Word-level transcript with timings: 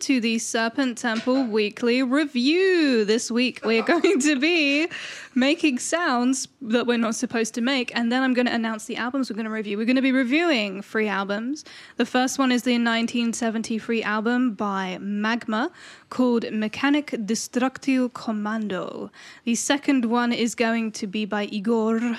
to 0.00 0.20
the 0.20 0.38
Serpent 0.38 0.98
Temple 0.98 1.44
Weekly 1.44 2.02
Review. 2.02 3.04
This 3.04 3.30
week 3.30 3.60
we're 3.64 3.82
going 3.94 4.20
to 4.20 4.38
be 4.38 4.88
making 5.34 5.78
sounds 5.78 6.48
that 6.60 6.86
we're 6.86 6.98
not 6.98 7.14
supposed 7.14 7.54
to 7.54 7.60
make, 7.62 7.94
and 7.96 8.12
then 8.12 8.22
I'm 8.22 8.34
going 8.34 8.46
to 8.46 8.54
announce 8.54 8.84
the 8.84 8.96
albums 8.96 9.30
we're 9.30 9.36
going 9.36 9.46
to 9.46 9.50
review. 9.50 9.78
We're 9.78 9.86
going 9.86 9.96
to 9.96 10.02
be 10.02 10.12
reviewing 10.12 10.82
three 10.82 11.08
albums. 11.08 11.64
The 11.96 12.04
first 12.04 12.38
one 12.38 12.52
is 12.52 12.62
the 12.64 12.72
1973 12.72 14.02
album 14.02 14.52
by 14.54 14.98
Magma 15.00 15.70
called 16.10 16.44
Mekanïk 16.44 17.26
Destruktïw 17.26 18.10
Kommandöh. 18.12 19.08
The 19.44 19.54
second 19.54 20.04
one 20.04 20.32
is 20.32 20.54
going 20.54 20.92
to 20.92 21.06
be 21.06 21.24
by 21.24 21.46
Igorrr, 21.46 22.18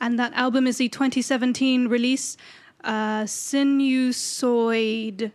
and 0.00 0.18
that 0.18 0.34
album 0.34 0.66
is 0.66 0.76
the 0.76 0.88
2017 0.90 1.88
release 1.88 2.36
uh, 2.82 3.22
Sinusoid. 3.24 3.72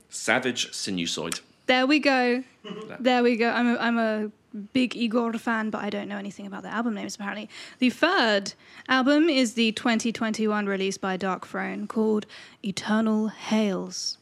Savage 0.09 0.71
Sinusoid. 0.71 1.41
There 1.69 1.85
we 1.85 1.99
go. 1.99 2.43
There 2.99 3.23
we 3.23 3.37
go. 3.37 3.49
I'm 3.49 3.75
a, 3.75 3.77
I'm 3.77 3.97
a 3.99 4.31
big 4.73 4.93
Igorrr 4.95 5.39
fan, 5.39 5.69
but 5.69 5.83
I 5.83 5.89
don't 5.89 6.07
know 6.07 6.17
anything 6.17 6.47
about 6.47 6.63
the 6.63 6.69
album 6.69 6.95
names 6.95 7.15
apparently. 7.15 7.47
The 7.77 7.91
third 7.91 8.53
album 8.87 9.29
is 9.29 9.53
the 9.53 9.71
2021 9.71 10.65
release 10.65 10.97
by 10.97 11.15
Darkthrone 11.15 11.87
called 11.87 12.25
Eternal 12.63 13.27
Hails. 13.27 14.17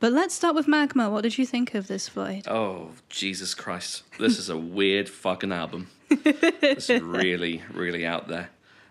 But 0.00 0.12
let's 0.12 0.34
start 0.34 0.54
with 0.54 0.66
Magma. 0.66 1.10
What 1.10 1.22
did 1.22 1.36
you 1.38 1.44
think 1.46 1.74
of 1.74 1.86
this, 1.86 2.08
Floyd? 2.08 2.48
Oh, 2.48 2.92
Jesus 3.10 3.54
Christ. 3.54 4.02
This 4.18 4.38
is 4.38 4.48
a 4.48 4.56
weird 4.56 5.08
fucking 5.08 5.52
album. 5.52 5.88
it's 6.10 6.88
really, 6.88 7.62
really 7.72 8.06
out 8.06 8.28
there. 8.28 8.48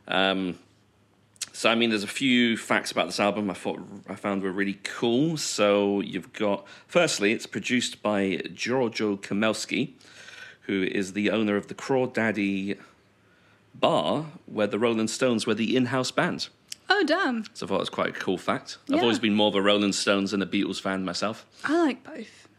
Um, 0.08 0.60
so, 1.56 1.70
I 1.70 1.76
mean, 1.76 1.90
there's 1.90 2.04
a 2.04 2.08
few 2.08 2.58
facts 2.58 2.92
about 2.92 3.06
this 3.06 3.18
album 3.18 3.50
I 3.50 3.54
thought 3.54 3.80
I 4.10 4.16
found 4.16 4.44
were 4.44 4.52
really 4.52 4.78
cool. 4.84 5.38
So, 5.38 6.02
you've 6.02 6.34
got, 6.34 6.68
firstly, 6.86 7.32
it's 7.32 7.46
produced 7.46 8.04
by 8.04 8.42
Giorgio 8.54 9.16
Gomelsky, 9.16 9.94
who 10.64 10.84
is 10.84 11.14
the 11.14 11.30
owner 11.30 11.56
of 11.56 11.68
the 11.68 11.74
Crawdaddy 11.74 12.78
bar, 13.74 14.26
where 14.48 14.68
the 14.68 14.78
Rolling 14.78 15.08
Stones 15.08 15.48
were 15.48 15.54
the 15.54 15.78
in 15.78 15.86
house 15.86 16.12
band. 16.12 16.50
Oh, 16.90 17.06
damn. 17.08 17.46
So, 17.54 17.66
I 17.66 17.70
thought 17.70 17.76
it 17.76 17.80
was 17.80 17.90
quite 17.90 18.10
a 18.10 18.20
cool 18.20 18.38
fact. 18.38 18.78
Yeah. 18.88 18.98
I've 18.98 19.04
always 19.04 19.20
been 19.20 19.34
more 19.34 19.48
of 19.48 19.56
a 19.56 19.62
Rolling 19.62 19.94
Stones 19.94 20.32
than 20.32 20.42
a 20.42 20.46
Beatles 20.46 20.82
fan 20.82 21.06
myself. 21.06 21.46
I 21.64 21.82
like 21.82 22.04
both. 22.04 22.50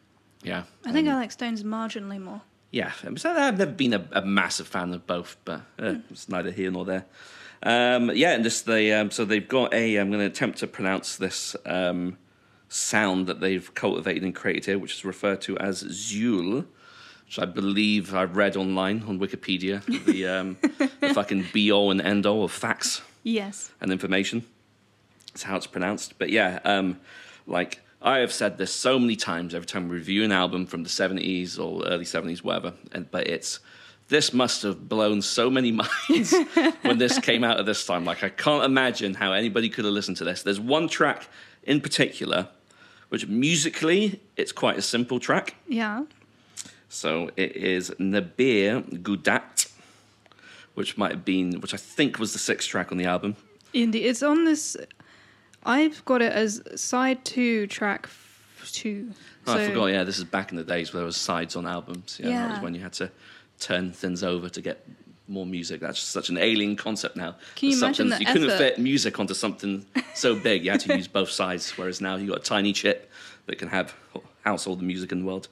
Yeah. 0.42 0.62
I 0.86 0.92
think 0.92 1.06
I 1.06 1.16
like 1.16 1.32
Stones 1.32 1.62
marginally 1.62 2.18
more. 2.18 2.40
Yeah, 2.70 2.92
I've 3.04 3.58
never 3.58 3.66
been 3.66 3.92
a, 3.92 4.06
a 4.12 4.22
massive 4.22 4.66
fan 4.66 4.94
of 4.94 5.06
both, 5.06 5.36
but 5.44 5.60
uh, 5.78 5.96
it's 6.10 6.30
neither 6.30 6.50
here 6.50 6.70
nor 6.70 6.86
there. 6.86 7.04
Um, 7.62 8.10
yeah, 8.14 8.32
and 8.32 8.44
just 8.44 8.66
they 8.66 8.92
um, 8.92 9.10
so 9.10 9.24
they've 9.24 9.46
got 9.48 9.72
a. 9.74 9.96
I'm 9.96 10.10
going 10.10 10.20
to 10.20 10.26
attempt 10.26 10.58
to 10.58 10.66
pronounce 10.66 11.16
this 11.16 11.56
um, 11.64 12.18
sound 12.68 13.26
that 13.26 13.40
they've 13.40 13.72
cultivated 13.74 14.22
and 14.22 14.34
created 14.34 14.64
here, 14.66 14.78
which 14.78 14.94
is 14.94 15.04
referred 15.04 15.40
to 15.42 15.56
as 15.58 15.82
Zeuhl, 15.82 16.66
which 17.26 17.38
I 17.38 17.44
believe 17.46 18.14
I 18.14 18.24
read 18.24 18.56
online 18.56 19.02
on 19.06 19.18
Wikipedia. 19.18 19.82
The, 20.04 20.26
um, 20.26 20.56
the 21.00 21.14
fucking 21.14 21.46
be 21.52 21.72
all 21.72 21.90
and 21.90 22.00
end 22.00 22.26
all 22.26 22.44
of 22.44 22.52
facts 22.52 23.02
Yes. 23.22 23.70
and 23.80 23.90
information. 23.90 24.44
That's 25.32 25.44
how 25.44 25.56
it's 25.56 25.66
pronounced. 25.66 26.18
But 26.18 26.30
yeah, 26.30 26.60
um, 26.64 26.98
like 27.46 27.80
I 28.02 28.18
have 28.18 28.32
said 28.32 28.58
this 28.58 28.72
so 28.72 28.98
many 28.98 29.16
times 29.16 29.54
every 29.54 29.66
time 29.66 29.88
we 29.88 29.96
review 29.96 30.24
an 30.24 30.32
album 30.32 30.66
from 30.66 30.82
the 30.82 30.88
70s 30.88 31.58
or 31.58 31.84
early 31.86 32.04
70s, 32.04 32.38
whatever. 32.42 32.74
And, 32.92 33.10
but 33.10 33.26
it's 33.26 33.60
this 34.08 34.32
must 34.32 34.62
have 34.62 34.88
blown 34.88 35.22
so 35.22 35.50
many 35.50 35.72
minds 36.08 36.34
when 36.82 36.98
this 36.98 37.18
came 37.18 37.44
out 37.44 37.58
at 37.58 37.66
this 37.66 37.84
time. 37.84 38.04
Like 38.04 38.22
I 38.22 38.28
can't 38.28 38.64
imagine 38.64 39.14
how 39.14 39.32
anybody 39.32 39.68
could 39.68 39.84
have 39.84 39.94
listened 39.94 40.16
to 40.18 40.24
this. 40.24 40.42
There's 40.42 40.60
one 40.60 40.88
track 40.88 41.28
in 41.64 41.80
particular, 41.80 42.48
which 43.08 43.26
musically 43.26 44.20
it's 44.36 44.52
quite 44.52 44.78
a 44.78 44.82
simple 44.82 45.18
track. 45.18 45.56
Yeah. 45.68 46.04
So 46.88 47.30
it 47.36 47.56
is 47.56 47.90
Nebëhr 47.98 49.02
Gudahtt, 49.02 49.70
which 50.74 50.96
might 50.96 51.10
have 51.10 51.24
been, 51.24 51.60
which 51.60 51.74
I 51.74 51.78
think 51.78 52.18
was 52.18 52.32
the 52.32 52.38
sixth 52.38 52.68
track 52.68 52.92
on 52.92 52.98
the 52.98 53.06
album. 53.06 53.36
Indeed. 53.72 54.06
It's 54.06 54.22
on 54.22 54.44
this. 54.44 54.76
I've 55.64 56.04
got 56.04 56.22
it 56.22 56.32
as 56.32 56.62
side 56.76 57.24
two, 57.24 57.66
track 57.66 58.08
two. 58.72 59.10
Oh, 59.46 59.54
I 59.54 59.68
forgot. 59.68 59.86
Yeah, 59.86 60.04
this 60.04 60.18
is 60.18 60.24
back 60.24 60.50
in 60.50 60.56
the 60.56 60.64
days 60.64 60.92
where 60.92 61.00
there 61.00 61.06
was 61.06 61.16
sides 61.16 61.56
on 61.56 61.66
albums. 61.66 62.20
Yeah, 62.22 62.30
that 62.30 62.50
was 62.52 62.60
when 62.60 62.74
you 62.74 62.80
had 62.80 62.92
to 62.94 63.10
turn 63.58 63.92
things 63.92 64.22
over 64.22 64.48
to 64.48 64.60
get 64.60 64.86
more 65.28 65.46
music. 65.46 65.80
That's 65.80 65.98
such 65.98 66.28
an 66.28 66.38
alien 66.38 66.76
concept 66.76 67.16
now. 67.16 67.36
Can 67.56 67.70
you 67.70 67.78
imagine 67.78 68.08
the 68.08 68.18
You 68.18 68.26
couldn't 68.26 68.56
fit 68.56 68.78
music 68.78 69.18
onto 69.18 69.34
something 69.34 69.84
so 70.14 70.34
big. 70.36 70.64
You 70.64 70.70
had 70.70 70.80
to 70.80 70.96
use 70.96 71.08
both 71.08 71.30
sides. 71.30 71.76
Whereas 71.76 72.00
now 72.00 72.16
you 72.16 72.28
got 72.28 72.38
a 72.38 72.42
tiny 72.42 72.72
chip 72.72 73.10
that 73.46 73.58
can 73.58 73.68
have 73.68 73.94
house 74.44 74.66
all 74.66 74.76
the 74.76 74.84
music 74.84 75.12
in 75.12 75.20
the 75.20 75.26
world. 75.26 75.48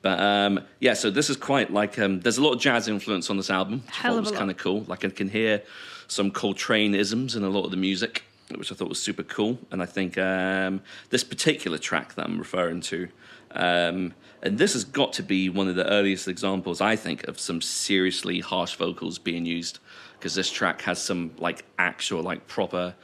But 0.00 0.20
um, 0.20 0.60
yeah, 0.78 0.94
so 0.94 1.10
this 1.10 1.28
is 1.28 1.36
quite 1.36 1.72
like 1.72 1.98
um, 1.98 2.20
there's 2.20 2.38
a 2.38 2.42
lot 2.42 2.52
of 2.52 2.60
jazz 2.60 2.86
influence 2.86 3.30
on 3.30 3.36
this 3.36 3.50
album, 3.50 3.82
which 3.84 3.96
Hell 3.96 4.12
I 4.12 4.14
thought 4.16 4.30
was 4.30 4.32
kind 4.32 4.50
of 4.50 4.56
cool. 4.56 4.84
Like 4.86 5.04
I 5.04 5.08
can 5.08 5.28
hear 5.28 5.62
some 6.06 6.30
Coltrane 6.30 6.94
isms 6.94 7.34
in 7.34 7.42
a 7.42 7.48
lot 7.48 7.64
of 7.64 7.70
the 7.72 7.76
music, 7.76 8.22
which 8.56 8.72
I 8.72 8.74
thought 8.74 8.88
was 8.88 9.00
super 9.02 9.22
cool. 9.22 9.58
And 9.70 9.82
I 9.82 9.86
think 9.86 10.16
um, 10.16 10.80
this 11.10 11.24
particular 11.24 11.76
track 11.78 12.14
that 12.14 12.24
I'm 12.24 12.38
referring 12.38 12.80
to, 12.82 13.08
um, 13.52 14.14
and 14.42 14.58
this 14.58 14.72
has 14.74 14.84
got 14.84 15.12
to 15.14 15.22
be 15.22 15.48
one 15.48 15.68
of 15.68 15.74
the 15.74 15.86
earliest 15.90 16.28
examples, 16.28 16.80
I 16.80 16.96
think, 16.96 17.26
of 17.28 17.38
some 17.38 17.60
seriously 17.60 18.40
harsh 18.40 18.76
vocals 18.76 19.18
being 19.18 19.44
used, 19.44 19.80
because 20.18 20.34
this 20.34 20.50
track 20.50 20.82
has 20.82 21.02
some 21.02 21.32
like 21.38 21.64
actual, 21.78 22.22
like 22.22 22.46
proper 22.46 22.94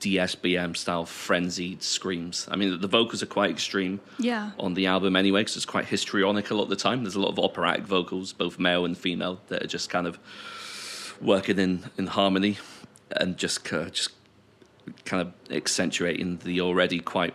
DSBM 0.00 0.76
style 0.76 1.04
frenzied 1.04 1.82
screams. 1.82 2.48
I 2.50 2.56
mean, 2.56 2.80
the 2.80 2.88
vocals 2.88 3.22
are 3.22 3.26
quite 3.26 3.50
extreme 3.50 4.00
Yeah. 4.18 4.50
on 4.58 4.74
the 4.74 4.86
album 4.86 5.14
anyway, 5.14 5.42
because 5.42 5.56
it's 5.56 5.66
quite 5.66 5.84
histrionic 5.86 6.50
a 6.50 6.54
lot 6.54 6.64
of 6.64 6.68
the 6.70 6.76
time. 6.76 7.04
There's 7.04 7.16
a 7.16 7.20
lot 7.20 7.28
of 7.30 7.38
operatic 7.38 7.84
vocals, 7.84 8.32
both 8.32 8.58
male 8.58 8.84
and 8.84 8.96
female, 8.96 9.40
that 9.48 9.62
are 9.62 9.66
just 9.66 9.90
kind 9.90 10.06
of 10.06 10.18
working 11.20 11.58
in, 11.58 11.84
in 11.98 12.06
harmony 12.08 12.58
and 13.10 13.36
just 13.36 13.70
uh, 13.72 13.90
just 13.90 14.10
kind 15.04 15.22
of 15.22 15.32
accentuating 15.50 16.38
the 16.38 16.60
already 16.60 17.00
quite 17.00 17.34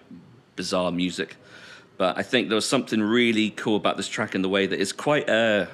bizarre 0.55 0.91
music. 0.91 1.37
But 1.97 2.17
I 2.17 2.23
think 2.23 2.49
there 2.49 2.55
was 2.55 2.67
something 2.67 3.01
really 3.01 3.51
cool 3.51 3.77
about 3.77 3.97
this 3.97 4.07
track 4.07 4.35
in 4.35 4.41
the 4.41 4.49
way 4.49 4.67
that 4.67 4.79
it's 4.79 4.91
quite 4.91 5.29
a 5.29 5.69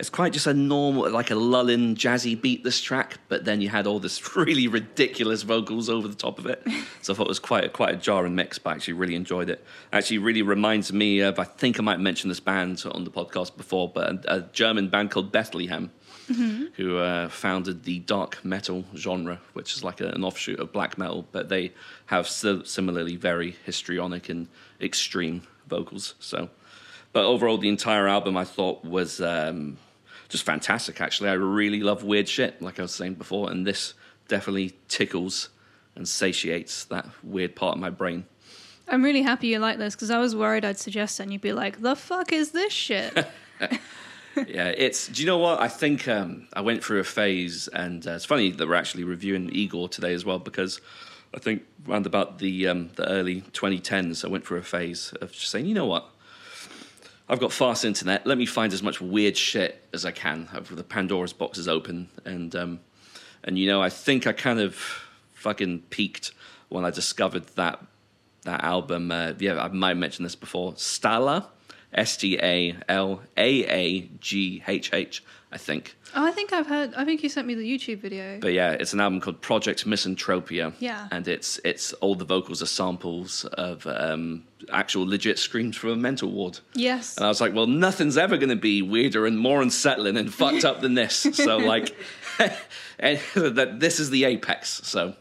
it's 0.00 0.08
quite 0.08 0.32
just 0.32 0.46
a 0.46 0.54
normal, 0.54 1.10
like 1.10 1.30
a 1.30 1.34
lulling, 1.34 1.94
jazzy 1.94 2.40
beat. 2.40 2.64
This 2.64 2.80
track, 2.80 3.18
but 3.28 3.44
then 3.44 3.60
you 3.60 3.68
had 3.68 3.86
all 3.86 4.00
this 4.00 4.34
really 4.36 4.66
ridiculous 4.66 5.42
vocals 5.42 5.90
over 5.90 6.08
the 6.08 6.14
top 6.14 6.38
of 6.38 6.46
it. 6.46 6.66
So 7.02 7.12
I 7.12 7.16
thought 7.16 7.26
it 7.26 7.28
was 7.28 7.38
quite 7.38 7.64
a, 7.64 7.68
quite 7.68 7.94
a 7.94 7.96
jarring 7.98 8.34
mix, 8.34 8.58
but 8.58 8.70
I 8.70 8.74
actually 8.76 8.94
really 8.94 9.14
enjoyed 9.14 9.50
it. 9.50 9.62
Actually, 9.92 10.16
really 10.18 10.40
reminds 10.40 10.90
me 10.90 11.20
of 11.20 11.38
I 11.38 11.44
think 11.44 11.78
I 11.78 11.82
might 11.82 12.00
mention 12.00 12.30
this 12.30 12.40
band 12.40 12.82
on 12.90 13.04
the 13.04 13.10
podcast 13.10 13.58
before, 13.58 13.90
but 13.90 14.24
a, 14.26 14.36
a 14.36 14.40
German 14.52 14.88
band 14.88 15.10
called 15.10 15.32
Bethlehem, 15.32 15.90
who 16.74 16.98
uh, 16.98 17.28
founded 17.28 17.84
the 17.84 18.00
dark 18.00 18.44
metal 18.44 18.84
genre, 18.94 19.40
which 19.52 19.74
is 19.74 19.84
like 19.84 20.00
a, 20.00 20.08
an 20.08 20.24
offshoot 20.24 20.60
of 20.60 20.72
black 20.72 20.96
metal, 20.98 21.26
but 21.32 21.48
they 21.48 21.72
have 22.06 22.28
si- 22.28 22.64
similarly 22.64 23.16
very 23.16 23.56
histrionic 23.64 24.28
and 24.28 24.48
extreme 24.80 25.42
vocals. 25.66 26.14
So. 26.20 26.48
But 27.12 27.24
overall, 27.24 27.58
the 27.58 27.68
entire 27.68 28.06
album 28.06 28.36
I 28.36 28.44
thought 28.44 28.84
was 28.84 29.20
um, 29.20 29.78
just 30.28 30.44
fantastic. 30.44 31.00
Actually, 31.00 31.30
I 31.30 31.34
really 31.34 31.80
love 31.80 32.04
weird 32.04 32.28
shit, 32.28 32.62
like 32.62 32.78
I 32.78 32.82
was 32.82 32.94
saying 32.94 33.14
before, 33.14 33.50
and 33.50 33.66
this 33.66 33.94
definitely 34.28 34.76
tickles 34.88 35.48
and 35.96 36.08
satiates 36.08 36.84
that 36.84 37.06
weird 37.22 37.56
part 37.56 37.74
of 37.74 37.80
my 37.80 37.90
brain. 37.90 38.24
I'm 38.88 39.04
really 39.04 39.22
happy 39.22 39.48
you 39.48 39.58
like 39.58 39.78
this 39.78 39.94
because 39.94 40.10
I 40.10 40.18
was 40.18 40.34
worried 40.34 40.64
I'd 40.64 40.78
suggest 40.78 41.20
it 41.20 41.24
and 41.24 41.32
you'd 41.32 41.40
be 41.40 41.52
like, 41.52 41.80
the 41.80 41.94
fuck 41.94 42.32
is 42.32 42.50
this 42.50 42.72
shit? 42.72 43.26
yeah, 44.36 44.68
it's. 44.68 45.08
Do 45.08 45.22
you 45.22 45.26
know 45.26 45.38
what? 45.38 45.60
I 45.60 45.68
think 45.68 46.06
um, 46.08 46.48
I 46.52 46.60
went 46.60 46.84
through 46.84 47.00
a 47.00 47.04
phase, 47.04 47.68
and 47.68 48.06
uh, 48.06 48.12
it's 48.12 48.24
funny 48.24 48.50
that 48.50 48.68
we're 48.68 48.74
actually 48.74 49.04
reviewing 49.04 49.50
Igorrr 49.50 49.90
today 49.90 50.14
as 50.14 50.24
well 50.24 50.38
because 50.38 50.80
I 51.34 51.38
think 51.38 51.62
around 51.88 52.06
about 52.06 52.38
the 52.38 52.68
um, 52.68 52.90
the 52.96 53.08
early 53.08 53.42
2010s, 53.42 54.24
I 54.24 54.28
went 54.28 54.46
through 54.46 54.58
a 54.58 54.62
phase 54.62 55.12
of 55.20 55.32
just 55.32 55.50
saying, 55.50 55.66
you 55.66 55.74
know 55.74 55.86
what? 55.86 56.08
I've 57.28 57.38
got 57.38 57.52
fast 57.52 57.84
internet. 57.84 58.26
Let 58.26 58.38
me 58.38 58.46
find 58.46 58.72
as 58.72 58.82
much 58.82 59.00
weird 59.00 59.36
shit 59.36 59.84
as 59.92 60.04
I 60.04 60.10
can. 60.10 60.48
I've, 60.52 60.74
the 60.74 60.82
Pandora's 60.82 61.32
box 61.32 61.58
is 61.58 61.68
open, 61.68 62.08
and 62.24 62.54
um, 62.56 62.80
and 63.44 63.58
you 63.58 63.68
know, 63.68 63.80
I 63.80 63.88
think 63.88 64.26
I 64.26 64.32
kind 64.32 64.60
of 64.60 64.74
fucking 65.34 65.80
peaked 65.90 66.32
when 66.68 66.84
I 66.84 66.90
discovered 66.90 67.46
that 67.54 67.84
that 68.42 68.64
album. 68.64 69.12
Uh, 69.12 69.34
yeah, 69.38 69.62
I 69.62 69.68
might 69.68 69.90
have 69.90 69.98
mentioned 69.98 70.26
this 70.26 70.34
before. 70.34 70.72
Stala, 70.72 71.46
S 71.92 72.16
T 72.16 72.38
A 72.42 72.76
L 72.88 73.22
A 73.36 73.64
A 73.66 74.00
G 74.20 74.62
H 74.66 74.92
H. 74.92 75.22
I 75.52 75.58
think. 75.58 75.96
oh, 76.14 76.24
I 76.24 76.30
think 76.30 76.52
I've 76.52 76.68
heard, 76.68 76.94
I 76.94 77.04
think 77.04 77.24
you 77.24 77.28
sent 77.28 77.44
me 77.48 77.54
the 77.56 77.64
YouTube 77.68 77.98
video. 77.98 78.38
But 78.38 78.52
yeah, 78.52 78.70
it's 78.70 78.92
an 78.92 79.00
album 79.00 79.20
called 79.20 79.42
Projekt 79.42 79.84
Misanthropia. 79.84 80.72
Yeah. 80.78 81.08
And 81.10 81.26
it's 81.26 81.58
it's 81.64 81.92
all 81.94 82.14
the 82.14 82.24
vocals 82.24 82.62
are 82.62 82.66
samples 82.66 83.44
of 83.54 83.84
um, 83.88 84.44
actual 84.72 85.04
legit 85.08 85.40
screams 85.40 85.76
from 85.76 85.90
a 85.90 85.96
mental 85.96 86.30
ward. 86.30 86.60
yes. 86.74 87.16
And 87.16 87.26
I 87.26 87.28
was 87.28 87.40
like, 87.40 87.52
well, 87.52 87.66
nothing's 87.66 88.16
ever 88.16 88.36
going 88.36 88.50
to 88.50 88.54
be 88.54 88.80
weirder 88.80 89.26
and 89.26 89.36
more 89.36 89.60
unsettling 89.60 90.16
and 90.16 90.32
fucked 90.32 90.64
up 90.64 90.80
than 90.82 90.94
this. 90.94 91.26
So 91.34 91.56
like, 91.56 91.96
and 93.00 93.18
that 93.34 93.80
this 93.80 93.98
is 93.98 94.10
the 94.10 94.26
apex. 94.26 94.82
So, 94.84 95.14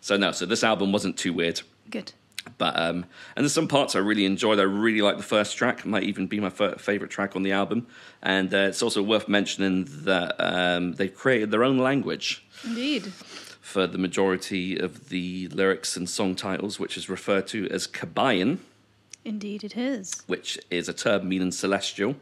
so 0.00 0.16
no. 0.16 0.32
So 0.32 0.44
this 0.44 0.64
album 0.64 0.90
wasn't 0.90 1.16
too 1.16 1.32
weird. 1.32 1.60
Good. 1.88 2.14
But 2.56 2.78
um, 2.78 3.04
and 3.36 3.44
there's 3.44 3.52
some 3.52 3.68
parts 3.68 3.94
I 3.94 3.98
really 3.98 4.24
enjoyed. 4.24 4.58
I 4.58 4.62
really 4.62 5.02
like 5.02 5.16
the 5.16 5.22
first 5.22 5.56
track. 5.56 5.84
Might 5.84 6.04
even 6.04 6.26
be 6.26 6.40
my 6.40 6.46
f- 6.58 6.80
favorite 6.80 7.10
track 7.10 7.36
on 7.36 7.42
the 7.42 7.52
album. 7.52 7.86
And 8.22 8.52
uh, 8.54 8.58
it's 8.58 8.82
also 8.82 9.02
worth 9.02 9.28
mentioning 9.28 9.86
that 10.04 10.34
um, 10.38 10.92
they've 10.94 11.14
created 11.14 11.50
their 11.50 11.62
own 11.64 11.78
language 11.78 12.44
Indeed. 12.64 13.12
for 13.60 13.86
the 13.86 13.98
majority 13.98 14.78
of 14.78 15.08
the 15.10 15.48
lyrics 15.48 15.96
and 15.96 16.08
song 16.08 16.34
titles, 16.34 16.80
which 16.80 16.96
is 16.96 17.08
referred 17.08 17.46
to 17.48 17.68
as 17.68 17.86
Kobaïan, 17.86 18.58
Indeed, 19.24 19.62
it 19.64 19.76
is. 19.76 20.22
which 20.26 20.58
is 20.70 20.88
a 20.88 20.92
term 20.94 21.28
meaning 21.28 21.52
celestial, 21.52 22.16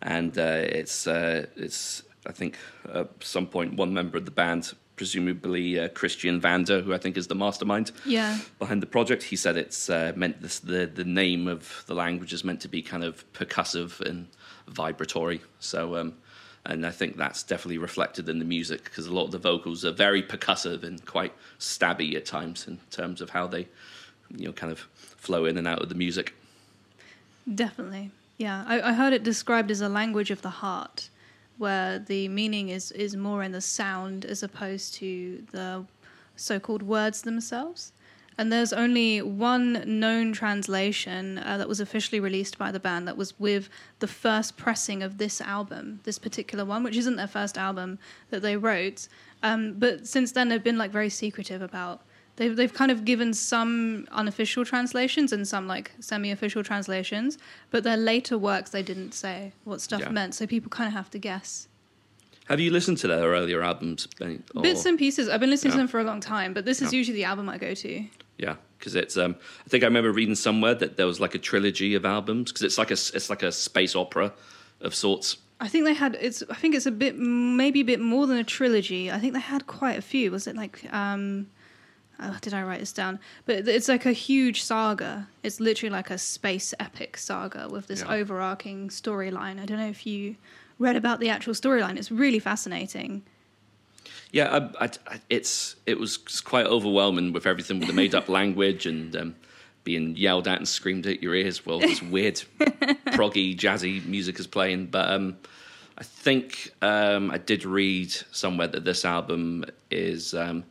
and 0.00 0.36
uh, 0.38 0.62
it's 0.64 1.06
uh, 1.06 1.46
it's 1.56 2.02
I 2.26 2.32
think 2.32 2.56
at 2.92 3.08
some 3.22 3.46
point 3.46 3.74
one 3.74 3.92
member 3.92 4.16
of 4.18 4.24
the 4.24 4.30
band, 4.30 4.72
presumably 5.04 5.80
uh, 5.80 5.88
Christian 5.88 6.38
Vander, 6.42 6.82
who 6.82 6.92
I 6.92 6.98
think 6.98 7.16
is 7.16 7.26
the 7.26 7.34
mastermind 7.34 7.90
Yeah. 8.04 8.36
behind 8.58 8.82
the 8.82 8.86
project, 8.86 9.22
he 9.22 9.34
said 9.34 9.56
it's 9.56 9.88
uh, 9.88 10.12
meant 10.14 10.42
this, 10.42 10.58
the 10.58 10.84
the 10.84 11.04
name 11.04 11.48
of 11.48 11.84
the 11.86 11.94
language 11.94 12.34
is 12.34 12.44
meant 12.44 12.60
to 12.60 12.68
be 12.68 12.82
kind 12.82 13.02
of 13.02 13.24
percussive 13.32 14.00
and 14.02 14.26
vibratory. 14.68 15.40
So. 15.58 15.96
Um, 15.96 16.12
and 16.66 16.84
I 16.84 16.90
think 16.90 17.16
that's 17.16 17.42
definitely 17.42 17.78
reflected 17.78 18.28
in 18.28 18.38
the 18.38 18.44
music 18.44 18.84
because 18.84 19.06
a 19.06 19.14
lot 19.14 19.24
of 19.24 19.30
the 19.30 19.38
vocals 19.38 19.82
are 19.86 19.92
very 20.06 20.22
percussive 20.22 20.82
and 20.84 21.02
quite 21.06 21.32
stabby 21.58 22.14
at 22.16 22.26
times 22.26 22.68
in 22.68 22.76
terms 22.90 23.22
of 23.22 23.30
how 23.30 23.46
they, 23.46 23.66
you 24.36 24.44
know, 24.48 24.52
kind 24.52 24.70
of 24.70 24.80
flow 25.26 25.46
in 25.46 25.56
and 25.56 25.66
out 25.66 25.80
of 25.80 25.88
the 25.88 25.94
music. 25.94 26.34
Definitely. 27.52 28.10
Yeah. 28.36 28.64
I, 28.66 28.90
I 28.90 28.92
heard 28.92 29.14
it 29.14 29.22
described 29.22 29.70
as 29.70 29.80
a 29.80 29.88
language 29.88 30.30
of 30.30 30.42
the 30.42 30.50
heart, 30.62 31.08
where 31.60 31.98
the 31.98 32.26
meaning 32.28 32.70
is, 32.70 32.90
is 32.92 33.14
more 33.14 33.42
in 33.42 33.52
the 33.52 33.60
sound 33.60 34.24
as 34.24 34.42
opposed 34.42 34.94
to 34.94 35.44
the 35.52 35.84
so 36.34 36.58
called 36.58 36.82
words 36.82 37.22
themselves. 37.22 37.92
And 38.38 38.50
there's 38.50 38.72
only 38.72 39.20
one 39.20 39.84
known 40.00 40.32
translation 40.32 41.36
uh, 41.38 41.58
that 41.58 41.68
was 41.68 41.78
officially 41.78 42.20
released 42.20 42.56
by 42.56 42.72
the 42.72 42.80
band 42.80 43.06
that 43.06 43.18
was 43.18 43.38
with 43.38 43.68
the 43.98 44.06
first 44.06 44.56
pressing 44.56 45.02
of 45.02 45.18
this 45.18 45.42
album, 45.42 46.00
this 46.04 46.18
particular 46.18 46.64
one, 46.64 46.82
which 46.82 46.96
isn't 46.96 47.16
their 47.16 47.26
first 47.26 47.58
album 47.58 47.98
that 48.30 48.40
they 48.40 48.56
wrote. 48.56 49.08
Um, 49.42 49.74
but 49.74 50.06
since 50.06 50.32
then, 50.32 50.48
they've 50.48 50.64
been 50.64 50.78
like 50.78 50.90
very 50.90 51.10
secretive 51.10 51.60
about. 51.60 52.00
They've 52.40 52.56
they've 52.56 52.72
kind 52.72 52.90
of 52.90 53.04
given 53.04 53.34
some 53.34 54.08
unofficial 54.12 54.64
translations 54.64 55.30
and 55.30 55.46
some 55.46 55.66
like 55.66 55.92
semi-official 56.00 56.62
translations, 56.64 57.36
but 57.70 57.84
their 57.84 57.98
later 57.98 58.38
works 58.38 58.70
they 58.70 58.82
didn't 58.82 59.12
say 59.12 59.52
what 59.64 59.82
stuff 59.82 60.00
Yeah. 60.00 60.08
meant, 60.08 60.34
so 60.34 60.46
people 60.46 60.70
kind 60.70 60.88
of 60.88 60.94
have 60.94 61.10
to 61.10 61.18
guess. 61.18 61.68
Have 62.48 62.58
you 62.58 62.70
listened 62.70 62.96
to 62.98 63.08
their 63.08 63.28
earlier 63.28 63.62
albums? 63.62 64.08
Or- 64.22 64.62
Bits 64.62 64.86
and 64.86 64.98
pieces. 64.98 65.28
I've 65.28 65.38
been 65.40 65.50
listening 65.50 65.72
to 65.72 65.76
them 65.76 65.86
for 65.86 66.00
a 66.00 66.04
long 66.04 66.18
time, 66.20 66.54
but 66.54 66.64
this 66.64 66.80
is 66.80 66.92
Yeah. 66.94 66.96
usually 67.00 67.16
the 67.16 67.24
album 67.24 67.46
I 67.50 67.58
go 67.58 67.74
to. 67.74 68.04
Yeah, 68.38 68.54
because 68.78 68.94
it's. 68.96 69.18
Um, 69.18 69.36
I 69.66 69.68
think 69.68 69.84
I 69.84 69.86
remember 69.86 70.10
reading 70.10 70.34
somewhere 70.34 70.74
that 70.76 70.96
there 70.96 71.06
was 71.06 71.20
like 71.20 71.34
a 71.34 71.38
trilogy 71.38 71.94
of 71.94 72.06
albums 72.06 72.50
because 72.52 72.62
it's 72.62 72.78
like 72.78 72.90
a 72.90 72.94
it's 73.16 73.28
like 73.28 73.42
a 73.42 73.52
space 73.52 73.94
opera 73.94 74.32
of 74.80 74.94
sorts. 74.94 75.36
I 75.60 75.68
think 75.68 75.84
they 75.84 75.92
had 75.92 76.16
it's 76.22 76.42
I 76.48 76.54
think 76.54 76.74
it's 76.74 76.86
a 76.86 76.90
bit 76.90 77.18
maybe 77.18 77.80
a 77.80 77.84
bit 77.92 78.00
more 78.00 78.26
than 78.26 78.38
a 78.38 78.44
trilogy. 78.44 79.10
I 79.12 79.18
think 79.18 79.34
they 79.34 79.40
had 79.40 79.66
quite 79.66 79.98
a 79.98 80.02
few. 80.02 80.30
Was 80.30 80.46
it 80.46 80.56
like 80.56 80.82
um 80.90 81.48
oh, 82.22 82.36
did 82.40 82.54
I 82.54 82.62
write 82.62 82.80
this 82.80 82.92
down? 82.92 83.18
But 83.46 83.66
it's 83.68 83.88
like 83.88 84.06
a 84.06 84.12
huge 84.12 84.62
saga. 84.62 85.28
It's 85.42 85.60
literally 85.60 85.90
like 85.92 86.10
a 86.10 86.18
space 86.18 86.74
epic 86.78 87.16
saga 87.16 87.68
with 87.70 87.86
this 87.86 88.00
Yeah. 88.02 88.12
overarching 88.14 88.88
storyline. 88.88 89.60
I 89.60 89.66
don't 89.66 89.78
know 89.78 89.88
if 89.88 90.06
you 90.06 90.36
read 90.78 90.96
about 90.96 91.20
the 91.20 91.28
actual 91.30 91.54
storyline. 91.54 91.96
It's 91.98 92.10
really 92.10 92.38
fascinating. 92.38 93.22
Yeah, 94.32 94.68
I, 94.80 94.84
I, 94.84 95.20
it's 95.28 95.76
it 95.86 95.98
was 95.98 96.16
quite 96.16 96.66
overwhelming 96.66 97.32
with 97.32 97.46
everything 97.46 97.80
with 97.80 97.88
the 97.88 97.94
made 97.94 98.14
up 98.14 98.28
language 98.40 98.86
and 98.86 99.14
um, 99.16 99.34
being 99.82 100.14
yelled 100.16 100.46
at 100.46 100.58
and 100.58 100.68
screamed 100.68 101.06
at 101.06 101.22
your 101.22 101.34
ears 101.34 101.66
while 101.66 101.80
this 101.80 102.00
weird 102.16 102.36
proggy 102.60 103.56
jazzy 103.56 104.04
music 104.06 104.38
is 104.38 104.46
playing. 104.46 104.86
But 104.86 105.10
um, 105.10 105.36
I 105.98 106.04
think 106.04 106.72
um, 106.80 107.30
I 107.30 107.38
did 107.38 107.64
read 107.64 108.12
somewhere 108.30 108.68
that 108.68 108.84
this 108.84 109.04
album 109.04 109.64
is 109.90 110.32
um, 110.32 110.62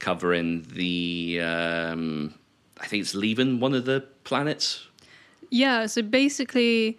covering 0.00 0.66
the. 0.72 1.40
Um, 1.40 2.34
I 2.80 2.86
think 2.86 3.02
it's 3.02 3.14
leaving 3.14 3.60
one 3.60 3.74
of 3.74 3.84
the 3.84 4.00
planets. 4.24 4.86
Yeah, 5.50 5.86
so 5.86 6.02
basically 6.02 6.98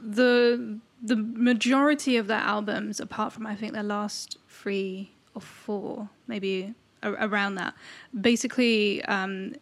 the 0.00 0.78
the 1.02 1.16
majority 1.16 2.16
of 2.16 2.28
their 2.28 2.38
albums, 2.38 3.00
apart 3.00 3.32
from 3.32 3.46
I 3.46 3.56
think 3.56 3.72
their 3.72 3.82
last 3.82 4.38
three 4.48 5.10
or 5.34 5.40
four, 5.40 6.08
maybe 6.26 6.74
around 7.02 7.56
that, 7.56 7.74
basically 8.20 9.04
um, 9.06 9.54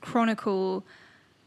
chronicle 0.00 0.84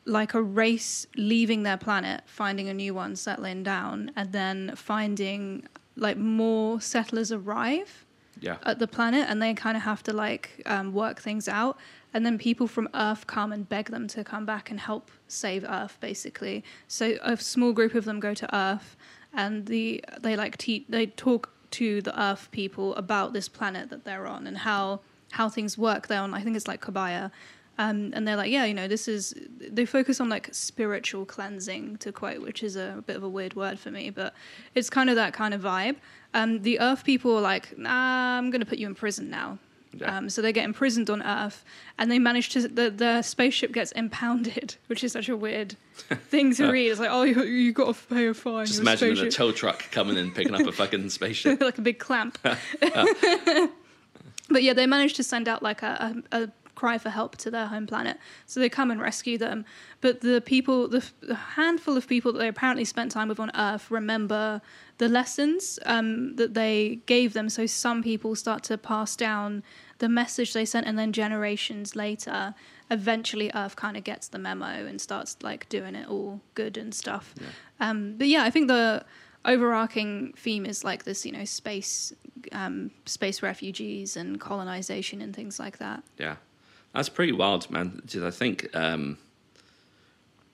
like 0.05 0.33
a 0.33 0.41
race 0.41 1.07
leaving 1.17 1.63
their 1.63 1.77
planet, 1.77 2.21
finding 2.25 2.69
a 2.69 2.73
new 2.73 2.93
one, 2.93 3.15
settling 3.15 3.63
down, 3.63 4.11
and 4.15 4.31
then 4.31 4.73
finding 4.75 5.67
like 5.95 6.17
more 6.17 6.79
settlers 6.81 7.31
arrive 7.31 8.04
Yeah. 8.39 8.57
at 8.63 8.79
the 8.79 8.87
planet 8.87 9.27
and 9.29 9.41
they 9.41 9.53
kind 9.53 9.77
of 9.77 9.83
have 9.83 10.03
to 10.03 10.13
like 10.13 10.61
um, 10.65 10.93
work 10.93 11.21
things 11.21 11.47
out 11.47 11.77
and 12.13 12.25
then 12.25 12.37
people 12.37 12.67
from 12.67 12.89
earth 12.93 13.27
come 13.27 13.51
and 13.51 13.67
beg 13.67 13.89
them 13.89 14.07
to 14.09 14.23
come 14.23 14.45
back 14.45 14.69
and 14.69 14.79
help 14.79 15.09
save 15.27 15.63
earth 15.63 15.97
basically 16.01 16.63
so 16.87 17.17
a 17.21 17.37
small 17.37 17.73
group 17.73 17.93
of 17.95 18.05
them 18.05 18.19
go 18.19 18.33
to 18.33 18.55
earth 18.55 18.97
and 19.33 19.67
the 19.67 20.03
they 20.19 20.35
like 20.35 20.57
te- 20.57 20.85
they 20.89 21.05
talk 21.05 21.51
to 21.71 22.01
the 22.01 22.21
earth 22.21 22.49
people 22.51 22.95
about 22.95 23.33
this 23.33 23.47
planet 23.47 23.89
that 23.89 24.03
they're 24.05 24.27
on 24.27 24.47
and 24.47 24.59
how 24.59 24.99
how 25.31 25.49
things 25.49 25.77
work 25.77 26.07
there 26.07 26.21
on 26.21 26.33
i 26.33 26.41
think 26.41 26.55
it's 26.55 26.67
like 26.67 26.81
Kobaïa 26.81 27.31
um, 27.77 28.11
and 28.13 28.27
they're 28.27 28.35
like 28.37 28.51
yeah 28.51 28.65
you 28.65 28.73
know 28.73 28.87
this 28.87 29.07
is 29.07 29.33
they 29.59 29.85
focus 29.85 30.19
on 30.21 30.29
like 30.29 30.49
spiritual 30.53 31.25
cleansing 31.25 31.97
to 31.97 32.11
quote 32.11 32.41
which 32.41 32.63
is 32.63 32.75
a, 32.75 33.03
bit 33.05 33.15
of 33.15 33.23
a 33.23 33.29
weird 33.29 33.53
word 33.55 33.77
for 33.79 33.91
me 33.91 34.09
but 34.09 34.33
it's 34.75 34.89
kind 34.89 35.09
of 35.09 35.15
that 35.15 35.33
kind 35.33 35.53
of 35.53 35.61
vibe 35.61 35.95
um, 36.33 36.61
the 36.61 36.79
earth 36.79 37.03
people 37.03 37.35
are 37.37 37.41
like 37.41 37.77
nah 37.77 38.37
i'm 38.37 38.49
going 38.51 38.61
to 38.61 38.65
put 38.65 38.77
you 38.79 38.87
in 38.87 38.95
prison 38.95 39.29
now 39.29 39.57
Yeah. 39.97 40.17
um, 40.17 40.29
so 40.29 40.41
they 40.41 40.51
get 40.51 40.65
imprisoned 40.65 41.09
on 41.09 41.21
earth 41.23 41.63
and 41.97 42.11
they 42.11 42.19
manage 42.19 42.49
to 42.49 42.67
the, 42.67 42.89
the 42.91 43.21
spaceship 43.21 43.71
gets 43.71 43.91
impounded 43.93 44.75
which 44.87 45.03
is 45.03 45.11
such 45.13 45.29
a 45.29 45.37
weird 45.37 45.75
thing 46.29 46.53
to 46.55 46.69
read 46.71 46.89
it's 46.91 46.99
like 46.99 47.09
oh 47.11 47.23
you, 47.23 47.43
you 47.43 47.71
got 47.71 47.95
to 47.95 48.15
pay 48.15 48.27
a 48.27 48.33
fine 48.33 48.65
Just 48.65 48.79
imagine 48.81 49.11
a 49.11 49.15
spaceship- 49.15 49.33
tow 49.33 49.51
truck 49.51 49.89
coming 49.91 50.17
and 50.17 50.33
picking 50.35 50.53
up 50.53 50.67
a 50.67 50.71
fucking 50.71 51.09
spaceship. 51.19 51.61
like 51.61 51.77
a 51.77 51.81
big 51.81 51.99
clamp. 51.99 52.37
but 54.49 54.61
yeah, 54.63 54.73
they 54.73 54.85
managed 54.85 55.15
to 55.17 55.23
send 55.23 55.47
out 55.47 55.63
like 55.63 55.81
a, 55.81 56.21
a, 56.31 56.43
a 56.43 56.49
cry 56.75 56.97
for 56.97 57.09
help 57.09 57.37
to 57.37 57.51
their 57.51 57.67
home 57.67 57.87
planet. 57.87 58.17
So 58.45 58.59
they 58.59 58.69
come 58.69 58.91
and 58.91 59.01
rescue 59.01 59.37
them. 59.37 59.65
But 60.01 60.21
the 60.21 60.41
people, 60.41 60.87
the, 60.87 61.03
the 61.21 61.35
handful 61.35 61.97
of 61.97 62.07
people 62.07 62.33
that 62.33 62.39
they 62.39 62.47
apparently 62.47 62.85
spent 62.85 63.11
time 63.11 63.29
with 63.29 63.39
on 63.39 63.51
Earth, 63.55 63.89
remember 63.89 64.61
the 64.97 65.09
lessons 65.09 65.79
um, 65.85 66.35
that 66.35 66.53
they 66.53 66.99
gave 67.05 67.33
them. 67.33 67.49
So 67.49 67.65
some 67.65 68.03
people 68.03 68.35
start 68.35 68.63
to 68.63 68.77
pass 68.77 69.15
down 69.15 69.63
the 69.99 70.09
message 70.09 70.53
they 70.53 70.65
sent, 70.65 70.85
and 70.85 70.99
then 70.99 71.13
generations 71.13 71.95
later, 71.95 72.53
eventually 72.91 73.49
Earth 73.55 73.75
kind 73.75 73.95
of 73.95 74.03
gets 74.03 74.27
the 74.27 74.37
memo 74.37 74.85
and 74.85 74.99
starts 74.99 75.37
like 75.41 75.67
doing 75.69 75.95
it 75.95 76.07
all 76.09 76.41
good 76.53 76.77
and 76.77 76.93
stuff. 76.93 77.33
Um, 77.79 78.15
but 78.17 78.27
yeah, 78.27 78.43
I 78.43 78.49
think 78.49 78.67
the 78.67 79.05
overarching 79.45 80.33
theme 80.35 80.65
is 80.65 80.83
like 80.83 81.03
this, 81.05 81.25
you 81.25 81.31
know, 81.31 81.45
space, 81.45 82.11
um, 82.51 82.91
space 83.05 83.41
refugees 83.41 84.17
and 84.17 84.39
colonization 84.39 85.21
and 85.21 85.35
things 85.35 85.59
like 85.59 85.77
that. 85.77 86.03
Yeah, 86.17 86.35
that's 86.95 87.09
pretty 87.09 87.31
wild, 87.33 87.69
man. 87.69 88.01
Did 88.05 88.25
I 88.25 88.31
think 88.31 88.73
um, 88.75 89.17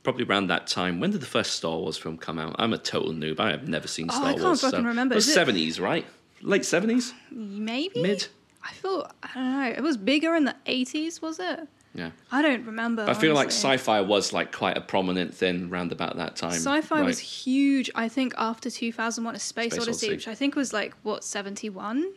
probably 0.03 0.25
around 0.25 0.47
that 0.47 0.67
time? 0.67 0.99
When 0.99 1.11
did 1.11 1.21
the 1.21 1.25
first 1.27 1.53
Star 1.53 1.77
Wars 1.77 1.97
film 1.97 2.17
come 2.17 2.39
out? 2.39 2.55
I'm 2.59 2.73
a 2.73 2.77
total 2.77 3.13
noob. 3.13 3.39
I 3.39 3.51
have 3.51 3.67
never 3.67 3.87
seen 3.87 4.07
Oh, 4.09 4.13
Star 4.13 4.25
I 4.27 4.31
can't 4.33 4.43
Wars. 4.43 4.61
fucking 4.61 4.83
remember. 4.85 5.13
It 5.13 5.17
was 5.17 5.27
it- 5.29 5.33
seventies, 5.33 5.79
right? 5.79 6.05
Late 6.41 6.65
seventies, 6.65 7.13
Maybe 7.29 8.01
mid. 8.01 8.27
I 8.63 8.71
feel 8.73 9.09
I 9.21 9.29
don't 9.35 9.51
know. 9.61 9.69
It 9.77 9.81
was 9.81 9.95
bigger 9.95 10.35
in 10.35 10.45
the 10.45 10.55
eighties, 10.65 11.21
was 11.21 11.39
it? 11.39 11.67
Yeah, 11.93 12.11
I 12.31 12.41
don't 12.41 12.65
remember. 12.65 13.05
I 13.07 13.13
feel 13.13 13.35
like 13.35 13.47
sci-fi 13.49 13.99
was 14.01 14.31
like 14.33 14.51
quite 14.51 14.77
a 14.77 14.81
prominent 14.81 15.33
thing 15.35 15.69
round 15.69 15.91
about 15.91 16.15
that 16.17 16.35
time. 16.37 16.53
Sci-fi 16.53 16.95
right? 17.01 17.05
was 17.05 17.19
huge. 17.19 17.91
I 17.95 18.07
think 18.07 18.33
after 18.37 18.69
2001: 18.71 19.35
A 19.35 19.39
Space, 19.39 19.73
Space 19.73 19.73
Odyssey, 19.83 20.07
Odyssey. 20.07 20.09
which 20.15 20.27
I 20.27 20.33
think 20.35 20.55
was 20.55 20.71
like 20.73 20.93
what 21.03 21.23
71. 21.23 22.11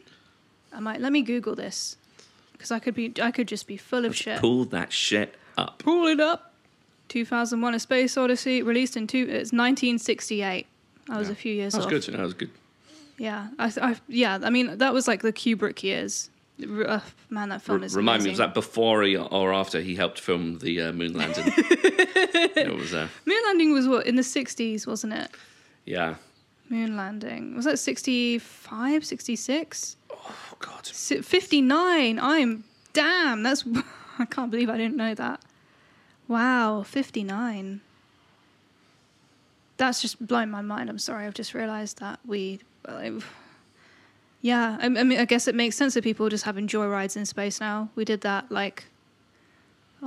I 0.73 0.81
might 0.81 1.00
let 1.00 1.12
me 1.12 1.21
Google 1.23 1.54
this 1.54 1.97
because 2.64 2.73
I 2.75 2.78
could 2.78 2.94
be 2.94 3.12
I 3.23 3.30
could 3.30 3.47
just 3.47 3.66
be 3.66 3.76
full 3.76 4.06
of 4.06 4.16
shit. 4.16 4.40
Pull 4.40 4.64
that 4.66 4.90
shit 4.90 5.35
up. 5.59 5.78
Pull 5.80 6.06
it 6.06 6.18
up. 6.21 6.54
2001: 7.09 7.75
A 7.75 7.78
Space 7.78 8.16
Odyssey, 8.16 8.62
released 8.62 8.97
in 8.97 9.06
two. 9.06 9.18
It's 9.28 9.52
1968. 9.52 10.66
I 11.11 11.18
was 11.18 11.28
Yeah. 11.28 11.33
a 11.33 11.35
few 11.37 11.52
years 11.52 11.73
That 11.75 11.78
was 11.80 11.87
off. 11.87 11.90
good. 11.90 12.02
That 12.14 12.21
was 12.23 12.33
good. 12.35 12.50
Yeah, 13.18 13.49
I, 13.59 13.71
I, 13.83 13.97
yeah. 14.09 14.38
I 14.42 14.49
mean, 14.49 14.78
that 14.78 14.94
was 14.94 15.06
like 15.06 15.21
the 15.21 15.33
Kubrick 15.33 15.83
years. 15.83 16.30
Uh, 16.62 17.00
man, 17.28 17.50
that 17.50 17.61
film 17.62 17.80
R- 17.80 17.85
is. 17.85 17.94
remind 17.94 18.23
me, 18.25 18.30
was 18.30 18.38
that 18.38 18.54
before 18.54 19.02
he, 19.02 19.16
or 19.16 19.52
after 19.52 19.80
he 19.80 19.94
helped 19.97 20.18
film 20.21 20.59
the 20.61 20.80
uh, 20.80 20.92
moon 20.92 21.12
landing? 21.12 21.44
it 21.56 22.75
was, 22.75 22.94
uh, 22.94 23.09
Moon 23.26 23.42
landing 23.47 23.73
was 23.73 23.87
what 23.87 24.06
in 24.06 24.16
the 24.16 24.23
60s, 24.23 24.87
wasn't 24.87 25.12
it? 25.12 25.30
yeah. 25.85 26.14
Moon 26.71 26.97
landing 26.97 27.54
was 27.54 27.66
that 27.66 27.78
65, 27.78 29.04
66, 29.04 29.97
Oh 30.14 30.56
God. 30.59 30.87
Si- 30.87 31.21
59. 31.23 32.18
I'm 32.18 32.64
damn. 32.92 33.42
That's 33.42 33.64
I 34.18 34.25
can't 34.25 34.50
believe 34.50 34.71
I 34.71 34.76
didn't 34.76 34.97
know 34.97 35.14
that. 35.14 35.40
Wow, 36.28 36.83
59. 36.83 37.80
That's 39.76 40.00
just 40.00 40.25
blown 40.25 40.50
my 40.50 40.62
mind. 40.62 40.88
I'm 40.88 40.99
sorry. 40.99 41.26
I've 41.26 41.35
just 41.35 41.52
realized 41.52 41.99
that 41.99 42.21
we. 42.26 42.61
Yeah, 44.40 44.76
I, 44.80 44.87
I 44.87 44.88
mean, 44.88 45.18
I 45.18 45.25
guess 45.25 45.49
it 45.49 45.54
makes 45.54 45.75
sense 45.76 45.94
that 45.94 46.04
people 46.04 46.28
just 46.28 46.44
having 46.44 46.68
joyrides 46.68 47.16
in 47.16 47.26
space 47.26 47.61
now. 47.61 47.88
We 47.94 48.04
did 48.04 48.21
that 48.23 48.50
like. 48.52 48.85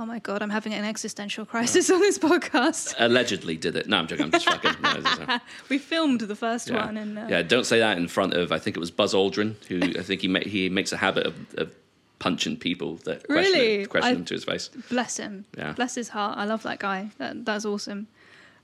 Oh 0.00 0.06
my 0.06 0.20
god, 0.20 0.42
I'm 0.42 0.50
having 0.50 0.72
an 0.74 0.84
existential 0.84 1.44
crisis 1.44 1.90
on 1.90 1.98
this 2.00 2.20
podcast. 2.20 2.94
Allegedly 3.00 3.56
did 3.56 3.74
it. 3.74 3.88
No, 3.88 3.96
I'm 3.96 4.06
joking. 4.06 4.26
I'm 4.26 4.30
just 4.30 4.48
fucking. 4.48 4.80
No, 4.80 5.40
we 5.68 5.78
filmed 5.78 6.20
the 6.20 6.36
first 6.36 6.68
yeah. 6.68 6.86
one, 6.86 6.96
and 6.96 7.18
uh, 7.18 7.26
yeah, 7.28 7.42
don't 7.42 7.64
say 7.64 7.80
that 7.80 7.98
in 7.98 8.06
front 8.06 8.34
of. 8.34 8.52
I 8.52 8.60
think 8.60 8.76
it 8.76 8.80
was 8.80 8.92
Buzz 8.92 9.12
Aldrin, 9.12 9.56
who 9.66 9.80
I 9.98 10.04
think 10.04 10.20
he 10.20 10.28
ma- 10.28 10.38
he 10.38 10.68
makes 10.68 10.92
a 10.92 10.96
habit 10.96 11.26
of, 11.26 11.34
of 11.54 11.74
punching 12.20 12.58
people 12.58 12.96
that 13.06 13.26
question, 13.26 13.52
Really? 13.52 13.86
question 13.86 14.12
I- 14.12 14.14
him 14.14 14.24
to 14.26 14.34
his 14.34 14.44
face. 14.44 14.68
bless 14.88 15.16
him. 15.16 15.46
Yeah. 15.56 15.72
Bless 15.72 15.96
his 15.96 16.10
heart. 16.10 16.38
I 16.38 16.44
love 16.44 16.62
that 16.62 16.78
guy. 16.78 17.10
That, 17.18 17.44
that's 17.44 17.64
awesome. 17.64 18.06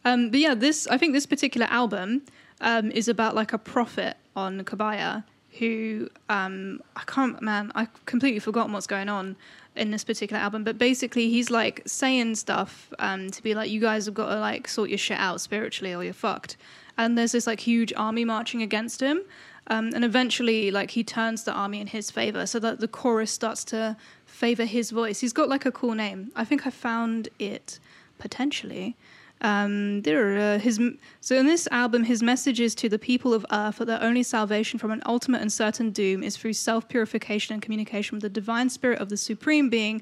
Um, 0.04 0.30
but 0.30 0.38
yeah, 0.38 0.54
this 0.54 0.86
I 0.86 0.98
think 0.98 1.14
this 1.14 1.26
particular 1.26 1.66
album 1.68 2.22
um, 2.60 2.92
is 2.92 3.08
about 3.08 3.34
like 3.34 3.52
a 3.52 3.58
prophet 3.58 4.16
on 4.36 4.62
Kobaïa 4.62 5.24
who 5.58 6.08
um, 6.28 6.80
I 6.96 7.02
can't 7.06 7.40
man 7.40 7.72
I 7.74 7.88
completely 8.06 8.40
forgotten 8.40 8.72
what's 8.72 8.86
going 8.86 9.08
on 9.08 9.36
in 9.76 9.90
this 9.90 10.04
particular 10.04 10.40
album. 10.40 10.64
But 10.64 10.78
basically, 10.78 11.28
he's 11.28 11.50
like 11.50 11.82
saying 11.86 12.36
stuff 12.36 12.92
um, 12.98 13.30
to 13.30 13.42
be 13.42 13.54
like, 13.54 13.70
you 13.70 13.80
guys 13.80 14.06
have 14.06 14.14
got 14.14 14.28
to 14.28 14.40
like 14.40 14.68
sort 14.68 14.88
your 14.88 14.98
shit 14.98 15.18
out 15.18 15.40
spiritually 15.40 15.94
or 15.94 16.04
you're 16.04 16.12
fucked. 16.12 16.56
And 16.96 17.18
there's 17.18 17.32
this 17.32 17.46
like 17.46 17.60
huge 17.60 17.92
army 17.96 18.24
marching 18.24 18.62
against 18.62 19.00
him. 19.00 19.22
Um, 19.68 19.92
and 19.94 20.04
eventually, 20.04 20.70
like 20.70 20.90
he 20.90 21.02
turns 21.02 21.44
the 21.44 21.52
army 21.52 21.80
in 21.80 21.86
his 21.86 22.10
favor, 22.10 22.46
so 22.46 22.58
that 22.58 22.80
the 22.80 22.88
chorus 22.88 23.30
starts 23.30 23.64
to 23.64 23.96
favor 24.26 24.64
his 24.64 24.90
voice. 24.90 25.20
He's 25.20 25.32
got 25.32 25.48
like 25.48 25.64
a 25.64 25.72
cool 25.72 25.94
name. 25.94 26.30
I 26.36 26.44
think 26.44 26.66
I 26.66 26.70
found 26.70 27.28
it 27.38 27.78
potentially. 28.18 28.94
Um, 29.40 30.02
there 30.02 30.54
are 30.54 30.58
his 30.58 30.80
so 31.20 31.36
in 31.36 31.46
this 31.46 31.68
album, 31.70 32.04
his 32.04 32.22
message 32.22 32.60
is 32.60 32.74
to 32.76 32.88
the 32.88 32.98
people 32.98 33.34
of 33.34 33.44
Earth 33.52 33.78
that 33.78 33.86
their 33.86 34.02
only 34.02 34.22
salvation 34.22 34.78
from 34.78 34.90
an 34.90 35.02
ultimate 35.04 35.42
and 35.42 35.52
certain 35.52 35.90
doom 35.90 36.22
is 36.22 36.36
through 36.36 36.54
self 36.54 36.88
purification 36.88 37.52
and 37.52 37.62
communication 37.62 38.16
with 38.16 38.22
the 38.22 38.28
divine 38.28 38.70
spirit 38.70 39.00
of 39.00 39.08
the 39.10 39.16
supreme 39.16 39.68
being, 39.68 40.00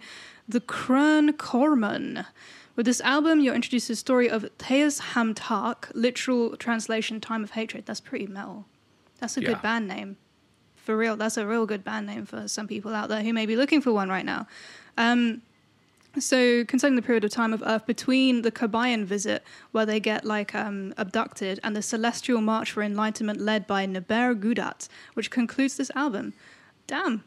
the 0.48 0.60
Kreühn 0.60 1.30
Köhrmahn. 1.30 2.24
With 2.76 2.86
this 2.86 3.00
album, 3.02 3.40
you're 3.40 3.54
introduced 3.54 3.88
to 3.88 3.92
the 3.92 3.96
story 3.96 4.30
of 4.30 4.44
Theusz 4.58 5.00
Hamtaahk, 5.12 5.90
literal 5.94 6.56
translation, 6.56 7.20
time 7.20 7.42
of 7.42 7.50
hatred. 7.50 7.84
That's 7.84 8.00
pretty 8.00 8.26
metal. 8.26 8.66
That's 9.18 9.36
a 9.36 9.40
Yeah. 9.42 9.48
good 9.48 9.62
band 9.62 9.88
name. 9.88 10.16
For 10.76 10.96
real, 10.96 11.16
that's 11.16 11.36
a 11.36 11.46
real 11.46 11.66
good 11.66 11.84
band 11.84 12.06
name 12.06 12.26
for 12.26 12.48
some 12.48 12.66
people 12.66 12.94
out 12.94 13.08
there 13.08 13.22
who 13.22 13.32
may 13.32 13.46
be 13.46 13.56
looking 13.56 13.80
for 13.80 13.92
one 13.92 14.08
right 14.08 14.24
now. 14.24 14.46
Um, 14.96 15.42
so, 16.18 16.64
concerning 16.64 16.96
the 16.96 17.02
period 17.02 17.24
of 17.24 17.30
time 17.30 17.52
of 17.52 17.62
Earth 17.64 17.86
between 17.86 18.42
the 18.42 18.52
Kobaïan 18.52 19.04
visit, 19.04 19.42
where 19.70 19.86
they 19.86 20.00
get 20.00 20.24
like 20.24 20.54
um, 20.54 20.92
abducted, 20.96 21.58
and 21.62 21.74
the 21.74 21.82
celestial 21.82 22.40
march 22.40 22.72
for 22.72 22.82
enlightenment 22.82 23.40
led 23.40 23.66
by 23.66 23.86
Nebëhr 23.86 24.38
Gudahtt, 24.38 24.88
which 25.14 25.30
concludes 25.30 25.76
this 25.76 25.90
album. 25.94 26.34
Damn. 26.86 27.24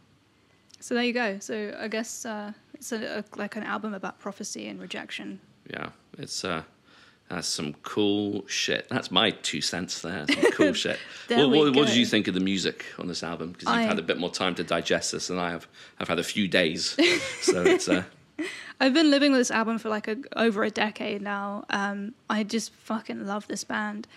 So 0.79 0.93
there 0.93 1.03
you 1.03 1.13
go. 1.13 1.39
So 1.39 1.75
I 1.79 1.87
guess 1.87 2.25
uh, 2.25 2.53
it's 2.73 2.91
a, 2.91 3.19
a, 3.19 3.23
like 3.37 3.55
an 3.55 3.63
album 3.63 3.93
about 3.93 4.19
prophecy 4.19 4.67
and 4.67 4.79
rejection. 4.79 5.39
Yeah, 5.67 5.89
it's 6.19 6.45
uh, 6.45 6.61
that's 7.29 7.47
some 7.47 7.73
cool 7.81 8.45
shit. 8.47 8.87
That's 8.89 9.09
my 9.09 9.31
two 9.31 9.61
cents 9.61 10.01
there. 10.01 10.25
Some 10.31 10.51
cool 10.51 10.73
shit. 10.83 10.99
What, 11.29 11.49
what, 11.49 11.75
what 11.75 11.87
did 11.87 11.95
you 11.95 12.05
think 12.05 12.27
of 12.27 12.35
the 12.35 12.39
music 12.39 12.85
on 12.99 13.07
this 13.07 13.23
album? 13.23 13.53
Because 13.53 13.67
you've 13.67 13.79
I- 13.79 13.87
had 13.87 13.97
a 13.97 14.03
bit 14.03 14.19
more 14.19 14.29
time 14.29 14.53
to 14.55 14.63
digest 14.63 15.11
this 15.11 15.27
than 15.27 15.39
I 15.39 15.49
have. 15.49 15.67
I've 15.99 16.07
had 16.07 16.19
a 16.19 16.23
few 16.23 16.47
days, 16.47 16.95
so 17.41 17.63
it's 17.63 17.89
uh, 17.89 18.03
I've 18.79 18.93
been 18.93 19.09
living 19.09 19.31
with 19.31 19.39
this 19.39 19.51
album 19.51 19.77
for 19.77 19.89
like 19.89 20.07
a, 20.07 20.17
over 20.35 20.63
a 20.63 20.69
decade 20.69 21.21
now. 21.21 21.65
Um, 21.69 22.13
I 22.29 22.43
just 22.43 22.73
fucking 22.73 23.25
love 23.25 23.47
this 23.47 23.63
band. 23.63 24.07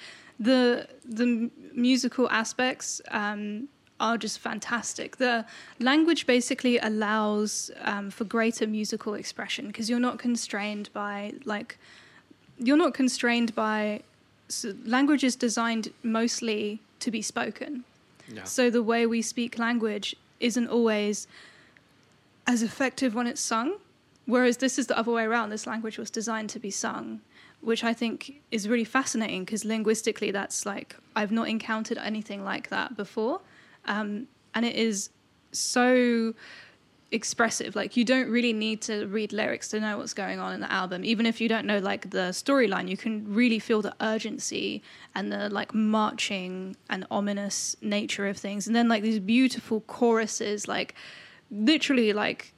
The 0.40 0.88
the 1.04 1.50
musical 1.74 2.28
aspects 2.30 3.00
um, 3.10 3.68
are 4.00 4.16
just 4.16 4.38
fantastic. 4.38 5.16
The 5.16 5.44
language 5.80 6.26
basically 6.26 6.78
allows 6.78 7.70
um, 7.82 8.10
for 8.10 8.24
greater 8.24 8.66
musical 8.66 9.14
expression 9.14 9.66
because 9.68 9.88
you're 9.90 10.00
not 10.00 10.18
constrained 10.18 10.90
by 10.92 11.34
like 11.44 11.78
you're 12.58 12.76
not 12.76 12.94
constrained 12.94 13.54
by 13.54 14.02
so 14.48 14.74
language 14.84 15.24
is 15.24 15.36
designed 15.36 15.92
mostly 16.02 16.80
to 17.00 17.10
be 17.10 17.22
spoken. 17.22 17.84
yeah. 18.32 18.44
So 18.44 18.70
the 18.70 18.82
way 18.82 19.06
we 19.06 19.22
speak 19.22 19.58
language 19.58 20.16
isn't 20.40 20.68
always 20.68 21.26
as 22.46 22.62
effective 22.62 23.14
when 23.14 23.26
it's 23.26 23.40
sung, 23.40 23.74
whereas 24.28 24.58
this 24.58 24.78
is 24.78 24.86
the 24.86 24.96
other 24.96 25.10
way 25.10 25.24
around. 25.24 25.48
This 25.48 25.66
language 25.66 25.98
was 25.98 26.10
designed 26.10 26.50
to 26.50 26.60
be 26.60 26.70
sung, 26.70 27.22
which 27.62 27.82
I 27.82 27.94
think 27.94 28.42
is 28.50 28.68
really 28.68 28.84
fascinating 28.84 29.44
because 29.44 29.64
linguistically, 29.64 30.30
that's 30.30 30.66
like 30.66 30.94
I've 31.16 31.32
not 31.32 31.48
encountered 31.48 31.98
anything 31.98 32.44
like 32.44 32.68
that 32.68 32.96
before, 32.96 33.40
um, 33.86 34.28
and 34.54 34.64
it 34.66 34.76
is 34.76 35.10
so 35.50 36.34
expressive. 37.10 37.74
Like 37.74 37.96
you 37.96 38.04
don't 38.04 38.28
really 38.28 38.52
need 38.52 38.82
to 38.82 39.06
read 39.06 39.32
lyrics 39.32 39.68
to 39.68 39.80
know 39.80 39.96
what's 39.96 40.12
going 40.12 40.38
on 40.38 40.52
in 40.52 40.60
the 40.60 40.70
album. 40.70 41.06
Even 41.06 41.24
if 41.24 41.40
you 41.40 41.48
don't 41.48 41.64
know 41.64 41.78
like 41.78 42.10
the 42.10 42.28
storyline, 42.32 42.86
you 42.86 42.98
can 42.98 43.32
really 43.32 43.58
feel 43.58 43.80
the 43.80 43.94
urgency 44.02 44.82
and 45.14 45.32
the 45.32 45.48
like 45.48 45.72
marching 45.74 46.76
and 46.90 47.06
ominous 47.10 47.76
nature 47.80 48.28
of 48.28 48.36
things. 48.36 48.66
And 48.66 48.76
then 48.76 48.88
like 48.88 49.02
these 49.02 49.20
beautiful 49.20 49.80
choruses, 49.80 50.68
like 50.68 50.94
literally 51.50 52.12
like 52.12 52.52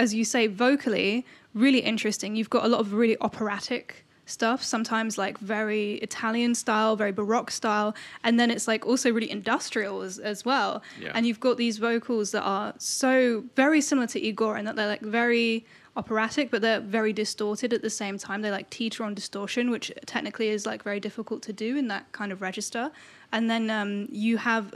as 0.00 0.14
you 0.14 0.24
say 0.24 0.46
vocally, 0.46 1.26
really 1.54 1.80
interesting. 1.80 2.34
You've 2.34 2.54
got 2.56 2.64
a 2.64 2.68
lot 2.68 2.80
of 2.80 2.94
really 2.94 3.18
operatic 3.20 4.06
stuff, 4.24 4.62
sometimes 4.62 5.18
like 5.18 5.36
very 5.38 5.94
Italian 6.08 6.54
style, 6.54 6.96
very 6.96 7.12
Baroque 7.12 7.50
style, 7.50 7.94
and 8.24 8.40
then 8.40 8.50
it's 8.50 8.66
like 8.66 8.86
also 8.86 9.12
really 9.12 9.30
industrial 9.30 10.00
as, 10.02 10.18
as 10.18 10.44
well. 10.44 10.82
Yeah. 11.00 11.12
And 11.14 11.26
you've 11.26 11.40
got 11.40 11.56
these 11.58 11.76
vocals 11.78 12.30
that 12.30 12.42
are 12.42 12.72
so 12.78 13.44
very 13.56 13.80
similar 13.80 14.06
to 14.08 14.20
Igorrr 14.20 14.58
in 14.58 14.64
that 14.64 14.76
they're 14.76 14.86
like 14.86 15.02
very 15.02 15.66
operatic, 15.96 16.50
but 16.50 16.62
they're 16.62 16.80
very 16.80 17.12
distorted 17.12 17.72
at 17.72 17.82
the 17.82 17.90
same 17.90 18.16
time. 18.16 18.40
They 18.40 18.50
like 18.50 18.70
teeter 18.70 19.04
on 19.04 19.12
distortion, 19.12 19.70
which 19.70 19.92
technically 20.06 20.48
is 20.48 20.64
like 20.64 20.82
very 20.82 21.00
difficult 21.00 21.42
to 21.42 21.52
do 21.52 21.76
in 21.76 21.88
that 21.88 22.10
kind 22.12 22.32
of 22.32 22.40
register. 22.40 22.90
And 23.32 23.50
then 23.50 23.68
um, 23.68 24.08
you 24.10 24.38
have 24.38 24.74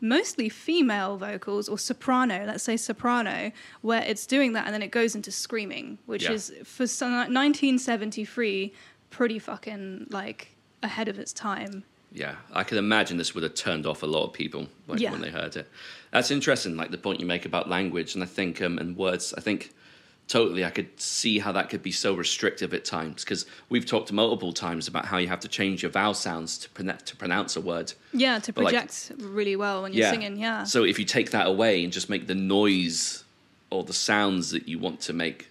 mostly 0.00 0.48
female 0.48 1.16
vocals 1.16 1.68
or 1.68 1.78
soprano, 1.78 2.44
let's 2.46 2.64
say 2.64 2.76
soprano, 2.76 3.52
where 3.82 4.02
it's 4.02 4.26
doing 4.26 4.52
that 4.54 4.64
and 4.66 4.74
then 4.74 4.82
it 4.82 4.90
goes 4.90 5.14
into 5.14 5.30
screaming, 5.30 5.98
which 6.06 6.24
Yeah. 6.24 6.32
is 6.32 6.52
for 6.64 6.86
some, 6.86 7.12
1973 7.12 8.72
pretty 9.10 9.38
fucking 9.38 10.06
like 10.10 10.48
ahead 10.82 11.08
of 11.08 11.18
its 11.18 11.32
time. 11.32 11.84
Yeah, 12.12 12.36
I 12.52 12.64
can 12.64 12.78
imagine 12.78 13.18
this 13.18 13.34
would 13.34 13.44
have 13.44 13.54
turned 13.54 13.86
off 13.86 14.02
a 14.02 14.06
lot 14.06 14.24
of 14.24 14.32
people 14.32 14.68
like 14.88 14.98
Yeah. 15.00 15.12
when 15.12 15.20
they 15.20 15.30
heard 15.30 15.54
it. 15.56 15.68
That's 16.10 16.30
interesting, 16.30 16.76
like 16.76 16.90
the 16.90 16.98
point 16.98 17.20
you 17.20 17.26
make 17.26 17.44
about 17.44 17.68
language, 17.68 18.14
and 18.14 18.22
I 18.22 18.26
think 18.26 18.60
um, 18.60 18.78
and 18.78 18.96
words. 18.96 19.32
I 19.36 19.40
think 19.40 19.70
totally, 20.30 20.64
I 20.64 20.70
could 20.70 21.00
see 21.00 21.40
how 21.40 21.50
that 21.52 21.70
could 21.70 21.82
be 21.82 21.90
so 21.90 22.14
restrictive 22.14 22.72
at 22.72 22.84
times 22.84 23.24
because 23.24 23.46
we've 23.68 23.84
talked 23.84 24.12
multiple 24.12 24.52
times 24.52 24.86
about 24.86 25.04
how 25.04 25.18
you 25.18 25.26
have 25.26 25.40
to 25.40 25.48
change 25.48 25.82
your 25.82 25.90
vowel 25.90 26.14
sounds 26.14 26.56
to 26.58 26.70
pron- 26.70 26.96
to 27.04 27.16
pronounce 27.16 27.56
a 27.56 27.60
word. 27.60 27.92
Yeah, 28.12 28.38
to 28.38 28.52
But, 28.52 28.64
like- 28.64 28.74
project 28.74 29.12
really 29.18 29.56
well 29.56 29.82
when 29.82 29.92
you're 29.92 30.08
singing. 30.08 30.36
Yeah. 30.36 30.62
So 30.62 30.84
if 30.84 31.00
you 31.00 31.04
take 31.04 31.32
that 31.32 31.48
away 31.48 31.82
and 31.82 31.92
just 31.92 32.08
make 32.08 32.28
the 32.28 32.36
noise 32.36 33.24
or 33.70 33.82
the 33.82 33.92
sounds 33.92 34.52
that 34.52 34.68
you 34.68 34.78
want 34.78 35.00
to 35.02 35.12
make 35.12 35.50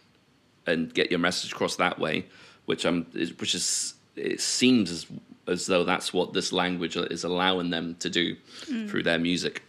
and 0.65 0.93
get 0.93 1.11
your 1.11 1.19
message 1.19 1.51
across 1.51 1.75
that 1.75 1.99
way, 1.99 2.25
which 2.65 2.85
I'm, 2.85 3.05
is- 3.13 3.37
which 3.37 3.55
is, 3.55 3.95
it 4.15 4.39
seems 4.39 4.91
as 4.91 5.05
as 5.47 5.65
though 5.65 5.83
that's 5.83 6.13
what 6.13 6.31
this 6.33 6.53
language 6.53 6.95
is 6.95 7.23
allowing 7.23 7.71
them 7.71 7.95
to 7.99 8.09
do 8.09 8.35
mm. 8.65 8.87
through 8.87 9.01
their 9.01 9.17
music. 9.17 9.63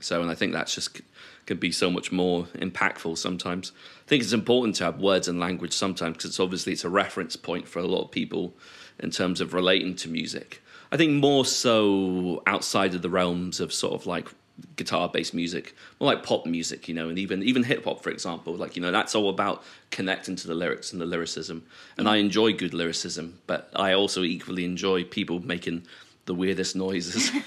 So, 0.00 0.20
and 0.20 0.30
I 0.30 0.34
think 0.34 0.52
that's 0.52 0.74
just 0.74 1.00
can 1.46 1.58
be 1.58 1.72
so 1.72 1.90
much 1.90 2.12
more 2.12 2.44
impactful 2.54 3.18
sometimes. 3.18 3.72
I 4.04 4.08
think 4.08 4.22
it's 4.22 4.32
important 4.32 4.76
to 4.76 4.84
have 4.84 5.00
words 5.00 5.28
and 5.28 5.40
language 5.40 5.72
sometimes 5.72 6.16
because 6.16 6.30
it's 6.30 6.40
obviously 6.40 6.72
it's 6.72 6.84
a 6.84 6.90
reference 6.90 7.36
point 7.36 7.66
for 7.66 7.78
a 7.78 7.86
lot 7.86 8.04
of 8.04 8.10
people 8.10 8.54
in 8.98 9.10
terms 9.10 9.40
of 9.40 9.54
relating 9.54 9.94
to 9.96 10.08
music. 10.08 10.62
I 10.92 10.96
think 10.96 11.12
more 11.12 11.44
so 11.44 12.42
outside 12.46 12.94
of 12.94 13.02
the 13.02 13.10
realms 13.10 13.60
of 13.60 13.72
sort 13.72 13.94
of 13.94 14.06
like 14.06 14.28
guitar-based 14.76 15.34
music, 15.34 15.74
more 15.98 16.12
like 16.12 16.22
pop 16.22 16.46
music, 16.46 16.88
you 16.88 16.94
know, 16.94 17.08
and 17.08 17.18
even 17.18 17.42
even 17.42 17.62
hip 17.62 17.84
hop, 17.84 18.02
for 18.02 18.10
example. 18.10 18.54
Like 18.54 18.76
you 18.76 18.82
know, 18.82 18.90
that's 18.90 19.14
all 19.14 19.28
about 19.28 19.62
connecting 19.90 20.36
to 20.36 20.46
the 20.46 20.54
lyrics 20.54 20.92
and 20.92 21.00
the 21.00 21.06
lyricism. 21.06 21.64
And 21.96 22.08
I 22.08 22.16
enjoy 22.16 22.52
good 22.52 22.74
lyricism, 22.74 23.38
but 23.46 23.70
I 23.74 23.92
also 23.92 24.22
equally 24.22 24.64
enjoy 24.64 25.04
people 25.04 25.40
making 25.40 25.86
the 26.30 26.34
weirdest 26.42 26.76
noises 26.76 27.30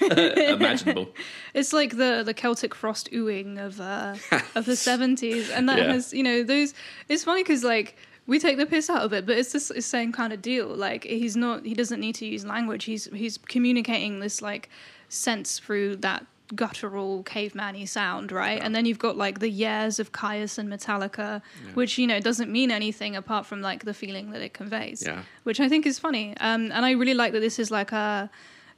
imaginable. 0.58 1.06
It's 1.54 1.72
like 1.72 1.92
the 1.96 2.22
the 2.24 2.34
Celtic 2.34 2.74
frost 2.74 3.10
oohing 3.12 3.58
of 3.66 3.80
uh, 3.80 4.14
of 4.54 4.64
the 4.66 4.76
seventies, 4.90 5.50
and 5.50 5.68
that 5.68 5.78
Yeah. 5.78 5.92
has 5.94 6.12
you 6.12 6.22
know 6.28 6.42
those. 6.42 6.74
It's 7.08 7.24
funny 7.24 7.42
because 7.42 7.64
like 7.64 7.96
we 8.26 8.38
take 8.38 8.56
the 8.58 8.66
piss 8.66 8.88
out 8.90 9.02
of 9.06 9.12
it, 9.12 9.26
but 9.26 9.36
it's 9.38 9.52
the 9.52 9.60
same 9.82 10.10
kind 10.12 10.32
of 10.32 10.40
deal. 10.42 10.68
Like 10.68 11.04
he's 11.04 11.36
not, 11.36 11.64
he 11.70 11.74
doesn't 11.74 12.00
need 12.00 12.14
to 12.16 12.26
use 12.26 12.44
language. 12.56 12.84
He's 12.84 13.04
he's 13.22 13.36
communicating 13.38 14.20
this 14.20 14.40
like 14.42 14.68
sense 15.08 15.58
through 15.58 15.96
that 15.96 16.26
guttural 16.54 17.22
caveman-y 17.22 17.84
sound, 17.86 18.30
right? 18.30 18.60
And 18.64 18.74
then 18.74 18.84
you've 18.86 18.98
got 19.08 19.16
like 19.16 19.38
the 19.40 19.48
years 19.48 19.98
of 19.98 20.12
Caius 20.12 20.58
and 20.58 20.68
Metallica, 20.74 21.40
which 21.74 21.96
you 21.98 22.06
know 22.06 22.20
doesn't 22.20 22.50
mean 22.58 22.70
anything 22.70 23.16
apart 23.16 23.44
from 23.46 23.60
like 23.70 23.84
the 23.84 23.94
feeling 23.94 24.30
that 24.32 24.42
it 24.42 24.52
conveys. 24.60 25.02
Yeah. 25.06 25.22
Which 25.44 25.58
I 25.60 25.68
think 25.70 25.86
is 25.86 25.98
funny. 25.98 26.26
Um, 26.48 26.62
and 26.76 26.84
I 26.88 26.92
really 26.92 27.14
like 27.22 27.32
that 27.32 27.40
this 27.40 27.58
is 27.58 27.70
like 27.70 27.92
a 27.92 28.30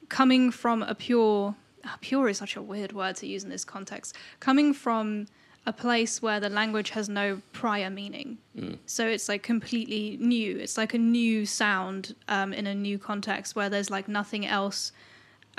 coming 0.09 0.51
from 0.51 0.83
a 0.83 0.95
pure 0.95 1.55
ah, 1.85 1.97
pure 2.01 2.29
is 2.29 2.39
such 2.39 2.57
a 2.57 2.63
weird 2.63 2.93
word 2.93 3.17
to 3.17 3.27
use 3.27 3.45
in 3.45 3.51
this 3.51 3.65
context. 3.65 4.17
Coming 4.41 4.75
from 4.75 5.27
a 5.67 5.73
place 5.73 6.23
where 6.23 6.39
the 6.39 6.49
language 6.49 6.91
has 6.91 7.09
no 7.09 7.41
prior 7.53 7.91
meaning. 7.91 8.39
So 8.87 9.07
it's 9.07 9.29
like 9.29 9.43
completely 9.43 10.17
new. 10.21 10.57
It's 10.59 10.77
like 10.77 10.95
a 10.95 10.99
new 10.99 11.45
sound 11.45 12.15
um, 12.29 12.53
in 12.53 12.69
a 12.69 12.75
new 12.75 12.99
context 12.99 13.57
where 13.57 13.69
there's 13.69 13.91
like 13.91 14.07
nothing 14.07 14.47
else. 14.47 14.93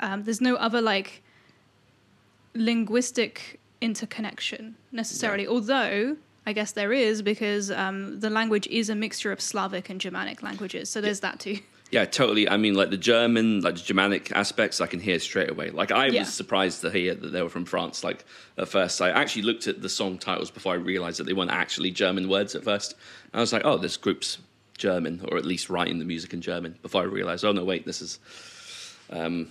Um, 0.00 0.24
there's 0.24 0.40
no 0.40 0.56
other 0.56 0.80
like 0.80 1.22
linguistic 2.54 3.60
interconnection 3.82 4.76
necessarily. 4.92 5.46
Although 5.46 6.16
I 6.46 6.54
guess 6.54 6.72
there 6.72 6.94
is 6.94 7.20
because 7.20 7.70
um, 7.70 8.20
the 8.20 8.30
language 8.30 8.66
is 8.68 8.88
a 8.88 8.94
mixture 8.94 9.30
of 9.30 9.42
Slavic 9.42 9.90
and 9.90 10.00
Germanic 10.00 10.42
languages. 10.42 10.88
So 10.88 11.02
there's 11.02 11.20
that 11.20 11.38
too. 11.38 11.58
Yeah, 11.90 12.04
totally. 12.04 12.48
I 12.48 12.58
mean, 12.58 12.74
like 12.74 12.90
the 12.90 12.98
German, 12.98 13.62
like 13.62 13.76
the 13.76 13.80
Germanic 13.80 14.30
aspects, 14.32 14.80
I 14.80 14.86
can 14.86 15.00
hear 15.00 15.18
straight 15.18 15.48
away. 15.50 15.70
Like 15.70 15.90
I 15.90 16.06
Yeah. 16.08 16.20
was 16.20 16.34
surprised 16.34 16.82
to 16.82 16.90
hear 16.90 17.14
that 17.14 17.28
they 17.32 17.40
were 17.42 17.48
from 17.48 17.64
France. 17.64 18.04
Like 18.04 18.24
at 18.58 18.68
first, 18.68 19.00
I 19.00 19.08
actually 19.10 19.42
looked 19.42 19.66
at 19.66 19.80
the 19.80 19.88
song 19.88 20.18
titles 20.18 20.50
before 20.50 20.72
I 20.74 20.76
realized 20.76 21.18
that 21.18 21.24
they 21.24 21.32
weren't 21.32 21.50
actually 21.50 21.90
German 21.90 22.28
words 22.28 22.54
at 22.54 22.62
first. 22.64 22.92
And 23.32 23.38
I 23.38 23.40
was 23.40 23.52
like, 23.54 23.62
oh, 23.64 23.78
this 23.78 23.96
group's 23.96 24.36
German, 24.76 25.22
or 25.30 25.38
at 25.38 25.44
least 25.46 25.70
writing 25.70 25.98
the 25.98 26.04
music 26.04 26.32
in 26.34 26.40
German. 26.42 26.78
Before 26.82 27.00
I 27.02 27.04
realized, 27.06 27.44
oh 27.44 27.52
no, 27.52 27.64
wait, 27.64 27.86
this 27.86 28.02
is 28.02 28.18
um, 29.10 29.50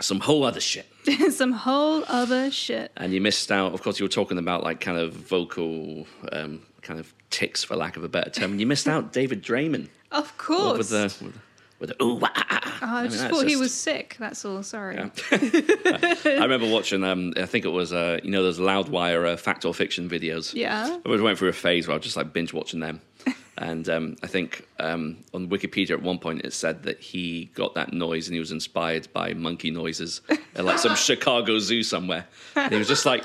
some 0.00 0.20
whole 0.20 0.44
other 0.44 0.60
shit. 0.60 0.86
Some 1.30 1.52
whole 1.52 2.02
other 2.08 2.50
shit. 2.50 2.90
And 2.96 3.12
you 3.12 3.20
missed 3.20 3.52
out. 3.52 3.74
Of 3.74 3.82
course, 3.82 4.00
you 4.00 4.04
were 4.06 4.08
talking 4.10 4.38
about 4.38 4.64
like 4.64 4.80
kind 4.80 4.96
of 4.98 5.12
vocal, 5.12 6.06
um, 6.32 6.62
kind 6.80 6.98
of 6.98 7.12
ticks, 7.28 7.62
for 7.62 7.76
lack 7.76 7.98
of 7.98 8.04
a 8.04 8.08
better 8.08 8.30
term. 8.30 8.52
And 8.52 8.60
you 8.60 8.66
missed 8.66 8.88
out 8.88 9.12
David 9.12 9.42
Draiman 9.44 9.88
Of 10.14 10.36
course. 10.38 10.78
with 10.78 10.88
the 10.90 11.24
with, 11.24 11.38
with 11.80 11.88
the 11.90 12.04
ooh. 12.04 12.14
wah, 12.14 12.28
ah, 12.34 12.46
ah. 12.50 12.78
Oh, 12.82 12.86
I, 12.86 13.02
mean, 13.02 13.10
just 13.10 13.28
thought 13.28 13.46
he 13.46 13.56
was 13.56 13.74
sick. 13.74 14.16
That's 14.18 14.44
all. 14.44 14.62
Sorry. 14.62 14.96
Yeah. 14.96 15.10
I 15.32 16.42
remember 16.42 16.70
watching. 16.70 17.02
Um, 17.02 17.32
I 17.36 17.46
think 17.46 17.64
it 17.64 17.70
was 17.70 17.92
uh, 17.92 18.20
you 18.22 18.30
know 18.30 18.42
those 18.42 18.58
Loudwire 18.58 19.32
uh, 19.32 19.36
fact 19.36 19.64
or 19.64 19.74
fiction 19.74 20.08
videos. 20.08 20.54
Yeah. 20.54 20.86
I 20.86 21.00
always 21.04 21.20
went 21.20 21.38
through 21.38 21.48
a 21.48 21.52
phase 21.52 21.86
where 21.86 21.94
I 21.94 21.98
was 21.98 22.04
just 22.04 22.16
like 22.16 22.32
binge 22.32 22.52
watching 22.52 22.80
them. 22.80 23.00
And 23.56 23.88
um, 23.88 24.16
I 24.22 24.26
think 24.26 24.66
um, 24.80 25.18
on 25.32 25.48
Wikipedia 25.48 25.92
at 25.92 26.02
one 26.02 26.18
point 26.18 26.44
it 26.44 26.52
said 26.52 26.82
that 26.84 26.98
he 26.98 27.50
got 27.54 27.74
that 27.74 27.92
noise 27.92 28.26
and 28.26 28.34
he 28.34 28.40
was 28.40 28.50
inspired 28.50 29.06
by 29.12 29.32
monkey 29.32 29.70
noises 29.70 30.22
at 30.56 30.64
like 30.64 30.78
some 30.80 30.96
Chicago 30.96 31.60
zoo 31.60 31.84
somewhere. 31.84 32.26
And 32.56 32.72
he 32.72 32.78
was 32.78 32.88
just 32.88 33.06
like, 33.06 33.24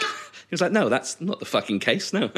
he 0.50 0.54
was 0.54 0.62
like, 0.62 0.72
no, 0.72 0.90
that's 0.90 1.22
not 1.22 1.40
the 1.40 1.46
fucking 1.46 1.80
case. 1.80 2.12
No, 2.12 2.32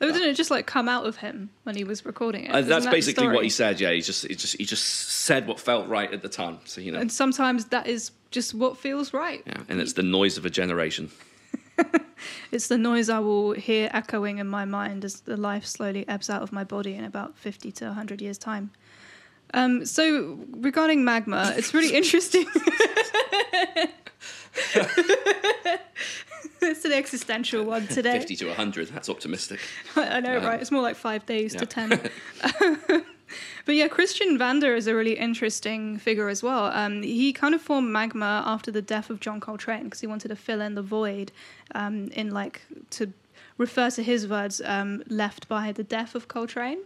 Oh, 0.00 0.12
didn't 0.12 0.28
it 0.28 0.34
just 0.34 0.50
like 0.50 0.66
come 0.66 0.88
out 0.88 1.06
of 1.06 1.16
him 1.16 1.50
when 1.62 1.76
he 1.76 1.84
was 1.84 2.04
recording 2.04 2.44
it? 2.44 2.50
Uh, 2.50 2.60
that's 2.62 2.84
that 2.84 2.90
basically 2.90 3.28
what 3.28 3.44
he 3.44 3.50
said. 3.50 3.80
Yeah, 3.80 3.92
he 3.92 4.00
just, 4.00 4.26
he 4.26 4.34
just, 4.34 4.56
he 4.56 4.64
just 4.64 4.84
said 4.84 5.46
what 5.46 5.58
felt 5.60 5.88
right 5.88 6.12
at 6.12 6.22
the 6.22 6.28
time. 6.28 6.58
So 6.64 6.80
you 6.80 6.92
know, 6.92 6.98
And 6.98 7.10
sometimes 7.10 7.66
that 7.66 7.86
is 7.86 8.10
just 8.30 8.54
what 8.54 8.76
feels 8.76 9.12
right. 9.12 9.42
yeah, 9.46 9.62
and 9.68 9.80
it's 9.80 9.94
the 9.94 10.02
noise 10.02 10.36
of 10.38 10.44
a 10.46 10.50
generation. 10.50 11.10
It's 12.50 12.66
the 12.66 12.76
noise 12.78 13.08
I 13.08 13.20
will 13.20 13.52
hear 13.52 13.88
echoing 13.92 14.38
in 14.38 14.48
my 14.48 14.64
mind 14.64 15.04
as 15.04 15.20
the 15.20 15.36
life 15.36 15.64
slowly 15.64 16.04
ebbs 16.08 16.28
out 16.28 16.42
of 16.42 16.50
my 16.50 16.64
body 16.64 16.94
in 16.96 17.04
about 17.04 17.38
50 17.38 17.70
to 17.72 17.84
100 17.86 18.20
years' 18.20 18.38
time. 18.38 18.72
Um, 19.54 19.86
so, 19.86 20.40
regarding 20.50 21.04
magma, 21.04 21.54
it's 21.56 21.72
really 21.72 21.94
interesting. 21.96 22.46
it's 26.62 26.84
an 26.84 26.92
existential 26.92 27.64
one 27.64 27.86
today. 27.98 28.12
Fifty 28.18 28.36
to 28.36 28.52
hundred. 28.54 28.88
That's 28.88 29.08
optimistic. 29.08 29.60
I 29.96 30.20
know, 30.20 30.38
Yeah. 30.38 30.46
right? 30.46 30.60
It's 30.60 30.70
more 30.70 30.82
like 30.82 30.96
five 30.96 31.24
days 31.26 31.54
Yeah. 31.54 31.60
to 31.60 31.66
10. 31.66 32.10
but 33.66 33.74
yeah, 33.74 33.88
Christian 33.88 34.38
Vander 34.38 34.74
is 34.74 34.86
a 34.86 34.94
really 34.94 35.18
interesting 35.18 35.98
figure 35.98 36.28
as 36.28 36.42
well. 36.42 36.66
Um, 36.66 37.02
he 37.02 37.32
kind 37.32 37.54
of 37.54 37.60
formed 37.60 37.90
Magma 37.90 38.42
after 38.46 38.70
the 38.70 38.82
death 38.82 39.10
of 39.10 39.20
John 39.20 39.40
Coltrane 39.40 39.84
because 39.84 40.00
he 40.00 40.06
wanted 40.06 40.28
to 40.28 40.36
fill 40.36 40.60
in 40.60 40.74
the 40.74 40.82
void 40.82 41.32
um, 41.74 42.08
in 42.12 42.30
like 42.30 42.62
to 42.90 43.12
refer 43.58 43.90
to 43.90 44.02
his 44.02 44.26
words 44.28 44.60
um, 44.64 45.02
left 45.08 45.48
by 45.48 45.72
the 45.72 45.82
death 45.84 46.14
of 46.14 46.28
Coltrane, 46.28 46.78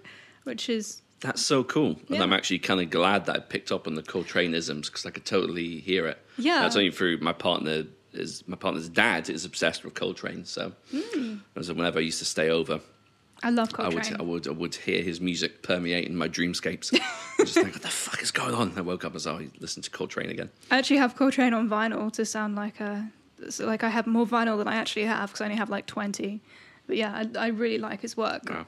which 0.44 0.68
is 0.68 1.02
That's 1.20 1.42
so 1.42 1.62
cool, 1.62 2.00
and 2.08 2.22
I'm 2.22 2.32
actually 2.32 2.58
kind 2.58 2.80
of 2.80 2.90
glad 2.90 3.26
that 3.26 3.36
I 3.36 3.38
picked 3.40 3.70
up 3.70 3.86
on 3.86 3.94
the 3.94 4.02
Coltraneisms 4.02 4.86
because 4.86 5.06
I 5.06 5.10
could 5.10 5.24
totally 5.26 5.78
hear 5.80 6.06
it. 6.06 6.18
Yeah. 6.38 6.60
that's 6.62 6.76
only 6.76 6.90
through 6.90 7.18
my 7.18 7.32
partner. 7.34 7.84
Is 8.12 8.44
my 8.46 8.56
partner's 8.56 8.88
dad 8.88 9.30
is 9.30 9.44
obsessed 9.44 9.84
with 9.84 9.94
Coltrane, 9.94 10.44
so 10.44 10.72
Hmm. 10.90 11.36
so 11.60 11.72
whenever 11.74 11.98
I 11.98 12.02
used 12.02 12.18
to 12.18 12.24
stay 12.24 12.50
over, 12.50 12.80
I 13.42 13.50
love 13.50 13.70
I 13.78 13.88
would 13.88 14.20
I 14.20 14.22
would 14.22 14.46
I 14.48 14.50
would 14.50 14.74
hear 14.74 15.02
his 15.02 15.20
music 15.20 15.62
permeating 15.62 16.14
my 16.14 16.28
dreamscapes. 16.28 16.92
I 17.38 17.44
just 17.44 17.54
think, 17.54 17.72
what 17.72 17.82
the 17.82 17.88
fuck 17.88 18.22
is 18.22 18.30
going 18.30 18.54
on? 18.54 18.68
And 18.68 18.78
I 18.78 18.82
woke 18.82 19.04
up 19.04 19.14
as 19.14 19.26
I 19.26 19.48
listened 19.60 19.84
to 19.84 19.90
Coltrane 19.90 20.30
again. 20.30 20.50
I 20.70 20.78
actually 20.78 20.98
have 20.98 21.16
Coltrane 21.16 21.54
on 21.54 21.68
vinyl 21.68 22.12
to 22.12 22.24
sound 22.24 22.54
like 22.54 22.80
a 22.80 23.10
so 23.50 23.66
like 23.66 23.82
I 23.82 23.88
have 23.88 24.06
more 24.06 24.26
vinyl 24.26 24.58
than 24.58 24.68
I 24.68 24.76
actually 24.76 25.06
have 25.06 25.30
because 25.30 25.40
I 25.40 25.44
only 25.46 25.56
have 25.56 25.70
like 25.70 25.86
twenty. 25.86 26.40
But 26.86 26.96
yeah, 26.96 27.24
I, 27.36 27.38
I 27.38 27.46
really 27.48 27.78
like 27.78 28.00
his 28.02 28.16
work. 28.16 28.42
Wow. 28.48 28.66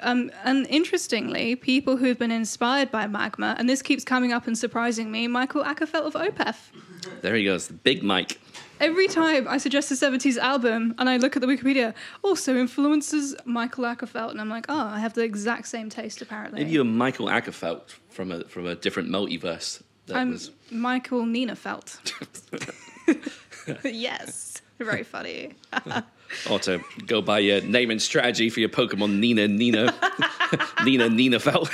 Um, 0.00 0.30
and 0.44 0.66
interestingly, 0.68 1.56
people 1.56 1.96
who've 1.96 2.18
been 2.18 2.30
inspired 2.30 2.90
by 2.90 3.06
Magma, 3.06 3.56
and 3.58 3.68
this 3.68 3.82
keeps 3.82 4.04
coming 4.04 4.32
up 4.32 4.46
and 4.46 4.56
surprising 4.56 5.10
me, 5.10 5.26
Mikael 5.26 5.64
Åkerfeldt 5.64 6.06
of 6.06 6.14
Opeth. 6.14 6.70
There 7.20 7.34
he 7.34 7.44
goes, 7.44 7.66
the 7.68 7.74
big 7.74 8.02
Mike. 8.02 8.40
Every 8.80 9.08
time 9.08 9.48
I 9.48 9.58
suggest 9.58 9.90
a 9.90 9.94
70s 9.94 10.36
album 10.38 10.94
and 10.98 11.08
I 11.08 11.16
look 11.16 11.34
at 11.34 11.42
the 11.42 11.48
Wikipedia, 11.48 11.94
also 12.22 12.56
influences 12.56 13.34
Mikael 13.44 13.84
Åkerfeldt, 13.84 14.30
and 14.30 14.40
I'm 14.40 14.48
like, 14.48 14.66
oh, 14.68 14.86
I 14.86 15.00
have 15.00 15.14
the 15.14 15.24
exact 15.24 15.66
same 15.66 15.90
taste 15.90 16.22
apparently. 16.22 16.60
Maybe 16.60 16.72
you're 16.72 16.84
Mikael 16.84 17.26
Åkerfeldt 17.26 17.94
from 18.10 18.30
a 18.30 18.44
from 18.44 18.66
a 18.66 18.76
different 18.76 19.08
multiverse. 19.08 19.82
That 20.06 20.16
I'm 20.16 20.30
was 20.30 20.52
Michael 20.70 21.26
Nina 21.26 21.56
Felt. 21.56 22.00
yes, 23.84 24.62
very 24.78 25.02
funny. 25.02 25.54
or 26.50 26.58
to 26.60 26.82
go 27.06 27.20
by 27.22 27.38
your 27.38 27.60
naming 27.62 27.98
strategy 27.98 28.50
for 28.50 28.60
your 28.60 28.68
Pokemon 28.68 29.18
Nina 29.18 29.48
Nina 29.48 29.94
Nina 30.84 31.08
Nina 31.08 31.38
Felt. 31.40 31.70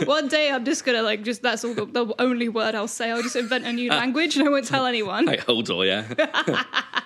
One 0.04 0.28
day 0.28 0.50
I'm 0.50 0.64
just 0.64 0.84
gonna 0.84 1.02
like 1.02 1.22
just 1.22 1.42
that's 1.42 1.64
all 1.64 1.74
the, 1.74 1.86
the 1.86 2.14
only 2.18 2.48
word 2.48 2.74
I'll 2.74 2.88
say. 2.88 3.10
I'll 3.10 3.22
just 3.22 3.36
invent 3.36 3.64
a 3.66 3.72
new 3.72 3.90
uh, 3.90 3.96
language 3.96 4.36
and 4.36 4.46
I 4.46 4.50
won't 4.50 4.66
tell 4.66 4.86
anyone. 4.86 5.24
like 5.26 5.44
Hodor, 5.46 5.86
yeah. 5.86 6.64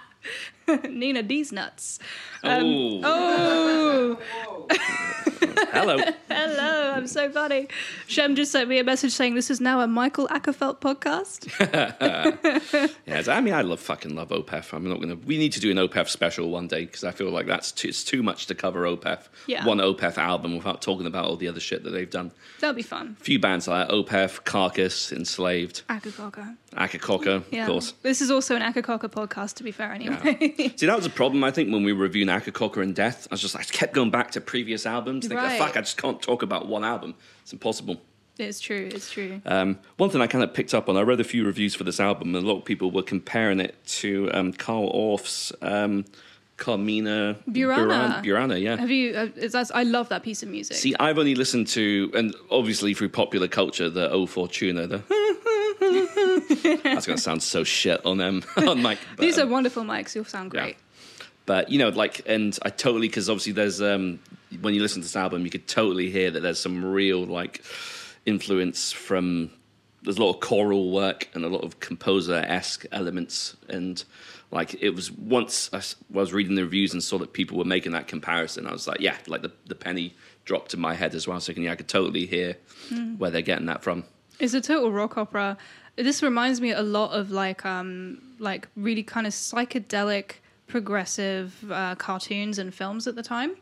Nina 0.88 1.22
D's 1.22 1.52
nuts. 1.52 1.98
Um, 2.42 3.00
oh, 3.04 4.18
Oh, 4.46 4.66
hello. 5.72 5.98
hello! 6.28 6.92
I'm 6.92 7.06
so 7.06 7.30
funny. 7.30 7.68
Shem 8.06 8.34
just 8.34 8.52
sent 8.52 8.68
me 8.68 8.78
a 8.78 8.84
message 8.84 9.12
saying 9.12 9.34
this 9.34 9.50
is 9.50 9.60
now 9.60 9.80
a 9.80 9.86
Mikael 9.88 10.28
Åkerfeldt 10.28 10.80
podcast. 10.80 11.48
Yeah, 13.06 13.22
I 13.28 13.40
mean, 13.40 13.54
I 13.54 13.62
love 13.62 13.80
fucking 13.80 14.14
love 14.14 14.28
Opeth. 14.28 14.72
I'm 14.72 14.88
not 14.88 15.00
gonna. 15.00 15.16
We 15.16 15.38
need 15.38 15.52
to 15.52 15.60
do 15.60 15.70
an 15.70 15.76
Opeth 15.76 16.08
special 16.08 16.50
one 16.50 16.68
day 16.68 16.84
because 16.84 17.04
I 17.04 17.10
feel 17.10 17.30
like 17.30 17.46
that's 17.46 17.72
too, 17.72 17.88
it's 17.88 18.04
too 18.04 18.22
much 18.22 18.46
to 18.46 18.54
cover 18.54 18.82
Opeth. 18.84 19.28
Yeah. 19.46 19.64
One 19.66 19.78
Opeth 19.78 20.18
album 20.18 20.56
without 20.56 20.82
talking 20.82 21.06
about 21.06 21.26
all 21.26 21.36
the 21.36 21.48
other 21.48 21.60
shit 21.60 21.82
that 21.84 21.90
they've 21.90 22.10
done. 22.10 22.30
That'll 22.60 22.74
be 22.76 22.82
fun. 22.82 23.16
A 23.20 23.24
few 23.24 23.38
bands 23.38 23.68
like 23.68 23.88
Opeth, 23.88 24.44
Carcass, 24.44 25.12
Enslaved, 25.12 25.82
Akercocke. 25.88 26.56
Akercocke, 26.76 27.44
Yeah. 27.50 27.62
of 27.62 27.68
course. 27.68 27.92
This 28.02 28.20
is 28.20 28.30
also 28.30 28.56
an 28.56 28.62
Akercocke 28.62 29.08
podcast, 29.10 29.54
to 29.56 29.64
be 29.64 29.70
fair, 29.70 29.92
anyway. 29.92 30.72
See, 30.76 30.86
that 30.86 30.96
was 30.96 31.06
a 31.06 31.10
problem. 31.10 31.44
I 31.44 31.50
think 31.50 31.72
when 31.72 31.82
we 31.84 31.92
were 31.92 32.02
reviewing 32.02 32.28
Akercocke 32.28 32.82
and 32.82 32.94
Death, 32.94 33.26
I 33.30 33.34
was 33.34 33.40
just 33.40 33.54
like, 33.54 33.66
I 33.68 33.70
kept 33.74 33.94
going 33.94 34.10
back 34.10 34.30
to 34.32 34.40
previous 34.40 34.86
albums. 34.86 35.26
Thinking, 35.26 35.44
Right. 35.44 35.58
fuck, 35.58 35.76
I 35.76 35.80
just 35.80 35.96
can't 35.96 36.20
talk 36.20 36.42
about 36.42 36.66
one 36.68 36.84
album. 36.84 37.14
It's 37.42 37.52
impossible. 37.52 38.00
it's 38.38 38.58
true. 38.60 38.88
It's 38.92 39.10
true. 39.12 39.40
Um, 39.46 39.78
one 39.96 40.10
thing 40.10 40.20
I 40.20 40.26
kind 40.26 40.42
of 40.42 40.52
picked 40.52 40.74
up 40.74 40.88
on, 40.88 40.96
I 40.96 41.02
read 41.02 41.20
a 41.20 41.24
few 41.24 41.44
reviews 41.46 41.74
for 41.76 41.84
this 41.84 42.00
album, 42.00 42.34
and 42.34 42.44
a 42.44 42.48
lot 42.48 42.58
of 42.58 42.64
people 42.64 42.90
were 42.90 43.02
comparing 43.04 43.60
it 43.60 43.76
to 44.02 44.28
um, 44.34 44.52
Carl 44.52 44.88
Orff's 44.92 45.52
um, 45.62 46.04
Carmina 46.56 47.36
Burana. 47.48 48.22
Buran- 48.22 48.24
Burana, 48.24 48.60
yeah. 48.62 48.76
Have 48.76 48.90
you? 48.90 49.14
Uh, 49.14 49.64
I 49.74 49.82
love 49.84 50.08
that 50.08 50.22
piece 50.22 50.42
of 50.42 50.48
music. 50.48 50.76
See, 50.76 50.94
I've 51.00 51.18
only 51.18 51.34
listened 51.34 51.66
to, 51.68 52.10
and 52.14 52.34
obviously 52.50 52.94
through 52.94 53.08
popular 53.10 53.48
culture, 53.48 53.88
the 53.88 54.10
O 54.10 54.26
Fortuna, 54.26 54.86
the. 54.86 55.02
That's 56.82 57.06
going 57.06 57.16
to 57.16 57.22
sound 57.22 57.42
so 57.42 57.64
shit 57.64 58.04
on 58.04 58.18
them 58.18 58.42
on 58.56 58.82
mic. 58.82 58.98
but, 59.16 59.22
These 59.22 59.38
um, 59.38 59.48
are 59.48 59.52
wonderful 59.52 59.82
mics. 59.84 60.14
You'll 60.14 60.24
sound 60.24 60.52
yeah. 60.52 60.60
great. 60.60 60.76
But 61.46 61.70
you 61.70 61.78
know, 61.78 61.90
like, 61.90 62.22
and 62.26 62.58
I 62.62 62.70
totally 62.70 63.08
because 63.08 63.28
obviously 63.28 63.52
there's 63.52 63.82
um 63.82 64.18
when 64.60 64.74
you 64.74 64.82
listen 64.82 65.02
to 65.02 65.06
this 65.06 65.16
album, 65.16 65.44
you 65.44 65.50
could 65.50 65.66
totally 65.66 66.10
hear 66.10 66.30
that 66.30 66.40
there's 66.40 66.60
some 66.60 66.84
real 66.84 67.24
like 67.24 67.62
influence 68.26 68.92
from. 68.92 69.50
There's 70.02 70.18
a 70.18 70.22
lot 70.22 70.34
of 70.34 70.40
choral 70.40 70.90
work 70.90 71.30
and 71.32 71.46
a 71.46 71.48
lot 71.48 71.64
of 71.64 71.80
composer 71.80 72.34
esque 72.34 72.84
elements, 72.92 73.56
and 73.68 74.04
like 74.50 74.80
it 74.82 74.90
was 74.90 75.10
once 75.10 75.70
I, 75.72 75.80
was 76.10 76.32
reading 76.32 76.56
the 76.56 76.62
reviews 76.62 76.92
and 76.92 77.02
saw 77.02 77.18
that 77.18 77.32
people 77.32 77.56
were 77.56 77.64
making 77.64 77.92
that 77.92 78.06
comparison. 78.06 78.66
I 78.66 78.72
was 78.72 78.86
like, 78.86 79.00
yeah, 79.00 79.16
like 79.26 79.42
the 79.42 79.52
the 79.66 79.74
penny 79.74 80.14
dropped 80.44 80.74
in 80.74 80.80
my 80.80 80.94
head 80.94 81.14
as 81.14 81.26
well. 81.26 81.40
So 81.40 81.52
can, 81.54 81.62
yeah, 81.62 81.72
I 81.72 81.76
could 81.76 81.88
totally 81.88 82.26
hear 82.26 82.56
where 83.16 83.30
they're 83.30 83.42
getting 83.42 83.66
that 83.66 83.82
from. 83.82 84.04
It's 84.40 84.54
a 84.54 84.60
total 84.60 84.92
rock 84.92 85.16
opera. 85.16 85.56
This 85.96 86.22
reminds 86.22 86.60
me 86.60 86.72
a 86.72 86.82
lot 86.82 87.12
of 87.12 87.30
like 87.30 87.64
um 87.64 88.18
like 88.38 88.68
really 88.76 89.02
kind 89.02 89.26
of 89.26 89.32
psychedelic 89.32 90.32
progressive 90.66 91.70
uh, 91.70 91.94
cartoons 91.94 92.58
and 92.58 92.74
films 92.74 93.06
at 93.06 93.14
the 93.14 93.22
time. 93.22 93.52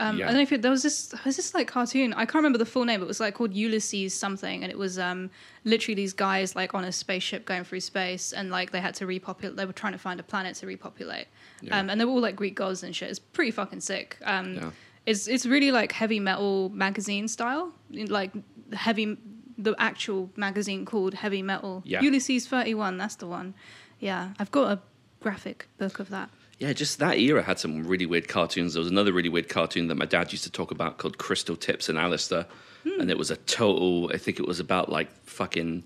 Um, 0.00 0.16
Yeah. 0.18 0.26
I 0.26 0.28
don't 0.28 0.36
know 0.36 0.42
if 0.42 0.52
it, 0.52 0.62
there 0.62 0.70
was 0.70 0.82
this 0.84 1.12
was 1.24 1.36
this 1.36 1.54
like 1.54 1.66
cartoon. 1.66 2.12
I 2.14 2.24
can't 2.24 2.36
remember 2.36 2.58
the 2.58 2.66
full 2.74 2.84
name. 2.84 3.02
It 3.02 3.08
was 3.08 3.20
like 3.20 3.34
called 3.34 3.52
Ulysses 3.52 4.14
something, 4.14 4.62
and 4.62 4.70
it 4.70 4.78
was 4.78 4.98
um, 4.98 5.28
literally 5.64 5.94
these 5.96 6.12
guys 6.12 6.54
like 6.54 6.72
on 6.74 6.84
a 6.84 6.92
spaceship 6.92 7.44
going 7.44 7.64
through 7.64 7.80
space, 7.80 8.32
and 8.32 8.50
like 8.50 8.70
they 8.70 8.80
had 8.80 8.94
to 8.96 9.06
repopulate. 9.06 9.56
They 9.56 9.66
were 9.66 9.72
trying 9.72 9.92
to 9.94 9.98
find 9.98 10.20
a 10.20 10.22
planet 10.22 10.54
to 10.56 10.66
repopulate, 10.66 11.26
Yeah. 11.62 11.78
um, 11.78 11.90
and 11.90 12.00
they 12.00 12.04
were 12.04 12.12
all 12.12 12.20
like 12.20 12.36
Greek 12.36 12.54
gods 12.54 12.82
and 12.84 12.94
shit. 12.94 13.10
It's 13.10 13.18
pretty 13.18 13.50
fucking 13.50 13.80
sick. 13.80 14.16
Um, 14.24 14.54
Yeah. 14.54 14.70
It's 15.06 15.26
it's 15.26 15.46
really 15.46 15.72
like 15.72 15.90
heavy 15.92 16.20
metal 16.20 16.68
magazine 16.68 17.26
style, 17.28 17.72
like 17.90 18.30
heavy 18.74 19.16
the 19.58 19.74
actual 19.78 20.30
magazine 20.36 20.84
called 20.84 21.14
Heavy 21.14 21.42
Metal. 21.42 21.82
Yeah. 21.84 22.00
Ulysses 22.00 22.46
thirty 22.46 22.74
one. 22.74 22.96
That's 22.96 23.16
the 23.16 23.26
one. 23.26 23.54
Yeah, 23.98 24.30
I've 24.38 24.52
got 24.52 24.70
a 24.72 24.80
graphic 25.20 25.66
book 25.76 25.98
of 25.98 26.08
that. 26.10 26.30
Yeah, 26.58 26.72
just 26.72 26.98
that 26.98 27.18
era 27.18 27.42
had 27.42 27.58
some 27.58 27.86
really 27.86 28.06
weird 28.06 28.28
cartoons. 28.28 28.74
There 28.74 28.80
was 28.80 28.90
another 28.90 29.12
really 29.12 29.28
weird 29.28 29.48
cartoon 29.48 29.88
that 29.88 29.94
my 29.94 30.06
dad 30.06 30.32
used 30.32 30.44
to 30.44 30.50
talk 30.50 30.70
about 30.70 30.98
called 30.98 31.18
Crystal 31.18 31.56
Tips 31.56 31.88
and 31.88 31.98
Alistair. 31.98 32.46
Hmm. 32.82 33.00
And 33.00 33.10
it 33.10 33.18
was 33.18 33.30
a 33.30 33.36
total, 33.36 34.10
I 34.12 34.18
think 34.18 34.40
it 34.40 34.46
was 34.46 34.58
about 34.58 34.88
like 34.88 35.08
fucking 35.24 35.84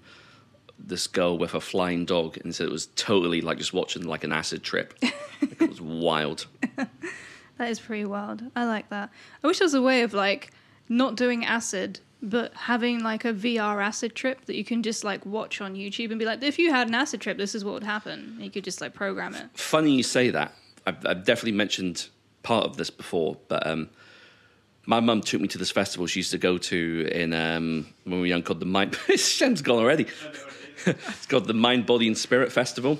this 0.78 1.06
girl 1.06 1.36
with 1.36 1.54
a 1.54 1.60
flying 1.60 2.06
dog. 2.06 2.38
And 2.42 2.54
so 2.54 2.64
it 2.64 2.70
was 2.70 2.86
totally 2.96 3.42
like 3.42 3.58
just 3.58 3.74
watching 3.74 4.04
like 4.04 4.24
an 4.24 4.32
acid 4.32 4.62
trip. 4.62 4.94
Like, 5.02 5.14
it 5.60 5.68
was 5.68 5.80
wild. 5.80 6.46
That 7.58 7.68
is 7.68 7.78
pretty 7.78 8.06
wild. 8.06 8.42
I 8.56 8.64
like 8.64 8.88
that. 8.88 9.10
I 9.44 9.46
wish 9.46 9.58
there 9.58 9.66
was 9.66 9.74
a 9.74 9.82
way 9.82 10.02
of 10.02 10.14
like 10.14 10.52
not 10.88 11.16
doing 11.16 11.44
acid, 11.44 12.00
but 12.22 12.54
having 12.54 13.02
like 13.02 13.24
a 13.24 13.32
VR 13.32 13.84
acid 13.84 14.14
trip 14.14 14.44
that 14.46 14.54
you 14.54 14.64
can 14.64 14.82
just 14.82 15.02
like 15.02 15.26
watch 15.26 15.60
on 15.60 15.74
YouTube 15.74 16.10
and 16.10 16.18
be 16.18 16.24
like, 16.24 16.42
if 16.42 16.58
you 16.58 16.70
had 16.70 16.88
an 16.88 16.94
acid 16.94 17.20
trip, 17.20 17.36
this 17.36 17.54
is 17.54 17.64
what 17.64 17.74
would 17.74 17.82
happen. 17.82 18.34
And 18.36 18.44
you 18.44 18.50
could 18.50 18.64
just 18.64 18.80
like 18.80 18.94
program 18.94 19.34
it. 19.34 19.46
Funny 19.54 19.90
you 19.92 20.04
say 20.04 20.30
that. 20.30 20.54
I've, 20.86 21.04
I've 21.04 21.24
definitely 21.24 21.52
mentioned 21.52 22.08
part 22.42 22.64
of 22.64 22.76
this 22.76 22.90
before, 22.90 23.36
but 23.48 23.66
um, 23.66 23.90
my 24.86 25.00
mum 25.00 25.20
took 25.20 25.40
me 25.40 25.48
to 25.48 25.58
this 25.58 25.70
festival 25.70 26.06
she 26.06 26.20
used 26.20 26.30
to 26.30 26.38
go 26.38 26.58
to 26.58 27.08
in 27.12 27.32
um, 27.32 27.86
when 28.04 28.14
we 28.14 28.20
were 28.20 28.26
young 28.26 28.42
called 28.42 28.60
the 28.60 28.66
Mind. 28.66 28.94
Shem's 29.16 29.62
gone 29.62 29.78
already. 29.78 30.06
it's 30.86 31.26
called 31.26 31.46
the 31.46 31.54
Mind, 31.54 31.86
Body, 31.86 32.06
and 32.06 32.16
Spirit 32.16 32.52
Festival. 32.52 32.98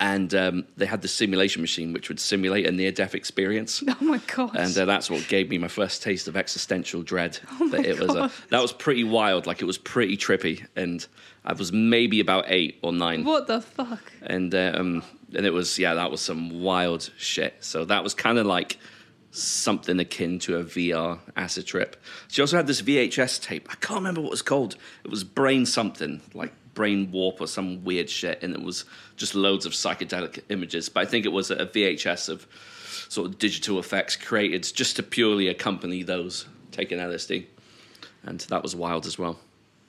And 0.00 0.34
um, 0.34 0.64
they 0.76 0.86
had 0.86 1.02
the 1.02 1.08
simulation 1.08 1.62
machine, 1.62 1.92
which 1.92 2.08
would 2.08 2.18
simulate 2.18 2.66
a 2.66 2.72
near-death 2.72 3.14
experience. 3.14 3.82
Oh 4.00 4.04
my 4.04 4.20
god. 4.34 4.56
And 4.56 4.76
uh, 4.76 4.84
that's 4.86 5.08
what 5.08 5.26
gave 5.28 5.48
me 5.48 5.56
my 5.58 5.68
first 5.68 6.02
taste 6.02 6.26
of 6.28 6.36
existential 6.36 7.02
dread. 7.02 7.38
Oh 7.60 7.68
That 7.68 7.82
my 7.82 7.86
it 7.86 8.00
was 8.00 8.14
a, 8.14 8.30
that 8.50 8.60
was 8.60 8.72
pretty 8.72 9.04
wild. 9.04 9.46
Like 9.46 9.62
it 9.62 9.66
was 9.66 9.78
pretty 9.78 10.16
trippy, 10.16 10.66
and 10.74 11.06
I 11.44 11.52
was 11.52 11.72
maybe 11.72 12.20
about 12.20 12.44
eight 12.48 12.78
or 12.82 12.92
nine 12.92 13.24
what 13.24 13.46
the 13.46 13.60
fuck? 13.60 14.12
and 14.22 14.54
um, 14.54 15.02
and 15.34 15.46
it 15.46 15.52
was 15.52 15.78
yeah, 15.78 15.94
that 15.94 16.10
was 16.10 16.20
some 16.20 16.60
wild 16.62 17.10
shit. 17.16 17.54
So 17.60 17.84
that 17.84 18.02
was 18.02 18.14
kind 18.14 18.38
of 18.38 18.46
like 18.46 18.78
something 19.30 19.98
akin 19.98 20.38
to 20.40 20.56
a 20.58 20.64
VR 20.64 21.18
acid 21.36 21.66
trip. 21.66 21.96
She 22.28 22.40
also 22.40 22.56
had 22.56 22.66
this 22.66 22.82
VHS 22.82 23.40
tape. 23.42 23.68
I 23.70 23.74
can't 23.76 23.98
remember 23.98 24.20
what 24.20 24.28
it 24.28 24.30
was 24.30 24.42
called. 24.42 24.76
It 25.04 25.10
was 25.10 25.24
Brain 25.24 25.66
something 25.66 26.20
like 26.34 26.52
Brain 26.74 27.10
Warp 27.10 27.40
or 27.40 27.46
some 27.46 27.84
weird 27.84 28.10
shit, 28.10 28.42
and 28.42 28.54
it 28.54 28.62
was 28.62 28.84
just 29.16 29.34
loads 29.34 29.64
of 29.66 29.72
psychedelic 29.72 30.42
images. 30.48 30.88
But 30.88 31.00
I 31.00 31.06
think 31.06 31.24
it 31.24 31.32
was 31.32 31.50
a 31.50 31.66
VHS 31.66 32.28
of 32.28 32.46
sort 33.08 33.28
of 33.28 33.38
digital 33.38 33.78
effects 33.78 34.16
created 34.16 34.62
just 34.74 34.96
to 34.96 35.02
purely 35.02 35.48
accompany 35.48 36.02
those 36.02 36.46
taking 36.72 36.98
LSD, 36.98 37.46
and 38.24 38.40
that 38.40 38.62
was 38.62 38.74
wild 38.74 39.06
as 39.06 39.18
well. 39.18 39.38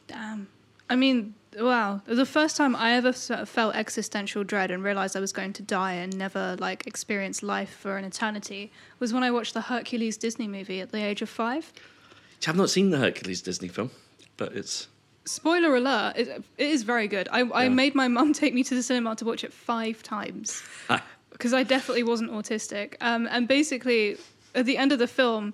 Damn. 0.08 0.48
I 0.90 0.96
mean, 0.96 1.34
wow. 1.58 2.02
The 2.06 2.26
first 2.26 2.56
time 2.58 2.76
I 2.76 2.92
ever 2.92 3.12
felt 3.12 3.76
existential 3.76 4.44
dread 4.44 4.70
and 4.70 4.84
realized 4.84 5.16
I 5.16 5.20
was 5.20 5.34
going 5.34 5.54
to 5.54 5.64
die 5.64 5.94
and 5.94 6.16
never 6.16 6.56
like 6.60 6.86
experience 6.86 7.42
life 7.42 7.72
for 7.72 7.98
an 7.98 8.06
eternity 8.06 8.72
was 9.00 9.14
when 9.14 9.24
I 9.24 9.32
watched 9.32 9.56
the 9.56 9.62
Hercules 9.62 10.18
Disney 10.18 10.48
movie 10.48 10.80
at 10.80 10.92
the 10.92 11.04
age 11.04 11.22
of 11.22 11.30
five. 11.30 11.74
I've 12.48 12.56
not 12.56 12.70
seen 12.70 12.92
the 12.92 13.00
Hercules 13.00 13.42
Disney 13.42 13.70
film, 13.70 13.90
but 14.38 14.54
it's 14.54 14.88
Spoiler 15.26 15.76
alert, 15.76 16.14
it, 16.18 16.28
it 16.58 16.70
is 16.70 16.84
very 16.84 17.08
good. 17.08 17.28
I, 17.32 17.42
I 17.42 17.64
Yeah. 17.64 17.70
made 17.70 17.96
my 17.96 18.08
mum 18.08 18.32
take 18.42 18.54
me 18.54 18.64
to 18.64 18.76
the 18.76 18.84
cinema 18.84 19.16
to 19.18 19.26
watch 19.26 19.44
it 19.44 19.52
five 19.54 20.04
times 20.04 20.62
because 21.32 21.54
I 21.54 21.64
definitely 21.64 22.04
wasn't 22.04 22.32
autistic. 22.32 22.96
Um, 23.02 23.28
and 23.32 23.48
basically, 23.48 24.18
at 24.54 24.66
the 24.66 24.78
end 24.78 24.92
of 24.92 25.00
the 25.00 25.08
film, 25.08 25.54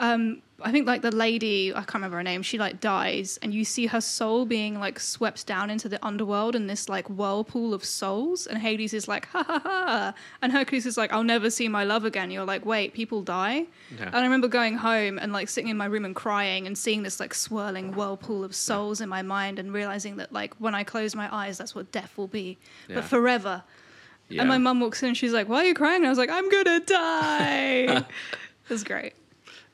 um, 0.00 0.42
I 0.62 0.72
think 0.72 0.86
like 0.86 1.00
the 1.00 1.14
lady, 1.14 1.70
I 1.72 1.78
can't 1.80 1.94
remember 1.94 2.16
her 2.18 2.22
name, 2.22 2.42
she 2.42 2.58
like 2.58 2.80
dies, 2.80 3.38
and 3.40 3.54
you 3.54 3.64
see 3.64 3.86
her 3.86 4.00
soul 4.00 4.44
being 4.44 4.78
like 4.78 5.00
swept 5.00 5.46
down 5.46 5.70
into 5.70 5.88
the 5.88 6.04
underworld 6.04 6.54
in 6.54 6.66
this 6.66 6.86
like 6.88 7.08
whirlpool 7.08 7.72
of 7.72 7.82
souls. 7.84 8.46
And 8.46 8.58
Hades 8.58 8.92
is 8.92 9.08
like, 9.08 9.26
ha 9.28 9.42
ha 9.42 9.58
ha. 9.64 10.14
And 10.42 10.52
Hercules 10.52 10.84
is 10.84 10.98
like, 10.98 11.12
I'll 11.14 11.22
never 11.24 11.48
see 11.50 11.68
my 11.68 11.84
love 11.84 12.04
again. 12.04 12.30
You're 12.30 12.44
like, 12.44 12.66
wait, 12.66 12.92
people 12.92 13.22
die? 13.22 13.66
Yeah. 13.96 14.06
And 14.06 14.16
I 14.16 14.22
remember 14.22 14.48
going 14.48 14.74
home 14.76 15.18
and 15.18 15.32
like 15.32 15.48
sitting 15.48 15.70
in 15.70 15.78
my 15.78 15.86
room 15.86 16.04
and 16.04 16.14
crying 16.14 16.66
and 16.66 16.76
seeing 16.76 17.04
this 17.04 17.20
like 17.20 17.32
swirling 17.32 17.92
whirlpool 17.94 18.44
of 18.44 18.54
souls 18.54 19.00
in 19.00 19.08
my 19.08 19.22
mind 19.22 19.58
and 19.58 19.72
realizing 19.72 20.16
that 20.16 20.30
like 20.32 20.52
when 20.56 20.74
I 20.74 20.84
close 20.84 21.14
my 21.14 21.34
eyes, 21.34 21.56
that's 21.56 21.74
what 21.74 21.90
death 21.92 22.18
will 22.18 22.28
be, 22.28 22.58
Yeah. 22.88 22.96
but 22.96 23.04
forever. 23.04 23.62
yeah. 24.28 24.40
And 24.42 24.48
my 24.50 24.58
mum 24.58 24.80
walks 24.80 25.02
in 25.02 25.08
and 25.08 25.16
she's 25.16 25.32
like, 25.32 25.48
Why 25.48 25.62
are 25.64 25.68
you 25.68 25.74
crying? 25.74 25.96
And 26.02 26.06
I 26.06 26.10
was 26.10 26.18
like, 26.18 26.30
I'm 26.30 26.50
gonna 26.50 26.80
die. 26.80 27.96
it 27.98 28.04
was 28.68 28.84
great. 28.84 29.14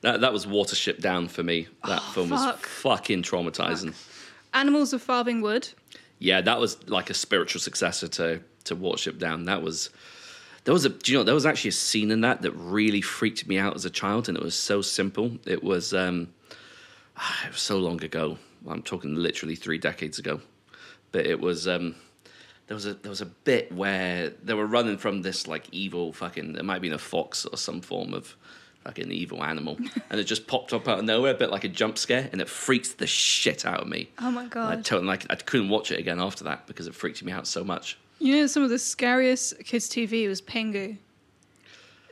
That 0.01 0.21
that 0.21 0.33
was 0.33 0.45
Watership 0.45 0.99
Down 1.01 1.27
for 1.27 1.43
me. 1.43 1.67
That 1.85 2.01
film 2.13 2.29
was 2.29 2.41
Oh, 2.43 2.53
fucking 2.57 3.23
traumatizing. 3.23 3.93
Animals 4.53 4.93
of 4.93 5.01
Farthing 5.01 5.41
Wood. 5.41 5.69
Yeah, 6.19 6.41
that 6.41 6.59
was 6.59 6.87
like 6.89 7.09
a 7.09 7.13
spiritual 7.13 7.61
successor 7.61 8.07
to 8.09 8.41
to 8.65 8.75
Watership 8.75 9.17
Down. 9.19 9.45
That 9.45 9.61
was 9.61 9.89
there 10.63 10.73
was 10.73 10.85
a 10.85 10.89
do 10.89 11.11
you 11.11 11.17
know 11.17 11.23
there 11.23 11.35
was 11.35 11.45
actually 11.45 11.69
a 11.69 11.73
scene 11.73 12.11
in 12.11 12.21
that 12.21 12.41
that 12.43 12.51
really 12.51 13.01
freaked 13.01 13.47
me 13.47 13.57
out 13.57 13.75
as 13.75 13.85
a 13.85 13.89
child, 13.89 14.27
and 14.29 14.37
it 14.37 14.43
was 14.43 14.55
so 14.55 14.81
simple. 14.81 15.37
It 15.45 15.63
was 15.63 15.93
um, 15.93 16.29
it 17.45 17.51
was 17.51 17.61
so 17.61 17.77
long 17.77 18.03
ago. 18.03 18.37
I'm 18.67 18.81
talking 18.83 19.15
literally 19.15 19.55
three 19.55 19.77
decades 19.77 20.19
ago, 20.19 20.41
but 21.11 21.25
it 21.25 21.39
was 21.39 21.67
um. 21.67 21.95
There 22.67 22.75
was 22.75 22.85
a 22.85 22.95
there 22.95 23.09
was 23.09 23.21
a 23.21 23.25
bit 23.25 23.71
where 23.71 24.29
they 24.43 24.53
were 24.53 24.65
running 24.65 24.97
from 24.97 25.21
this 25.21 25.47
like 25.47 25.67
evil 25.71 26.11
fucking 26.11 26.55
it 26.57 26.65
might 26.65 26.73
have 26.73 26.81
been 26.81 26.91
a 26.91 26.97
fox 26.97 27.45
or 27.45 27.57
some 27.57 27.79
form 27.79 28.13
of 28.13 28.35
fucking 28.87 29.11
evil 29.11 29.43
animal 29.43 29.77
and 30.09 30.19
it 30.19 30.23
just 30.23 30.47
popped 30.47 30.71
up 30.73 30.87
out 30.87 30.99
of 30.99 31.05
nowhere 31.05 31.31
a 31.31 31.37
bit 31.37 31.49
like 31.51 31.63
a 31.65 31.67
jump 31.69 31.97
scare 31.97 32.29
and 32.31 32.39
it 32.41 32.47
freaked 32.47 32.97
the 32.97 33.07
shit 33.07 33.65
out 33.65 33.81
of 33.81 33.87
me. 33.87 34.09
Oh 34.19 34.31
my 34.31 34.43
I 34.43 34.47
god. 34.47 34.85
totally 34.85 35.07
like 35.07 35.25
I 35.29 35.35
couldn't 35.35 35.69
watch 35.69 35.91
it 35.91 35.99
again 35.99 36.19
after 36.19 36.43
that 36.45 36.67
because 36.67 36.87
it 36.87 36.95
freaked 36.95 37.21
me 37.23 37.31
out 37.31 37.47
so 37.47 37.63
much. 37.63 37.97
You 38.19 38.35
know 38.37 38.47
some 38.47 38.63
of 38.63 38.69
the 38.69 38.79
scariest 38.79 39.59
kids 39.65 39.89
TV 39.89 40.27
was 40.27 40.41
Pingu. 40.41 40.97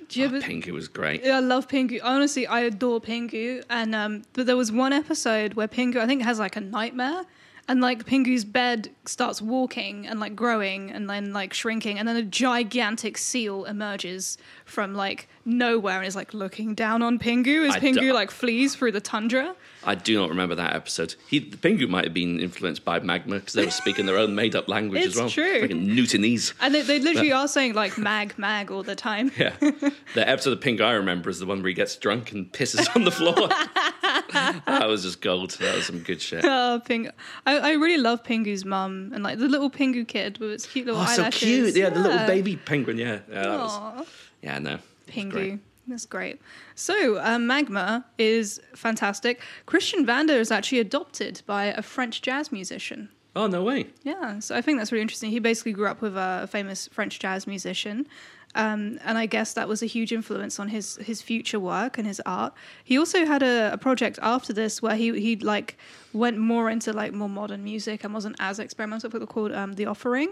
Do 0.10 0.20
you 0.20 0.26
Oh, 0.26 0.30
ever 0.30 0.40
Pingu 0.42 0.72
was 0.72 0.88
great. 0.88 1.24
Yeah, 1.24 1.38
I 1.38 1.40
love 1.40 1.68
Pingu. 1.68 2.00
Honestly, 2.04 2.46
I 2.46 2.60
adore 2.62 3.02
Pingu. 3.02 3.64
And 3.70 3.96
um, 3.96 4.24
but 4.34 4.46
there 4.46 4.58
was 4.58 4.72
one 4.72 4.94
episode 4.94 5.56
where 5.56 5.68
Pingu, 5.68 5.98
I 5.98 6.06
think, 6.06 6.22
has 6.22 6.38
like 6.38 6.56
a 6.56 6.62
nightmare, 6.62 7.24
and 7.68 7.82
like 7.82 8.06
Pingu's 8.06 8.46
bed 8.46 8.90
starts 9.06 9.42
walking 9.42 10.06
and 10.06 10.20
like 10.20 10.36
growing 10.36 10.92
and 10.92 11.10
then 11.10 11.34
like 11.34 11.56
shrinking, 11.56 11.98
and 11.98 12.08
then 12.08 12.18
a 12.18 12.22
gigantic 12.22 13.18
seal 13.18 13.66
emerges 13.66 14.38
from 14.64 14.94
like 14.94 15.28
nowhere 15.46 15.98
and 16.00 16.08
is 16.08 16.16
like 16.16 16.34
looking 16.34 16.74
down 16.74 17.02
on 17.02 17.20
Pingu 17.20 17.68
as 17.68 17.76
I 17.76 17.80
Pingu 17.80 18.14
like 18.14 18.32
flees 18.32 18.76
through 18.76 18.92
the 18.94 19.00
tundra. 19.02 19.56
I 19.88 19.94
do 19.94 20.18
not 20.20 20.30
remember 20.30 20.56
that 20.56 20.76
episode. 20.76 21.14
He, 21.28 21.38
the 21.38 21.58
Pingu 21.58 21.88
might 21.88 22.06
have 22.06 22.14
been 22.14 22.40
influenced 22.40 22.84
by 22.84 23.00
Magma 23.02 23.36
because 23.38 23.54
they 23.54 23.66
were 23.66 23.70
speaking 23.72 24.08
their 24.08 24.18
own 24.18 24.34
made 24.42 24.56
up 24.56 24.68
language 24.68 25.04
It's 25.04 25.16
as 25.16 25.22
well. 25.22 25.30
true. 25.30 25.62
Fucking 25.62 25.86
Newtonese. 25.96 26.56
And 26.60 26.74
they, 26.74 26.82
they 26.82 26.98
literally 27.00 27.32
are 27.32 27.48
saying 27.48 27.74
like 27.76 27.96
mag 27.98 28.34
mag 28.40 28.72
all 28.72 28.82
the 28.82 28.96
time. 28.96 29.32
Yeah. 29.38 29.54
the 29.60 30.28
episode 30.28 30.54
of 30.54 30.60
Pingu 30.62 30.82
I 30.82 30.94
remember 30.94 31.30
is 31.30 31.40
the 31.40 31.46
one 31.46 31.62
where 31.62 31.68
he 31.70 31.76
gets 31.76 31.96
drunk 31.98 32.32
and 32.32 32.52
pisses 32.52 32.94
on 32.96 33.04
the 33.04 33.12
floor. 33.12 33.36
that 34.34 34.88
was 34.88 35.04
just 35.04 35.22
gold. 35.22 35.52
That 35.60 35.76
was 35.76 35.86
some 35.86 36.00
good 36.00 36.22
shit. 36.22 36.44
Oh, 36.44 36.82
Pingu. 36.84 37.12
I, 37.46 37.58
I 37.60 37.72
really 37.74 37.98
love 38.02 38.24
Pingu's 38.24 38.66
mum 38.66 39.12
and 39.14 39.24
like 39.24 39.38
the 39.38 39.48
little 39.48 39.70
Pingu 39.70 40.08
kid 40.08 40.40
with 40.40 40.52
its 40.52 40.66
cute 40.66 40.88
little 40.88 41.02
Oh, 41.02 41.06
so 41.06 41.22
eyelashes. 41.24 41.40
cute. 41.40 41.76
Yeah, 41.76 41.90
the 41.90 42.00
little 42.00 42.26
baby 42.26 42.56
penguin. 42.56 42.98
Yeah. 42.98 43.20
Yeah, 43.30 43.42
that 43.44 43.60
was, 43.60 43.72
Aw. 43.72 44.04
yeah 44.42 44.60
no. 44.60 44.80
Pingu. 45.08 45.60
That's 45.88 46.06
great. 46.06 46.42
So, 46.74 47.20
uh, 47.24 47.38
Magma 47.38 48.06
is 48.18 48.60
fantastic. 48.74 49.42
Christian 49.66 50.06
Vander 50.06 50.34
is 50.34 50.52
actually 50.52 50.80
adopted 50.80 51.42
by 51.46 51.66
a 51.66 51.82
French 51.82 52.22
jazz 52.22 52.52
musician. 52.52 53.10
Oh, 53.36 53.48
no 53.48 53.64
way. 53.64 53.88
Yeah, 54.04 54.40
so 54.40 54.56
I 54.56 54.62
think 54.62 54.80
that's 54.80 54.92
really 54.92 55.02
interesting. 55.02 55.30
He 55.30 55.40
basically 55.40 55.74
grew 55.74 55.88
up 55.88 56.02
with 56.02 56.16
a 56.16 56.48
famous 56.50 56.88
French 56.88 57.20
jazz 57.20 57.46
musician. 57.46 58.08
Um, 58.56 59.00
and 59.04 59.18
I 59.18 59.26
guess 59.26 59.54
that 59.54 59.68
was 59.68 59.84
a 59.84 59.86
huge 59.86 60.14
influence 60.14 60.62
on 60.62 60.70
his 60.70 60.96
his 60.96 61.22
future 61.22 61.60
work 61.60 61.98
and 61.98 62.08
his 62.08 62.22
art. 62.26 62.54
He 62.86 62.98
also 62.98 63.26
had 63.26 63.44
a, 63.44 63.74
a 63.74 63.78
project 63.78 64.18
after 64.22 64.54
this 64.54 64.82
where 64.82 64.96
he 64.96 65.20
he 65.20 65.36
like 65.36 65.78
went 66.14 66.38
more 66.38 66.70
into 66.70 66.94
like 66.94 67.12
more 67.14 67.28
modern 67.28 67.66
music 67.66 68.06
and 68.06 68.14
wasn't 68.14 68.38
as 68.40 68.58
experimental. 68.60 69.10
But 69.10 69.28
called 69.28 69.52
um, 69.52 69.74
The 69.74 69.86
Offering. 69.86 70.30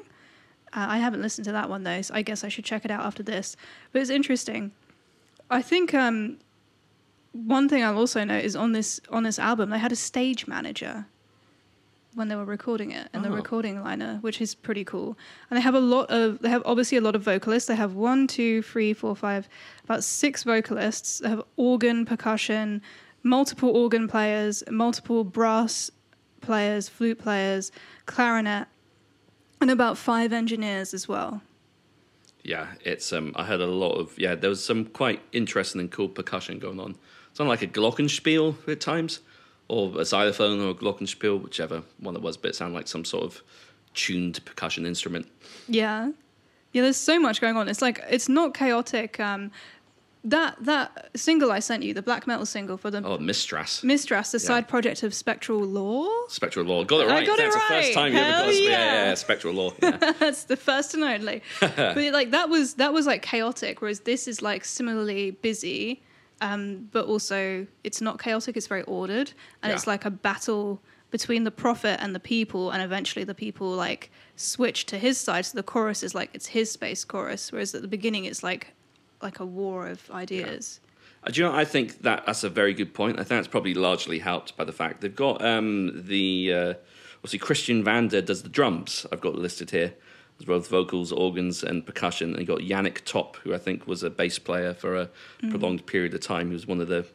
Uh, 0.76 0.86
I 0.90 0.98
haven't 0.98 1.22
listened 1.22 1.46
to 1.46 1.52
that 1.52 1.70
one 1.70 1.84
though, 1.84 2.02
so 2.02 2.14
I 2.16 2.22
guess 2.24 2.44
I 2.44 2.50
should 2.50 2.66
check 2.66 2.84
it 2.86 2.92
out 2.92 3.06
after 3.06 3.24
this. 3.24 3.56
But 3.92 4.02
it's 4.02 4.10
interesting. 4.10 4.72
I 5.52 5.62
think 5.62 5.94
um, 5.94 6.38
one 7.34 7.70
thing 7.70 7.84
I'll 7.84 7.98
also 7.98 8.24
note 8.24 8.44
is 8.44 8.56
on 8.56 8.72
this 8.72 9.00
on 9.10 9.24
this 9.24 9.38
album 9.40 9.70
they 9.70 9.80
had 9.80 9.92
a 9.92 9.96
stage 9.96 10.48
manager. 10.48 11.06
when 12.16 12.28
they 12.28 12.36
were 12.36 12.46
recording 12.46 12.92
it 12.92 13.10
in 13.12 13.24
the 13.24 13.30
Oh. 13.30 13.34
recording 13.36 13.82
liner, 13.84 14.20
which 14.22 14.40
is 14.40 14.54
pretty 14.54 14.84
cool. 14.84 15.18
And 15.50 15.58
they 15.58 15.62
have 15.62 15.74
a 15.74 15.80
lot 15.80 16.12
of 16.12 16.38
they 16.44 16.50
have 16.50 16.62
obviously 16.64 16.96
a 16.98 17.02
lot 17.02 17.16
of 17.16 17.24
vocalists. 17.24 17.68
They 17.68 17.76
have 17.76 17.96
one, 17.96 18.28
two, 18.28 18.62
three, 18.62 18.94
four, 18.94 19.16
five, 19.16 19.50
about 19.84 20.04
six 20.04 20.44
vocalists. 20.44 21.20
They 21.20 21.30
have 21.30 21.42
organ, 21.56 22.06
percussion, 22.06 22.84
multiple 23.24 23.70
organ 23.76 24.08
players, 24.08 24.64
multiple 24.70 25.24
brass 25.24 25.90
players, 26.42 26.88
flute 26.88 27.18
players, 27.18 27.72
clarinet, 28.06 28.68
and 29.64 29.72
about 29.72 29.98
five 29.98 30.34
engineers 30.34 30.94
as 30.94 31.08
well. 31.08 31.42
Yeah, 32.44 32.68
it's 32.82 33.14
um. 33.14 33.32
I 33.36 33.46
heard 33.46 33.62
a 33.62 33.66
lot 33.66 33.94
of 33.94 34.20
yeah. 34.20 34.36
There 34.36 34.50
was 34.50 34.64
some 34.64 34.86
quite 34.86 35.22
interesting 35.32 35.80
and 35.80 35.90
cool 35.90 36.10
percussion 36.10 36.60
going 36.60 36.80
on. 36.80 36.92
It 36.92 36.98
sounded 37.38 37.50
like 37.50 37.62
a 37.62 37.68
glockenspiel 37.68 38.68
at 38.68 38.82
times, 38.82 39.22
or 39.70 39.98
a 40.00 40.04
xylophone 40.04 40.60
or 40.60 40.72
a 40.72 40.74
glockenspiel, 40.74 41.42
whichever 41.42 41.84
one 42.00 42.16
it 42.18 42.22
was. 42.22 42.36
But 42.36 42.50
it 42.50 42.56
sounded 42.56 42.76
like 42.76 42.90
some 42.90 43.06
sort 43.06 43.24
of 43.24 43.42
tuned 43.94 44.44
percussion 44.44 44.86
instrument. 44.86 45.28
Yeah. 45.68 46.12
Yeah, 46.74 46.82
there's 46.82 46.98
so 46.98 47.18
much 47.18 47.40
going 47.40 47.56
on. 47.56 47.70
It's 47.70 47.82
like 47.82 48.04
it's 48.10 48.28
not 48.28 48.54
chaotic. 48.54 49.20
Um 49.22 49.50
that 50.26 50.56
that 50.62 51.12
single 51.16 51.52
I 51.52 51.60
sent 51.60 51.84
you, 51.84 51.94
the 51.94 52.02
black 52.02 52.26
metal 52.28 52.46
single 52.46 52.78
for 52.78 52.90
the 52.90 53.00
Oh, 53.00 53.18
Mystras, 53.18 53.84
Mystras, 53.84 54.32
the 54.32 54.38
Yeah. 54.38 54.48
side 54.48 54.68
project 54.68 55.04
of 55.04 55.14
Spectral 55.14 55.60
Lore. 55.60 56.30
Spectral 56.30 56.66
Lore. 56.66 56.86
Got 56.86 57.02
it 57.02 57.06
right. 57.08 57.12
I 57.12 57.18
right. 57.20 57.28
got 57.28 57.40
it 57.40 57.44
That's 57.44 57.56
the 57.56 57.60
first 57.62 57.88
right. 57.88 57.94
time 57.94 58.14
you 58.14 58.20
ever 58.20 58.32
Hell 58.32 58.46
got. 58.46 58.56
Yeah, 58.56 58.62
yeah. 58.62 58.70
yeah, 58.70 59.06
yeah, 59.08 59.14
Spectral 59.16 59.54
Lore. 59.54 59.74
Yeah. 59.82 60.14
That's 60.20 60.44
the 60.46 60.56
first 60.56 60.94
and 60.94 61.04
only. 61.04 61.42
but 61.60 61.98
like 61.98 62.32
that 62.32 62.50
was 62.50 62.76
that 62.76 62.94
was 62.94 63.06
like 63.06 63.22
chaotic, 63.22 63.82
whereas 63.82 64.02
this 64.02 64.28
is 64.28 64.42
like 64.42 64.64
similarly 64.64 65.32
busy, 65.32 66.02
um, 66.42 66.88
but 66.92 67.06
also 67.06 67.68
it's 67.84 68.00
not 68.02 68.22
chaotic. 68.22 68.56
It's 68.56 68.68
very 68.68 68.84
ordered, 68.84 69.34
and 69.62 69.72
it's 69.74 69.88
like 69.88 70.06
a 70.06 70.12
battle 70.12 70.82
between 71.12 71.44
the 71.44 71.52
prophet 71.52 72.00
and 72.02 72.16
the 72.16 72.20
people, 72.20 72.72
and 72.72 72.82
eventually 72.82 73.26
the 73.26 73.36
people 73.36 73.70
like 73.70 74.10
switch 74.36 74.86
to 74.88 74.98
his 74.98 75.18
side. 75.18 75.46
So 75.46 75.58
the 75.58 75.64
chorus 75.64 76.02
is 76.02 76.16
like 76.16 76.30
it's 76.34 76.48
his 76.48 76.72
space 76.72 77.04
chorus, 77.04 77.52
whereas 77.52 77.76
at 77.76 77.82
the 77.82 77.88
beginning 77.90 78.26
it's 78.26 78.42
like 78.42 78.74
like 79.24 79.40
a 79.40 79.46
war 79.46 79.88
of 79.88 80.12
ideas. 80.12 80.80
Uh, 81.24 81.32
Do 81.32 81.42
you 81.42 81.48
know? 81.48 81.56
I 81.56 81.66
think 81.66 82.02
that 82.02 82.26
that's 82.26 82.44
a 82.44 82.50
very 82.50 82.74
good 82.74 82.94
point. 82.94 83.16
I 83.20 83.24
think 83.24 83.40
that's 83.40 83.48
probably 83.48 83.74
largely 83.74 84.20
helped 84.20 84.56
by 84.56 84.66
the 84.66 84.74
fact 84.74 85.02
they've 85.02 85.16
got 85.16 85.44
um, 85.44 86.04
the 86.06 86.54
uh, 86.54 86.74
obviously 87.18 87.40
Christian 87.40 87.84
Vander 87.84 88.22
does 88.22 88.44
the 88.44 88.50
drums. 88.50 89.06
I've 89.12 89.22
got 89.22 89.36
listed 89.36 89.72
here 89.72 89.94
as 90.40 90.46
both 90.46 90.68
vocals, 90.68 91.12
organs, 91.12 91.64
and 91.64 91.86
percussion. 91.86 92.32
And 92.32 92.40
you 92.40 92.46
got 92.46 92.60
Yannick 92.60 93.06
Top, 93.06 93.38
who 93.38 93.54
I 93.54 93.58
think 93.58 93.88
was 93.88 94.04
a 94.04 94.10
bass 94.10 94.40
player 94.40 94.74
for 94.74 94.96
a 94.96 95.10
prolonged 95.50 95.86
period 95.86 96.14
of 96.14 96.22
time. 96.22 96.48
He 96.48 96.54
was 96.54 96.68
one 96.68 96.82
of 96.82 96.88
the 96.88 97.06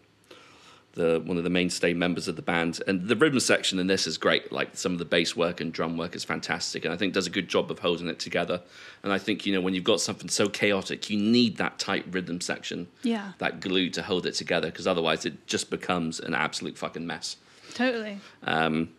the 0.98 1.22
one 1.24 1.38
of 1.38 1.44
the 1.44 1.50
mainstay 1.50 1.94
members 1.94 2.28
of 2.28 2.37
the 2.37 2.42
band. 2.42 2.82
And 2.87 3.08
the 3.08 3.16
rhythm 3.16 3.40
section 3.40 3.78
in 3.78 3.87
this 3.87 4.06
is 4.06 4.18
great. 4.18 4.52
Like 4.52 4.76
some 4.76 4.92
of 4.92 4.98
the 4.98 5.06
bass 5.06 5.34
work 5.34 5.61
and 5.62 5.72
drum 5.72 5.96
work 5.96 6.14
is 6.14 6.24
fantastic, 6.24 6.84
and 6.84 6.92
I 6.92 6.96
think 6.98 7.14
does 7.14 7.26
a 7.26 7.30
good 7.30 7.48
job 7.48 7.70
of 7.70 7.78
holding 7.78 8.08
it 8.08 8.18
together. 8.18 8.61
And 9.02 9.12
I 9.12 9.18
think 9.18 9.46
you 9.46 9.54
know 9.54 9.61
when 9.62 9.74
you've 9.74 9.84
got 9.84 10.00
something 10.02 10.28
so 10.28 10.48
chaotic, 10.48 11.08
you 11.08 11.18
need 11.18 11.56
that 11.56 11.78
tight 11.78 12.04
rhythm 12.11 12.40
section 12.42 12.88
Yeah, 13.02 13.32
that 13.38 13.61
glue 13.61 13.88
to 13.90 14.02
hold 14.02 14.26
it 14.26 14.34
together 14.34 14.68
because 14.70 14.87
otherwise 14.87 15.24
it 15.24 15.46
just 15.46 15.70
becomes 15.70 16.20
an 16.20 16.34
absolute 16.34 16.76
fucking 16.76 17.06
mess. 17.06 17.37
totally. 17.74 18.18
Um, 18.42 18.90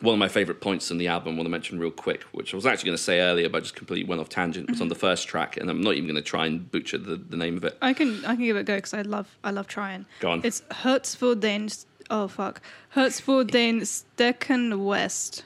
one 0.00 0.12
of 0.12 0.18
my 0.18 0.28
favorite 0.28 0.60
points 0.60 0.90
in 0.90 0.98
the 0.98 1.08
album, 1.08 1.34
I 1.34 1.36
want 1.36 1.46
to 1.46 1.50
mention 1.50 1.78
real 1.78 1.90
quick, 1.90 2.22
which 2.32 2.52
I 2.52 2.56
was 2.56 2.66
actually 2.66 2.88
going 2.88 2.96
to 2.98 3.02
say 3.02 3.20
earlier, 3.20 3.48
but 3.48 3.58
I 3.58 3.60
just 3.60 3.76
completely 3.76 4.06
went 4.06 4.20
off 4.20 4.28
tangent, 4.28 4.70
was 4.70 4.80
on 4.80 4.88
the 4.88 4.94
mm-hmm. 4.94 5.00
first 5.00 5.26
track, 5.26 5.56
and 5.56 5.70
I'm 5.70 5.80
not 5.80 5.94
even 5.94 6.04
going 6.04 6.16
to 6.16 6.22
try 6.22 6.46
and 6.46 6.70
butcher 6.70 6.98
the, 6.98 7.16
the 7.16 7.36
name 7.36 7.56
of 7.56 7.64
it. 7.64 7.78
I 7.80 7.94
can 7.94 8.24
I 8.24 8.34
can 8.34 8.44
give 8.44 8.56
it 8.56 8.60
a 8.60 8.64
go 8.64 8.76
because 8.76 8.94
I 8.94 9.02
love 9.02 9.38
I 9.42 9.50
love 9.50 9.66
trying. 9.66 10.06
Go 10.20 10.32
on. 10.32 10.40
It's 10.44 10.62
Hortz 10.70 11.14
Fur 11.14 11.34
Dëhn 11.34 11.84
oh 12.10 12.28
fuck 12.28 12.60
Hortz 12.90 13.20
Fur 13.20 13.44
Dëhn 13.44 13.80
Stëkëhn 13.80 14.84
West. 14.84 15.44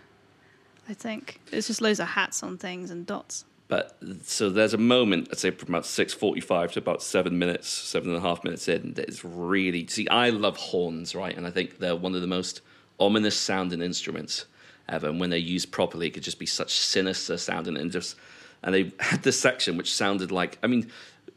I 0.88 0.94
think 0.94 1.40
it's 1.52 1.68
just 1.68 1.80
loads 1.80 2.00
of 2.00 2.08
hats 2.08 2.42
on 2.42 2.58
things 2.58 2.90
and 2.90 3.06
dots. 3.06 3.44
But 3.68 3.96
so 4.24 4.50
there's 4.50 4.74
a 4.74 4.78
moment, 4.78 5.28
I'd 5.30 5.38
say 5.38 5.52
from 5.52 5.68
about 5.68 5.86
six 5.86 6.12
forty-five 6.12 6.72
to 6.72 6.80
about 6.80 7.04
seven 7.04 7.38
minutes, 7.38 7.68
seven 7.68 8.08
and 8.08 8.18
a 8.18 8.20
half 8.20 8.42
minutes 8.42 8.66
in, 8.66 8.94
that 8.94 9.08
is 9.08 9.24
really 9.24 9.86
see. 9.86 10.08
I 10.08 10.30
love 10.30 10.56
horns, 10.56 11.14
right, 11.14 11.36
and 11.36 11.46
I 11.46 11.52
think 11.52 11.78
they're 11.78 11.94
one 11.94 12.16
of 12.16 12.20
the 12.20 12.26
most 12.26 12.62
ominous 13.00 13.36
sounding 13.36 13.82
instruments 13.82 14.46
ever. 14.88 15.08
And 15.08 15.18
when 15.18 15.30
they're 15.30 15.38
used 15.38 15.72
properly, 15.72 16.08
it 16.08 16.10
could 16.10 16.22
just 16.22 16.38
be 16.38 16.46
such 16.46 16.78
sinister 16.78 17.36
sounding 17.36 17.76
and 17.76 17.90
just. 17.90 18.16
And 18.62 18.74
they 18.74 18.92
had 19.00 19.22
this 19.22 19.40
section 19.40 19.76
which 19.76 19.92
sounded 19.92 20.30
like, 20.30 20.58
I 20.62 20.66
mean, 20.66 20.90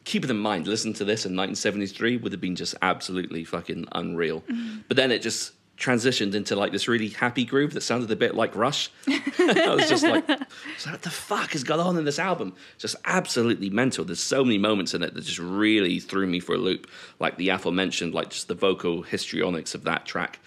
keep 0.04 0.24
it 0.24 0.30
in 0.30 0.38
mind. 0.38 0.68
Listen 0.68 0.94
to 0.94 1.06
this 1.06 1.26
in 1.26 1.32
1973 1.32 2.18
would 2.18 2.32
have 2.32 2.42
been 2.42 2.56
just 2.56 2.76
absolutely 2.82 3.44
fucking 3.46 3.88
unreal. 3.94 4.42
Mm-hmm. 4.42 4.80
But 4.88 4.98
then 4.98 5.12
it 5.12 5.22
just 5.22 5.54
transitioned 5.78 6.36
into 6.36 6.56
like 6.56 6.72
this 6.72 6.88
really 6.88 7.10
happy 7.10 7.44
groove 7.44 7.74
that 7.74 7.82
sounded 7.82 8.10
a 8.12 8.16
bit 8.16 8.36
like 8.36 8.56
Rush. 8.56 8.90
I 9.08 9.76
was 9.76 9.90
just 9.90 10.04
like, 10.04 10.28
what 10.28 11.02
the 11.02 11.10
fuck 11.10 11.52
has 11.52 11.64
gone 11.64 11.80
on 11.80 11.98
in 11.98 12.06
this 12.06 12.20
album? 12.20 12.56
Just 12.78 12.96
absolutely 13.06 13.70
mental. 13.70 14.06
There's 14.06 14.20
so 14.20 14.44
many 14.44 14.58
moments 14.58 14.94
in 14.94 15.04
it 15.04 15.14
that 15.14 15.24
just 15.24 15.40
really 15.40 16.00
threw 16.00 16.28
me 16.28 16.40
for 16.40 16.54
a 16.56 16.58
loop. 16.58 16.88
Like 17.20 17.38
the 17.38 17.50
aforementioned, 17.50 18.14
like 18.14 18.30
just 18.30 18.48
the 18.48 18.56
vocal 18.56 19.02
histrionics 19.02 19.74
of 19.74 19.84
that 19.84 20.06
track, 20.06 20.40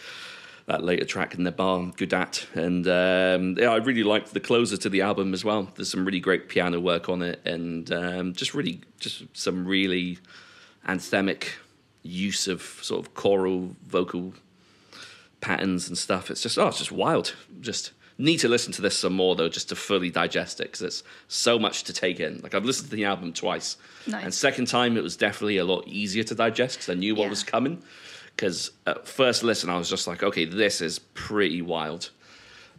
that 0.66 0.82
later 0.82 1.04
track, 1.04 1.36
Nebëhr 1.36 1.96
Gudahtt. 1.96 2.46
And 2.54 2.86
um, 2.88 3.56
yeah, 3.62 3.70
I 3.70 3.76
really 3.76 4.02
liked 4.02 4.34
the 4.34 4.40
closer 4.40 4.76
to 4.76 4.88
the 4.88 5.00
album 5.00 5.32
as 5.32 5.44
well. 5.44 5.70
There's 5.76 5.90
some 5.90 6.04
really 6.04 6.20
great 6.20 6.48
piano 6.48 6.80
work 6.80 7.08
on 7.08 7.22
it 7.22 7.40
and 7.44 7.90
um, 7.92 8.32
just 8.32 8.52
really, 8.54 8.80
just 8.98 9.22
some 9.32 9.64
really 9.66 10.18
anthemic 10.88 11.50
use 12.02 12.46
of 12.48 12.62
sort 12.82 13.04
of 13.06 13.14
choral 13.14 13.76
vocal 13.86 14.34
patterns 15.40 15.88
and 15.88 15.96
stuff. 15.96 16.30
It's 16.30 16.42
just 16.42 16.58
oh, 16.58 16.68
it's 16.68 16.78
just 16.78 16.92
wild. 16.92 17.34
Just 17.60 17.92
need 18.18 18.38
to 18.38 18.48
listen 18.48 18.72
to 18.72 18.82
this 18.82 18.96
some 18.98 19.12
more 19.12 19.36
though, 19.36 19.48
just 19.48 19.68
to 19.68 19.76
fully 19.76 20.10
digest 20.10 20.60
it 20.60 20.64
because 20.64 20.82
it's 20.82 21.02
so 21.28 21.58
much 21.58 21.84
to 21.84 21.92
take 21.92 22.18
in. 22.18 22.40
Like 22.42 22.54
I've 22.54 22.64
listened 22.64 22.90
to 22.90 22.96
the 22.96 23.04
album 23.04 23.32
twice, 23.32 23.76
Nice. 24.06 24.24
and 24.24 24.34
second 24.34 24.66
time 24.66 24.96
it 24.96 25.02
was 25.02 25.16
definitely 25.16 25.58
a 25.58 25.64
lot 25.64 25.86
easier 25.86 26.22
to 26.24 26.34
digest 26.34 26.76
because 26.78 26.88
I 26.88 26.94
knew 26.94 27.14
what 27.14 27.24
Yeah. 27.24 27.30
was 27.30 27.42
coming. 27.44 27.82
Because 28.36 28.70
at 28.86 29.08
first 29.08 29.42
listen, 29.42 29.70
I 29.70 29.78
was 29.78 29.88
just 29.88 30.06
like, 30.06 30.22
okay, 30.22 30.44
this 30.44 30.80
is 30.82 30.98
pretty 30.98 31.62
wild. 31.62 32.10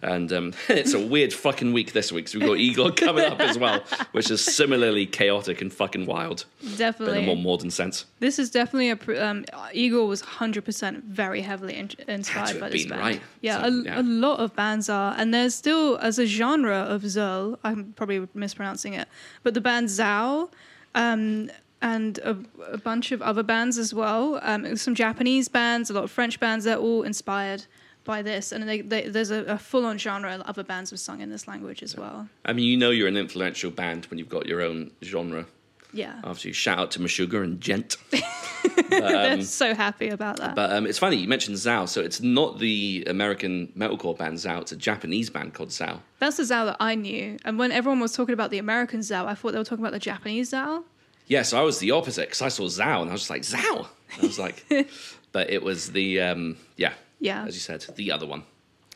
And 0.04 0.32
um, 0.32 0.54
it's 0.70 0.94
a 0.94 1.04
weird 1.04 1.34
fucking 1.34 1.74
week 1.74 1.94
this 1.94 2.12
week. 2.12 2.28
So 2.28 2.38
we've 2.38 2.48
got 2.48 2.58
Igorrr 2.60 2.96
coming 3.06 3.26
up 3.26 3.40
as 3.40 3.58
well, 3.58 3.84
which 4.12 4.30
is 4.30 4.46
similarly 4.46 5.08
chaotic 5.08 5.60
and 5.60 5.74
fucking 5.74 6.06
wild, 6.06 6.46
but 6.60 6.68
in 6.68 6.74
a 6.74 6.78
Definitely, 6.78 7.26
more 7.26 7.36
modern 7.36 7.72
sense. 7.72 8.06
this 8.20 8.38
is 8.38 8.52
definitely 8.52 8.92
a 8.92 8.96
pr- 8.96 9.16
um, 9.16 9.44
Igorrr 9.74 10.08
was 10.08 10.22
hundred 10.22 10.66
percent 10.66 11.04
very 11.06 11.42
heavily 11.42 11.76
in- 11.78 11.90
inspired 12.08 12.50
have 12.50 12.60
by 12.60 12.70
this 12.70 12.84
been, 12.84 12.90
band. 12.92 13.02
right? 13.02 13.22
Yeah, 13.42 13.60
So, 13.64 13.68
a, 13.70 13.84
yeah. 13.84 14.00
a 14.02 14.04
lot 14.04 14.40
of 14.40 14.56
bands 14.56 14.88
are, 14.88 15.16
and 15.18 15.34
there's 15.34 15.56
still 15.56 15.98
as 15.98 16.20
a 16.20 16.28
genre 16.28 16.78
of 16.78 17.02
Zeuhl. 17.02 17.58
I'm 17.64 17.94
probably 17.96 18.28
mispronouncing 18.36 18.94
it, 18.94 19.08
but 19.42 19.56
the 19.56 19.62
band 19.62 19.88
Zao. 19.88 20.50
Um, 20.94 21.50
and 21.82 22.18
a, 22.20 22.38
a 22.72 22.78
bunch 22.78 23.12
of 23.12 23.22
other 23.22 23.44
bands 23.44 23.78
as 23.78 23.94
well. 23.94 24.40
Um, 24.42 24.76
some 24.76 24.96
Japanese 24.96 25.48
bands, 25.48 25.90
a 25.90 25.94
lot 25.94 26.04
of 26.04 26.12
French 26.12 26.40
bands. 26.40 26.66
They're 26.66 26.78
all 26.78 27.04
inspired 27.04 27.66
by 28.04 28.22
this, 28.22 28.52
and 28.52 28.68
they, 28.68 28.82
they, 28.82 29.08
there's 29.10 29.32
a, 29.32 29.44
a 29.44 29.58
full-on 29.58 29.98
genre. 29.98 30.34
of 30.34 30.42
Other 30.42 30.64
bands 30.64 30.90
have 30.90 31.00
sung 31.00 31.22
in 31.22 31.30
this 31.30 31.48
language 31.48 31.84
as 31.84 31.96
well. 31.96 32.28
I 32.46 32.54
mean, 32.54 32.66
you 32.66 32.78
know 32.78 32.90
you're 32.90 33.08
an 33.08 33.18
influential 33.18 33.70
band 33.70 34.06
when 34.06 34.18
you've 34.18 34.30
got 34.30 34.48
your 34.48 34.62
own 34.62 34.92
genre. 35.04 35.46
Yeah, 35.94 36.20
Obviously, 36.24 36.52
shout 36.52 36.80
out 36.80 36.92
to 36.92 37.00
Meshuggah 37.00 37.44
and 37.44 37.60
Djent. 37.60 37.96
they're 38.90 39.42
so 39.42 39.74
happy 39.74 40.10
about 40.10 40.38
that. 40.38 40.54
But 40.54 40.74
um, 40.74 40.86
it's 40.86 41.00
funny, 41.00 41.16
you 41.16 41.28
mentioned 41.28 41.56
Zao. 41.58 41.88
So 41.88 42.02
it's 42.02 42.22
not 42.22 42.60
the 42.60 43.06
American 43.08 43.68
metalcore 43.76 44.18
band 44.18 44.38
Zao, 44.38 44.62
it's 44.62 44.72
a 44.74 44.76
Japanese 44.76 45.30
band 45.30 45.54
called 45.54 45.70
Zao. 45.70 46.00
That's 46.20 46.38
the 46.38 46.44
Zao 46.44 46.66
that 46.66 46.78
I 46.80 46.96
knew. 46.96 47.38
And 47.46 47.58
when 47.58 47.72
everyone 47.72 48.00
was 48.00 48.14
talking 48.14 48.34
about 48.34 48.52
the 48.52 48.58
American 48.58 49.00
Zao, 49.00 49.26
I 49.26 49.34
thought 49.34 49.54
they 49.54 49.58
were 49.58 49.64
talking 49.64 49.84
about 49.84 49.94
the 49.94 50.00
Japanese 50.00 50.52
Zao. 50.52 50.84
Yeah, 51.28 51.42
so 51.44 51.60
I 51.60 51.64
was 51.64 51.80
the 51.80 51.92
opposite 51.92 52.28
because 52.28 52.42
I 52.42 52.48
saw 52.50 52.64
Zao 52.64 53.02
and 53.02 53.10
I 53.10 53.14
was 53.14 53.28
just 53.28 53.30
like, 53.30 53.42
Zao? 53.44 53.88
I 54.18 54.26
was 54.26 54.40
like, 54.40 54.66
but 55.32 55.50
it 55.50 55.62
was 55.62 55.92
the, 55.92 56.22
um, 56.22 56.58
yeah, 56.78 56.94
Yeah. 57.20 57.46
as 57.46 57.54
you 57.56 57.60
said, 57.62 57.86
the 57.96 58.12
other 58.12 58.26
one. 58.26 58.44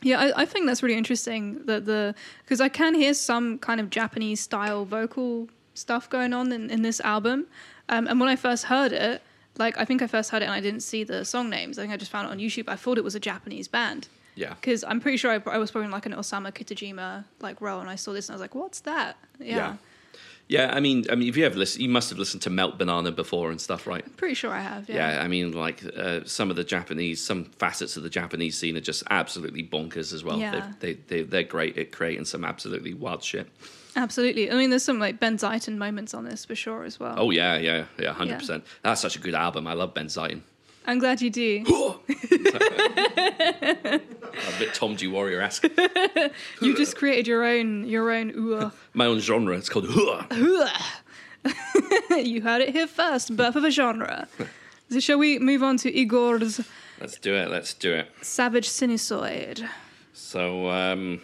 Yeah, 0.02 0.18
I, 0.18 0.42
I 0.42 0.44
think 0.46 0.66
that's 0.66 0.82
really 0.82 0.96
interesting 0.96 1.64
that 1.66 1.84
the 1.84 2.14
because 2.42 2.60
I 2.60 2.68
can 2.68 2.94
hear 2.94 3.14
some 3.14 3.58
kind 3.58 3.80
of 3.80 3.88
Japanese 3.90 4.40
style 4.40 4.84
vocal 4.84 5.48
stuff 5.74 6.10
going 6.10 6.32
on 6.32 6.50
in, 6.52 6.70
in 6.70 6.82
this 6.82 7.00
album. 7.00 7.46
Um, 7.88 8.08
and 8.08 8.18
when 8.18 8.28
I 8.28 8.34
first 8.34 8.64
heard 8.64 8.92
it, 8.92 9.22
like 9.58 9.78
I 9.78 9.84
think 9.84 10.02
I 10.02 10.06
first 10.08 10.30
heard 10.30 10.42
it 10.42 10.46
and 10.46 10.54
I 10.54 10.60
didn't 10.60 10.80
see 10.80 11.04
the 11.04 11.24
song 11.24 11.50
names. 11.50 11.78
I 11.78 11.82
think 11.82 11.92
I 11.94 11.96
just 11.98 12.10
found 12.10 12.26
it 12.26 12.30
on 12.32 12.38
YouTube. 12.38 12.64
I 12.68 12.74
thought 12.76 12.98
it 12.98 13.04
was 13.04 13.14
a 13.14 13.20
Japanese 13.20 13.68
band 13.68 14.08
Yeah. 14.34 14.54
because 14.54 14.82
I'm 14.82 15.00
pretty 15.00 15.18
sure 15.18 15.30
I, 15.30 15.40
I 15.50 15.58
was 15.58 15.70
probably 15.70 15.84
in 15.86 15.92
like 15.92 16.06
an 16.06 16.14
Osamu 16.14 16.50
Kitajima 16.52 17.24
like 17.40 17.60
role 17.60 17.78
and 17.80 17.88
I 17.88 17.94
saw 17.94 18.12
this 18.12 18.28
and 18.28 18.34
I 18.34 18.36
was 18.36 18.40
like, 18.40 18.54
what's 18.56 18.80
that? 18.80 19.16
Yeah, 19.38 19.56
Yeah. 19.56 19.76
Yeah, 20.48 20.70
I 20.74 20.80
mean, 20.80 21.04
I 21.10 21.14
mean, 21.14 21.28
if 21.28 21.36
you 21.36 21.46
ever 21.46 21.56
listened, 21.56 21.82
you 21.82 21.88
must 21.88 22.10
have 22.10 22.18
listened 22.18 22.42
to 22.42 22.50
Melt 22.50 22.78
Banana 22.78 23.10
before 23.10 23.50
and 23.50 23.60
stuff, 23.60 23.86
right? 23.86 24.04
pretty 24.16 24.34
sure 24.34 24.50
I 24.50 24.60
have. 24.60 24.88
Yeah. 24.88 25.14
Yeah, 25.14 25.22
I 25.22 25.28
mean, 25.28 25.52
like 25.52 25.82
uh, 25.96 26.20
some 26.24 26.50
of 26.50 26.56
the 26.56 26.64
Japanese, 26.64 27.22
some 27.24 27.44
facets 27.44 27.96
of 27.96 28.02
the 28.02 28.10
Japanese 28.10 28.58
scene 28.58 28.76
are 28.76 28.80
just 28.80 29.02
absolutely 29.10 29.62
bonkers 29.62 30.12
as 30.12 30.22
well. 30.22 30.38
Yeah. 30.38 30.72
They, 30.80 30.94
they, 30.94 31.00
they, 31.08 31.22
they're 31.22 31.42
great 31.42 31.78
at 31.78 31.92
creating 31.92 32.26
some 32.26 32.44
absolutely 32.44 32.92
wild 32.92 33.22
shit. 33.22 33.48
Absolutely. 33.96 34.50
I 34.50 34.54
mean, 34.54 34.70
there's 34.70 34.82
some 34.84 34.98
like 34.98 35.20
Benzaiten 35.20 35.76
moments 35.76 36.14
on 36.14 36.24
this 36.24 36.44
for 36.44 36.54
sure 36.54 36.84
as 36.84 36.98
well. 36.98 37.14
Oh, 37.16 37.30
yeah, 37.30 37.56
yeah, 37.56 37.84
yeah, 37.98 38.14
100%. 38.14 38.62
That's 38.82 39.00
such 39.00 39.16
a 39.16 39.20
good 39.20 39.34
album. 39.34 39.66
I 39.66 39.74
love 39.74 39.94
Benzaiten. 39.94 40.42
I'm 40.86 40.98
glad 40.98 41.20
you 41.22 41.30
do. 41.30 41.64
a 41.68 42.00
bit 44.58 44.74
Tom 44.74 44.96
G 44.96 45.06
Warrior 45.06 45.40
esque. 45.40 45.66
You 46.60 46.76
just 46.76 46.96
created 46.96 47.26
your 47.26 47.44
own 47.44 47.84
your 47.86 48.10
own 48.10 48.30
ooh. 48.30 48.72
My 48.94 49.06
own 49.06 49.20
genre. 49.20 49.56
It's 49.56 49.68
called. 49.68 49.86
Hua. 49.86 50.26
you 52.16 52.42
heard 52.42 52.62
it 52.62 52.70
here 52.70 52.86
first. 52.86 53.36
Birth 53.36 53.56
of 53.56 53.64
a 53.64 53.70
genre. 53.70 54.28
So 54.90 55.00
shall 55.00 55.18
we 55.18 55.38
move 55.38 55.62
on 55.62 55.76
to 55.78 55.90
Igorrr's 55.92 56.60
Let's 57.00 57.18
do 57.18 57.34
it. 57.34 57.50
Let's 57.50 57.74
do 57.74 57.92
it. 57.94 58.08
Savage 58.20 58.68
Sinusoid? 58.68 59.68
So, 60.12 60.68
um, 60.70 61.20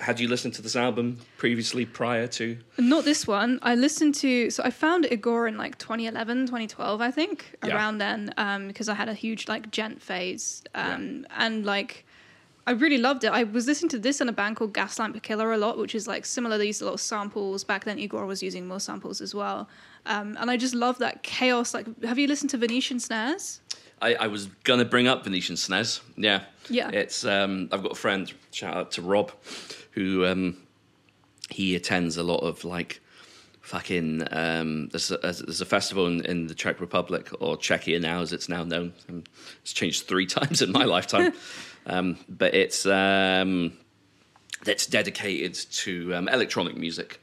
had 0.00 0.18
you 0.20 0.26
listened 0.28 0.54
to 0.54 0.62
this 0.62 0.74
album 0.76 1.18
previously 1.38 1.86
prior 1.86 2.26
to? 2.26 2.58
Not 2.78 3.04
this 3.04 3.26
one. 3.26 3.58
I 3.62 3.74
listened 3.76 4.14
to, 4.16 4.50
so 4.50 4.62
I 4.64 4.70
found 4.70 5.04
Igorrr 5.04 5.48
in 5.48 5.56
like 5.56 5.78
2011, 5.78 6.46
2012, 6.46 7.00
I 7.00 7.10
think, 7.10 7.56
Yeah. 7.64 7.74
around 7.74 7.98
then, 7.98 8.34
um, 8.36 8.66
because 8.68 8.88
I 8.88 8.94
had 8.94 9.08
a 9.08 9.14
huge 9.14 9.46
like 9.48 9.70
Djent 9.70 10.02
phase. 10.02 10.62
Um, 10.74 11.26
And 11.36 11.64
like, 11.64 12.04
I 12.66 12.72
really 12.72 12.98
loved 12.98 13.22
it. 13.22 13.28
I 13.30 13.44
was 13.44 13.68
listening 13.68 13.90
to 13.90 13.98
this 14.00 14.20
and 14.20 14.28
a 14.28 14.32
band 14.32 14.56
called 14.56 14.72
Gaslamp 14.74 15.22
Killer 15.22 15.52
a 15.52 15.56
lot, 15.56 15.78
which 15.78 15.94
is 15.94 16.08
like 16.08 16.26
similar. 16.26 16.58
They 16.58 16.66
used 16.66 16.82
a 16.82 16.84
lot 16.86 16.94
of 16.94 17.00
samples. 17.00 17.62
Back 17.62 17.84
then, 17.84 17.98
Igorrr 17.98 18.26
was 18.26 18.42
using 18.42 18.66
more 18.66 18.80
samples 18.80 19.20
as 19.20 19.36
well. 19.36 19.68
Um, 20.04 20.36
and 20.40 20.50
I 20.50 20.56
just 20.56 20.74
love 20.74 20.98
that 20.98 21.22
chaos. 21.22 21.74
Like, 21.74 21.86
have 22.02 22.18
you 22.18 22.26
listened 22.26 22.50
to 22.50 22.58
Venetian 22.58 22.98
Snares? 22.98 23.60
I, 24.02 24.14
I 24.14 24.26
was 24.26 24.46
gonna 24.64 24.84
bring 24.84 25.06
up 25.06 25.24
Venetian 25.24 25.56
Snares. 25.56 26.00
Yeah, 26.16 26.40
Yeah. 26.68 26.90
It's 26.90 27.24
um, 27.24 27.68
I've 27.72 27.82
got 27.82 27.92
a 27.92 27.94
friend. 27.94 28.30
Shout 28.50 28.76
out 28.76 28.90
to 28.92 29.02
Rob, 29.02 29.30
who 29.96 30.24
um, 30.26 30.56
he 31.50 31.74
attends 31.74 32.16
a 32.16 32.22
lot 32.22 32.40
of 32.40 32.64
like 32.64 33.00
fucking. 33.62 34.28
Um, 34.30 34.88
there's, 34.90 35.10
a, 35.10 35.16
there's 35.18 35.60
a 35.60 35.66
festival 35.66 36.06
in, 36.06 36.24
in 36.24 36.46
the 36.46 36.54
Czech 36.54 36.80
Republic 36.80 37.30
or 37.40 37.56
Czechia 37.56 38.00
now, 38.00 38.20
as 38.20 38.32
it's 38.32 38.48
now 38.48 38.62
known. 38.62 38.92
Um, 39.08 39.24
It's 39.62 39.72
changed 39.72 40.06
three 40.06 40.26
times 40.38 40.62
in 40.62 40.70
my 40.70 40.84
lifetime, 40.84 41.32
um, 41.86 42.18
but 42.28 42.54
it's 42.54 42.86
um, 42.86 43.72
that's 44.64 44.86
dedicated 44.86 45.54
to 45.54 46.14
um, 46.14 46.28
electronic 46.28 46.76
music. 46.76 47.20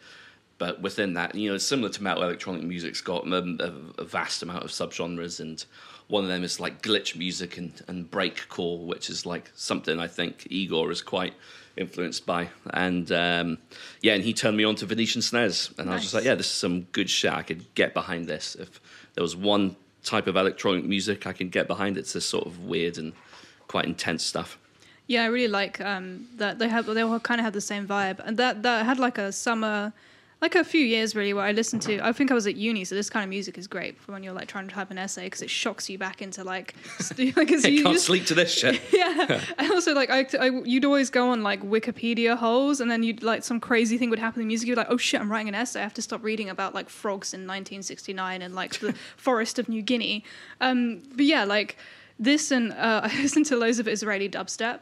But 0.59 0.81
within 0.81 1.13
that, 1.15 1.36
you 1.36 1.51
know, 1.51 1.57
similar 1.57 1.89
to 1.89 2.03
metal, 2.03 2.23
electronic 2.23 2.63
music's 2.63 3.01
got 3.01 3.23
um, 3.31 3.59
a, 3.59 4.01
a 4.01 4.05
vast 4.05 4.43
amount 4.43 4.63
of 4.63 4.69
subgenres, 4.69 5.39
and 5.39 5.63
one 6.07 6.23
of 6.23 6.29
them 6.29 6.43
is 6.43 6.59
like 6.59 6.81
glitch 6.81 7.15
music 7.15 7.57
and, 7.57 7.81
and 7.88 8.09
breakcore, 8.09 8.86
which 8.86 9.09
is 9.09 9.25
like 9.25 9.51
something 9.55 9.99
I 9.99 10.07
think 10.07 10.47
Igorrr 10.49 10.91
is 10.91 11.01
quite 11.01 11.33
influenced 11.77 12.25
by. 12.25 12.49
And 12.71 13.12
um, 13.12 13.57
yeah, 14.01 14.13
and 14.13 14.23
he 14.23 14.33
turned 14.33 14.57
me 14.57 14.63
on 14.63 14.75
to 14.75 14.86
Venetian 14.86 15.21
snares, 15.21 15.71
and 15.77 15.89
I 15.89 15.93
was 15.93 16.03
just 16.03 16.13
like, 16.13 16.23
yeah, 16.23 16.36
this 16.36 16.47
is 16.47 16.53
some 16.53 16.81
good 16.91 17.09
shit. 17.09 17.31
I 17.31 17.41
could 17.41 17.73
get 17.75 17.93
behind 17.93 18.27
this. 18.27 18.55
If 18.55 18.79
there 19.15 19.21
was 19.21 19.36
one 19.36 19.75
type 20.03 20.27
of 20.27 20.36
electronic 20.36 20.86
music 20.86 21.25
I 21.25 21.33
could 21.33 21.51
get 21.51 21.67
behind, 21.67 21.97
it's 21.97 22.13
this 22.13 22.25
sort 22.25 22.45
of 22.45 22.65
weird 22.65 22.97
and 22.97 23.13
quite 23.67 23.86
intense 23.86 24.23
stuff. 24.23 24.57
Yeah, 25.07 25.23
I 25.23 25.27
really 25.27 25.49
like 25.49 25.81
um, 25.81 26.27
that 26.38 26.59
they 26.59 26.69
have. 26.69 26.86
They 26.86 27.01
all 27.01 27.19
kind 27.19 27.39
of 27.41 27.45
have 27.45 27.53
the 27.53 27.62
same 27.62 27.88
vibe, 27.88 28.19
and 28.25 28.38
that 28.38 28.63
that 28.63 28.86
had 28.86 28.99
like 28.99 29.17
a 29.17 29.31
summer, 29.31 29.93
like 30.43 30.56
a 30.56 30.63
few 30.65 30.86
years 30.86 31.15
really, 31.15 31.34
where 31.34 31.45
I 31.45 31.53
listened 31.53 31.84
to. 31.84 32.06
I 32.06 32.12
think 32.12 32.29
I 32.29 32.34
was 32.34 32.45
at 32.47 32.58
uni, 32.58 32.84
so 32.84 32.95
this 32.95 33.10
kind 33.10 33.23
of 33.23 33.29
music 33.29 33.58
is 33.58 33.65
great 33.65 33.97
for 33.97 34.12
when 34.12 34.23
you're 34.23 34.34
like 34.34 34.49
trying 34.49 34.67
to 34.67 34.73
type 34.73 34.91
an 34.91 34.97
essay 34.97 35.23
because 35.23 35.41
it 35.41 35.49
shocks 35.49 35.89
you 35.89 35.97
back 35.97 36.21
into 36.21 36.43
like, 36.43 36.75
like 37.17 37.17
you 37.17 37.32
can't 37.32 37.62
just- 37.73 38.06
sleep 38.06 38.25
to 38.25 38.36
this 38.36 38.53
shit. 38.60 38.82
yeah, 38.91 39.39
and 39.58 39.71
also 39.71 39.93
like 39.93 40.10
I, 40.10 40.27
I, 40.38 40.49
you'd 40.65 40.84
always 40.84 41.10
go 41.10 41.29
on 41.29 41.43
like 41.43 41.63
Wikipedia 41.63 42.36
holes, 42.38 42.82
and 42.82 42.91
then 42.91 43.03
you'd 43.03 43.23
like 43.23 43.45
some 43.45 43.62
crazy 43.62 43.97
thing 43.97 44.10
would 44.10 44.19
happen 44.19 44.41
in 44.41 44.47
the 44.47 44.51
music. 44.51 44.67
You're 44.67 44.75
like, 44.75 44.88
oh 44.89 44.97
shit, 44.97 45.21
I'm 45.21 45.32
writing 45.32 45.47
an 45.47 45.56
essay. 45.56 45.79
I 45.79 45.84
have 45.84 45.93
to 45.93 46.01
stop 46.01 46.21
reading 46.21 46.49
about 46.49 46.75
like 46.75 46.89
frogs 46.89 47.34
in 47.34 47.47
1969 47.47 48.41
and 48.41 48.53
like 48.53 48.77
the 48.82 48.93
forest 49.15 49.60
of 49.60 49.69
New 49.69 49.82
Guinea. 49.82 50.25
Um, 50.60 51.03
but 51.15 51.23
yeah, 51.23 51.45
like 51.45 51.77
this, 52.19 52.51
and 52.51 52.73
uh, 52.73 52.99
I 53.06 53.21
listened 53.21 53.45
to 53.45 53.56
loads 53.56 53.79
of 53.79 53.88
Israeli 53.88 54.27
dubstep. 54.27 54.79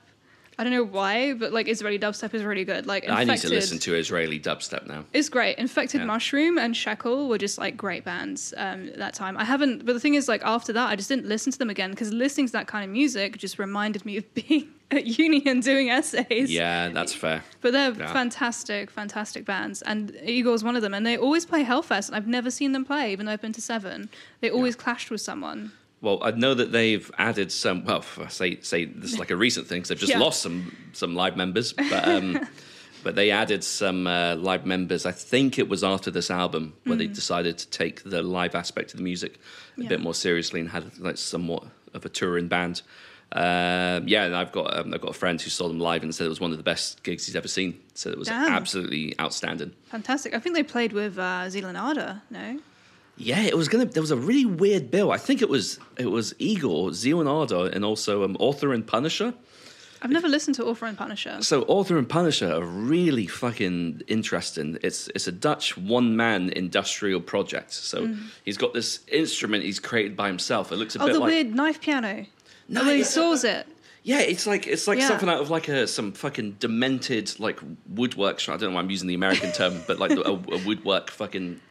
I 0.62 0.64
don't 0.64 0.74
know 0.74 0.84
why, 0.84 1.34
but 1.34 1.52
like 1.52 1.68
Israeli 1.68 1.98
dubstep 1.98 2.36
is 2.36 2.44
really 2.44 2.64
good. 2.66 2.86
Like 2.86 3.10
I 3.10 3.24
need 3.24 3.40
to 3.40 3.50
listen 3.50 3.80
to 3.80 3.96
Israeli 3.96 4.40
dubstep 4.40 4.86
now. 4.86 5.06
it's 5.12 5.28
great. 5.28 5.58
Infected 5.58 6.02
Yeah. 6.02 6.06
Mushroom 6.06 6.60
and 6.60 6.78
Shekel 6.78 7.28
were 7.28 7.40
just 7.40 7.58
like 7.58 7.76
great 7.76 8.04
bands 8.06 8.54
um, 8.58 8.92
that 8.98 9.16
time. 9.16 9.38
I 9.38 9.44
haven't, 9.44 9.88
but 9.88 9.94
the 9.94 10.00
thing 10.00 10.14
is, 10.14 10.28
like 10.28 10.44
after 10.44 10.72
that, 10.74 10.88
I 10.88 10.96
just 10.96 11.10
didn't 11.10 11.26
listen 11.26 11.52
to 11.52 11.58
them 11.58 11.72
again 11.72 11.90
because 11.90 12.14
listening 12.14 12.46
to 12.46 12.54
that 12.54 12.68
kind 12.68 12.86
of 12.86 12.92
music 12.92 13.38
just 13.40 13.58
reminded 13.58 14.06
me 14.06 14.18
of 14.18 14.34
being 14.36 14.68
at 14.92 15.08
uni 15.08 15.42
and 15.48 15.64
doing 15.64 15.90
essays. 15.90 16.52
Yeah, 16.52 16.90
that's 16.90 17.14
fair. 17.16 17.44
But 17.62 17.72
they're 17.74 17.94
Yeah. 17.94 18.14
fantastic, 18.14 18.92
fantastic 18.92 19.46
bands, 19.46 19.82
and 19.82 20.12
Eagle 20.24 20.54
Igorrr's 20.54 20.64
one 20.64 20.76
of 20.76 20.84
them. 20.84 20.94
And 20.94 21.04
they 21.08 21.18
always 21.18 21.44
play 21.44 21.64
Hellfest. 21.66 22.08
And 22.10 22.16
I've 22.16 22.28
never 22.28 22.52
seen 22.52 22.72
them 22.74 22.86
play, 22.86 23.12
even 23.14 23.26
though 23.26 23.32
I've 23.32 23.42
been 23.42 23.54
to 23.54 23.62
seven. 23.62 24.10
They 24.42 24.52
always 24.52 24.76
clashed 24.76 25.10
with 25.10 25.22
someone. 25.22 25.72
Well, 26.02 26.20
I 26.24 26.32
know 26.32 26.54
that 26.56 26.72
they've 26.72 27.10
added 27.18 27.52
some. 27.52 27.86
Well, 27.86 28.04
I 28.18 28.28
say 28.28 28.60
say 28.62 28.86
this 28.86 29.14
is 29.14 29.20
like 29.20 29.30
a 29.32 29.36
recent 29.36 29.68
thing 29.68 29.78
because 29.80 29.90
they've 29.90 30.00
just 30.00 30.12
Yeah. 30.18 30.20
lost 30.20 30.42
some 30.42 30.76
some 30.94 31.16
live 31.16 31.38
members, 31.38 31.74
but 31.74 32.08
um, 32.08 32.40
but 33.04 33.16
they 33.16 33.30
added 33.32 33.64
some 33.64 34.08
uh, 34.08 34.36
live 34.36 34.66
members. 34.66 35.06
I 35.06 35.12
think 35.12 35.60
it 35.60 35.70
was 35.70 35.84
after 35.84 36.10
this 36.12 36.32
album 36.32 36.74
where 36.86 36.98
they 36.98 37.08
decided 37.08 37.58
to 37.60 37.68
take 37.70 38.04
the 38.04 38.24
live 38.24 38.56
aspect 38.56 38.92
of 38.94 38.98
the 38.98 39.04
music 39.04 39.36
a 39.36 39.80
Mm. 39.80 39.84
Yeah. 39.84 39.90
bit 39.90 40.02
more 40.02 40.14
seriously 40.14 40.60
and 40.60 40.70
had 40.70 40.98
like 41.00 41.18
somewhat 41.18 41.64
of 41.94 42.04
a 42.06 42.10
touring 42.10 42.48
band. 42.50 42.82
Um, 43.34 44.08
yeah, 44.10 44.26
and 44.26 44.36
I've 44.36 44.52
got 44.52 44.76
um, 44.78 44.94
I've 44.94 45.00
got 45.02 45.12
a 45.12 45.20
friend 45.20 45.40
who 45.42 45.50
saw 45.50 45.68
them 45.70 45.80
live 45.80 46.04
and 46.04 46.14
said 46.14 46.26
it 46.26 46.30
was 46.30 46.42
one 46.42 46.52
of 46.52 46.58
the 46.58 46.64
best 46.64 47.02
gigs 47.04 47.26
he's 47.28 47.36
ever 47.36 47.48
seen. 47.48 47.80
So 47.94 48.10
it 48.10 48.18
was 48.18 48.28
Damn. 48.28 48.52
absolutely 48.52 49.18
outstanding. 49.22 49.72
Fantastic. 49.86 50.34
I 50.34 50.40
think 50.40 50.56
they 50.56 50.64
played 50.64 50.92
with 50.94 51.18
uh, 51.18 51.48
No. 51.48 52.60
Yeah, 53.22 53.42
it 53.42 53.56
was 53.58 53.68
gonna. 53.68 53.86
There 53.86 54.02
was 54.02 54.12
a 54.12 54.18
really 54.18 54.46
weird 54.46 54.90
bill. 54.92 55.12
I 55.12 55.18
think 55.18 55.42
it 55.42 55.50
was 55.50 55.80
it 55.98 56.08
was 56.08 56.34
Igorrr, 56.40 56.92
Zeonardo, 56.92 57.72
and 57.72 57.84
also 57.86 58.24
um, 58.24 58.36
Author 58.40 58.74
and 58.74 58.86
Punisher. 58.86 59.34
I've 60.04 60.10
never 60.10 60.28
listened 60.28 60.56
to 60.56 60.66
Author 60.66 60.88
and 60.88 60.98
Punisher. 60.98 61.38
So 61.44 61.62
Author 61.64 61.96
and 62.00 62.10
Punisher 62.10 62.52
are 62.52 62.64
really 62.64 63.28
fucking 63.28 64.02
interesting. 64.08 64.80
It's 64.82 65.08
it's 65.14 65.28
a 65.28 65.32
Dutch 65.32 65.78
one 65.78 66.16
man 66.16 66.50
industrial 66.50 67.22
project. 67.22 67.72
So 67.74 68.16
he's 68.44 68.58
got 68.58 68.74
this 68.74 69.02
instrument 69.08 69.64
he's 69.64 69.80
created 69.80 70.18
by 70.18 70.28
himself. 70.28 70.72
It 70.72 70.78
looks 70.78 70.96
a 70.96 71.00
Mm. 71.00 71.04
Oh, 71.04 71.06
bit 71.08 71.14
the 71.14 71.20
like 71.20 71.28
weird 71.30 71.56
knife 71.56 71.82
piano. 71.82 72.26
No, 72.68 72.84
he 72.86 73.04
saws 73.04 73.44
it. 73.44 73.68
yeah, 74.04 74.22
it's 74.22 74.48
like 74.48 74.66
it's 74.66 74.88
like 74.88 74.98
Yeah. 74.98 75.08
something 75.10 75.30
out 75.30 75.40
of 75.42 75.52
like 75.52 75.68
a 75.68 75.86
some 75.86 76.14
fucking 76.14 76.54
demented 76.60 77.40
like 77.40 77.60
woodwork. 77.88 78.40
I 78.50 78.58
don't 78.58 78.70
know 78.70 78.76
why 78.78 78.80
I'm 78.82 78.90
using 78.90 79.08
the 79.08 79.14
American 79.14 79.52
term, 79.52 79.84
but 79.86 80.00
like 80.00 80.12
a, 80.14 80.22
a 80.22 80.58
woodwork 80.66 81.12
fucking 81.12 81.62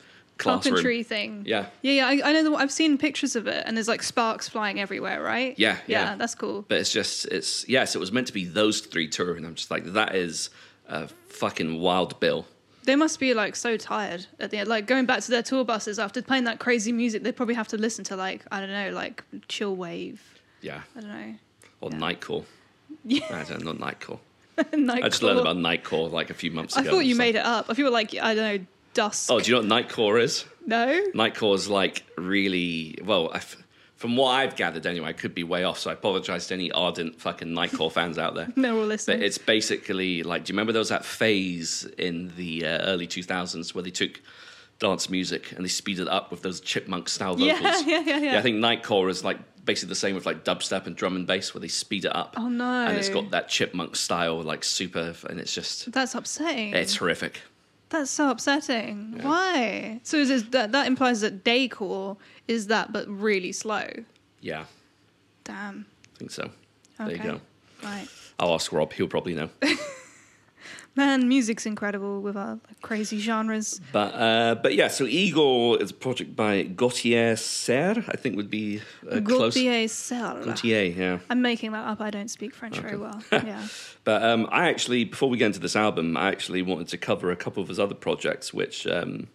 classroom. 0.41 0.75
carpentry 0.75 1.03
thing. 1.03 1.45
Yeah. 1.47 1.67
Yeah, 1.83 1.93
yeah. 1.93 2.07
I, 2.07 2.31
I 2.31 2.33
know. 2.33 2.51
The, 2.51 2.57
I've 2.57 2.73
seen 2.73 2.99
pictures 2.99 3.37
of 3.37 3.47
it, 3.47 3.63
and 3.67 3.77
there's 3.77 3.89
like 3.89 4.03
sparks 4.03 4.49
flying 4.49 4.81
everywhere, 4.81 5.23
right? 5.23 5.55
Yeah, 5.59 5.77
yeah. 5.87 6.11
yeah. 6.11 6.17
that's 6.17 6.35
cool. 6.35 6.65
But 6.67 6.79
it's 6.79 6.93
just 6.93 7.27
it's 7.27 7.69
yes, 7.69 7.95
it 7.95 7.99
was 7.99 8.11
meant 8.11 8.27
to 8.29 8.33
be 8.33 8.45
those 8.45 8.81
three 8.81 9.09
touring. 9.09 9.45
I'm 9.45 9.55
just 9.55 9.71
like 9.71 9.85
that 9.93 10.15
is 10.15 10.51
a 10.89 11.09
fucking 11.29 11.79
wild 11.81 12.19
bill. 12.19 12.47
They 12.85 12.97
must 12.97 13.21
be 13.21 13.35
like 13.35 13.55
so 13.57 13.77
tired 13.77 14.27
at 14.41 14.51
the 14.51 14.59
end. 14.59 14.69
Like 14.69 14.87
going 14.87 15.07
back 15.07 15.21
to 15.21 15.31
their 15.31 15.43
tour 15.43 15.65
buses 15.65 15.99
after 15.99 16.23
playing 16.23 16.45
that 16.45 16.59
crazy 16.59 16.93
music, 16.93 17.23
they 17.23 17.33
probably 17.33 17.55
have 17.55 17.69
to 17.69 17.77
listen 17.77 18.05
to 18.05 18.17
like 18.17 18.45
I 18.51 18.61
don't 18.61 18.71
know, 18.71 18.91
like 18.91 19.23
chill 19.49 19.77
wave. 19.77 20.23
Yeah, 20.63 20.81
I 20.97 21.01
don't 21.01 21.11
know. 21.11 21.35
or 21.81 21.91
Yeah. 21.91 21.99
Nightcore. 21.99 22.45
Yeah, 23.05 23.23
I 23.31 23.45
don't 23.45 23.65
know 23.65 23.73
Nightcore. 23.73 24.19
Nightcore. 24.59 24.91
I 25.05 25.09
just 25.09 25.23
learned 25.23 25.39
about 25.39 25.57
Nightcore 25.57 26.11
like 26.11 26.29
a 26.29 26.35
few 26.35 26.51
months 26.51 26.77
I 26.77 26.81
ago. 26.81 26.91
I 26.91 26.93
thought 26.93 27.07
you 27.07 27.15
made 27.15 27.37
like, 27.37 27.45
it 27.45 27.47
up. 27.47 27.67
I 27.69 27.75
feel 27.75 27.91
like 27.93 28.15
I 28.21 28.35
don't 28.35 28.59
know 28.59 28.67
dusk. 28.95 29.31
Oh, 29.31 29.41
do 29.41 29.51
you 29.51 29.63
know 29.63 29.69
what 29.77 29.89
Nightcore 29.89 30.21
is? 30.21 30.45
no. 30.67 30.87
Nightcore 31.15 31.55
is 31.55 31.69
like 31.69 32.05
really 32.17 32.99
well. 33.05 33.31
I, 33.33 33.41
from 33.97 34.17
what 34.17 34.31
I've 34.31 34.57
gathered, 34.57 34.87
anyway, 34.87 35.11
I 35.11 35.13
could 35.13 35.35
be 35.35 35.45
way 35.45 35.65
off. 35.65 35.79
So 35.79 35.91
I 35.91 35.93
apologize 35.93 36.47
to 36.47 36.55
any 36.55 36.73
ardent 36.73 37.21
fucking 37.21 37.49
Nightcore 37.49 37.93
fans 37.93 38.17
out 38.19 38.35
there. 38.35 38.49
No, 38.57 38.75
we're 38.75 38.81
But 38.83 38.89
listening. 38.89 39.23
it's 39.23 39.37
basically 39.39 40.23
like, 40.23 40.45
do 40.45 40.51
you 40.51 40.55
remember 40.55 40.73
there 40.73 40.81
was 40.81 40.89
that 40.89 41.05
phase 41.05 41.85
in 41.99 42.33
the 42.37 42.65
uh, 42.65 42.79
early 42.87 43.07
2000s 43.07 43.75
where 43.75 43.83
they 43.83 43.91
took 43.91 44.21
dance 44.79 45.11
music 45.11 45.53
and 45.53 45.63
they 45.65 45.69
speeded 45.69 46.07
it 46.07 46.09
up 46.09 46.31
with 46.31 46.41
those 46.41 46.61
chipmunk 46.63 47.09
style 47.11 47.37
vocals? 47.37 47.61
Yeah, 47.87 48.01
yeah, 48.01 48.01
yeah, 48.07 48.19
yeah. 48.33 48.39
I 48.39 48.43
think 48.43 48.57
Nightcore 48.57 49.11
is 49.11 49.23
like 49.23 49.39
basically 49.67 49.91
the 49.91 49.97
same 49.97 50.15
with 50.15 50.25
like 50.25 50.45
dubstep 50.45 50.87
and 50.87 50.97
drum 50.97 51.15
and 51.17 51.27
bass 51.27 51.53
where 51.53 51.61
they 51.61 51.69
speed 51.69 52.07
it 52.07 52.17
up. 52.17 52.35
Oh, 52.39 52.49
no. 52.49 52.87
And 52.87 52.97
it's 52.97 53.11
got 53.11 53.31
that 53.33 53.49
chipmunk 53.51 53.97
style, 53.97 54.41
like 54.43 54.65
super, 54.65 55.15
and 55.29 55.39
it's 55.39 55.53
just, 55.55 55.93
That's 55.93 56.15
upsetting. 56.15 56.73
it's 56.73 56.97
horrific. 56.97 57.43
That's 57.91 58.11
so 58.11 58.31
upsetting. 58.31 59.19
Why? 59.21 60.01
So 60.05 60.17
is 60.17 60.29
this, 60.29 60.43
that 60.51 60.73
that 60.73 60.87
implies 60.87 61.21
that 61.21 61.45
daycore 61.45 62.17
is 62.49 62.69
that, 62.69 62.93
but 62.93 63.07
really 63.09 63.53
slow. 63.53 63.89
Yeah, 64.41 64.65
Damn. 65.45 65.87
I 66.15 66.19
think 66.19 66.31
so. 66.31 66.51
There 66.99 67.11
you 67.11 67.19
go. 67.19 67.41
Right. 67.83 68.07
I'll 68.39 68.55
ask 68.55 68.73
Rob. 68.73 68.93
He'll 68.93 69.09
probably 69.09 69.35
know. 69.35 69.51
Man, 70.97 71.29
music's 71.29 71.67
incredible 71.67 72.21
with 72.21 72.37
our 72.37 72.59
like, 72.69 72.81
crazy 72.83 73.19
genres. 73.19 73.81
But 73.93 74.15
uh, 74.15 74.57
but 74.57 74.75
yeah, 74.75 74.89
so 74.89 75.07
Igorrr 75.07 75.81
is 75.81 75.93
a 75.93 75.95
project 75.95 76.35
by 76.35 76.65
Gautier 76.65 77.37
Serre, 77.37 78.05
I 78.09 78.17
think 78.17 78.37
would 78.37 78.51
be 78.51 78.81
uh. 79.11 79.21
Gautier 79.21 79.87
Serre. 79.89 80.43
Gautier, 80.45 80.83
yeah. 80.85 81.19
I'm 81.31 81.43
making 81.43 81.73
that 81.73 81.87
up. 81.87 82.01
I 82.01 82.11
don't 82.11 82.31
speak 82.31 82.55
French 82.55 82.79
very 82.79 82.97
well. 82.97 83.23
Yeah. 83.33 83.67
But 84.05 84.23
um, 84.23 84.49
I 84.51 84.69
actually, 84.69 85.05
before 85.05 85.31
we 85.31 85.39
get 85.39 85.47
into 85.47 85.61
this 85.61 85.77
album, 85.77 86.17
I 86.17 86.29
actually 86.29 86.63
wanted 86.63 86.89
to 86.89 86.99
cover 86.99 87.31
a 87.31 87.37
couple 87.37 87.63
of 87.63 87.69
his 87.69 87.79
other 87.79 87.95
projects, 87.95 88.53
which 88.53 88.87
um, 88.87 89.29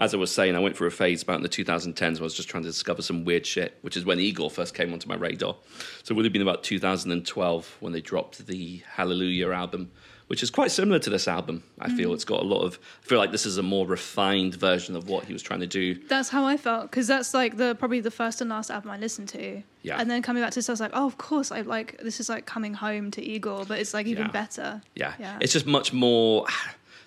as 0.00 0.14
I 0.14 0.16
was 0.16 0.32
saying, 0.32 0.56
I 0.56 0.60
went 0.60 0.76
through 0.76 0.88
a 0.88 0.92
phase 0.92 1.22
about 1.22 1.36
in 1.36 1.42
the 1.42 1.48
2010s 1.48 2.14
where 2.14 2.20
I 2.20 2.24
was 2.24 2.34
just 2.34 2.48
trying 2.48 2.62
to 2.62 2.68
discover 2.70 3.02
some 3.02 3.24
weird 3.26 3.44
shit, 3.46 3.76
which 3.82 3.98
is 3.98 4.04
when 4.06 4.18
Igorrr 4.18 4.50
first 4.50 4.74
came 4.74 4.94
onto 4.94 5.06
my 5.06 5.14
radar. 5.14 5.56
So 6.02 6.12
it 6.12 6.16
would 6.16 6.24
have 6.24 6.32
been 6.32 6.42
about 6.42 6.62
2012 6.64 7.76
when 7.80 7.92
they 7.92 8.00
dropped 8.00 8.46
the 8.46 8.82
Hallelujah 8.88 9.50
album, 9.50 9.90
which 10.30 10.44
is 10.44 10.50
quite 10.50 10.70
similar 10.70 11.00
to 11.00 11.10
this 11.10 11.26
album. 11.26 11.60
I 11.80 11.90
feel 11.92 12.14
it's 12.14 12.24
got 12.24 12.40
a 12.40 12.44
lot 12.44 12.62
of. 12.62 12.78
I 13.02 13.06
feel 13.08 13.18
like 13.18 13.32
this 13.32 13.46
is 13.46 13.58
a 13.58 13.64
more 13.64 13.84
refined 13.84 14.54
version 14.54 14.94
of 14.94 15.08
what 15.08 15.24
he 15.24 15.32
was 15.32 15.42
trying 15.42 15.58
to 15.58 15.66
do. 15.66 15.96
That's 16.06 16.28
how 16.28 16.44
I 16.44 16.56
felt 16.56 16.84
because 16.88 17.08
that's 17.08 17.34
like 17.34 17.56
the 17.56 17.74
probably 17.74 17.98
the 17.98 18.12
first 18.12 18.40
and 18.40 18.48
last 18.48 18.70
album 18.70 18.92
I 18.92 18.96
listened 18.96 19.28
to. 19.30 19.60
Yeah. 19.82 19.98
And 20.00 20.08
then 20.08 20.22
coming 20.22 20.40
back 20.40 20.52
to 20.52 20.58
this, 20.58 20.68
I 20.68 20.72
was 20.72 20.80
like, 20.80 20.92
oh, 20.94 21.04
of 21.04 21.18
course, 21.18 21.50
I 21.50 21.62
like 21.62 21.98
this 21.98 22.20
is 22.20 22.28
like 22.28 22.46
coming 22.46 22.74
home 22.74 23.10
to 23.10 23.20
Igorrr, 23.20 23.66
but 23.66 23.80
it's 23.80 23.92
like 23.92 24.06
even 24.06 24.26
Yeah. 24.26 24.30
better. 24.30 24.82
Yeah. 24.94 25.14
Yeah. 25.18 25.38
It's 25.40 25.52
just 25.52 25.66
much 25.66 25.92
more. 25.92 26.46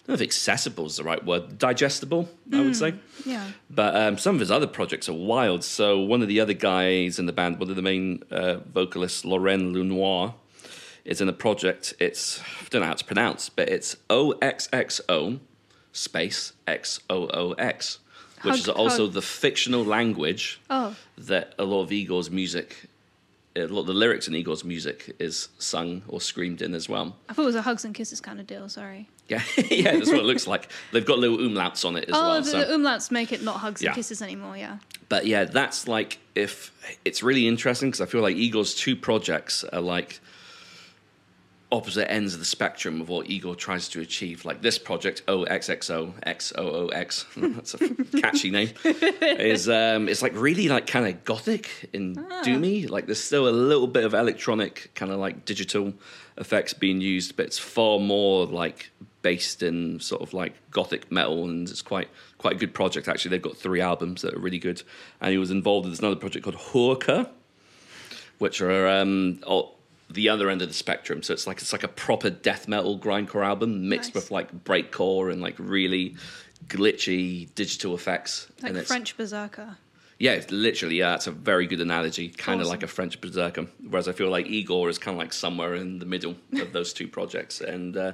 I 0.05 0.07
don't 0.07 0.19
know 0.19 0.23
if 0.23 0.27
accessible 0.27 0.85
is 0.87 0.97
the 0.97 1.05
right 1.05 1.23
word. 1.25 1.57
Digestible, 1.57 2.27
I 2.51 2.59
would 2.59 2.75
say. 2.75 2.93
Yeah. 3.25 3.47
But 3.69 3.95
um, 3.95 4.17
some 4.17 4.35
of 4.35 4.41
his 4.41 4.51
other 4.51 4.67
projects 4.67 5.07
are 5.07 5.13
wild. 5.13 5.63
So 5.63 5.97
one 6.01 6.21
of 6.21 6.27
the 6.27 6.41
other 6.41 6.51
guys 6.51 7.19
in 7.19 7.25
the 7.25 7.31
band, 7.31 7.57
one 7.57 7.69
of 7.69 7.77
the 7.77 7.81
main 7.81 8.21
uh, 8.29 8.55
vocalists, 8.73 9.23
Lorraine 9.23 9.73
Lunoir, 9.73 10.33
is 11.05 11.21
in 11.21 11.29
a 11.29 11.33
project. 11.33 11.93
It's 11.99 12.39
I 12.41 12.67
don't 12.69 12.81
know 12.81 12.87
how 12.87 12.93
to 12.93 13.05
pronounce, 13.05 13.49
but 13.49 13.69
it's 13.69 13.95
O 14.09 14.31
X 14.41 14.69
X 14.73 15.01
O 15.09 15.39
space 15.91 16.53
X 16.67 16.99
O 17.09 17.27
O 17.27 17.51
X, 17.53 17.99
which 18.41 18.51
Hug- 18.51 18.59
is 18.59 18.69
also 18.69 19.05
hug. 19.05 19.13
the 19.13 19.21
fictional 19.21 19.83
language 19.83 20.59
Oh, 20.69 20.95
that 21.17 21.53
a 21.59 21.63
lot 21.65 21.81
of 21.83 21.91
Igorrr's 21.91 22.31
music, 22.31 22.85
a 23.55 23.65
lot 23.67 23.81
of 23.81 23.87
the 23.87 23.93
lyrics 23.93 24.27
in 24.27 24.33
Igorrr's 24.35 24.63
music 24.63 25.15
is 25.19 25.49
sung 25.59 26.01
or 26.07 26.19
screamed 26.21 26.61
in 26.61 26.73
as 26.73 26.87
well. 26.89 27.15
I 27.29 27.33
thought 27.33 27.43
it 27.43 27.45
was 27.45 27.55
a 27.55 27.61
hugs 27.61 27.85
and 27.85 27.93
kisses 27.93 28.21
kind 28.21 28.39
of 28.39 28.47
deal. 28.47 28.69
Sorry. 28.69 29.07
Yeah, 29.29 29.41
yeah, 29.71 29.93
that's 29.93 30.09
what 30.09 30.19
it 30.19 30.25
looks 30.25 30.47
like. 30.47 30.67
They've 30.91 31.05
got 31.05 31.17
little 31.17 31.37
umlauts 31.37 31.85
on 31.85 31.95
it 31.95 32.09
as 32.09 32.13
oh, 32.13 32.27
well. 32.27 32.41
the, 32.41 32.49
so. 32.49 32.59
the 32.59 32.73
umlauts 32.73 33.09
make 33.09 33.31
it 33.31 33.41
not 33.41 33.55
hugs 33.55 33.81
Yeah. 33.81 33.89
and 33.91 33.95
kisses 33.95 34.21
anymore. 34.21 34.57
Yeah. 34.57 34.79
But 35.07 35.25
yeah, 35.25 35.45
that's 35.45 35.87
like 35.87 36.19
if 36.35 36.71
it's 37.05 37.23
really 37.23 37.47
interesting 37.47 37.87
because 37.89 38.01
I 38.01 38.05
feel 38.05 38.21
like 38.21 38.35
Igorrr's 38.35 38.75
two 38.75 38.97
projects 38.97 39.63
are 39.63 39.79
like 39.79 40.19
opposite 41.73 42.09
ends 42.09 42.33
of 42.33 42.39
the 42.39 42.45
spectrum 42.45 43.01
of 43.01 43.09
what 43.09 43.27
Igorrr 43.27 43.57
tries 43.57 43.89
to 43.89 43.99
achieve. 43.99 44.45
Like 44.45 44.61
this 44.61 44.77
project, 44.77 45.25
Öxxö 45.25 46.13
Xööx, 46.23 47.55
that's 47.55 47.73
a 47.73 48.21
catchy 48.21 48.51
name. 48.51 48.69
Is 48.83 49.67
um, 49.67 50.07
it's 50.07 50.21
like 50.21 50.33
really 50.35 50.69
like 50.69 50.85
kind 50.85 51.07
of 51.07 51.23
gothic 51.25 51.89
and 51.93 52.17
doomy. 52.17 52.89
Like 52.89 53.07
there's 53.07 53.23
still 53.23 53.49
a 53.49 53.51
little 53.51 53.87
bit 53.87 54.05
of 54.05 54.13
electronic 54.13 54.91
kind 54.93 55.11
of 55.11 55.19
like 55.19 55.45
digital 55.45 55.93
effects 56.37 56.73
being 56.73 57.01
used, 57.01 57.35
but 57.35 57.47
it's 57.47 57.59
far 57.59 57.99
more 57.99 58.45
like 58.45 58.91
based 59.23 59.63
in 59.63 59.99
sort 59.99 60.21
of 60.21 60.33
like 60.33 60.53
gothic 60.69 61.11
metal, 61.11 61.43
and 61.45 61.67
it's 61.67 61.81
quite 61.81 62.09
quite 62.37 62.53
a 62.53 62.57
good 62.57 62.75
project 62.75 63.07
actually. 63.07 63.29
They've 63.29 63.41
got 63.41 63.57
three 63.57 63.81
albums 63.81 64.21
that 64.21 64.35
are 64.35 64.39
really 64.39 64.59
good, 64.59 64.83
and 65.19 65.31
he 65.31 65.39
was 65.39 65.49
involved 65.49 65.89
with 65.89 65.97
another 65.97 66.17
project 66.17 66.43
called 66.43 66.57
Whourkr, 66.57 67.27
which 68.37 68.61
are 68.61 68.87
um, 68.87 69.39
the 70.09 70.29
other 70.29 70.49
end 70.49 70.61
of 70.61 70.67
the 70.67 70.73
spectrum. 70.73 71.23
So 71.23 71.33
it's 71.33 71.47
like 71.47 71.59
it's 71.61 71.73
like 71.73 71.83
a 71.83 71.87
proper 71.87 72.29
death 72.29 72.67
metal 72.67 72.99
grindcore 72.99 73.45
album 73.45 73.89
mixed 73.89 74.09
Nice. 74.13 74.23
with 74.23 74.31
like 74.31 74.63
breakcore 74.63 75.31
and 75.31 75.41
like 75.41 75.55
really 75.57 76.15
glitchy 76.67 77.53
digital 77.55 77.95
effects. 77.95 78.47
Like 78.61 78.73
and 78.75 78.85
French 78.85 79.15
berserker. 79.17 79.77
yeah, 80.19 80.31
it's 80.33 80.51
literally, 80.51 80.95
yeah, 80.99 81.15
it's 81.15 81.27
a 81.27 81.31
very 81.31 81.67
good 81.67 81.81
analogy. 81.81 82.29
Kind 82.29 82.61
of 82.61 82.67
Awesome. 82.67 82.71
like 82.71 82.83
a 82.83 82.87
French 82.87 83.19
berserker. 83.21 83.67
Whereas 83.89 84.07
I 84.07 84.13
feel 84.13 84.29
like 84.29 84.45
Igorrr 84.47 84.89
is 84.89 84.97
kind 84.97 85.15
of 85.15 85.19
like 85.19 85.33
somewhere 85.33 85.75
in 85.75 85.99
the 85.99 86.05
middle 86.05 86.35
of 86.53 86.71
those 86.73 86.93
two 86.93 87.07
projects. 87.07 87.59
And 87.61 87.97
uh, 87.97 88.13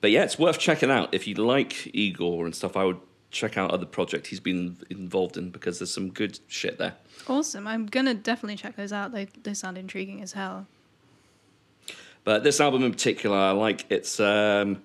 but 0.00 0.10
yeah, 0.10 0.24
it's 0.24 0.38
worth 0.38 0.58
checking 0.58 0.90
out 0.90 1.14
if 1.14 1.26
you 1.26 1.34
like 1.34 1.70
Igorrr 1.94 2.44
and 2.44 2.54
stuff. 2.54 2.76
I 2.76 2.84
would 2.84 3.00
check 3.30 3.58
out 3.58 3.70
other 3.70 3.84
projects 3.86 4.30
he's 4.30 4.40
been 4.40 4.76
involved 4.88 5.36
in 5.36 5.50
because 5.50 5.78
there's 5.78 5.92
some 5.92 6.10
good 6.10 6.38
shit 6.48 6.78
there. 6.78 6.94
Awesome. 7.28 7.66
I'm 7.66 7.86
gonna 7.86 8.14
definitely 8.14 8.56
check 8.56 8.76
those 8.76 8.92
out. 8.92 9.12
They 9.12 9.26
they 9.42 9.54
sound 9.54 9.76
intriguing 9.78 10.22
as 10.22 10.32
hell. 10.32 10.66
But 12.28 12.44
this 12.44 12.60
album 12.60 12.82
in 12.82 12.92
particular, 12.92 13.38
I 13.38 13.52
like. 13.52 13.86
It's 13.88 14.20
um, 14.20 14.82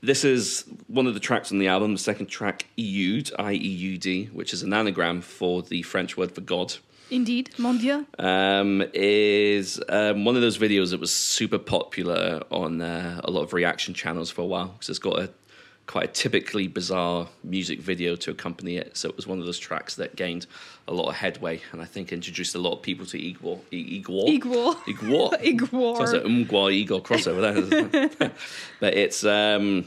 this 0.00 0.24
is 0.24 0.64
one 0.86 1.06
of 1.06 1.12
the 1.12 1.20
tracks 1.20 1.52
on 1.52 1.58
the 1.58 1.68
album. 1.68 1.92
The 1.92 1.98
second 1.98 2.28
track, 2.28 2.64
Eud, 2.78 3.32
I 3.38 3.52
E 3.52 3.56
U 3.58 3.98
D, 3.98 4.30
which 4.32 4.54
is 4.54 4.62
an 4.62 4.72
anagram 4.72 5.20
for 5.20 5.60
the 5.60 5.82
French 5.82 6.16
word 6.16 6.32
for 6.32 6.40
God. 6.40 6.72
Indeed, 7.10 7.50
mon 7.58 7.76
dieu. 7.76 8.06
um, 8.18 8.82
is 8.94 9.78
um, 9.90 10.24
one 10.24 10.36
of 10.36 10.40
those 10.40 10.56
videos 10.56 10.92
that 10.92 10.98
was 10.98 11.12
super 11.12 11.58
popular 11.58 12.42
on 12.50 12.80
uh, 12.80 13.20
a 13.22 13.30
lot 13.30 13.42
of 13.42 13.52
reaction 13.52 13.92
channels 13.92 14.30
for 14.30 14.40
a 14.40 14.46
while 14.46 14.68
because 14.68 14.88
it's 14.88 14.98
got 14.98 15.18
a 15.18 15.28
quite 15.86 16.04
a 16.04 16.12
typically 16.12 16.66
bizarre 16.66 17.28
music 17.44 17.80
video 17.80 18.16
to 18.16 18.30
accompany 18.30 18.76
it. 18.76 18.96
So 18.96 19.08
it 19.08 19.16
was 19.16 19.26
one 19.26 19.38
of 19.38 19.46
those 19.46 19.58
tracks 19.58 19.94
that 19.96 20.16
gained 20.16 20.46
a 20.88 20.92
lot 20.92 21.08
of 21.08 21.14
headway 21.14 21.60
and 21.72 21.80
I 21.80 21.84
think 21.84 22.12
introduced 22.12 22.54
a 22.54 22.58
lot 22.58 22.72
of 22.72 22.82
people 22.82 23.06
to 23.06 23.18
Igorrr. 23.18 23.60
Igorrr. 23.70 24.40
Igorrr. 24.40 24.74
Igorrr. 24.84 25.42
Igorrr. 25.42 25.96
Sounds 25.96 26.12
like 26.12 26.22
Umgwa 26.22 26.72
Igor 26.72 27.00
crossover 27.00 28.10
there. 28.18 28.32
but 28.80 28.94
it's 28.94 29.24
um, 29.24 29.86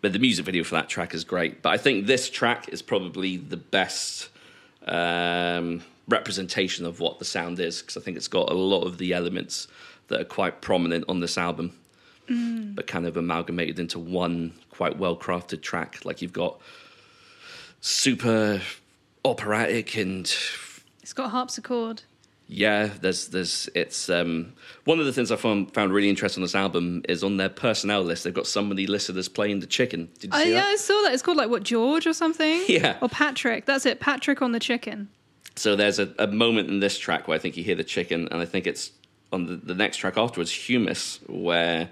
but 0.00 0.12
the 0.12 0.18
music 0.18 0.44
video 0.44 0.64
for 0.64 0.76
that 0.76 0.88
track 0.88 1.14
is 1.14 1.24
great. 1.24 1.62
But 1.62 1.70
I 1.70 1.76
think 1.76 2.06
this 2.06 2.30
track 2.30 2.68
is 2.68 2.82
probably 2.82 3.36
the 3.36 3.56
best 3.56 4.28
um, 4.86 5.82
representation 6.08 6.86
of 6.86 7.00
what 7.00 7.18
the 7.18 7.24
sound 7.24 7.60
is 7.60 7.80
because 7.80 7.96
I 7.96 8.00
think 8.00 8.16
it's 8.16 8.28
got 8.28 8.50
a 8.50 8.54
lot 8.54 8.82
of 8.82 8.98
the 8.98 9.12
elements 9.12 9.68
that 10.08 10.20
are 10.20 10.24
quite 10.24 10.60
prominent 10.60 11.04
on 11.08 11.20
this 11.20 11.38
album, 11.38 11.72
but 12.74 12.86
kind 12.86 13.06
of 13.06 13.16
amalgamated 13.16 13.78
into 13.80 13.98
one 13.98 14.52
quite 14.70 14.96
well 14.98 15.16
crafted 15.16 15.62
track. 15.62 16.04
Like 16.04 16.22
you've 16.22 16.32
got 16.32 16.60
super 17.80 18.60
operatic 19.24 19.96
and 19.96 20.32
It's 21.02 21.12
got 21.12 21.30
harpsichord. 21.30 22.02
yeah, 22.46 22.90
there's 23.00 23.28
there's 23.28 23.68
it's 23.74 24.08
um 24.08 24.52
one 24.84 25.00
of 25.00 25.06
the 25.06 25.12
things 25.12 25.30
I 25.32 25.36
found 25.36 25.72
found 25.74 25.92
really 25.92 26.08
interesting 26.08 26.42
on 26.42 26.44
this 26.44 26.54
album 26.54 27.02
is 27.08 27.22
on 27.24 27.36
their 27.36 27.48
personnel 27.48 28.02
list 28.02 28.24
they've 28.24 28.34
got 28.34 28.46
somebody 28.46 28.86
listed 28.86 29.16
as 29.16 29.28
playing 29.28 29.60
the 29.60 29.66
chicken. 29.66 30.08
Did 30.18 30.32
you 30.32 30.40
Oh 30.40 30.42
yeah, 30.42 30.54
that? 30.60 30.66
I 30.68 30.76
saw 30.76 31.02
that. 31.02 31.12
It's 31.12 31.22
called 31.22 31.36
like 31.36 31.50
what 31.50 31.62
George 31.62 32.06
or 32.06 32.12
something. 32.12 32.64
Yeah. 32.68 32.96
Or 33.00 33.08
Patrick. 33.08 33.66
That's 33.66 33.86
it. 33.86 34.00
Patrick 34.00 34.42
on 34.42 34.52
the 34.52 34.60
chicken. 34.60 35.08
So 35.56 35.74
there's 35.76 35.98
a, 35.98 36.14
a 36.18 36.26
moment 36.28 36.68
in 36.70 36.80
this 36.80 36.96
track 36.98 37.26
where 37.28 37.34
I 37.34 37.38
think 37.38 37.56
you 37.56 37.64
hear 37.64 37.74
the 37.74 37.84
chicken, 37.84 38.28
and 38.30 38.40
I 38.40 38.46
think 38.46 38.66
it's 38.66 38.92
on 39.32 39.46
the, 39.46 39.56
the 39.56 39.74
next 39.74 39.98
track 39.98 40.16
afterwards, 40.16 40.50
Houmous, 40.52 41.18
where 41.28 41.90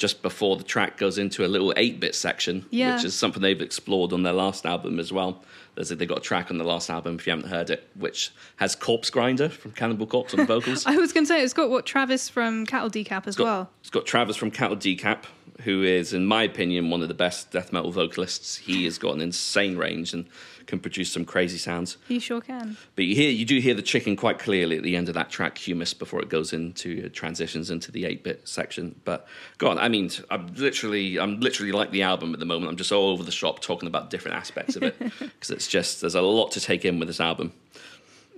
just 0.00 0.22
before 0.22 0.56
the 0.56 0.64
track 0.64 0.96
goes 0.96 1.18
into 1.18 1.44
a 1.44 1.46
little 1.48 1.74
8 1.76 2.00
bit 2.00 2.14
section, 2.14 2.64
Yeah. 2.70 2.96
which 2.96 3.04
is 3.04 3.14
something 3.14 3.42
they've 3.42 3.60
explored 3.60 4.14
on 4.14 4.22
their 4.22 4.32
last 4.32 4.64
album 4.64 4.98
as 4.98 5.12
well. 5.12 5.44
There's 5.74 5.90
a, 5.90 5.96
they 5.96 6.06
got 6.06 6.18
a 6.18 6.22
track 6.22 6.50
on 6.50 6.56
the 6.56 6.64
last 6.64 6.88
album, 6.88 7.16
if 7.16 7.26
you 7.26 7.32
haven't 7.32 7.50
heard 7.50 7.68
it, 7.68 7.86
which 7.94 8.30
has 8.56 8.74
Corpsegrinder 8.74 9.50
from 9.52 9.72
Cannibal 9.72 10.06
Corpse 10.06 10.32
on 10.32 10.40
the 10.40 10.46
vocals. 10.46 10.86
I 10.86 10.96
was 10.96 11.12
going 11.12 11.24
to 11.24 11.28
say 11.28 11.42
it's 11.42 11.52
got 11.52 11.68
what 11.68 11.84
Travis 11.84 12.30
from 12.30 12.64
Cattle 12.64 12.88
Decap 12.90 13.26
as 13.26 13.36
got, 13.36 13.44
well. 13.44 13.70
It's 13.80 13.90
got 13.90 14.06
Travis 14.06 14.36
from 14.36 14.50
Cattle 14.50 14.76
Decap, 14.76 15.24
who 15.64 15.82
is, 15.82 16.12
in 16.12 16.26
my 16.26 16.42
opinion, 16.42 16.90
one 16.90 17.02
of 17.02 17.08
the 17.08 17.14
best 17.14 17.50
death 17.50 17.72
metal 17.72 17.92
vocalists. 17.92 18.56
He 18.56 18.84
has 18.84 18.98
got 18.98 19.14
an 19.14 19.20
insane 19.20 19.76
range 19.76 20.12
and 20.12 20.26
can 20.66 20.78
produce 20.78 21.12
some 21.12 21.24
crazy 21.24 21.58
sounds. 21.58 21.96
He 22.08 22.18
sure 22.18 22.40
can. 22.40 22.76
But 22.94 23.04
you 23.04 23.14
hear, 23.14 23.30
you 23.30 23.44
do 23.44 23.58
hear 23.58 23.74
the 23.74 23.82
chicken 23.82 24.16
quite 24.16 24.38
clearly 24.38 24.76
at 24.76 24.82
the 24.82 24.96
end 24.96 25.08
of 25.08 25.14
that 25.14 25.30
track, 25.30 25.56
Houmous, 25.58 25.98
before 25.98 26.20
it 26.22 26.28
goes 26.28 26.52
into 26.52 27.04
uh, 27.04 27.08
transitions 27.12 27.70
into 27.70 27.90
the 27.90 28.04
eight 28.04 28.22
bit 28.22 28.46
section. 28.46 28.94
But 29.04 29.26
go 29.58 29.68
on, 29.68 29.78
I 29.78 29.88
mean, 29.88 30.10
I'm 30.30 30.54
literally, 30.54 31.18
I'm 31.18 31.40
literally 31.40 31.72
like 31.72 31.90
the 31.90 32.02
album 32.02 32.32
at 32.32 32.40
the 32.40 32.46
moment. 32.46 32.70
I'm 32.70 32.76
just 32.76 32.92
all 32.92 33.10
over 33.10 33.22
the 33.22 33.32
shop 33.32 33.60
talking 33.60 33.88
about 33.88 34.10
different 34.10 34.36
aspects 34.36 34.76
of 34.76 34.84
it 34.84 34.98
because 35.18 35.50
it's 35.50 35.66
just 35.66 36.00
there's 36.00 36.14
a 36.14 36.22
lot 36.22 36.52
to 36.52 36.60
take 36.60 36.84
in 36.84 36.98
with 36.98 37.08
this 37.08 37.20
album. 37.20 37.52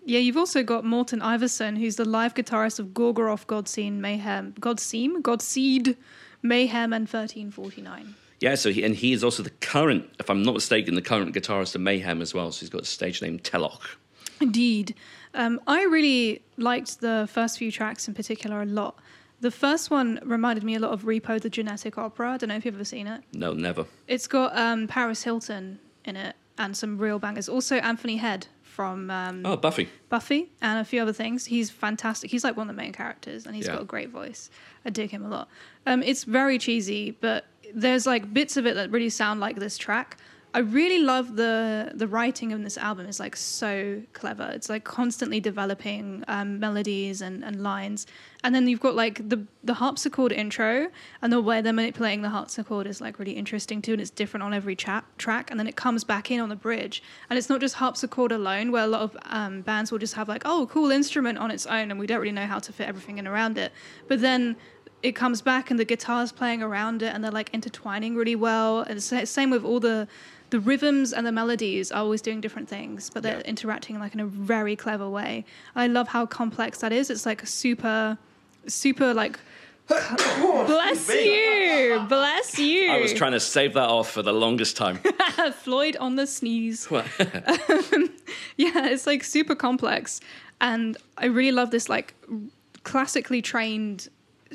Yeah, 0.05 0.19
you've 0.19 0.37
also 0.37 0.65
got 0.65 0.85
Morten 0.85 1.21
Iversen, 1.21 1.79
who's 1.79 1.97
the 1.97 2.05
live 2.05 2.35
guitarist 2.35 2.81
of 2.81 2.89
Gorgoroth, 2.89 3.47
Godseen, 3.47 4.01
Mayhem, 4.01 4.53
Godseam, 4.55 5.23
Godseed, 5.23 5.97
Mayhem, 6.43 6.93
and 6.93 7.03
1349. 7.03 8.15
Yeah, 8.41 8.57
so 8.57 8.73
he, 8.73 8.83
and 8.83 8.95
he 8.95 9.13
is 9.13 9.23
also 9.23 9.43
the 9.43 9.51
current, 9.51 10.11
if 10.19 10.29
I'm 10.29 10.43
not 10.43 10.55
mistaken, 10.55 10.97
the 10.97 11.03
current 11.03 11.35
guitarist 11.35 11.77
of 11.77 11.81
Mayhem 11.81 12.21
as 12.21 12.35
well. 12.35 12.51
So 12.51 12.61
he's 12.61 12.71
got 12.71 12.83
a 12.83 12.87
stage 12.87 13.23
name 13.23 13.39
Teloch. 13.39 13.81
Indeed. 14.41 14.97
Um, 15.35 15.61
I 15.69 15.85
really 15.85 16.43
liked 16.57 17.01
the 17.01 17.29
first 17.31 17.59
few 17.59 17.71
tracks 17.71 18.09
in 18.09 18.15
particular 18.15 18.61
a 18.61 18.67
lot. 18.67 18.99
The 19.41 19.51
first 19.53 19.91
one 19.91 20.21
reminded 20.25 20.65
me 20.65 20.75
a 20.75 20.81
lot 20.81 20.93
of 20.93 21.03
Repo 21.03 21.41
the 21.41 21.51
Genetic 21.51 21.99
Opera. 21.99 22.33
I 22.33 22.37
don't 22.37 22.49
know 22.49 22.57
if 22.57 22.65
you've 22.65 22.75
ever 22.75 22.85
seen 22.85 23.07
it. 23.07 23.23
No, 23.33 23.53
never. 23.53 23.87
It's 24.09 24.27
got 24.27 24.57
um, 24.57 24.89
Paris 24.89 25.23
Hilton 25.23 25.79
in 26.05 26.17
it 26.17 26.37
and 26.59 26.77
some 26.77 26.99
real 26.99 27.19
bangers. 27.19 27.49
Also, 27.49 27.77
Anthony 27.77 28.17
Head 28.17 28.49
from 28.73 29.11
um, 29.11 29.43
Oh, 29.45 29.57
Buffy. 29.57 29.89
Buffy 30.09 30.51
and 30.63 30.79
a 30.79 30.85
few 30.85 31.03
other 31.03 31.13
things. 31.13 31.45
He's 31.47 31.71
fantastic. 31.71 32.31
He's 32.31 32.43
like 32.43 32.57
one 32.57 32.71
of 32.71 32.75
the 32.75 32.83
main 32.83 32.93
characters, 32.93 33.45
and 33.47 33.55
he's 33.55 33.67
Yeah. 33.67 33.75
got 33.75 33.83
a 33.83 33.85
great 33.85 34.09
voice. 34.09 34.51
I 34.85 34.91
dig 34.91 35.11
him 35.11 35.25
a 35.25 35.29
lot. 35.29 35.49
Um, 35.87 36.03
it's 36.03 36.25
very 36.25 36.59
cheesy, 36.59 37.11
but 37.21 37.45
there's 37.75 38.07
like 38.07 38.33
bits 38.33 38.57
of 38.57 38.67
it 38.67 38.75
that 38.75 38.91
really 38.91 39.11
sound 39.11 39.41
like 39.41 39.57
this 39.57 39.77
track. 39.77 40.17
I 40.55 40.59
really 40.59 40.99
love 40.99 41.37
the 41.37 41.93
the 41.95 42.07
writing 42.07 42.51
in 42.51 42.63
this 42.63 42.77
album 42.77 43.07
is 43.07 43.19
like 43.19 43.37
so 43.37 44.03
clever. 44.13 44.51
It's 44.55 44.69
like 44.69 44.85
constantly 44.85 45.41
developing 45.41 46.25
um, 46.29 46.61
melodies 46.61 47.23
and, 47.23 47.43
and 47.43 47.63
lines, 47.63 48.07
and 48.45 48.55
then 48.55 48.69
you've 48.69 48.81
got 48.81 48.95
like 48.95 49.27
the 49.31 49.47
the 49.65 49.73
harpsichord 49.75 50.31
intro 50.31 50.89
and 51.23 51.33
the 51.33 51.41
way 51.41 51.63
they're 51.63 51.73
manipulating 51.73 52.21
the 52.21 52.29
harpsichord 52.29 52.87
is 52.87 53.01
like 53.01 53.19
really 53.19 53.33
interesting 53.33 53.81
too, 53.81 53.93
and 53.93 54.01
it's 54.03 54.11
different 54.11 54.45
on 54.45 54.53
every 54.53 54.77
cha- 54.77 55.05
track. 55.17 55.51
And 55.51 55.59
then 55.59 55.67
it 55.67 55.77
comes 55.77 56.05
back 56.05 56.31
in 56.31 56.39
on 56.39 56.51
the 56.51 56.57
bridge, 56.57 57.03
and 57.31 57.39
it's 57.39 57.49
not 57.49 57.63
just 57.63 57.77
harpsichord 57.77 58.31
alone, 58.31 58.73
where 58.73 58.85
a 58.85 58.89
lot 58.89 59.01
of 59.01 59.17
um, 59.25 59.63
bands 59.63 59.91
will 59.91 59.99
just 59.99 60.15
have 60.15 60.29
like 60.29 60.43
oh 60.45 60.69
cool 60.71 60.91
instrument 60.91 61.39
on 61.39 61.51
its 61.51 61.65
own, 61.65 61.91
and 61.91 61.99
we 61.99 62.07
don't 62.07 62.21
really 62.21 62.31
know 62.31 62.47
how 62.47 62.59
to 62.59 62.75
fit 62.75 62.87
everything 62.87 63.17
in 63.17 63.27
around 63.27 63.57
it. 63.57 63.73
But 64.07 64.21
then 64.21 64.57
it 65.03 65.13
comes 65.13 65.43
back 65.43 65.71
and 65.71 65.81
the 65.81 65.85
guitar's 65.85 66.31
playing 66.31 66.63
around 66.63 67.03
it 67.03 67.13
and 67.13 67.25
they're 67.25 67.31
like 67.33 67.51
intertwining 67.53 68.15
really 68.15 68.37
well 68.37 68.83
and 68.83 68.99
it's 68.99 69.31
same 69.31 69.51
with 69.51 69.65
all 69.65 69.81
the 69.81 70.07
the 70.53 70.61
rhythms 70.61 71.09
and 71.17 71.27
the 71.27 71.33
melodies 71.33 71.91
are 71.95 72.03
always 72.05 72.21
doing 72.29 72.41
different 72.41 72.69
things 72.69 73.11
but 73.13 73.23
they're 73.25 73.39
Yeah. 73.45 73.53
interacting 73.55 73.99
like 74.05 74.13
in 74.17 74.21
a 74.21 74.27
very 74.27 74.77
clever 74.85 75.09
way 75.19 75.45
i 75.75 75.85
love 75.99 76.09
how 76.17 76.23
complex 76.27 76.79
that 76.83 76.93
is 76.93 77.05
it's 77.11 77.27
like 77.31 77.41
super 77.47 78.19
super 78.67 79.09
like 79.23 79.39
bless 79.89 81.09
you 81.09 82.05
bless 82.09 82.59
you 82.69 82.91
I 82.91 83.01
was 83.01 83.13
trying 83.13 83.33
to 83.33 83.41
save 83.41 83.73
that 83.75 83.89
off 83.89 84.11
for 84.11 84.23
the 84.23 84.33
longest 84.33 84.77
time. 84.77 84.99
floyd 85.65 85.97
on 85.97 86.17
the 86.17 86.27
sneeze 86.27 86.89
Well, 86.91 87.05
um, 87.19 88.11
yeah, 88.57 88.87
it's 88.93 89.07
like 89.07 89.25
super 89.25 89.55
complex. 89.55 90.21
And 90.61 90.97
I 91.19 91.27
really 91.27 91.53
love 91.53 91.71
this 91.71 91.89
like 91.89 92.15
classically 92.85 93.43
trained 93.43 94.09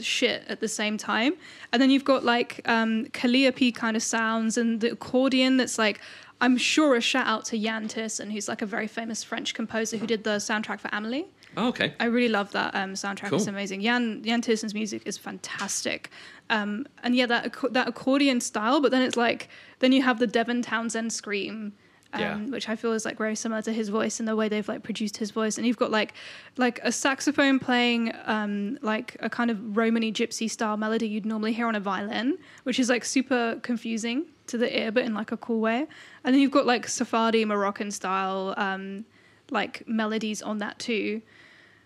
shit 0.04 0.44
at 0.48 0.60
the 0.60 0.68
same 0.68 0.98
time. 0.98 1.34
And 1.72 1.82
then 1.82 1.90
you've 1.90 2.06
got 2.06 2.24
like 2.24 2.62
um 2.66 3.06
Calliope 3.14 3.72
kind 3.72 3.96
of 3.96 4.04
sounds 4.04 4.58
and 4.58 4.82
the 4.82 4.92
accordion 4.92 5.58
that's 5.58 5.78
like 5.78 6.00
I'm 6.40 6.58
sure 6.58 6.96
a 6.96 7.02
shout 7.02 7.26
out 7.26 7.46
to 7.46 7.58
Yann 7.58 7.88
Tiersen, 7.88 8.32
who's 8.32 8.48
like 8.48 8.62
a 8.62 8.66
very 8.66 8.88
famous 8.88 9.24
French 9.24 9.54
composer 9.54 9.98
who 9.98 10.06
did 10.06 10.24
the 10.24 10.38
soundtrack 10.38 10.80
for 10.80 10.90
Amelie. 10.92 11.26
oh, 11.56 11.70
okay. 11.70 11.94
I 12.00 12.06
really 12.06 12.30
love 12.30 12.52
that 12.52 12.76
um, 12.76 12.94
soundtrack. 12.94 13.34
It's 13.34 13.48
amazing. 13.48 13.82
Jan 13.82 14.22
Yann 14.24 14.42
Tiersen's 14.42 14.74
music 14.74 15.02
is 15.06 15.18
fantastic, 15.18 16.12
um, 16.50 16.86
and 17.04 17.16
yeah, 17.16 17.26
that 17.26 17.56
that 17.72 17.88
accordion 17.88 18.40
style. 18.42 18.82
But 18.82 18.92
then 18.92 19.02
it's 19.02 19.18
like 19.18 19.50
then 19.80 19.92
you 19.92 20.04
have 20.04 20.20
the 20.20 20.28
Devin 20.28 20.62
Townsend 20.62 21.12
scream, 21.12 21.74
um, 22.14 22.52
which 22.52 22.70
I 22.70 22.76
feel 22.76 22.94
is 22.94 23.06
like 23.06 23.18
very 23.18 23.36
similar 23.36 23.62
to 23.64 23.74
his 23.74 23.90
voice 23.90 24.20
and 24.20 24.28
the 24.28 24.36
way 24.36 24.48
they've 24.50 24.68
like 24.68 24.84
produced 24.84 25.18
his 25.18 25.32
voice. 25.32 25.58
And 25.58 25.68
you've 25.68 25.78
got 25.78 25.92
like 25.92 26.14
like 26.58 26.80
a 26.84 26.92
saxophone 26.92 27.60
playing 27.60 28.14
um, 28.26 28.80
like 28.82 29.18
a 29.20 29.30
kind 29.30 29.52
of 29.52 29.78
Romany 29.78 30.12
gypsy 30.12 30.50
style 30.50 30.78
melody 30.78 31.08
you'd 31.08 31.26
normally 31.26 31.54
hear 31.54 31.68
on 31.68 31.76
a 31.76 31.80
violin, 31.80 32.38
which 32.64 32.80
is 32.80 32.90
like 32.90 33.06
super 33.06 33.60
confusing 33.62 34.26
to 34.48 34.58
the 34.58 34.80
ear, 34.80 34.92
but 34.92 35.04
in 35.04 35.14
like 35.14 35.32
a 35.32 35.38
cool 35.38 35.60
way. 35.60 35.88
And 36.24 36.34
then 36.34 36.42
you've 36.42 36.52
got 36.52 36.66
like 36.66 36.88
Sephardi 36.88 37.44
Moroccan 37.46 37.92
style 37.92 38.54
um, 38.58 39.06
like 39.52 39.88
melodies 39.88 40.42
on 40.42 40.58
that 40.60 40.80
too. 40.80 41.22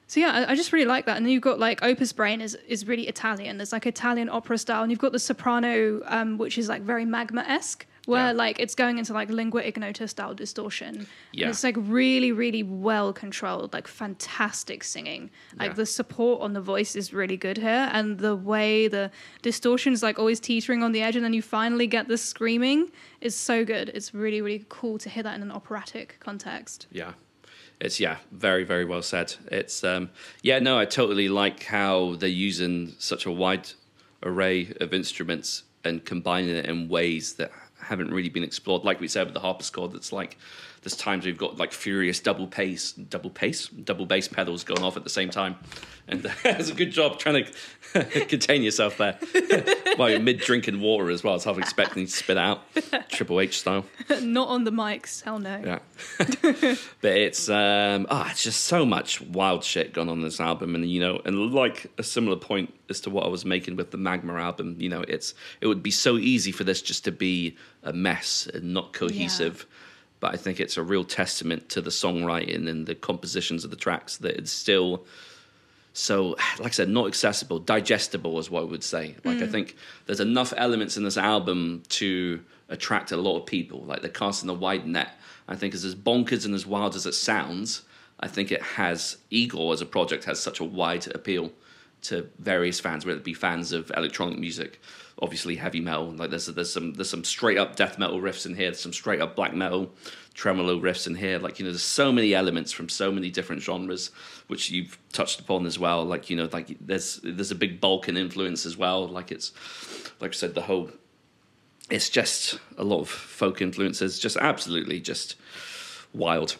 So 0.08 0.20
yeah, 0.20 0.32
I, 0.32 0.52
I 0.52 0.56
just 0.56 0.74
really 0.74 0.86
like 0.86 1.06
that. 1.06 1.18
And 1.18 1.26
then 1.26 1.32
you've 1.32 1.42
got 1.42 1.58
like 1.58 1.82
Opus 1.84 2.12
Brain 2.12 2.42
is 2.42 2.56
is 2.68 2.86
really 2.86 3.08
Italian. 3.08 3.58
There's 3.58 3.72
like 3.72 3.86
Italian 3.86 4.30
opera 4.30 4.58
style, 4.58 4.84
and 4.84 4.92
you've 4.92 5.00
got 5.00 5.14
the 5.14 5.20
soprano, 5.20 6.02
um, 6.06 6.38
which 6.38 6.58
is 6.58 6.68
like 6.68 6.82
very 6.82 7.06
magma 7.06 7.46
esque, 7.48 7.86
where 8.06 8.28
Yeah. 8.28 8.32
like 8.32 8.60
it's 8.60 8.74
going 8.76 8.98
into 8.98 9.14
like 9.14 9.30
lingua 9.30 9.62
ignota 9.62 10.08
style 10.08 10.34
distortion. 10.34 10.96
And 10.96 11.08
Yeah. 11.34 11.50
it's 11.50 11.64
like 11.64 11.76
really, 11.78 12.32
really 12.32 12.64
well 12.64 13.14
controlled, 13.14 13.74
like 13.74 13.88
fantastic 13.88 14.84
singing. 14.84 15.30
Like 15.58 15.72
Yeah. 15.72 15.76
the 15.76 15.86
support 15.86 16.42
on 16.42 16.54
the 16.54 16.62
voice 16.62 16.96
is 16.96 17.14
really 17.14 17.38
good 17.38 17.58
here, 17.58 17.90
and 17.92 18.18
the 18.20 18.36
way 18.36 18.88
the 18.88 19.12
distortion's 19.42 20.02
like 20.02 20.18
always 20.18 20.40
teetering 20.40 20.82
on 20.84 20.92
the 20.92 21.02
edge, 21.02 21.16
and 21.16 21.24
then 21.24 21.34
you 21.34 21.42
finally 21.42 21.88
get 21.88 22.08
the 22.08 22.18
screaming 22.18 22.92
is 23.22 23.36
so 23.36 23.64
good. 23.66 23.90
It's 23.94 24.14
really, 24.14 24.42
really 24.42 24.66
cool 24.70 24.98
to 25.00 25.10
hear 25.10 25.24
that 25.24 25.36
in 25.36 25.42
an 25.44 25.52
operatic 25.52 26.18
context. 26.20 26.88
Yeah. 26.92 27.14
It's 27.80 28.00
yeah, 28.00 28.18
very 28.32 28.64
very 28.64 28.86
well 28.86 29.02
said. 29.02 29.36
It's 29.52 29.84
um 29.84 30.10
yeah, 30.44 30.60
no, 30.60 30.78
I 30.80 30.86
totally 30.86 31.30
like 31.30 31.64
how 31.64 32.16
they're 32.20 32.30
using 32.50 32.94
such 33.00 33.26
a 33.26 33.32
wide 33.32 33.70
array 34.24 34.72
of 34.80 34.94
instruments 34.94 35.64
and 35.84 36.06
combining 36.06 36.56
it 36.56 36.66
in 36.68 36.88
ways 36.90 37.34
that 37.34 37.52
haven't 37.92 38.12
really 38.12 38.30
been 38.30 38.44
explored. 38.44 38.84
Like 38.84 39.02
we 39.02 39.08
said 39.10 39.28
with 39.28 39.34
the 39.34 39.42
harpsichord, 39.42 39.92
that's 39.92 40.14
like 40.14 40.38
there's 40.82 40.96
times 40.96 41.26
we've 41.26 41.38
got 41.38 41.58
like 41.58 41.74
furious 41.74 42.22
double 42.22 42.48
pace, 42.48 42.94
double 42.94 43.30
pace, 43.30 43.68
double 43.68 44.06
bass 44.06 44.30
pedals 44.30 44.64
going 44.64 44.82
off 44.82 44.96
at 44.96 45.04
the 45.04 45.10
same 45.10 45.30
time, 45.30 45.58
and 46.08 46.26
it's 46.46 46.70
a 46.70 46.74
good 46.74 46.92
job 46.92 47.20
trying 47.20 47.46
to 47.94 48.26
contain 48.26 48.64
yourself 48.64 48.98
there 48.98 49.20
while 49.98 50.10
you're 50.10 50.22
mid 50.22 50.40
drinking 50.40 50.80
water 50.80 51.12
as 51.12 51.22
well. 51.22 51.38
So 51.38 51.52
I'm 51.52 51.60
expecting 51.60 52.06
to 52.06 52.12
spit 52.12 52.38
out, 52.38 52.62
Triple 53.10 53.42
H 53.42 53.60
style. 53.60 53.86
Not 54.22 54.48
on 54.48 54.64
the 54.64 54.72
mics, 54.72 55.22
hell 55.22 55.38
no. 55.38 55.62
Yeah. 55.64 55.80
but 57.02 57.12
it's 57.12 57.50
um 57.50 58.08
ah, 58.10 58.32
it's 58.32 58.44
just 58.44 58.64
so 58.64 58.86
much 58.86 59.20
wild 59.22 59.66
shit 59.66 59.94
going 59.94 60.08
on 60.08 60.20
in 60.20 60.24
this 60.24 60.40
album 60.40 60.76
and 60.76 60.90
you 60.90 61.02
know 61.02 61.22
and 61.26 61.54
like 61.54 61.92
a 61.98 62.04
similar 62.04 62.38
point 62.38 62.74
as 62.92 63.02
to 63.02 63.10
what 63.10 63.26
I 63.26 63.30
was 63.30 63.44
making 63.44 63.76
with 63.76 63.90
the 63.90 63.98
Magma 63.98 64.36
album, 64.36 64.76
you 64.78 64.90
know, 64.90 65.04
it's 65.08 65.34
it 65.62 65.68
would 65.68 65.82
be 65.82 65.90
so 65.90 66.18
easy 66.18 66.52
for 66.52 66.64
this 66.64 66.82
just 66.84 67.04
to 67.06 67.12
be 67.12 67.58
a 67.84 67.94
mess 67.94 68.48
and 68.54 68.74
not 68.74 68.94
cohesive. 68.94 69.66
But 70.20 70.34
I 70.34 70.38
think 70.38 70.60
it's 70.60 70.78
a 70.78 70.84
real 70.84 71.04
testament 71.04 71.70
to 71.70 71.82
the 71.82 71.90
songwriting 71.90 72.70
and 72.70 72.86
the 72.86 72.96
compositions 72.96 73.64
of 73.64 73.72
the 73.72 73.76
tracks 73.76 74.18
that 74.18 74.38
it's 74.38 74.52
still 74.52 75.06
so 75.94 76.38
like 76.60 76.68
I 76.68 76.70
said, 76.70 76.90
not 76.90 77.08
accessible, 77.08 77.60
digestible 77.60 78.40
is 78.40 78.50
what 78.50 78.62
I 78.62 78.66
would 78.66 78.84
say. 78.84 79.16
Like 79.26 79.40
I 79.40 79.42
mm. 79.42 79.52
think 79.52 79.76
there's 80.06 80.22
enough 80.22 80.54
elements 80.56 80.96
in 80.96 81.04
this 81.04 81.18
album 81.18 81.84
to 81.90 82.42
attract 82.70 83.12
a 83.12 83.18
lot 83.18 83.38
of 83.38 83.46
people. 83.46 83.84
Like 83.84 84.02
they're 84.02 84.10
casting 84.10 84.50
a 84.50 84.54
wide 84.54 84.88
net. 84.88 85.18
I 85.48 85.56
think 85.56 85.74
as 85.74 85.84
as 85.84 85.96
bonkers 85.96 86.46
and 86.46 86.56
as 86.56 86.66
wild 86.66 86.96
as 86.96 87.06
it 87.06 87.14
sounds, 87.14 87.82
I 88.20 88.28
think 88.28 88.52
it 88.52 88.62
has 88.62 89.18
Igorrr 89.32 89.74
as 89.74 89.82
a 89.82 89.86
project 89.86 90.24
has 90.26 90.40
such 90.40 90.60
a 90.60 90.64
wide 90.64 91.08
appeal 91.14 91.52
to 92.04 92.30
various 92.40 92.80
fans, 92.80 93.06
whether 93.06 93.20
it 93.20 93.26
be 93.26 93.34
fans 93.34 93.74
of 93.74 93.92
electronic 93.96 94.40
music, 94.40 94.82
obviously 95.20 95.56
heavy 95.56 95.80
metal. 95.80 96.12
Like 96.12 96.30
there's 96.30 96.48
there's 96.48 96.72
some 96.72 96.94
there's 96.94 97.10
some 97.10 97.24
straight 97.24 97.58
up 97.58 97.76
death 97.76 97.98
metal 97.98 98.20
riffs 98.20 98.46
in 98.46 98.56
here. 98.56 98.68
There's 98.68 98.82
some 98.82 98.94
straight 98.94 99.22
up 99.22 99.36
black 99.36 99.54
metal 99.54 99.92
tremolo 100.34 100.80
riffs 100.80 101.08
in 101.08 101.16
here. 101.16 101.40
Like 101.40 101.60
you 101.60 101.66
know, 101.66 101.72
there's 101.72 101.84
so 101.84 102.12
many 102.12 102.34
elements 102.34 102.72
from 102.72 102.90
so 102.90 103.12
many 103.12 103.30
different 103.30 103.62
genres, 103.62 104.12
which 104.48 104.72
you've 104.72 104.98
touched 105.12 105.40
upon 105.40 105.66
as 105.66 105.78
well. 105.78 106.04
Like 106.06 106.30
you 106.30 106.38
know, 106.38 106.50
like 106.52 106.78
there's 106.80 107.20
there's 107.24 107.52
a 107.52 107.56
big 107.56 107.82
Balkan 107.82 108.18
influence 108.18 108.66
as 108.66 108.78
well. 108.78 109.08
Like 109.08 109.32
it's 109.32 109.52
like 110.20 110.32
I 110.32 110.34
said, 110.34 110.56
the 110.56 110.62
whole 110.62 110.92
it's 111.90 112.10
just 112.10 112.60
a 112.78 112.84
lot 112.84 113.02
of 113.02 113.10
folk 113.10 113.62
influences. 113.62 114.20
Just 114.20 114.38
absolutely 114.38 115.00
just 115.00 115.36
wild. 116.14 116.58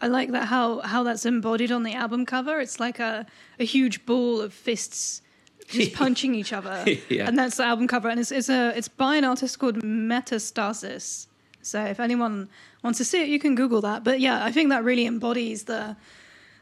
I 0.00 0.08
like 0.08 0.32
that 0.32 0.46
how 0.46 0.80
how 0.80 1.04
that's 1.04 1.24
embodied 1.24 1.70
on 1.70 1.84
the 1.84 1.94
album 1.94 2.26
cover. 2.26 2.60
It's 2.60 2.80
like 2.80 2.98
a 2.98 3.26
a 3.58 3.64
huge 3.64 4.04
ball 4.04 4.40
of 4.40 4.52
fists 4.52 5.21
just 5.72 5.92
punching 6.02 6.34
each 6.34 6.52
other, 6.52 6.84
Yeah. 7.08 7.26
and 7.28 7.38
that's 7.38 7.56
the 7.56 7.64
album 7.64 7.86
cover. 7.88 8.08
And 8.08 8.20
it's 8.20 8.30
it's 8.30 8.48
a 8.48 8.72
it's 8.76 8.88
by 8.88 9.16
an 9.16 9.24
artist 9.24 9.58
called 9.58 9.76
Metastazis. 9.82 11.26
So 11.62 11.82
if 11.84 12.00
anyone 12.00 12.48
wants 12.82 12.98
to 12.98 13.04
see 13.04 13.22
it, 13.22 13.28
you 13.28 13.38
can 13.38 13.54
Google 13.54 13.80
that. 13.82 14.02
But 14.04 14.20
yeah, 14.20 14.44
I 14.44 14.50
think 14.52 14.70
that 14.70 14.84
really 14.84 15.06
embodies 15.06 15.64
the 15.64 15.96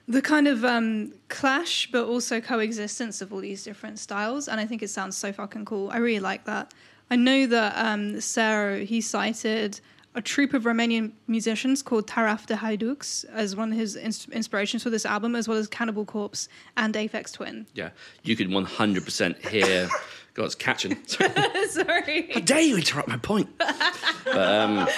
the 0.08 0.22
kind 0.22 0.48
of 0.48 0.64
um, 0.64 1.12
clash, 1.28 1.88
but 1.92 2.04
also 2.04 2.40
coexistence 2.40 3.20
of 3.22 3.32
all 3.32 3.40
these 3.40 3.62
different 3.62 3.98
styles. 3.98 4.48
And 4.48 4.60
I 4.60 4.66
think 4.66 4.82
it 4.82 4.90
sounds 4.90 5.16
so 5.16 5.32
fucking 5.32 5.64
cool. 5.66 5.88
I 5.90 5.98
really 5.98 6.20
like 6.20 6.44
that. 6.46 6.74
I 7.12 7.16
know 7.16 7.46
that 7.46 7.74
um, 7.76 8.20
Serre, 8.20 8.78
he 8.84 9.00
cited 9.00 9.80
a 10.14 10.22
troupe 10.22 10.54
of 10.54 10.64
Romanian 10.64 11.12
musicians 11.28 11.82
called 11.82 12.06
Taraf 12.08 12.46
de 12.46 12.56
Haiduks 12.56 13.24
as 13.32 13.54
one 13.54 13.72
of 13.72 13.78
his 13.78 13.96
ins- 13.96 14.28
inspirations 14.28 14.82
for 14.82 14.90
this 14.90 15.06
album, 15.06 15.36
as 15.36 15.46
well 15.46 15.58
as 15.58 15.68
Cannibal 15.68 16.04
Corpse 16.04 16.48
and 16.76 16.94
Aphex 16.94 17.32
Twin. 17.32 17.66
Yeah, 17.74 17.90
you 18.22 18.36
could 18.36 18.48
100% 18.48 19.48
hear. 19.48 19.88
God, 20.34 20.44
it's 20.44 20.54
catching. 20.54 20.96
Sorry. 21.06 22.30
How 22.32 22.40
dare 22.40 22.60
you 22.60 22.76
interrupt 22.76 23.08
my 23.08 23.16
point? 23.16 23.48
but, 23.58 24.36
um, 24.36 24.88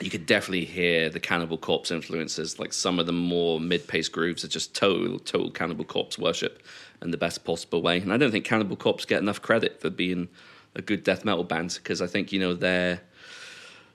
you 0.00 0.10
could 0.10 0.26
definitely 0.26 0.64
hear 0.64 1.10
the 1.10 1.20
Cannibal 1.20 1.58
Corpse 1.58 1.90
influences. 1.90 2.58
Like 2.58 2.72
some 2.72 2.98
of 2.98 3.06
the 3.06 3.12
more 3.12 3.60
mid-paced 3.60 4.12
grooves 4.12 4.44
are 4.44 4.48
just 4.48 4.74
total, 4.74 5.18
total 5.18 5.50
Cannibal 5.50 5.84
Corpse 5.84 6.18
worship 6.18 6.62
in 7.02 7.10
the 7.10 7.16
best 7.16 7.44
possible 7.44 7.82
way. 7.82 7.98
And 7.98 8.12
I 8.12 8.16
don't 8.16 8.30
think 8.30 8.44
Cannibal 8.44 8.76
Corpse 8.76 9.04
get 9.04 9.20
enough 9.20 9.42
credit 9.42 9.80
for 9.80 9.90
being 9.90 10.28
a 10.74 10.82
good 10.82 11.02
death 11.04 11.24
metal 11.24 11.44
band 11.44 11.78
because 11.82 12.00
I 12.00 12.06
think 12.06 12.32
you 12.32 12.40
know 12.40 12.54
they're. 12.54 13.00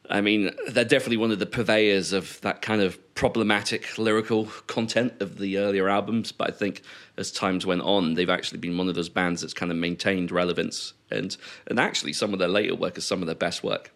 I 0.09 0.21
mean, 0.21 0.51
they're 0.67 0.85
definitely 0.85 1.17
one 1.17 1.31
of 1.31 1.39
the 1.39 1.45
purveyors 1.45 2.13
of 2.13 2.39
that 2.41 2.61
kind 2.61 2.81
of 2.81 2.99
problematic 3.15 3.97
lyrical 3.97 4.45
content 4.67 5.13
of 5.21 5.37
the 5.37 5.57
earlier 5.57 5.89
albums. 5.89 6.31
But 6.31 6.49
I 6.49 6.51
think 6.51 6.81
as 7.17 7.31
times 7.31 7.65
went 7.65 7.81
on, 7.81 8.13
they've 8.13 8.29
actually 8.29 8.59
been 8.59 8.77
one 8.77 8.89
of 8.89 8.95
those 8.95 9.09
bands 9.09 9.41
that's 9.41 9.53
kind 9.53 9.71
of 9.71 9.77
maintained 9.77 10.31
relevance. 10.31 10.93
And 11.09 11.35
and 11.67 11.79
actually, 11.79 12.13
some 12.13 12.33
of 12.33 12.39
their 12.39 12.47
later 12.47 12.75
work 12.75 12.97
is 12.97 13.05
some 13.05 13.21
of 13.21 13.25
their 13.25 13.35
best 13.35 13.63
work. 13.63 13.91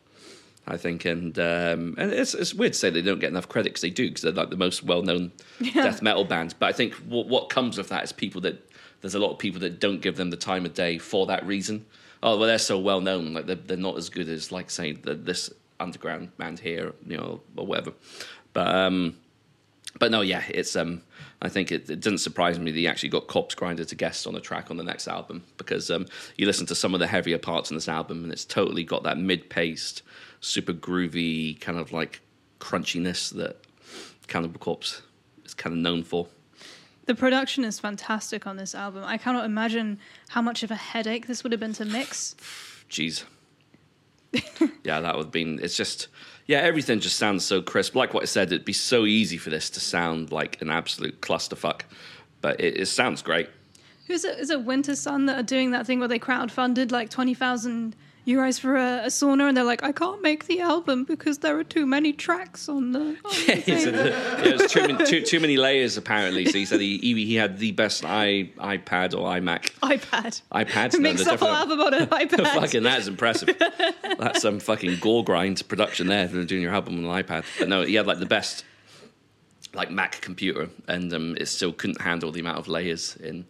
I 0.68 0.78
think, 0.78 1.05
and 1.05 1.38
um, 1.39 1.95
and 1.97 2.12
it's 2.12 2.34
it's 2.36 2.53
weird 2.53 2.74
to 2.74 2.80
say 2.80 2.89
they 2.89 3.01
don't 3.01 3.20
get 3.20 3.32
enough 3.32 3.49
credit 3.49 3.70
because 3.70 3.82
they 3.82 3.89
do 3.89 4.07
because 4.07 4.22
they're 4.22 4.32
like 4.32 4.51
the 4.51 4.57
most 4.57 4.84
well 4.84 5.01
known 5.01 5.32
death 5.74 6.01
metal 6.01 6.26
band. 6.26 6.53
But 6.60 6.68
I 6.68 6.74
think 6.74 6.93
what 6.95 7.28
what 7.28 7.49
comes 7.49 7.78
with 7.78 7.89
that 7.89 8.03
is 8.03 8.12
people 8.12 8.41
that 8.41 8.70
there's 9.01 9.16
a 9.16 9.20
lot 9.20 9.32
of 9.32 9.39
people 9.39 9.60
that 9.62 9.80
don't 9.80 10.01
give 10.01 10.18
them 10.18 10.30
the 10.30 10.38
time 10.38 10.66
of 10.66 10.74
day 10.74 10.97
for 10.97 11.26
that 11.26 11.45
reason. 11.45 11.86
Oh 12.22 12.38
well, 12.38 12.47
they're 12.47 12.60
so 12.60 12.78
well 12.78 13.01
known, 13.01 13.34
like 13.34 13.47
they're, 13.47 13.55
they're 13.55 13.78
not 13.78 13.97
as 13.97 14.10
good 14.10 14.30
as 14.30 14.51
like 14.51 14.70
say 14.70 14.91
the, 14.91 15.16
this 15.16 15.49
underground 15.80 16.36
band 16.38 16.59
here, 16.59 16.93
you 17.05 17.17
know, 17.17 17.41
or 17.55 17.65
whatever. 17.65 17.93
But 18.53 18.67
um, 18.67 19.15
but 19.97 20.11
no, 20.11 20.21
yeah, 20.21 20.43
it's 20.49 20.75
um, 20.75 21.01
I 21.41 21.49
think 21.49 21.71
it, 21.71 21.89
it 21.89 21.99
didn't 21.99 22.19
surprise 22.19 22.59
me 22.59 22.71
that 22.71 22.77
he 22.77 22.88
actually 22.88 23.09
got 23.09 23.27
Corpsegrinder 23.27 23.88
to 23.88 23.95
guest 23.95 24.27
on 24.27 24.36
a 24.36 24.39
track 24.39 24.69
on 24.69 24.77
the 24.77 24.84
next 24.84 25.07
album 25.07 25.43
because 25.57 25.89
um, 25.89 26.05
you 26.38 26.45
listen 26.45 26.65
to 26.67 26.75
some 26.75 26.93
of 26.93 26.99
the 26.99 27.07
heavier 27.07 27.38
parts 27.38 27.71
in 27.71 27.77
this 27.77 27.88
album 27.88 28.23
and 28.23 28.32
it's 28.32 28.45
totally 28.45 28.84
got 28.84 29.03
that 29.03 29.17
mid-paced, 29.17 30.03
super 30.41 30.73
groovy 30.73 31.59
kind 31.59 31.80
of 31.80 31.91
like 31.91 32.21
crunchiness 32.59 33.34
that 33.34 33.57
Cannibal 34.27 34.59
Corpse 34.59 35.01
is 35.45 35.53
kind 35.53 35.73
of 35.73 35.80
known 35.80 36.03
for. 36.03 36.27
The 37.05 37.15
production 37.15 37.63
is 37.63 37.80
fantastic 37.80 38.45
on 38.45 38.57
this 38.57 38.75
album. 38.75 39.03
I 39.03 39.17
cannot 39.17 39.45
imagine 39.45 39.99
how 40.27 40.43
much 40.43 40.61
of 40.61 40.69
a 40.69 40.75
headache 40.75 41.25
this 41.25 41.41
would 41.41 41.51
have 41.51 41.59
been 41.59 41.73
to 41.73 41.86
mix. 41.86 42.36
Jeez. 42.89 43.23
yeah, 44.84 44.99
that 45.01 45.15
would 45.15 45.25
have 45.25 45.32
been. 45.32 45.59
It's 45.61 45.75
just, 45.75 46.07
yeah, 46.45 46.59
everything 46.59 46.99
just 46.99 47.17
sounds 47.17 47.45
so 47.45 47.61
crisp. 47.61 47.95
Like 47.95 48.13
what 48.13 48.23
I 48.23 48.27
said, 48.27 48.51
it'd 48.51 48.65
be 48.65 48.73
so 48.73 49.05
easy 49.05 49.38
for 49.38 49.49
this 49.49 49.69
to 49.71 49.80
sound 49.80 50.32
like 50.32 50.61
an 50.61 50.69
absolute 50.69 51.21
clusterfuck, 51.21 51.82
but 52.41 52.59
it, 52.59 52.77
it 52.77 52.86
sounds 52.88 53.21
great. 53.21 53.49
Who's 54.07 54.25
it? 54.25 54.39
Is 54.39 54.49
it 54.49 54.65
Wintersun 54.65 55.27
that 55.27 55.39
are 55.39 55.43
doing 55.43 55.71
that 55.71 55.86
thing 55.86 55.99
where 55.99 56.07
they 56.07 56.19
crowdfunded 56.19 56.91
like 56.91 57.09
twenty 57.09 57.36
thousand 58.36 58.53
euros 58.53 58.59
for 58.59 58.75
a, 58.75 59.05
a, 59.05 59.07
sauna, 59.07 59.47
and 59.47 59.57
they're 59.57 59.63
like, 59.63 59.84
I 59.84 59.91
can't 59.91 60.21
make 60.21 60.45
the 60.45 60.61
album 60.61 61.03
because 61.03 61.39
there 61.39 61.57
are 61.57 61.63
too 61.63 61.86
many 61.86 62.13
tracks 62.13 62.69
on 62.69 62.91
the. 62.91 62.99
On 62.99 63.15
yeah, 63.47 63.55
the 63.55 64.13
yeah, 64.41 64.41
there's 64.41 64.71
too 64.71 64.82
many, 64.82 65.05
too, 65.05 65.21
too, 65.21 65.39
many 65.39 65.57
layers 65.57 65.97
apparently. 65.97 66.45
So 66.45 66.57
he 66.57 66.65
said 66.65 66.80
he 66.80 66.97
he 66.97 67.36
had 67.36 67.59
the 67.59 67.71
best 67.71 68.05
i 68.05 68.49
iPad 68.57 69.13
or 69.13 69.27
iMac. 69.27 69.71
iPad. 69.82 70.41
iPad. 70.51 70.93
No, 70.99 71.03
makes 71.03 71.23
the 71.23 71.38
whole 71.38 71.49
album 71.49 71.80
on 71.80 71.93
an 71.93 72.07
iPad. 72.07 72.45
fucking 72.45 72.84
that 72.84 72.99
is 72.99 73.07
impressive. 73.07 73.55
That's 74.17 74.41
some 74.41 74.59
fucking 74.59 74.99
gore 74.99 75.23
grind 75.23 75.65
production 75.67 76.07
there 76.07 76.27
for 76.27 76.43
doing 76.43 76.61
your 76.61 76.73
album 76.73 77.05
on 77.05 77.17
an 77.17 77.23
iPad. 77.23 77.45
But 77.57 77.69
no, 77.69 77.84
he 77.84 77.93
had 77.93 78.07
like 78.07 78.19
the 78.19 78.25
best 78.25 78.65
like 79.73 79.91
Mac 79.91 80.19
computer, 80.21 80.69
and 80.88 81.13
um, 81.13 81.38
it 81.38 81.45
still 81.47 81.71
couldn't 81.71 82.01
handle 82.01 82.32
the 82.32 82.39
amount 82.39 82.57
of 82.57 82.67
layers 82.67 83.15
in 83.17 83.45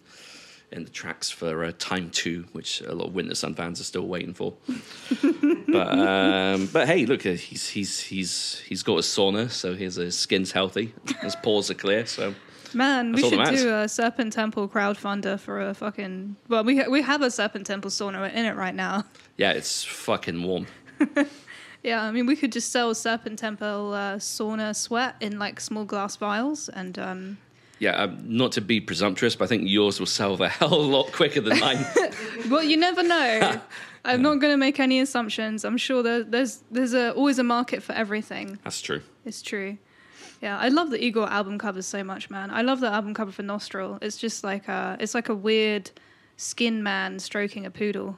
in 0.72 0.84
the 0.84 0.90
tracks 0.90 1.30
for 1.30 1.64
uh, 1.64 1.72
Time 1.80 2.10
Two, 2.12 2.46
which 2.52 2.82
a 2.82 2.94
lot 2.94 3.08
of 3.08 3.14
Wintersun 3.14 3.56
fans 3.56 3.82
are 3.82 3.86
still 3.86 4.08
waiting 4.08 4.34
for. 4.34 4.54
but 5.68 6.00
um, 6.00 6.68
but 6.72 6.88
hey, 6.88 7.06
look, 7.06 7.26
uh, 7.26 7.32
he's 7.32 7.70
he's 7.70 8.00
he's 8.00 8.60
he's 8.66 8.84
got 8.84 8.94
a 8.94 9.02
sauna, 9.02 9.50
so 9.50 9.76
his, 9.76 9.96
his 9.96 10.18
skin's 10.18 10.52
healthy, 10.52 10.94
his 11.22 11.36
pores 11.38 11.72
are 11.72 11.76
clear. 11.76 12.06
So 12.06 12.34
man, 12.74 13.14
we 13.14 13.22
should 13.22 13.44
do 13.46 13.74
a 13.74 13.88
Serpent 13.88 14.34
Temple 14.34 14.68
crowdfunder 14.70 15.40
for 15.40 15.62
a 15.62 15.74
fucking. 15.74 16.36
Well, 16.48 16.64
we 16.64 16.78
ha- 16.78 16.90
we 16.90 17.02
have 17.02 17.22
a 17.22 17.32
Serpent 17.32 17.66
Temple 17.66 17.92
sauna 17.92 18.32
in 18.34 18.46
it 18.46 18.56
right 18.56 18.76
now. 18.76 19.06
Yeah, 19.38 19.52
it's 19.52 19.84
fucking 19.84 20.42
warm. 20.44 20.68
yeah, 21.84 22.04
I 22.04 22.12
mean, 22.12 22.26
we 22.26 22.36
could 22.36 22.52
just 22.52 22.72
sell 22.72 22.94
Serpent 22.94 23.40
Temple 23.40 23.94
uh, 23.94 24.16
sauna 24.18 24.76
sweat 24.76 25.16
in 25.20 25.40
like 25.40 25.60
small 25.60 25.86
glass 25.86 26.16
vials 26.16 26.70
and. 26.70 26.98
Um, 27.00 27.38
yeah, 27.80 27.92
um, 27.92 28.20
not 28.26 28.52
to 28.54 28.62
be 28.62 28.82
presumptuous, 28.82 29.36
but 29.36 29.46
I 29.46 29.48
think 29.48 29.64
yours 29.68 30.00
will 30.00 30.08
sell 30.08 30.42
a 30.42 30.48
hell 30.50 30.74
of 30.74 30.80
a 30.80 30.90
lot 30.90 31.12
quicker 31.12 31.42
than 31.42 31.60
mine. 31.60 31.86
well, 32.50 32.64
you 32.64 32.78
never 32.78 33.04
know. 33.04 33.62
I'm 34.06 34.22
not 34.22 34.40
going 34.40 34.54
to 34.54 34.58
make 34.58 34.80
any 34.80 35.00
assumptions. 35.02 35.66
I'm 35.66 35.78
sure 35.78 36.02
there, 36.02 36.24
there's 36.24 36.64
there's 36.72 36.94
a, 36.94 37.12
always 37.14 37.38
a 37.38 37.44
market 37.44 37.84
for 37.84 37.94
everything. 37.94 38.58
That's 38.64 38.82
true. 38.82 39.02
It's 39.26 39.42
true. 39.42 39.78
Yeah, 40.42 40.58
I 40.58 40.70
love 40.70 40.90
the 40.90 40.98
Igorrr 40.98 41.30
album 41.30 41.58
covers 41.58 41.86
so 41.86 42.02
much, 42.02 42.30
man. 42.30 42.50
I 42.50 42.62
love 42.62 42.80
the 42.80 42.88
album 42.88 43.14
cover 43.14 43.32
for 43.32 43.44
Nostril. 43.44 44.00
It's 44.02 44.16
just 44.16 44.42
like 44.42 44.70
a, 44.70 44.96
it's 45.00 45.14
like 45.14 45.28
a 45.28 45.36
weird 45.36 45.92
skin 46.38 46.82
man 46.82 47.20
stroking 47.20 47.66
a 47.66 47.72
poodle 47.72 48.18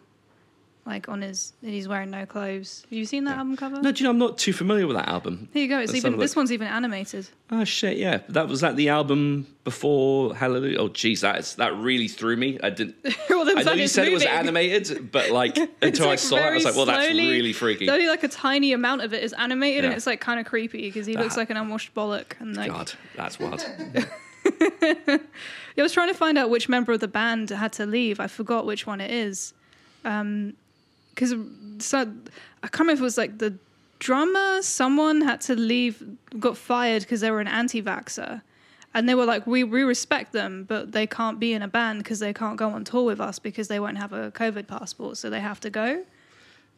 like 0.86 1.08
on 1.08 1.22
his 1.22 1.54
he's 1.62 1.88
wearing 1.88 2.10
no 2.10 2.26
clothes. 2.26 2.82
Have 2.90 2.98
you 2.98 3.06
seen 3.06 3.26
that 3.26 3.32
yeah. 3.32 3.38
album 3.38 3.56
cover? 3.56 3.82
No, 3.82 3.92
do 3.92 4.00
you 4.00 4.04
know 4.06 4.10
I'm 4.10 4.18
not 4.18 4.38
too 4.38 4.52
familiar 4.52 4.88
with 4.88 4.96
that 4.96 5.08
album. 5.08 5.48
Here 5.54 5.64
you 5.64 5.70
go. 5.70 5.80
It's 5.80 5.94
even 5.94 6.18
this 6.18 6.36
one's 6.36 6.52
even 6.52 6.68
animated. 6.68 7.28
Oh 7.52 7.64
shit! 7.64 7.98
Yeah, 7.98 8.22
that 8.30 8.48
was 8.48 8.62
that 8.62 8.76
the 8.76 8.90
album 8.90 9.46
before 9.64 10.36
Hallelujah. 10.36 10.80
Oh 10.80 10.90
jeez, 10.90 11.22
that 11.22 11.40
is 11.40 11.56
that 11.56 11.76
really 11.78 12.08
threw 12.08 12.36
me. 12.36 12.60
I 12.64 12.72
didn't. 12.72 12.96
well, 13.30 13.48
I 13.58 13.64
know 13.64 13.74
you 13.74 13.88
said 13.88 14.04
moving. 14.04 14.12
it 14.12 14.16
was 14.16 14.26
animated, 14.26 15.12
but 15.12 15.30
like 15.30 15.58
until 15.82 16.08
like 16.08 16.14
I 16.14 16.16
saw 16.16 16.38
it, 16.38 16.42
I 16.42 16.54
was 16.54 16.66
like, 16.66 16.76
well, 16.76 16.86
slowly, 16.86 17.02
that's 17.02 17.14
really 17.14 17.54
freaky. 17.54 17.90
Only 17.90 18.08
like 18.08 18.24
a 18.24 18.28
tiny 18.28 18.74
amount 18.74 19.02
of 19.02 19.14
it 19.14 19.24
is 19.24 19.34
animated, 19.34 19.84
yeah. 19.84 19.90
and 19.90 19.98
it's 19.98 20.08
like 20.08 20.20
kind 20.20 20.40
of 20.40 20.48
creepy 20.48 20.82
because 20.82 21.06
he 21.06 21.14
that, 21.14 21.22
looks 21.22 21.38
like 21.38 21.52
an 21.52 21.58
unwashed 21.58 21.94
bollock. 21.94 22.34
And 22.40 22.56
like, 22.56 22.72
God, 22.72 22.92
that's 23.16 23.40
wild. 23.40 23.64
yeah, 24.62 25.18
I 25.78 25.82
was 25.82 25.94
trying 25.94 26.08
to 26.08 26.16
find 26.16 26.38
out 26.38 26.50
which 26.50 26.68
member 26.68 26.92
of 26.92 27.00
the 27.00 27.08
band 27.08 27.52
had 27.52 27.74
to 27.74 27.86
leave. 27.86 28.20
I 28.20 28.28
forgot 28.28 28.66
which 28.66 28.88
one 28.88 29.00
it 29.00 29.12
is. 29.12 29.54
Um, 30.04 30.56
because 31.14 31.34
so 31.80 32.00
I 32.64 32.68
can't 32.68 32.80
remember 32.80 32.94
if 32.94 33.00
it 33.00 33.04
was 33.04 33.18
like 33.18 33.38
the 33.38 33.58
drummer, 34.00 34.62
someone 34.62 35.22
had 35.22 35.42
to 35.42 35.56
leave, 35.56 36.04
got 36.40 36.58
fired 36.58 37.04
because 37.04 37.22
they 37.22 37.32
were 37.32 37.40
an 37.40 37.48
anti-vaxer. 37.48 38.42
And 38.94 39.08
they 39.08 39.16
were 39.16 39.26
like, 39.26 39.48
we, 39.48 39.64
we 39.64 39.84
respect 39.84 40.34
them, 40.34 40.66
but 40.66 40.92
they 40.92 41.08
can't 41.08 41.40
be 41.40 41.54
in 41.54 41.62
a 41.62 41.68
band 41.68 42.04
because 42.04 42.20
they 42.20 42.34
can't 42.34 42.58
go 42.58 42.70
on 42.70 42.84
tour 42.84 43.06
with 43.06 43.22
us 43.22 43.40
because 43.40 43.70
they 43.70 43.80
won't 43.80 43.98
have 43.98 44.12
a 44.12 44.32
COVID 44.32 44.68
passport, 44.68 45.18
so 45.18 45.30
they 45.30 45.40
have 45.40 45.62
to 45.62 45.70
go. 45.70 46.04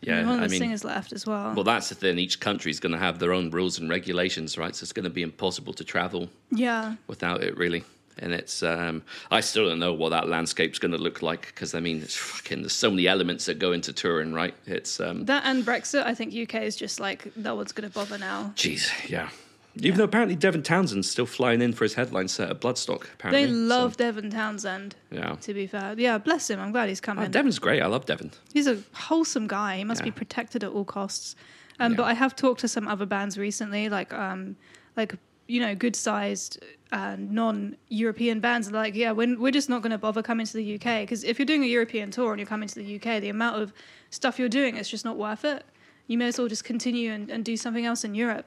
Yeah, 0.01 0.17
and 0.17 0.27
one 0.27 0.35
of 0.35 0.41
the 0.41 0.45
I 0.45 0.49
mean, 0.49 0.59
singers 0.59 0.83
left 0.83 1.11
as 1.11 1.25
well. 1.25 1.53
Well, 1.55 1.63
that's 1.63 1.89
the 1.89 1.95
thing. 1.95 2.19
Each 2.19 2.39
country 2.39 2.69
is 2.69 2.79
going 2.79 2.91
to 2.91 2.99
have 2.99 3.17
their 3.17 3.33
own 3.33 3.49
rules 3.49 3.79
and 3.79 3.89
regulations, 3.89 4.57
right? 4.57 4.75
So 4.75 4.83
it's 4.83 4.93
going 4.93 5.05
to 5.05 5.09
be 5.09 5.23
impossible 5.23 5.73
to 5.73 5.83
travel. 5.83 6.29
Yeah. 6.51 6.95
Without 7.07 7.41
it, 7.41 7.57
really 7.57 7.83
and 8.19 8.33
it's 8.33 8.63
um, 8.63 9.03
I 9.31 9.41
still 9.41 9.67
don't 9.67 9.79
know 9.79 9.93
what 9.93 10.09
that 10.09 10.27
landscape's 10.27 10.79
going 10.79 10.91
to 10.91 10.97
look 10.97 11.21
like 11.21 11.47
because 11.47 11.73
I 11.73 11.79
mean 11.79 12.01
it's 12.01 12.15
fucking 12.15 12.61
there's 12.61 12.73
so 12.73 12.89
many 12.89 13.07
elements 13.07 13.45
that 13.45 13.59
go 13.59 13.71
into 13.71 13.93
touring, 13.93 14.33
right? 14.33 14.53
It's 14.65 14.99
um, 14.99 15.25
that 15.25 15.43
and 15.45 15.63
Brexit. 15.65 16.05
I 16.05 16.13
think 16.13 16.33
UK 16.33 16.63
is 16.63 16.75
just 16.75 16.99
like 16.99 17.35
no 17.37 17.55
one's 17.55 17.71
going 17.71 17.89
to 17.89 17.93
bother 17.93 18.17
now. 18.17 18.53
Jeez, 18.55 19.09
yeah. 19.09 19.29
Even 19.75 19.91
yeah. 19.91 19.97
though 19.97 20.03
apparently 20.03 20.35
Devin 20.35 20.61
Townsend's 20.61 21.09
still 21.09 21.25
flying 21.25 21.61
in 21.61 21.73
for 21.73 21.83
his 21.83 21.95
headline 21.95 22.27
set 22.27 22.49
at 22.49 22.61
Bloodstock. 22.61 23.05
Apparently 23.15 23.45
they 23.45 23.51
love 23.51 23.93
so. 23.93 23.97
Devin 23.97 24.29
Townsend. 24.29 24.95
Yeah. 25.09 25.35
To 25.41 25.53
be 25.53 25.65
fair, 25.65 25.95
yeah, 25.97 26.19
bless 26.19 26.49
him. 26.49 26.59
I'm 26.59 26.71
glad 26.71 26.89
he's 26.89 27.01
coming. 27.01 27.25
Oh, 27.25 27.27
Devin's 27.27 27.57
great. 27.57 27.81
I 27.81 27.87
love 27.87 28.05
Devin. 28.05 28.31
He's 28.53 28.67
a 28.67 28.79
wholesome 28.93 29.47
guy. 29.47 29.77
He 29.77 29.83
must 29.83 30.01
yeah. 30.01 30.05
be 30.05 30.11
protected 30.11 30.63
at 30.63 30.71
all 30.71 30.85
costs. 30.85 31.35
Um, 31.79 31.93
yeah. 31.93 31.97
But 31.97 32.03
I 32.03 32.13
have 32.13 32.35
talked 32.35 32.61
to 32.61 32.67
some 32.67 32.87
other 32.87 33.07
bands 33.07 33.37
recently, 33.37 33.89
like 33.89 34.13
um, 34.13 34.55
like 34.95 35.15
you 35.47 35.59
know, 35.59 35.75
good 35.75 35.95
sized 35.95 36.63
uh, 36.91 37.15
non 37.17 37.75
European 37.89 38.39
bands 38.39 38.69
are 38.69 38.71
like, 38.71 38.95
yeah, 38.95 39.11
we're, 39.11 39.37
we're 39.37 39.51
just 39.51 39.69
not 39.69 39.81
going 39.81 39.91
to 39.91 39.97
bother 39.97 40.21
coming 40.21 40.45
to 40.45 40.53
the 40.53 40.75
UK. 40.75 41.01
Because 41.01 41.23
if 41.23 41.39
you're 41.39 41.45
doing 41.45 41.63
a 41.63 41.67
European 41.67 42.11
tour 42.11 42.31
and 42.31 42.39
you're 42.39 42.47
coming 42.47 42.69
to 42.69 42.75
the 42.75 42.95
UK, 42.95 43.21
the 43.21 43.29
amount 43.29 43.61
of 43.61 43.73
stuff 44.09 44.39
you're 44.39 44.49
doing 44.49 44.77
is 44.77 44.89
just 44.89 45.05
not 45.05 45.17
worth 45.17 45.43
it. 45.45 45.65
You 46.07 46.17
may 46.17 46.27
as 46.27 46.37
well 46.37 46.47
just 46.47 46.63
continue 46.63 47.11
and, 47.11 47.29
and 47.29 47.43
do 47.43 47.57
something 47.57 47.85
else 47.85 48.03
in 48.03 48.13
Europe. 48.13 48.45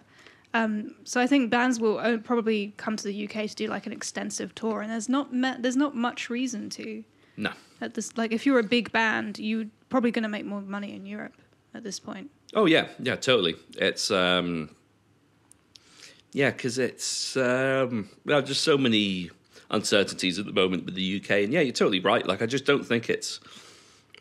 Um, 0.54 0.94
so 1.04 1.20
I 1.20 1.26
think 1.26 1.50
bands 1.50 1.80
will 1.80 1.98
uh, 1.98 2.18
probably 2.18 2.72
come 2.76 2.96
to 2.96 3.04
the 3.04 3.28
UK 3.28 3.48
to 3.48 3.54
do 3.54 3.66
like 3.66 3.86
an 3.86 3.92
extensive 3.92 4.54
tour, 4.54 4.80
and 4.80 4.90
there's 4.90 5.08
not 5.08 5.32
me- 5.32 5.56
there's 5.58 5.76
not 5.76 5.94
much 5.94 6.30
reason 6.30 6.70
to. 6.70 7.04
No. 7.36 7.52
At 7.82 7.92
this, 7.92 8.16
like, 8.16 8.32
if 8.32 8.46
you're 8.46 8.58
a 8.58 8.64
big 8.64 8.90
band, 8.90 9.38
you're 9.38 9.66
probably 9.90 10.10
going 10.10 10.22
to 10.22 10.30
make 10.30 10.46
more 10.46 10.62
money 10.62 10.94
in 10.94 11.04
Europe 11.04 11.34
at 11.74 11.84
this 11.84 12.00
point. 12.00 12.30
Oh 12.54 12.64
yeah, 12.64 12.88
yeah, 12.98 13.16
totally. 13.16 13.56
It's 13.76 14.10
um, 14.10 14.70
yeah, 16.36 16.50
because 16.50 16.76
it's 16.76 17.34
um, 17.38 18.10
well, 18.26 18.42
just 18.42 18.62
so 18.62 18.76
many 18.76 19.30
uncertainties 19.70 20.38
at 20.38 20.44
the 20.44 20.52
moment 20.52 20.84
with 20.84 20.94
the 20.94 21.16
UK, 21.16 21.30
and 21.30 21.50
yeah, 21.50 21.60
you're 21.60 21.72
totally 21.72 22.00
right. 22.00 22.26
Like, 22.26 22.42
I 22.42 22.46
just 22.46 22.66
don't 22.66 22.84
think 22.84 23.08
it's. 23.08 23.40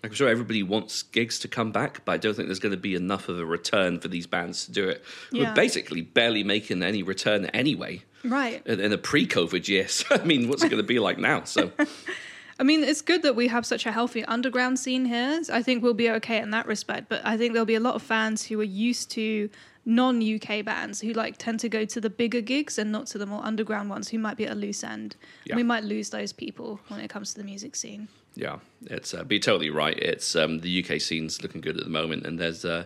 I'm 0.01 0.13
sure 0.13 0.29
everybody 0.29 0.63
wants 0.63 1.03
gigs 1.03 1.39
to 1.39 1.49
come 1.49 1.73
back, 1.73 2.05
but 2.05 2.13
I 2.13 2.17
don't 2.17 2.33
think 2.33 2.47
there's 2.47 2.59
going 2.59 2.71
to 2.71 2.79
be 2.79 2.95
enough 2.95 3.27
of 3.27 3.37
a 3.37 3.45
return 3.45 3.99
for 3.99 4.07
these 4.07 4.27
bands 4.27 4.65
to 4.65 4.71
do 4.71 4.87
it. 4.87 5.03
Yeah. 5.33 5.49
We're 5.49 5.55
basically 5.55 6.03
barely 6.03 6.45
making 6.45 6.83
any 6.83 7.03
return 7.03 7.47
anyway. 7.47 8.03
Right. 8.23 8.65
In, 8.65 8.79
in 8.79 8.93
a 8.93 8.97
pre-COVID 8.97 9.67
year, 9.67 9.87
so 9.89 10.15
I 10.15 10.23
mean, 10.23 10.47
what's 10.47 10.63
it 10.63 10.69
going 10.69 10.81
to 10.81 10.87
be 10.87 10.99
like 10.99 11.17
now? 11.17 11.43
So. 11.43 11.69
I 12.61 12.63
mean, 12.63 12.85
it's 12.85 13.01
good 13.01 13.23
that 13.23 13.35
we 13.35 13.49
have 13.49 13.65
such 13.65 13.85
a 13.85 13.91
healthy 13.91 14.23
underground 14.23 14.79
scene 14.79 15.03
here. 15.03 15.41
I 15.51 15.61
think 15.61 15.83
we'll 15.83 15.93
be 15.93 16.09
okay 16.11 16.37
in 16.37 16.51
that 16.51 16.65
respect. 16.65 17.09
But 17.09 17.25
I 17.25 17.35
think 17.35 17.51
there'll 17.51 17.65
be 17.65 17.75
a 17.75 17.81
lot 17.81 17.95
of 17.95 18.01
fans 18.01 18.45
who 18.45 18.61
are 18.61 18.63
used 18.63 19.11
to 19.11 19.49
non 19.85 20.21
UK 20.21 20.65
bands 20.65 21.01
who 21.01 21.13
like 21.13 21.37
tend 21.37 21.59
to 21.59 21.69
go 21.69 21.85
to 21.85 22.01
the 22.01 22.09
bigger 22.09 22.41
gigs 22.41 22.77
and 22.77 22.91
not 22.91 23.05
to 23.07 23.17
the 23.17 23.25
more 23.25 23.43
underground 23.45 23.89
ones 23.89 24.09
who 24.09 24.17
might 24.17 24.35
be 24.35 24.45
at 24.45 24.53
a 24.53 24.55
loose 24.55 24.83
end. 24.83 25.15
Yeah. 25.45 25.55
We 25.55 25.63
might 25.63 25.83
lose 25.83 26.09
those 26.09 26.33
people 26.33 26.79
when 26.87 26.99
it 26.99 27.09
comes 27.09 27.33
to 27.33 27.39
the 27.39 27.45
music 27.45 27.75
scene. 27.75 28.07
Yeah, 28.35 28.57
it's 28.87 29.13
uh, 29.13 29.23
be 29.23 29.39
totally 29.39 29.69
right. 29.69 29.97
It's 29.97 30.35
um, 30.35 30.59
the 30.59 30.83
UK 30.83 30.99
scene's 30.99 31.41
looking 31.41 31.61
good 31.61 31.77
at 31.77 31.83
the 31.83 31.89
moment, 31.89 32.25
and 32.25 32.37
there's 32.37 32.65
uh, 32.65 32.85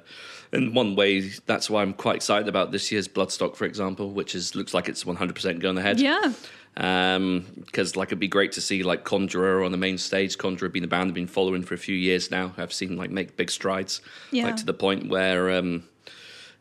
in 0.54 0.74
one 0.74 0.96
way 0.96 1.22
that's 1.22 1.70
why 1.70 1.82
I'm 1.82 1.94
quite 1.94 2.18
excited 2.18 2.48
about 2.48 2.72
this 2.72 2.92
year's 2.92 3.08
Bloodstock, 3.08 3.56
for 3.56 3.66
example, 3.66 4.12
which 4.12 4.36
is 4.36 4.56
looks 4.56 4.74
like 4.76 4.88
it's 4.88 5.06
100 5.06 5.34
percent 5.34 5.60
going 5.60 5.78
ahead. 5.78 6.00
Yeah. 6.00 6.34
Because 6.76 7.16
um, 7.18 8.00
like 8.00 8.10
it'd 8.10 8.20
be 8.20 8.28
great 8.28 8.52
to 8.54 8.62
see 8.62 8.84
like 8.84 9.04
Conjurer 9.04 9.64
on 9.64 9.72
the 9.72 9.78
main 9.78 9.98
stage. 9.98 10.38
Conjurer 10.38 10.70
being 10.70 10.86
a 10.86 10.88
band 10.88 11.10
I've 11.10 11.16
been 11.16 11.28
following 11.28 11.64
for 11.64 11.74
a 11.74 11.80
few 11.80 11.96
years 11.96 12.30
now. 12.30 12.54
I've 12.58 12.72
seen 12.72 12.96
like 12.96 13.10
make 13.10 13.36
big 13.36 13.50
strides, 13.50 14.02
yeah. 14.32 14.46
like 14.46 14.58
to 14.58 14.66
the 14.66 14.74
point 14.74 15.10
where 15.10 15.50
um, 15.58 15.84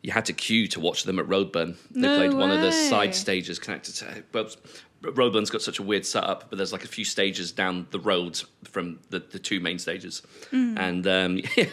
you 0.01 0.11
had 0.11 0.25
to 0.25 0.33
queue 0.33 0.67
to 0.67 0.79
watch 0.79 1.03
them 1.03 1.19
at 1.19 1.25
Roadburn. 1.27 1.75
They 1.91 2.01
no 2.01 2.17
played 2.17 2.31
way. 2.31 2.39
one 2.39 2.51
of 2.51 2.61
the 2.61 2.71
side 2.71 3.13
stages 3.13 3.59
connected 3.59 3.95
to. 3.95 4.23
But 4.31 4.55
Roadburn's 5.01 5.49
got 5.49 5.61
such 5.61 5.79
a 5.79 5.83
weird 5.83 6.05
setup, 6.05 6.49
but 6.49 6.57
there's 6.57 6.73
like 6.73 6.83
a 6.83 6.87
few 6.87 7.05
stages 7.05 7.51
down 7.51 7.87
the 7.91 7.99
road 7.99 8.41
from 8.65 8.99
the, 9.09 9.19
the 9.19 9.39
two 9.39 9.59
main 9.59 9.79
stages, 9.79 10.21
and 10.51 11.07
um, 11.07 11.37
yeah, 11.57 11.65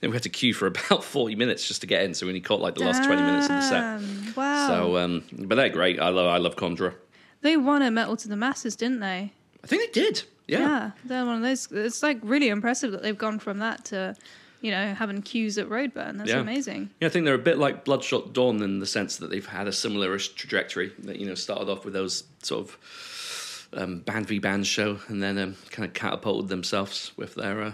then 0.00 0.10
we 0.10 0.12
had 0.12 0.22
to 0.24 0.28
queue 0.28 0.52
for 0.54 0.66
about 0.66 1.04
forty 1.16 1.34
minutes 1.36 1.66
just 1.66 1.80
to 1.82 1.86
get 1.86 2.02
in. 2.02 2.14
So 2.14 2.26
we 2.26 2.30
only 2.30 2.40
caught 2.40 2.60
like 2.60 2.74
the 2.74 2.84
last 2.84 3.04
twenty 3.04 3.22
minutes 3.22 3.46
of 3.46 3.56
the 3.56 3.62
set. 3.62 4.36
Wow. 4.36 4.66
So, 4.68 4.96
um, 4.98 5.24
but 5.32 5.54
they're 5.54 5.68
great. 5.68 6.00
I 6.00 6.08
love 6.08 6.26
I 6.26 6.38
love 6.38 6.56
Conjurer. 6.56 6.94
they 7.42 7.56
won 7.56 7.82
a 7.82 7.90
Metal 7.90 8.16
to 8.16 8.28
the 8.28 8.36
Masses, 8.36 8.74
didn't 8.76 9.00
they? 9.00 9.32
I 9.62 9.66
think 9.66 9.82
they 9.92 10.00
did. 10.00 10.22
Yeah. 10.46 10.58
Yeah. 10.58 10.90
they're 11.04 11.24
one 11.24 11.36
of 11.36 11.42
those. 11.42 11.68
It's 11.70 12.02
like 12.02 12.18
really 12.22 12.48
impressive 12.48 12.92
that 12.92 13.02
they've 13.02 13.16
gone 13.16 13.38
from 13.38 13.58
that 13.60 13.84
to, 13.86 14.14
you 14.64 14.70
know, 14.70 14.94
having 14.94 15.20
queues 15.20 15.58
at 15.58 15.68
Roadburn. 15.68 16.16
That's 16.16 16.30
Yeah. 16.30 16.40
amazing. 16.40 16.88
Yeah, 16.98 17.08
I 17.08 17.10
think 17.10 17.26
they're 17.26 17.34
a 17.34 17.38
bit 17.50 17.58
like 17.58 17.84
Bloodshot 17.84 18.32
Dawn 18.32 18.62
in 18.62 18.78
the 18.78 18.86
sense 18.86 19.18
that 19.18 19.28
they've 19.28 19.44
had 19.46 19.68
a 19.68 19.72
similar-ish 19.72 20.28
trajectory. 20.30 20.92
That 21.00 21.16
you 21.20 21.26
know 21.26 21.34
started 21.34 21.68
off 21.68 21.84
with 21.84 21.92
those 21.92 22.24
sort 22.42 22.66
of 22.66 23.68
um, 23.74 23.98
band 24.00 24.26
v 24.26 24.38
band 24.38 24.66
show, 24.66 25.00
and 25.08 25.22
then 25.22 25.36
um, 25.38 25.56
kind 25.70 25.86
of 25.86 25.92
catapulted 25.92 26.48
themselves 26.48 27.12
with 27.16 27.34
their 27.34 27.60
uh, 27.62 27.72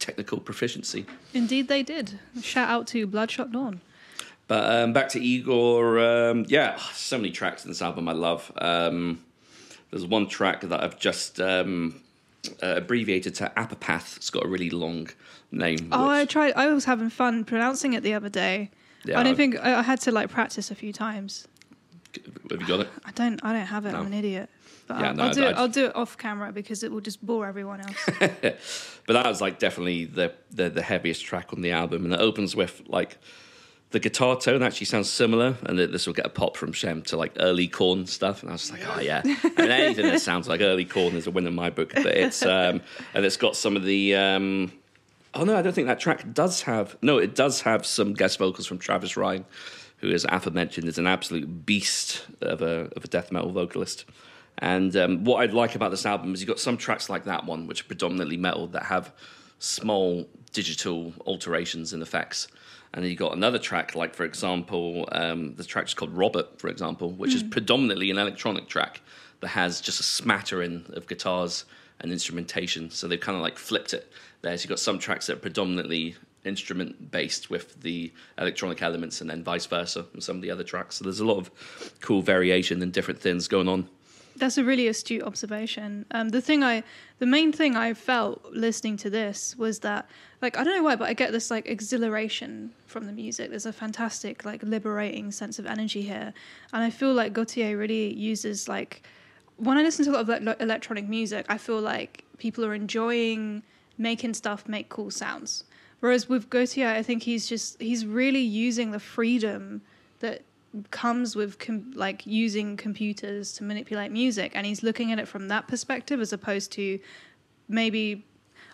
technical 0.00 0.40
proficiency. 0.40 1.06
Indeed, 1.32 1.68
they 1.68 1.84
did. 1.84 2.18
Shout 2.42 2.68
out 2.68 2.88
to 2.88 3.06
Bloodshot 3.06 3.52
Dawn. 3.52 3.80
But 4.48 4.64
um, 4.82 4.92
back 4.92 5.08
to 5.10 5.20
Igorrr, 5.20 6.30
um, 6.32 6.44
yeah, 6.48 6.76
so 6.92 7.16
many 7.18 7.30
tracks 7.30 7.64
in 7.64 7.70
this 7.70 7.80
album 7.80 8.08
I 8.08 8.12
love. 8.12 8.50
Um, 8.58 9.22
there's 9.90 10.04
one 10.06 10.26
track 10.26 10.62
that 10.62 10.82
I've 10.82 10.98
just 10.98 11.40
um, 11.40 12.00
uh, 12.62 12.74
abbreviated 12.76 13.34
to 13.36 13.52
Apopath. 13.56 14.16
It's 14.16 14.30
got 14.30 14.44
a 14.44 14.48
really 14.48 14.70
long 14.70 15.08
name. 15.50 15.88
Oh, 15.92 16.08
I 16.08 16.24
tried. 16.24 16.54
I 16.54 16.66
was 16.68 16.84
having 16.84 17.10
fun 17.10 17.44
pronouncing 17.44 17.92
it 17.94 18.02
the 18.02 18.14
other 18.14 18.28
day. 18.28 18.70
Yeah, 19.04 19.18
I 19.18 19.22
don't 19.22 19.36
think 19.36 19.56
I 19.56 19.78
I 19.78 19.82
had 19.82 20.00
to 20.02 20.12
like 20.12 20.30
practice 20.30 20.70
a 20.70 20.74
few 20.74 20.92
times. 20.92 21.46
have 22.50 22.60
you 22.60 22.66
got 22.66 22.80
it? 22.80 22.88
I 23.04 23.10
don't. 23.12 23.44
I 23.44 23.52
don't 23.52 23.66
have 23.66 23.86
it. 23.86 23.92
No. 23.92 24.00
I'm 24.00 24.06
an 24.06 24.14
idiot. 24.14 24.48
But 24.86 25.00
Yeah, 25.00 25.08
I'll, 25.08 25.14
no, 25.14 25.24
I'll 25.24 25.34
do 25.34 25.44
it. 25.44 25.56
I'll 25.56 25.68
do 25.68 25.86
it 25.86 25.96
off 25.96 26.18
camera 26.18 26.52
because 26.52 26.82
it 26.82 26.90
will 26.90 27.00
just 27.00 27.24
bore 27.24 27.46
everyone 27.46 27.80
else. 27.80 28.08
but 28.18 28.58
that 29.08 29.26
was 29.26 29.40
like 29.40 29.58
definitely 29.58 30.06
the, 30.06 30.32
the 30.50 30.70
the 30.70 30.82
heaviest 30.82 31.24
track 31.24 31.52
on 31.52 31.62
the 31.62 31.70
album, 31.70 32.04
and 32.04 32.14
it 32.14 32.20
opens 32.20 32.56
with 32.56 32.82
like 32.86 33.18
the 33.92 34.00
guitar 34.00 34.36
tone 34.38 34.62
actually 34.62 34.86
sounds 34.86 35.08
similar, 35.08 35.56
and 35.64 35.78
this 35.78 36.06
will 36.06 36.14
get 36.14 36.26
a 36.26 36.30
pop 36.30 36.56
from 36.56 36.72
Shem 36.72 37.02
to 37.02 37.16
like 37.16 37.32
early 37.38 37.68
Korn 37.68 38.06
stuff, 38.06 38.42
and 38.42 38.50
I 38.50 38.54
was 38.54 38.70
like, 38.70 38.82
oh 38.86 39.00
yeah, 39.00 39.22
I 39.24 39.52
mean 39.56 39.70
anything 39.70 40.06
that 40.06 40.20
sounds 40.20 40.48
like 40.48 40.60
early 40.60 40.84
Korn 40.84 41.14
is 41.14 41.26
a 41.26 41.30
win 41.30 41.46
in 41.46 41.54
my 41.54 41.70
book. 41.70 41.92
But 41.94 42.06
it's 42.06 42.44
um, 42.44 42.80
and 43.14 43.24
it's 43.24 43.36
got 43.36 43.56
some 43.56 43.76
of 43.76 43.84
the. 43.84 44.16
Um, 44.16 44.72
oh 45.34 45.44
no, 45.44 45.56
I 45.56 45.62
don't 45.62 45.72
think 45.72 45.86
that 45.86 46.00
track 46.00 46.32
does 46.32 46.62
have. 46.62 46.96
No, 47.02 47.18
it 47.18 47.34
does 47.34 47.60
have 47.62 47.86
some 47.86 48.14
guest 48.14 48.38
vocals 48.38 48.66
from 48.66 48.78
Travis 48.78 49.16
Ryan, 49.16 49.44
who, 49.98 50.10
as 50.10 50.24
Alpha 50.24 50.50
mentioned, 50.50 50.88
is 50.88 50.98
an 50.98 51.06
absolute 51.06 51.66
beast 51.66 52.26
of 52.40 52.62
a 52.62 52.90
of 52.96 53.04
a 53.04 53.08
death 53.08 53.30
metal 53.30 53.52
vocalist. 53.52 54.06
And 54.58 54.94
um, 54.96 55.24
what 55.24 55.42
I 55.42 55.52
like 55.52 55.74
about 55.74 55.90
this 55.90 56.06
album 56.06 56.34
is 56.34 56.40
you've 56.40 56.48
got 56.48 56.60
some 56.60 56.76
tracks 56.76 57.08
like 57.08 57.24
that 57.24 57.46
one, 57.46 57.66
which 57.66 57.82
are 57.82 57.84
predominantly 57.84 58.36
metal, 58.36 58.66
that 58.68 58.84
have 58.84 59.12
small 59.58 60.28
digital 60.52 61.12
alterations 61.26 61.92
and 61.92 62.02
effects. 62.02 62.48
And 62.94 63.02
then 63.02 63.10
you've 63.10 63.18
got 63.18 63.34
another 63.34 63.58
track, 63.58 63.94
like, 63.94 64.14
for 64.14 64.24
example, 64.24 65.08
um, 65.12 65.54
the 65.54 65.64
track's 65.64 65.94
called 65.94 66.12
Robert, 66.12 66.58
for 66.58 66.68
example, 66.68 67.10
which 67.10 67.34
is 67.34 67.42
predominantly 67.42 68.10
an 68.10 68.18
electronic 68.18 68.68
track 68.68 69.00
that 69.40 69.48
has 69.48 69.80
just 69.80 69.98
a 69.98 70.02
smattering 70.02 70.84
of 70.90 71.06
guitars 71.06 71.64
and 72.00 72.12
instrumentation. 72.12 72.90
So 72.90 73.08
they've 73.08 73.18
kind 73.18 73.36
of 73.36 73.42
like 73.42 73.56
flipped 73.56 73.94
it 73.94 74.12
there. 74.42 74.56
So 74.58 74.64
you've 74.64 74.70
got 74.70 74.78
some 74.78 74.98
tracks 74.98 75.26
that 75.28 75.38
are 75.38 75.40
predominantly 75.40 76.16
instrument 76.44 77.10
based 77.10 77.50
with 77.50 77.80
the 77.82 78.12
electronic 78.36 78.82
elements 78.82 79.20
and 79.20 79.30
then 79.30 79.44
vice 79.44 79.66
versa 79.66 80.04
and 80.12 80.22
some 80.22 80.36
of 80.36 80.42
the 80.42 80.50
other 80.50 80.64
tracks. 80.64 80.96
So 80.96 81.04
there's 81.04 81.20
a 81.20 81.24
lot 81.24 81.38
of 81.38 81.50
cool 82.00 82.20
variation 82.20 82.82
and 82.82 82.92
different 82.92 83.20
things 83.20 83.48
going 83.48 83.68
on. 83.68 83.88
That's 84.42 84.58
a 84.58 84.64
really 84.64 84.88
astute 84.88 85.22
observation. 85.22 86.04
Um, 86.10 86.30
the 86.30 86.40
thing 86.40 86.64
I, 86.64 86.82
the 87.20 87.26
main 87.26 87.52
thing 87.52 87.76
I 87.76 87.94
felt 87.94 88.44
listening 88.50 88.96
to 88.96 89.08
this 89.08 89.54
was 89.56 89.78
that, 89.86 90.08
like, 90.42 90.58
I 90.58 90.64
don't 90.64 90.74
know 90.76 90.82
why, 90.82 90.96
but 90.96 91.08
I 91.08 91.14
get 91.14 91.30
this 91.30 91.48
like 91.48 91.68
exhilaration 91.68 92.72
from 92.88 93.06
the 93.06 93.12
music. 93.12 93.50
There's 93.50 93.66
a 93.66 93.72
fantastic, 93.72 94.44
like, 94.44 94.64
liberating 94.64 95.30
sense 95.30 95.60
of 95.60 95.66
energy 95.66 96.02
here, 96.02 96.34
and 96.72 96.82
I 96.82 96.90
feel 96.90 97.14
like 97.14 97.32
Gautier 97.32 97.78
really 97.78 98.12
uses 98.14 98.68
like, 98.68 99.06
when 99.58 99.78
I 99.78 99.82
listen 99.82 100.04
to 100.06 100.10
a 100.10 100.14
lot 100.14 100.22
of 100.22 100.44
like, 100.44 100.60
electronic 100.60 101.08
music, 101.08 101.46
I 101.48 101.56
feel 101.56 101.80
like 101.80 102.24
people 102.38 102.64
are 102.64 102.74
enjoying 102.74 103.62
making 103.96 104.34
stuff 104.34 104.66
make 104.66 104.88
cool 104.88 105.12
sounds. 105.12 105.62
Whereas 106.00 106.28
with 106.28 106.50
Gautier, 106.50 106.88
I 106.88 107.04
think 107.04 107.22
he's 107.22 107.46
just 107.48 107.80
he's 107.80 108.04
really 108.04 108.40
using 108.40 108.90
the 108.90 108.98
freedom 108.98 109.82
that 110.18 110.42
comes 110.90 111.36
with 111.36 111.58
com- 111.58 111.92
like 111.94 112.26
using 112.26 112.76
computers 112.76 113.52
to 113.54 113.64
manipulate 113.64 114.10
music 114.10 114.52
and 114.54 114.66
he's 114.66 114.82
looking 114.82 115.12
at 115.12 115.18
it 115.18 115.28
from 115.28 115.48
that 115.48 115.68
perspective 115.68 116.20
as 116.20 116.32
opposed 116.32 116.72
to 116.72 116.98
maybe 117.68 118.24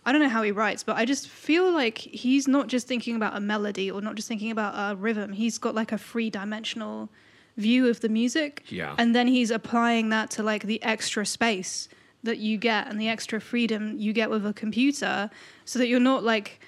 I 0.07 0.13
don't 0.13 0.23
know 0.23 0.29
how 0.29 0.43
he 0.43 0.53
writes, 0.53 0.83
but 0.83 0.97
I 0.97 1.05
just 1.05 1.29
feel 1.29 1.71
like 1.71 1.99
he's 1.99 2.49
not 2.49 2.69
just 2.69 2.87
thinking 2.87 3.17
about 3.17 3.37
a 3.37 3.41
melody 3.41 3.91
or 3.91 4.01
not 4.01 4.15
just 4.15 4.29
thinking 4.29 4.51
about 4.51 4.73
a 4.75 4.97
rhythm. 4.97 5.33
He's 5.33 5.59
got 5.59 5.75
like 5.75 5.93
a 5.93 5.99
three 5.99 6.31
dimensional 6.31 7.11
view 7.59 7.89
of 7.89 8.01
the 8.01 8.09
music. 8.09 8.63
Yeah. 8.69 8.95
And 8.97 9.15
then 9.15 9.27
he's 9.27 9.51
applying 9.51 10.09
that 10.11 10.31
to 10.31 10.43
like 10.43 10.63
the 10.63 10.83
extra 10.83 11.27
space 11.27 11.89
that 12.23 12.39
you 12.39 12.57
get 12.57 12.89
and 12.89 13.01
the 13.01 13.09
extra 13.09 13.41
freedom 13.41 13.99
you 13.99 14.13
get 14.13 14.31
with 14.31 14.47
a 14.47 14.53
computer 14.53 15.31
so 15.65 15.79
that 15.79 15.89
you're 15.89 16.01
not 16.01 16.25
like 16.25 16.61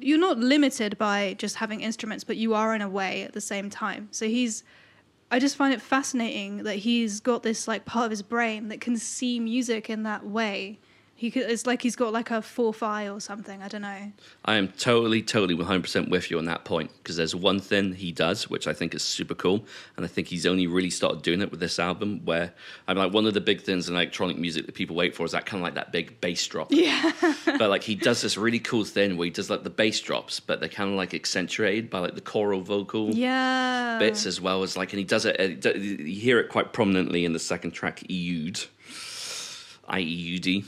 you're 0.00 0.18
not 0.18 0.38
limited 0.38 0.98
by 0.98 1.34
just 1.38 1.56
having 1.56 1.80
instruments, 1.80 2.24
but 2.24 2.36
you 2.36 2.54
are 2.54 2.74
in 2.74 2.82
a 2.82 2.88
way 2.88 3.22
at 3.22 3.32
the 3.32 3.40
same 3.40 3.70
time. 3.70 4.08
So 4.10 4.26
he's, 4.26 4.64
I 5.30 5.38
just 5.38 5.56
find 5.56 5.72
it 5.72 5.80
fascinating 5.80 6.64
that 6.64 6.76
he's 6.76 7.20
got 7.20 7.42
this 7.42 7.66
like 7.66 7.84
part 7.84 8.06
of 8.06 8.10
his 8.10 8.22
brain 8.22 8.68
that 8.68 8.80
can 8.80 8.96
see 8.96 9.40
music 9.40 9.90
in 9.90 10.02
that 10.04 10.26
way. 10.26 10.78
He 11.24 11.30
could, 11.30 11.44
it's 11.44 11.66
like 11.66 11.80
he's 11.80 11.96
got 11.96 12.12
like 12.12 12.30
a 12.30 12.42
four 12.42 12.74
five 12.74 13.10
or 13.10 13.18
something. 13.18 13.62
I 13.62 13.68
don't 13.68 13.80
know. 13.80 14.12
I 14.44 14.56
am 14.56 14.68
totally, 14.68 15.22
totally 15.22 15.56
100% 15.56 16.10
with 16.10 16.30
you 16.30 16.36
on 16.36 16.44
that 16.44 16.66
point 16.66 16.90
because 16.98 17.16
there's 17.16 17.34
one 17.34 17.60
thing 17.60 17.94
he 17.94 18.12
does 18.12 18.50
which 18.50 18.66
I 18.66 18.74
think 18.74 18.94
is 18.94 19.02
super 19.02 19.34
cool, 19.34 19.64
and 19.96 20.04
I 20.04 20.08
think 20.08 20.28
he's 20.28 20.44
only 20.44 20.66
really 20.66 20.90
started 20.90 21.22
doing 21.22 21.40
it 21.40 21.50
with 21.50 21.60
this 21.60 21.78
album. 21.78 22.20
Where 22.26 22.52
I'm 22.86 22.98
like, 22.98 23.14
one 23.14 23.24
of 23.24 23.32
the 23.32 23.40
big 23.40 23.62
things 23.62 23.88
in 23.88 23.94
electronic 23.94 24.36
music 24.36 24.66
that 24.66 24.74
people 24.74 24.96
wait 24.96 25.16
for 25.16 25.24
is 25.24 25.32
that 25.32 25.46
kind 25.46 25.62
of 25.62 25.64
like 25.64 25.76
that 25.76 25.92
big 25.92 26.20
bass 26.20 26.46
drop. 26.46 26.66
Yeah. 26.70 27.12
but 27.46 27.70
like 27.70 27.82
he 27.82 27.94
does 27.94 28.20
this 28.20 28.36
really 28.36 28.60
cool 28.60 28.84
thing 28.84 29.16
where 29.16 29.24
he 29.24 29.30
does 29.30 29.48
like 29.48 29.64
the 29.64 29.70
bass 29.70 29.98
drops, 30.00 30.40
but 30.40 30.60
they're 30.60 30.68
kind 30.68 30.90
of 30.90 30.96
like 30.96 31.14
accentuated 31.14 31.88
by 31.88 32.00
like 32.00 32.16
the 32.16 32.20
choral 32.20 32.60
vocal 32.60 33.14
yeah. 33.14 33.98
bits 33.98 34.26
as 34.26 34.42
well 34.42 34.62
as 34.62 34.76
like, 34.76 34.92
and 34.92 34.98
he 34.98 35.06
does 35.06 35.24
it. 35.24 35.64
uh, 35.64 35.70
You 35.70 36.20
hear 36.20 36.38
it 36.38 36.50
quite 36.50 36.74
prominently 36.74 37.24
in 37.24 37.32
the 37.32 37.38
second 37.38 37.70
track, 37.70 38.02
Eud, 38.10 38.66
I 39.88 40.00
E 40.00 40.02
U 40.02 40.38
D, 40.38 40.64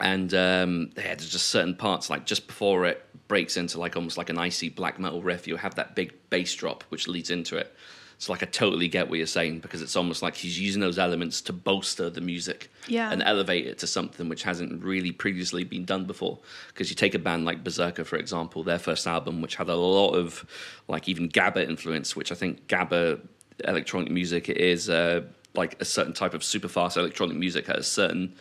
and 0.00 0.32
um, 0.34 0.90
yeah, 0.96 1.14
there's 1.14 1.30
just 1.30 1.48
certain 1.48 1.74
parts 1.74 2.08
like 2.10 2.26
just 2.26 2.46
before 2.46 2.86
it 2.86 3.04
breaks 3.28 3.56
into 3.56 3.78
like 3.78 3.96
almost 3.96 4.16
like 4.18 4.30
an 4.30 4.38
icy 4.38 4.68
black 4.68 4.98
metal 4.98 5.22
riff, 5.22 5.46
you 5.46 5.56
have 5.56 5.74
that 5.76 5.94
big 5.94 6.12
bass 6.30 6.54
drop 6.54 6.82
which 6.88 7.06
leads 7.08 7.30
into 7.30 7.56
it. 7.56 7.74
So 8.18 8.32
like 8.32 8.42
I 8.42 8.46
totally 8.46 8.86
get 8.88 9.08
what 9.08 9.16
you're 9.16 9.26
saying 9.26 9.60
because 9.60 9.80
it's 9.80 9.96
almost 9.96 10.20
like 10.20 10.34
he's 10.36 10.60
using 10.60 10.80
those 10.82 10.98
elements 10.98 11.40
to 11.42 11.54
bolster 11.54 12.10
the 12.10 12.20
music 12.20 12.70
Yeah. 12.86 13.10
and 13.10 13.22
elevate 13.22 13.66
it 13.66 13.78
to 13.78 13.86
something 13.86 14.28
which 14.28 14.42
hasn't 14.42 14.82
really 14.84 15.10
previously 15.10 15.64
been 15.64 15.86
done 15.86 16.04
before. 16.04 16.38
Because 16.68 16.90
you 16.90 16.96
take 16.96 17.14
a 17.14 17.18
band 17.18 17.46
like 17.46 17.64
Berzerker, 17.64 18.04
for 18.04 18.16
example, 18.16 18.62
their 18.62 18.78
first 18.78 19.06
album, 19.06 19.40
which 19.40 19.56
had 19.56 19.70
a 19.70 19.74
lot 19.74 20.10
of 20.10 20.44
like 20.86 21.08
even 21.08 21.30
Gabba 21.30 21.66
influence, 21.66 22.14
which 22.14 22.30
I 22.30 22.34
think 22.34 22.66
Gabba 22.66 23.20
electronic 23.64 24.10
music 24.10 24.50
is 24.50 24.90
uh, 24.90 25.22
like 25.54 25.80
a 25.80 25.84
certain 25.86 26.12
type 26.12 26.34
of 26.34 26.44
super 26.44 26.68
fast 26.68 26.98
electronic 26.98 27.38
music 27.38 27.70
at 27.70 27.78
a 27.78 27.82
certain 27.82 28.34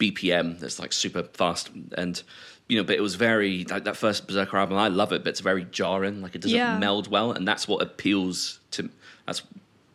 BPM 0.00 0.58
that's 0.58 0.78
like 0.80 0.92
super 0.92 1.22
fast 1.22 1.70
and 1.96 2.22
you 2.68 2.76
know 2.78 2.84
but 2.84 2.96
it 2.96 3.00
was 3.02 3.14
very 3.14 3.64
like 3.64 3.84
that 3.84 3.96
first 3.96 4.26
Berzerker 4.26 4.54
album 4.54 4.76
I 4.78 4.88
love 4.88 5.12
it 5.12 5.22
but 5.22 5.30
it's 5.30 5.40
very 5.40 5.64
jarring 5.64 6.22
like 6.22 6.34
it 6.34 6.40
doesn't 6.40 6.56
Yeah. 6.56 6.78
meld 6.78 7.08
well 7.08 7.32
and 7.32 7.46
that's 7.46 7.68
what 7.68 7.82
appeals 7.82 8.58
to 8.72 8.88
that's 9.26 9.42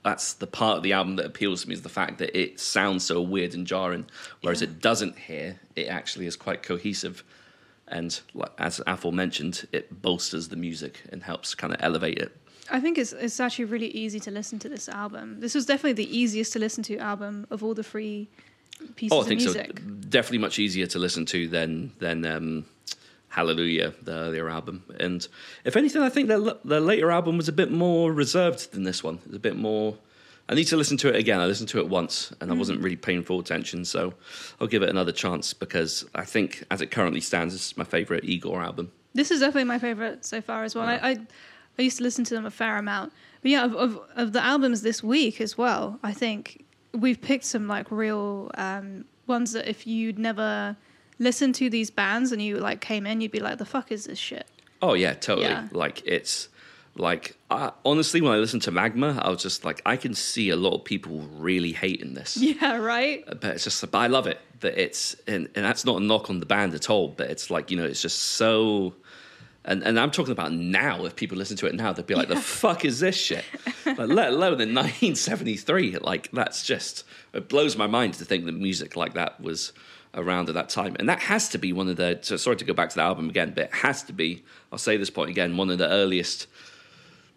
that's 0.03 0.34
the 0.34 0.45
part 0.47 0.78
of 0.78 0.84
the 0.84 0.93
album 0.93 1.16
that 1.16 1.26
appeals 1.26 1.64
to 1.64 1.68
me 1.68 1.74
is 1.74 1.82
the 1.82 1.89
fact 1.89 2.20
that 2.20 2.38
it 2.39 2.60
sounds 2.60 3.03
so 3.03 3.20
weird 3.22 3.53
and 3.56 3.66
jarring 3.66 4.06
whereas 4.41 4.62
Yeah. 4.62 4.68
it 4.70 4.80
doesn't 4.82 5.18
here 5.18 5.60
it 5.76 5.88
actually 5.88 6.28
is 6.28 6.36
quite 6.36 6.62
cohesive 6.64 7.24
and 7.88 8.20
like, 8.34 8.51
as 8.58 8.82
Athel 8.88 9.12
mentioned 9.12 9.68
it 9.72 10.01
bolsters 10.01 10.47
the 10.49 10.56
music 10.56 11.01
and 11.12 11.24
helps 11.24 11.56
kind 11.56 11.74
of 11.74 11.80
elevate 11.82 12.20
it 12.20 12.32
I 12.70 12.80
think 12.80 12.97
it's 12.97 13.14
it's 13.14 13.39
actually 13.39 13.66
really 13.66 13.89
easy 13.89 14.20
to 14.22 14.32
listen 14.32 14.58
to 14.58 14.68
this 14.70 14.89
album. 14.89 15.39
This 15.39 15.53
was 15.53 15.68
definitely 15.68 15.93
the 16.03 16.18
easiest 16.18 16.51
to 16.53 16.60
listen 16.60 16.82
to 16.86 16.97
album 16.97 17.45
of 17.51 17.64
all 17.64 17.76
the 17.76 17.84
three 17.84 18.28
pieces 18.95 19.15
Oh, 19.15 19.19
I 19.19 19.21
of 19.21 19.28
think 19.28 19.41
so. 19.41 19.53
Definitely 20.09 20.39
much 20.39 20.59
easier 20.59 20.88
to 20.88 20.99
listen 20.99 21.26
to 21.28 21.47
than 21.47 21.91
than 21.99 22.26
um, 22.26 22.65
Hallelujah, 23.30 23.93
the 24.01 24.13
earlier 24.13 24.49
album. 24.49 24.84
And 24.99 25.28
if 25.65 25.76
anything, 25.76 26.01
I 26.01 26.09
think 26.09 26.30
the 26.30 26.57
the 26.63 26.80
later 26.80 27.11
album 27.11 27.38
was 27.38 27.49
a 27.49 27.53
bit 27.53 27.71
more 27.71 28.13
reserved 28.13 28.71
than 28.71 28.84
this 28.84 29.03
one. 29.03 29.19
It's 29.26 29.36
a 29.36 29.39
bit 29.39 29.57
more. 29.57 29.97
I 30.47 30.53
need 30.53 30.65
to 30.65 30.78
listen 30.78 30.95
to 30.97 31.09
it 31.09 31.15
again. 31.15 31.39
I 31.39 31.45
listened 31.45 31.69
to 31.69 31.80
it 31.80 31.89
once 31.89 32.32
and 32.39 32.51
I 32.51 32.53
wasn't 32.53 32.82
really 32.82 32.95
paying 32.95 33.23
full 33.23 33.39
attention, 33.39 33.84
so 33.84 34.13
I'll 34.61 34.67
give 34.67 34.84
it 34.84 34.89
another 34.89 35.11
chance 35.11 35.53
because 35.53 36.05
I 36.13 36.23
think, 36.23 36.63
as 36.69 36.82
it 36.82 36.91
currently 36.91 37.19
stands, 37.19 37.53
this 37.53 37.65
is 37.71 37.78
my 37.78 37.84
favorite 37.84 38.23
Igorrr 38.23 38.63
album. 38.63 38.91
This 39.15 39.32
is 39.32 39.39
definitely 39.39 39.63
my 39.63 39.80
favorite 39.80 40.23
so 40.23 40.41
far 40.41 40.63
as 40.63 40.76
well. 40.76 40.86
I, 40.86 40.95
I 40.95 41.17
I 41.78 41.82
used 41.82 41.97
to 41.97 42.03
listen 42.03 42.23
to 42.26 42.34
them 42.36 42.45
a 42.45 42.51
fair 42.51 42.78
amount, 42.78 43.11
but 43.41 43.51
yeah, 43.51 43.65
of, 43.65 43.76
of 43.76 43.99
of 44.15 44.34
the 44.34 44.43
albums 44.43 44.82
this 44.82 45.03
week 45.03 45.41
as 45.41 45.57
well. 45.57 45.99
I 46.03 46.13
think 46.13 46.64
we've 46.95 47.21
picked 47.21 47.45
some 47.45 47.67
like 47.67 47.91
real 47.91 48.51
um, 48.55 49.05
ones 49.27 49.53
that 49.53 49.69
if 49.69 49.85
you'd 49.85 50.19
never 50.19 50.75
listened 51.19 51.55
to 51.55 51.69
these 51.69 51.89
bands 51.89 52.31
and 52.31 52.41
you 52.41 52.57
like 52.57 52.81
came 52.81 53.05
in, 53.05 53.21
you'd 53.21 53.31
be 53.31 53.39
like, 53.39 53.57
"The 53.57 53.65
fuck 53.65 53.91
is 53.91 54.05
this 54.05 54.19
shit?" 54.19 54.47
Oh 54.81 54.93
yeah, 54.93 55.13
totally. 55.13 55.47
Yeah. 55.47 55.67
Like 55.71 56.05
it's 56.05 56.49
like 56.95 57.37
I, 57.51 57.71
honestly, 57.83 58.21
when 58.21 58.31
I 58.31 58.37
listened 58.37 58.61
to 58.63 58.71
Magma, 58.71 59.19
I 59.21 59.29
was 59.29 59.41
just 59.41 59.65
like, 59.65 59.81
I 59.85 59.97
can 59.97 60.13
see 60.13 60.49
a 60.49 60.55
lot 60.55 60.73
of 60.73 60.85
people 60.85 61.21
really 61.37 61.73
hating 61.73 62.13
this. 62.13 62.37
Yeah, 62.45 62.77
right. 62.77 63.23
But 63.27 63.43
it's 63.55 63.63
just, 63.63 63.81
but 63.91 63.97
I 63.97 64.07
love 64.07 64.27
it 64.27 64.39
that 64.61 64.81
it's, 64.81 65.15
and, 65.27 65.49
and 65.55 65.65
that's 65.65 65.83
not 65.83 66.01
a 66.01 66.03
knock 66.03 66.29
on 66.29 66.39
the 66.39 66.45
band 66.45 66.73
at 66.73 66.89
all. 66.89 67.09
But 67.09 67.29
it's 67.29 67.49
like 67.49 67.71
you 67.71 67.77
know, 67.77 67.85
it's 67.85 68.01
just 68.01 68.19
so. 68.19 68.93
And, 69.68 69.84
and 69.84 69.99
I'm 69.99 70.11
talking 70.11 70.32
about 70.32 70.53
now. 70.53 71.05
If 71.05 71.16
people 71.16 71.38
listen 71.38 71.57
to 71.57 71.66
it 71.66 71.74
now, 71.74 71.91
they'd 71.91 72.05
be 72.05 72.13
like, 72.16 72.28
"The 72.28 72.36
fuck 72.36 72.86
is 72.86 72.99
this 72.99 73.18
shit?" 73.18 73.43
like, 73.86 73.97
let 73.97 74.30
alone 74.30 74.61
in 74.61 74.74
1973. 74.74 75.97
Like 75.97 76.32
that's 76.32 76.63
just 76.63 77.03
it 77.34 77.49
blows 77.49 77.76
my 77.76 77.88
mind 77.88 78.13
to 78.16 78.26
think 78.26 78.45
that 78.45 78.53
music 78.53 78.95
like 78.95 79.16
that 79.16 79.41
was 79.41 79.74
around 80.13 80.49
at 80.49 80.55
that 80.55 80.70
time. 80.70 80.95
And 80.99 81.09
that 81.09 81.20
has 81.20 81.49
to 81.49 81.57
be 81.57 81.74
one 81.74 81.89
of 81.89 81.97
the. 81.97 82.20
So 82.22 82.38
sorry 82.38 82.57
to 82.57 82.66
go 82.66 82.74
back 82.74 82.89
to 82.89 82.95
the 82.95 83.01
album 83.01 83.28
again, 83.28 83.53
but 83.55 83.66
it 83.66 83.74
has 83.74 84.03
to 84.03 84.13
be. 84.13 84.43
I'll 84.72 84.78
say 84.78 84.97
this 84.97 85.09
point 85.09 85.32
again. 85.32 85.57
One 85.57 85.72
of 85.72 85.80
the 85.80 85.89
earliest 85.89 86.47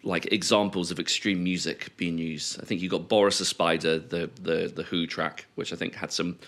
like 0.02 0.26
examples 0.32 0.90
of 0.90 1.00
extreme 1.00 1.42
music 1.42 1.96
being 1.96 2.18
used. 2.18 2.60
I 2.60 2.64
think 2.64 2.80
you 2.80 2.88
got 2.88 3.08
Boris 3.08 3.38
the 3.38 3.44
Spider, 3.44 3.98
the 3.98 4.30
the 4.40 4.72
the 4.74 4.82
Who 4.84 5.06
track, 5.06 5.46
which 5.54 5.72
I 5.72 5.76
think 5.76 5.94
had 5.94 6.12
some 6.12 6.38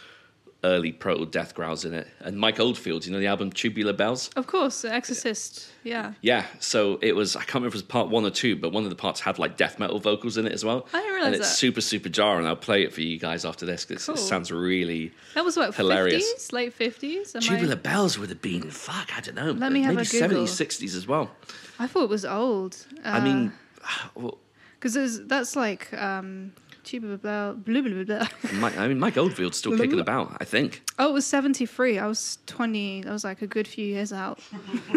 early 0.62 0.92
proto 0.92 1.24
death 1.26 1.54
growls 1.54 1.84
in 1.84 1.94
it, 1.94 2.06
and 2.20 2.36
Mike 2.38 2.60
Oldfield, 2.60 3.06
you 3.06 3.12
know 3.12 3.18
the 3.18 3.26
album 3.26 3.50
Tubular 3.50 3.92
Bells. 3.92 4.28
Of 4.36 4.46
course, 4.46 4.84
Exorcist. 4.84 5.70
Yeah. 5.84 6.12
Yeah, 6.20 6.44
so 6.58 6.98
it 7.00 7.16
was. 7.16 7.36
I 7.36 7.40
can't 7.40 7.54
remember 7.54 7.68
if 7.68 7.74
it 7.74 7.76
was 7.78 7.82
part 7.84 8.08
one 8.10 8.24
or 8.26 8.30
two, 8.30 8.56
but 8.56 8.70
one 8.72 8.84
of 8.84 8.90
the 8.90 8.96
parts 8.96 9.20
had 9.20 9.38
like 9.38 9.56
death 9.56 9.78
metal 9.78 9.98
vocals 9.98 10.36
in 10.36 10.46
it 10.46 10.52
as 10.52 10.64
well. 10.64 10.86
I 10.92 10.98
didn't 11.00 11.14
realise 11.14 11.26
And 11.26 11.34
it's 11.36 11.48
that. 11.48 11.56
super 11.56 11.80
super 11.80 12.08
jarring. 12.10 12.46
I'll 12.46 12.56
play 12.56 12.82
it 12.82 12.92
for 12.92 13.00
you 13.00 13.18
guys 13.18 13.44
after 13.44 13.64
this 13.64 13.84
because 13.86 14.04
Cool. 14.04 14.14
it 14.16 14.18
sounds 14.18 14.50
really. 14.52 15.12
That 15.34 15.44
was 15.44 15.56
what 15.56 15.74
Hilarious. 15.74 16.24
50s, 16.34 16.52
late 16.52 16.78
50s. 16.78 17.34
Am 17.36 17.40
Tubular 17.42 17.72
I, 17.72 17.76
Bells 17.76 18.18
would 18.18 18.28
have 18.28 18.42
been 18.42 18.70
fuck. 18.70 19.16
I 19.16 19.20
don't 19.20 19.34
know. 19.36 19.52
Let 19.52 19.72
me 19.72 19.82
have 19.82 19.94
maybe 19.94 20.06
a 20.18 20.28
Google. 20.28 20.44
70s, 20.44 20.66
60s 20.66 20.94
as 20.96 21.06
well. 21.06 21.30
I 21.78 21.86
thought 21.86 22.04
it 22.04 22.10
was 22.10 22.24
old. 22.26 22.76
I 23.04 23.20
mean, 23.20 23.52
well, 24.14 24.36
because 24.78 25.26
that's 25.26 25.56
like 25.56 25.92
um, 25.94 26.52
Blah, 26.98 27.16
blah, 27.16 27.52
blah, 27.52 28.04
blah. 28.04 28.28
Mike, 28.54 28.76
I 28.78 28.88
mean, 28.88 28.98
Mike 28.98 29.16
Oldfield's 29.16 29.56
still 29.58 29.76
kicking 29.76 30.00
about. 30.00 30.36
I 30.40 30.44
think. 30.44 30.82
Oh, 30.98 31.10
it 31.10 31.12
was 31.12 31.26
73. 31.26 31.98
I 31.98 32.06
was 32.06 32.38
20. 32.46 33.06
I 33.06 33.12
was 33.12 33.24
like 33.24 33.42
a 33.42 33.46
good 33.46 33.68
few 33.68 33.84
years 33.86 34.12
out. 34.12 34.40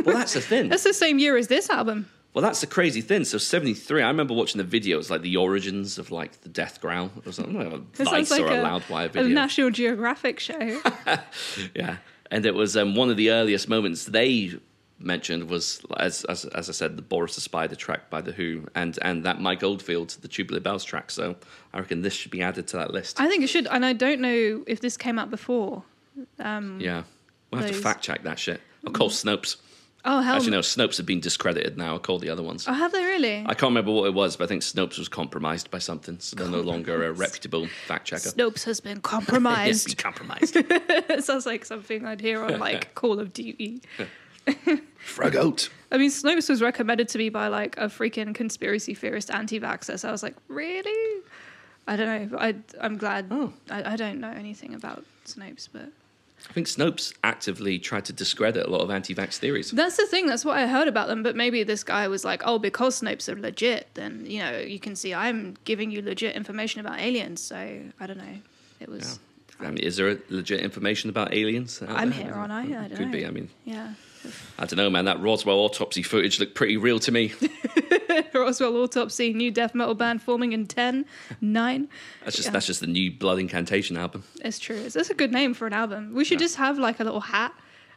Well, 0.05 0.17
that's 0.17 0.33
the 0.33 0.41
thing. 0.41 0.67
That's 0.69 0.83
the 0.83 0.93
same 0.93 1.17
year 1.17 1.37
as 1.37 1.47
this 1.47 1.69
album. 1.69 2.07
Well, 2.33 2.41
that's 2.41 2.61
the 2.61 2.67
crazy 2.67 2.99
thing. 3.01 3.23
So 3.25 3.37
seventy 3.37 3.73
three. 3.73 4.01
I 4.01 4.07
remember 4.07 4.33
watching 4.33 4.65
the 4.65 4.81
videos, 4.81 5.09
like 5.09 5.21
the 5.21 5.37
origins 5.37 5.97
of 5.97 6.11
like 6.11 6.41
the 6.41 6.49
death 6.49 6.81
growl. 6.81 7.11
or 7.25 7.31
something, 7.31 7.57
like, 7.57 7.71
a 7.71 7.75
It 7.75 7.81
Vice 7.93 8.07
sounds 8.09 8.31
like 8.31 8.41
or 8.41 8.47
a, 8.47 8.59
a, 8.59 8.63
Loudwire 8.63 9.05
a 9.05 9.09
video. 9.09 9.29
National 9.29 9.69
Geographic 9.69 10.39
show. 10.39 10.81
yeah, 11.75 11.97
and 12.31 12.45
it 12.45 12.55
was 12.55 12.75
um, 12.75 12.95
one 12.95 13.09
of 13.09 13.17
the 13.17 13.29
earliest 13.31 13.69
moments 13.69 14.05
they 14.05 14.57
mentioned 15.03 15.49
was 15.49 15.81
as, 15.97 16.23
as 16.25 16.45
as 16.45 16.69
I 16.69 16.71
said, 16.73 16.95
the 16.97 17.01
Boris 17.01 17.35
the 17.35 17.41
Spider 17.41 17.75
track 17.75 18.09
by 18.09 18.21
the 18.21 18.31
Who, 18.31 18.67
and 18.75 18.97
and 19.01 19.23
that 19.23 19.39
Mike 19.41 19.63
Oldfield, 19.63 20.09
the 20.21 20.27
Tubular 20.27 20.59
Bells 20.61 20.83
track. 20.83 21.11
So 21.11 21.35
I 21.73 21.79
reckon 21.79 22.01
this 22.01 22.13
should 22.13 22.31
be 22.31 22.41
added 22.41 22.67
to 22.67 22.77
that 22.77 22.91
list. 22.91 23.19
I 23.19 23.27
think 23.27 23.43
it 23.43 23.47
should, 23.47 23.67
and 23.67 23.85
I 23.85 23.93
don't 23.93 24.21
know 24.21 24.63
if 24.67 24.79
this 24.81 24.97
came 24.97 25.19
out 25.19 25.29
before. 25.29 25.83
Um, 26.39 26.79
yeah, 26.79 27.03
we'll 27.51 27.61
have 27.61 27.71
to 27.71 27.75
fact 27.77 28.03
check 28.03 28.23
that 28.23 28.39
shit. 28.39 28.61
I'll 28.85 28.93
call 28.93 29.09
Snopes. 29.09 29.57
Oh 30.05 30.19
hell! 30.19 30.35
Actually, 30.35 30.51
no, 30.51 30.59
Snopes 30.59 30.97
have 30.97 31.05
been 31.05 31.21
discredited 31.21 31.77
now. 31.77 31.93
I'll 31.93 31.99
call 31.99 32.19
the 32.19 32.29
other 32.29 32.43
ones. 32.43 32.65
Oh, 32.67 32.73
have 32.73 32.91
they 32.91 33.05
really? 33.05 33.39
I 33.45 33.53
can't 33.53 33.69
remember 33.71 33.93
what 33.93 34.05
it 34.05 34.13
was, 34.13 34.35
but 34.35 34.43
I 34.43 34.47
think 34.47 34.61
Snopes 34.61 34.99
was 34.99 35.07
compromised 35.07 35.71
by 35.71 35.79
something, 35.79 36.19
so 36.19 36.35
they're 36.35 36.49
no 36.49 36.59
longer 36.59 37.05
a 37.05 37.13
reputable 37.13 37.67
fact 37.87 38.07
checker. 38.09 38.27
Snopes 38.29 38.65
has 38.65 38.81
been 38.81 38.97
Yes, 38.97 39.01
compromised. 39.03 39.87
be 39.87 39.93
compromised. 39.95 40.57
sounds 41.23 41.45
like 41.45 41.63
something 41.63 42.05
I'd 42.05 42.19
hear 42.19 42.43
on 42.43 42.59
like 42.59 42.93
Call 42.95 43.17
of 43.17 43.31
Duty. 43.31 43.81
Frog 44.97 45.35
out. 45.35 45.69
I 45.91 45.97
mean, 45.97 46.09
Snopes 46.09 46.49
was 46.49 46.61
recommended 46.61 47.07
to 47.09 47.17
me 47.17 47.29
by 47.29 47.47
like 47.47 47.77
a 47.77 47.85
freaking 47.85 48.33
conspiracy 48.33 48.93
theorist 48.95 49.29
anti-vaxxer. 49.29 49.99
So 49.99 50.07
I 50.09 50.11
was 50.11 50.23
like, 50.23 50.35
really? 50.47 51.21
I 51.87 51.95
don't 51.95 52.31
know. 52.31 52.37
I, 52.37 52.55
I'm 52.81 52.97
glad. 52.97 53.27
Oh. 53.29 53.53
I, 53.69 53.93
I 53.93 53.95
don't 53.95 54.19
know 54.19 54.31
anything 54.31 54.73
about 54.73 55.03
Snopes, 55.25 55.67
but 55.71 55.89
I 56.49 56.53
think 56.53 56.67
Snopes 56.67 57.13
actively 57.23 57.77
tried 57.77 58.05
to 58.05 58.13
discredit 58.13 58.65
a 58.65 58.69
lot 58.69 58.81
of 58.81 58.89
anti-vax 58.89 59.37
theories. 59.37 59.71
that's 59.71 59.97
the 59.97 60.05
thing. 60.07 60.25
That's 60.25 60.43
what 60.45 60.57
I 60.57 60.65
heard 60.67 60.87
about 60.87 61.07
them. 61.09 61.21
But 61.23 61.35
maybe 61.35 61.63
this 61.63 61.83
guy 61.83 62.07
was 62.07 62.23
like, 62.25 62.41
oh, 62.45 62.57
because 62.57 63.01
Snopes 63.01 63.27
are 63.31 63.39
legit, 63.39 63.87
then 63.93 64.25
you 64.25 64.39
know 64.39 64.57
you 64.59 64.79
can 64.79 64.95
see 64.95 65.13
I'm 65.13 65.57
giving 65.65 65.91
you 65.91 66.01
legit 66.01 66.35
information 66.35 66.79
about 66.81 66.99
aliens. 66.99 67.41
So 67.41 67.55
I 67.99 68.07
don't 68.07 68.17
know. 68.17 68.37
It 68.79 68.89
was. 68.89 69.19
I 69.59 69.65
mean, 69.67 69.77
is 69.77 69.97
there 69.97 70.17
legit 70.29 70.61
information 70.61 71.09
about 71.09 71.33
aliens? 71.33 71.81
out 71.81 71.89
I'm 71.91 72.09
there? 72.09 72.23
here, 72.23 72.33
aren't 72.33 72.51
I? 72.51 72.61
I 72.63 72.65
don't 72.87 72.95
Could 72.95 73.05
know. 73.07 73.11
be. 73.11 73.25
I 73.25 73.29
mean, 73.29 73.49
Yeah. 73.65 73.93
I 74.57 74.65
don't 74.65 74.77
know, 74.77 74.89
man. 74.89 75.05
That 75.05 75.21
Roswell 75.21 75.57
autopsy 75.59 76.03
footage 76.03 76.39
looked 76.39 76.55
pretty 76.55 76.77
real 76.77 76.99
to 76.99 77.11
me. 77.11 77.33
Roswell 78.33 78.75
Autopsy, 78.77 79.33
new 79.33 79.51
death 79.51 79.73
metal 79.75 79.95
band 79.95 80.21
forming 80.21 80.53
in 80.53 80.65
10, 80.65 81.05
9. 81.41 81.89
That's 82.23 82.35
just 82.35 82.47
Yeah. 82.47 82.51
that's 82.51 82.65
just 82.67 82.79
the 82.79 82.87
new 82.87 83.11
Blood 83.11 83.39
Incantation 83.39 83.97
album. 83.97 84.23
It's 84.41 84.59
true. 84.59 84.75
It's, 84.75 84.93
that's 84.93 85.09
a 85.09 85.13
good 85.15 85.31
name 85.31 85.53
for 85.53 85.67
an 85.67 85.73
album. 85.73 86.13
We 86.13 86.23
should 86.25 86.39
just 86.39 86.55
have 86.57 86.77
like 86.77 86.99
a 86.99 87.03
little 87.03 87.19
hat 87.21 87.53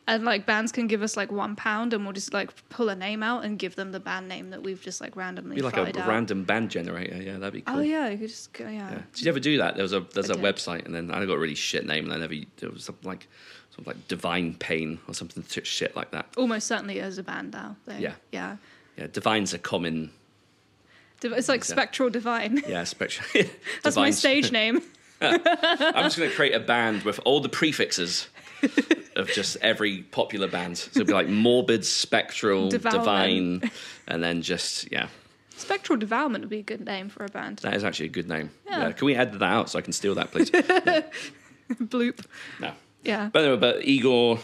and 0.09 0.24
like 0.24 0.47
bands 0.47 0.72
can 0.72 0.87
give 0.87 1.03
us 1.03 1.16
like 1.16 1.33
one 1.33 1.57
pound 1.57 1.93
and 1.93 2.05
we'll 2.05 2.12
just 2.12 2.33
like 2.33 2.51
pull 2.68 2.89
a 2.89 2.97
name 2.97 3.22
out 3.22 3.45
and 3.45 3.59
give 3.59 3.74
them 3.74 3.93
the 3.93 4.01
band 4.01 4.29
name 4.29 4.51
that 4.51 4.62
we've 4.62 4.81
just 4.81 5.01
like 5.01 5.16
randomly 5.16 5.57
Be 5.57 5.62
like 5.62 5.77
a 5.77 5.81
out. 5.81 6.09
random 6.09 6.45
band 6.45 6.70
generator. 6.70 7.20
Yeah, 7.20 7.39
that'd 7.39 7.53
be 7.55 7.64
oh, 7.66 7.72
cool. 7.72 7.81
Oh 7.81 7.83
yeah, 7.83 8.09
you 8.09 8.18
could 8.18 8.29
just 8.29 8.53
go 8.53 8.64
yeah. 8.64 8.91
Yeah. 8.91 9.03
Did 9.14 9.24
you 9.24 9.29
ever 9.31 9.41
do 9.41 9.59
that? 9.59 9.74
There 9.74 9.83
was 9.83 9.93
a 9.93 10.01
there's 10.14 10.31
I 10.31 10.35
a 10.35 10.37
did. 10.37 10.45
website, 10.45 10.87
and 10.87 10.95
then 10.95 11.11
I 11.11 11.24
got 11.24 11.35
a 11.35 11.39
really 11.39 11.55
shit 11.55 11.87
name, 11.87 12.05
and 12.05 12.14
I 12.14 12.18
never. 12.18 12.35
It 12.35 12.72
was 12.72 12.85
something 12.85 13.09
like 13.09 13.29
something 13.77 13.95
like 13.95 14.09
Divine 14.09 14.55
Pain 14.55 14.99
or 15.09 15.14
something 15.14 15.45
sh- 15.49 15.61
shit 15.68 15.95
like 15.97 16.11
that. 16.12 16.27
Almost 16.37 16.66
certainly 16.66 17.01
as 17.01 17.18
a 17.18 17.22
band 17.22 17.53
now. 17.53 17.77
though. 17.87 17.97
Yeah. 17.97 18.14
Yeah. 18.33 18.57
Yeah, 18.97 19.07
Divine's 19.12 19.53
a 19.55 19.59
common. 19.59 20.11
Div- 21.20 21.33
It's 21.33 21.49
like 21.49 21.61
Yeah. 21.61 21.74
Spectral 21.74 22.11
Divine. 22.11 22.62
Yeah, 22.68 22.85
spectrum. 22.85 23.27
That's 23.83 23.97
my 23.97 24.11
stage 24.11 24.51
name. 24.53 24.83
I'm 25.20 25.41
just 26.05 26.18
going 26.18 26.29
to 26.31 26.37
create 26.37 26.55
a 26.55 26.61
band 26.61 27.03
with 27.05 27.20
all 27.24 27.41
the 27.41 27.49
prefixes 27.49 28.29
of 29.16 29.29
just 29.29 29.57
every 29.62 30.03
popular 30.03 30.47
band. 30.49 30.77
So 30.79 30.91
it'd 30.95 31.07
be 31.07 31.12
like 31.14 31.29
morbid, 31.29 31.85
spectral, 31.87 32.68
divine, 32.68 33.70
and 34.09 34.22
then 34.22 34.43
just 34.43 34.91
yeah. 34.93 35.09
Spectral 35.57 35.99
Devourment 35.99 36.43
would 36.45 36.51
be 36.51 36.59
a 36.59 36.62
good 36.62 36.85
name 36.85 37.09
for 37.09 37.24
a 37.24 37.29
band. 37.29 37.59
That 37.61 37.74
is 37.74 37.83
actually 37.83 38.07
a 38.07 38.11
good 38.11 38.29
name. 38.29 38.51
Yeah. 38.66 38.81
Yeah. 38.89 38.93
Can 38.93 39.07
we 39.07 39.14
add 39.14 39.33
that 39.33 39.43
out 39.43 39.70
so 39.70 39.79
I 39.79 39.83
can 39.83 39.95
steal 39.95 40.14
that, 40.16 40.31
please? 40.33 40.51
Bloop. 40.51 42.24
no. 42.61 42.72
Yeah. 43.07 43.30
But 43.32 43.42
anyway, 43.42 43.57
but 43.59 43.80
Igorrr, 43.82 44.40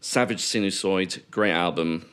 Savage 0.00 0.42
Sinusoid, 0.42 1.22
great 1.30 1.52
album, 1.52 2.06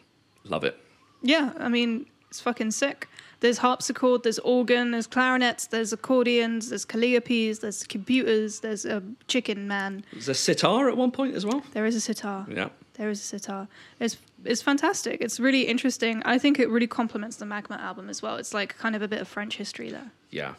love 0.44 0.64
it. 0.64 0.78
Yeah, 1.22 1.54
I 1.58 1.70
mean, 1.70 2.06
it's 2.30 2.40
fucking 2.42 2.72
sick. 2.72 3.08
There's 3.42 3.58
harpsichord, 3.60 4.24
there's 4.24 4.40
organ, 4.40 4.92
there's 4.92 5.08
clarinets, 5.08 5.68
there's 5.68 5.92
accordions, 5.92 6.70
there's 6.70 6.86
calliopes, 6.86 7.60
there's 7.60 7.84
computers, 7.84 8.62
there's 8.62 8.86
a 8.86 9.04
chicken 9.28 9.68
man. 9.68 10.06
There's 10.14 10.30
a 10.30 10.34
sitar 10.34 10.88
at 10.90 10.98
one 10.98 11.12
point 11.12 11.36
as 11.36 11.46
well. 11.46 11.62
There 11.74 11.86
is 11.86 11.96
a 11.96 12.02
sitar. 12.02 12.46
Yeah. 12.50 12.70
There 12.94 13.10
is 13.10 13.20
a 13.20 13.24
sitar. 13.24 13.68
It's 14.00 14.18
it's 14.46 14.62
fantastic. 14.62 15.20
It's 15.22 15.40
really 15.40 15.64
interesting. 15.64 16.22
I 16.24 16.38
think 16.38 16.60
it 16.60 16.70
really 16.70 16.88
complements 16.88 17.36
the 17.38 17.46
Magma 17.46 17.76
album 17.78 18.10
as 18.10 18.22
well. 18.22 18.38
It's 18.38 18.54
like 18.54 18.78
kind 18.78 18.96
of 18.96 19.02
a 19.02 19.08
bit 19.08 19.20
of 19.20 19.28
French 19.28 19.58
history 19.58 19.90
there. 19.92 20.12
Yeah. 20.32 20.54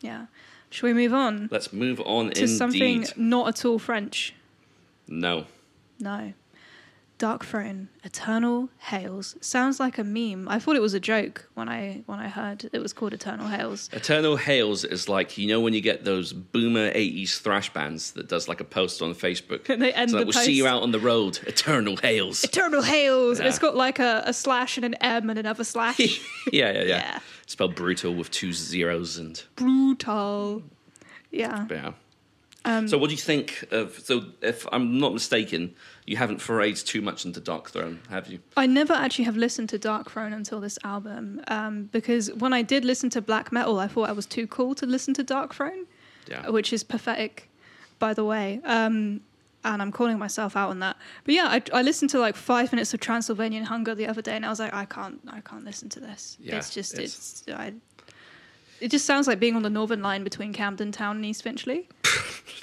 Yeah. 0.00 0.26
Should 0.70 0.86
we 0.86 0.92
move 0.94 1.12
on 1.12 1.48
Let's 1.50 1.72
move 1.72 2.00
on 2.00 2.30
to 2.30 2.40
indeed. 2.42 2.56
something 2.56 3.06
not 3.16 3.48
at 3.48 3.64
all 3.64 3.78
French? 3.78 4.32
No. 5.12 5.46
No. 6.00 6.32
Darkthrone, 7.18 7.86
Eternal 8.02 8.68
Hails. 8.78 9.36
Sounds 9.40 9.78
like 9.78 9.96
a 9.96 10.02
meme. 10.02 10.48
I 10.48 10.58
thought 10.58 10.74
it 10.74 10.82
was 10.82 10.92
a 10.92 10.98
joke 10.98 11.48
when 11.54 11.68
I 11.68 12.02
when 12.06 12.18
I 12.18 12.26
heard 12.26 12.68
it 12.72 12.80
was 12.80 12.92
called 12.92 13.12
Eternal 13.12 13.46
Hails. 13.46 13.88
Eternal 13.92 14.36
Hails 14.36 14.82
is 14.82 15.08
like 15.08 15.38
you 15.38 15.46
know 15.46 15.60
when 15.60 15.72
you 15.72 15.80
get 15.80 16.04
those 16.04 16.32
boomer 16.32 16.90
'80s 16.90 17.38
thrash 17.40 17.72
bands 17.72 18.10
that 18.12 18.28
does 18.28 18.48
like 18.48 18.60
a 18.60 18.64
post 18.64 19.02
on 19.02 19.14
Facebook. 19.14 19.68
And 19.68 19.80
they 19.82 19.92
end 19.92 20.10
so 20.10 20.16
like, 20.16 20.26
the 20.26 20.32
we'll 20.34 20.44
see 20.44 20.54
you 20.54 20.66
out 20.66 20.82
on 20.82 20.90
the 20.90 20.98
road. 20.98 21.38
Eternal 21.46 21.96
Hails. 21.98 22.42
Eternal 22.42 22.82
Hails. 22.82 23.38
And 23.38 23.44
Yeah. 23.44 23.50
It's 23.50 23.60
got 23.60 23.76
like 23.76 24.00
a, 24.00 24.24
a 24.26 24.32
slash 24.32 24.76
and 24.76 24.84
an 24.84 24.94
M 24.94 25.30
and 25.30 25.38
another 25.38 25.62
slash. 25.62 26.00
yeah, 26.52 26.72
yeah, 26.72 26.72
yeah, 26.72 26.84
Yeah. 26.86 27.18
Spelled 27.46 27.76
brutal 27.76 28.14
with 28.14 28.32
two 28.32 28.52
zeros 28.52 29.18
and 29.18 29.40
Brutal. 29.54 30.64
Yeah. 31.30 31.66
yeah. 31.70 31.92
Um, 32.64 32.86
so 32.88 32.96
what 32.98 33.08
do 33.08 33.14
you 33.14 33.20
think 33.20 33.64
of? 33.72 33.98
So 33.98 34.22
if 34.40 34.66
I'm 34.72 34.98
not 34.98 35.12
mistaken, 35.12 35.74
you 36.06 36.16
haven't 36.16 36.38
forayed 36.38 36.84
too 36.86 37.00
much 37.00 37.24
into 37.24 37.40
Darkthrone, 37.40 37.98
have 38.08 38.28
you? 38.28 38.38
I 38.56 38.66
never 38.66 38.92
actually 38.92 39.24
have 39.24 39.36
listened 39.36 39.68
to 39.70 39.78
Darkthrone 39.78 40.32
until 40.32 40.60
this 40.60 40.78
album 40.84 41.42
um, 41.48 41.84
because 41.92 42.32
when 42.34 42.52
I 42.52 42.62
did 42.62 42.84
listen 42.84 43.10
to 43.10 43.20
black 43.20 43.50
metal, 43.52 43.78
I 43.80 43.88
thought 43.88 44.08
I 44.08 44.12
was 44.12 44.26
too 44.26 44.46
cool 44.46 44.74
to 44.76 44.86
listen 44.86 45.12
to 45.14 45.24
Darkthrone, 45.24 45.86
Yeah. 46.28 46.48
which 46.50 46.72
is 46.72 46.84
pathetic, 46.84 47.50
by 47.98 48.14
the 48.14 48.24
way. 48.24 48.60
Um, 48.64 49.22
and 49.64 49.80
I'm 49.80 49.92
calling 49.92 50.18
myself 50.18 50.56
out 50.56 50.70
on 50.70 50.80
that. 50.80 50.96
But 51.24 51.34
yeah, 51.34 51.46
I, 51.48 51.62
I 51.72 51.82
listened 51.82 52.10
to 52.10 52.18
like 52.18 52.34
five 52.34 52.72
minutes 52.72 52.92
of 52.94 53.00
Transylvanian 53.00 53.64
Hunger 53.64 53.94
the 53.94 54.06
other 54.08 54.20
day, 54.22 54.34
and 54.34 54.44
I 54.44 54.48
was 54.50 54.58
like, 54.58 54.74
I 54.74 54.84
can't, 54.84 55.20
I 55.28 55.40
can't 55.40 55.64
listen 55.64 55.88
to 55.90 56.00
this. 56.00 56.36
Yeah, 56.40 56.56
it's 56.56 56.70
just, 56.74 56.94
it's- 56.94 57.42
it's, 57.46 57.52
I, 57.52 57.72
it 58.82 58.90
just 58.90 59.06
sounds 59.06 59.28
like 59.28 59.38
being 59.38 59.54
on 59.54 59.62
the 59.62 59.70
northern 59.70 60.02
line 60.02 60.24
between 60.24 60.52
Camden 60.52 60.90
Town 60.90 61.14
and 61.14 61.24
East 61.24 61.44
Finchley. 61.44 61.88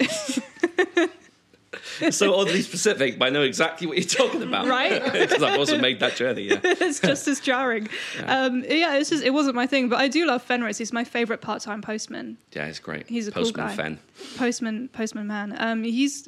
so 2.10 2.34
oddly 2.34 2.62
specific, 2.62 3.18
but 3.18 3.26
I 3.26 3.30
know 3.30 3.42
exactly 3.42 3.86
what 3.86 3.96
you're 3.96 4.06
talking 4.06 4.42
about. 4.42 4.66
Right? 4.66 5.00
Because 5.20 5.42
I've 5.42 5.58
also 5.58 5.78
made 5.78 6.00
that 6.00 6.16
journey. 6.16 6.44
Yeah. 6.44 6.60
it's 6.64 7.00
just 7.00 7.28
as 7.28 7.40
jarring. 7.40 7.88
Yeah. 8.16 8.44
Um, 8.44 8.64
yeah, 8.64 8.96
it's 8.96 9.10
just 9.10 9.22
it 9.22 9.30
wasn't 9.30 9.54
my 9.54 9.66
thing, 9.66 9.88
but 9.88 9.98
I 9.98 10.08
do 10.08 10.26
love 10.26 10.46
Fenriz. 10.46 10.78
He's 10.78 10.92
my 10.92 11.04
favorite 11.04 11.40
part-time 11.40 11.82
postman. 11.82 12.38
Yeah, 12.52 12.66
he's 12.66 12.78
great. 12.78 13.08
He's 13.08 13.28
a 13.28 13.32
postman 13.32 13.54
cool 13.54 13.70
guy. 13.70 13.76
Fen. 13.76 13.98
Postman, 14.36 14.88
postman 14.88 15.26
man. 15.26 15.54
Um, 15.58 15.84
he's 15.84 16.26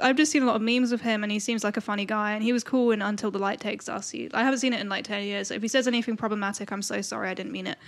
I've 0.00 0.16
just 0.16 0.32
seen 0.32 0.42
a 0.42 0.46
lot 0.46 0.56
of 0.56 0.62
memes 0.62 0.92
of 0.92 1.00
him, 1.00 1.22
and 1.22 1.30
he 1.30 1.38
seems 1.38 1.62
like 1.64 1.76
a 1.76 1.80
funny 1.80 2.04
guy. 2.04 2.32
And 2.32 2.42
he 2.42 2.52
was 2.52 2.64
cool 2.64 2.90
in 2.90 3.00
Until 3.00 3.30
the 3.30 3.38
Light 3.38 3.60
Takes 3.60 3.88
Us. 3.88 4.10
He, 4.10 4.30
I 4.34 4.42
haven't 4.42 4.58
seen 4.58 4.72
it 4.72 4.80
in 4.80 4.88
like 4.88 5.04
ten 5.04 5.22
years. 5.24 5.48
So 5.48 5.54
if 5.54 5.62
he 5.62 5.68
says 5.68 5.86
anything 5.86 6.16
problematic, 6.16 6.72
I'm 6.72 6.82
so 6.82 7.00
sorry. 7.00 7.28
I 7.28 7.34
didn't 7.34 7.52
mean 7.52 7.66
it. 7.66 7.78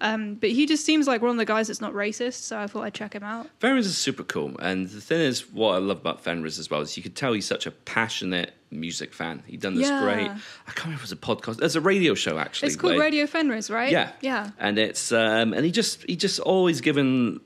Um, 0.00 0.34
but 0.34 0.50
he 0.50 0.66
just 0.66 0.84
seems 0.84 1.06
like 1.06 1.22
one 1.22 1.30
of 1.30 1.36
the 1.36 1.44
guys 1.44 1.68
that's 1.68 1.80
not 1.80 1.92
racist, 1.92 2.42
so 2.42 2.58
I 2.58 2.66
thought 2.66 2.82
I'd 2.82 2.94
check 2.94 3.14
him 3.14 3.22
out. 3.22 3.48
Fenriz 3.60 3.86
is 3.86 3.96
super 3.96 4.24
cool, 4.24 4.54
and 4.58 4.88
the 4.88 5.00
thing 5.00 5.20
is, 5.20 5.50
what 5.50 5.74
I 5.74 5.78
love 5.78 5.98
about 5.98 6.24
Fenriz 6.24 6.58
as 6.58 6.70
well 6.70 6.80
is 6.84 6.96
you 6.96 7.02
could 7.02 7.16
tell 7.16 7.32
he's 7.32 7.46
such 7.46 7.66
a 7.66 7.70
passionate 7.70 8.52
music 8.70 9.12
fan. 9.12 9.42
He 9.46 9.56
done 9.56 9.74
this 9.74 9.88
Yeah. 9.88 10.02
great. 10.02 10.30
I 10.30 10.70
can't 10.72 10.84
remember 10.86 11.02
if 11.04 11.10
it 11.10 11.10
was 11.10 11.12
a 11.12 11.16
podcast. 11.16 11.56
There's 11.58 11.76
a 11.76 11.80
radio 11.80 12.14
show 12.14 12.38
actually. 12.38 12.68
It's 12.68 12.76
called 12.76 12.98
Radio 12.98 13.26
Fenriz, 13.26 13.70
right? 13.70 13.90
Yeah, 13.90 14.10
yeah. 14.20 14.50
and 14.58 14.78
it's 14.78 15.12
um, 15.12 15.52
and 15.52 15.64
he 15.64 15.70
just 15.70 16.02
he 16.08 16.16
just 16.16 16.38
always 16.40 16.80
given 16.80 17.40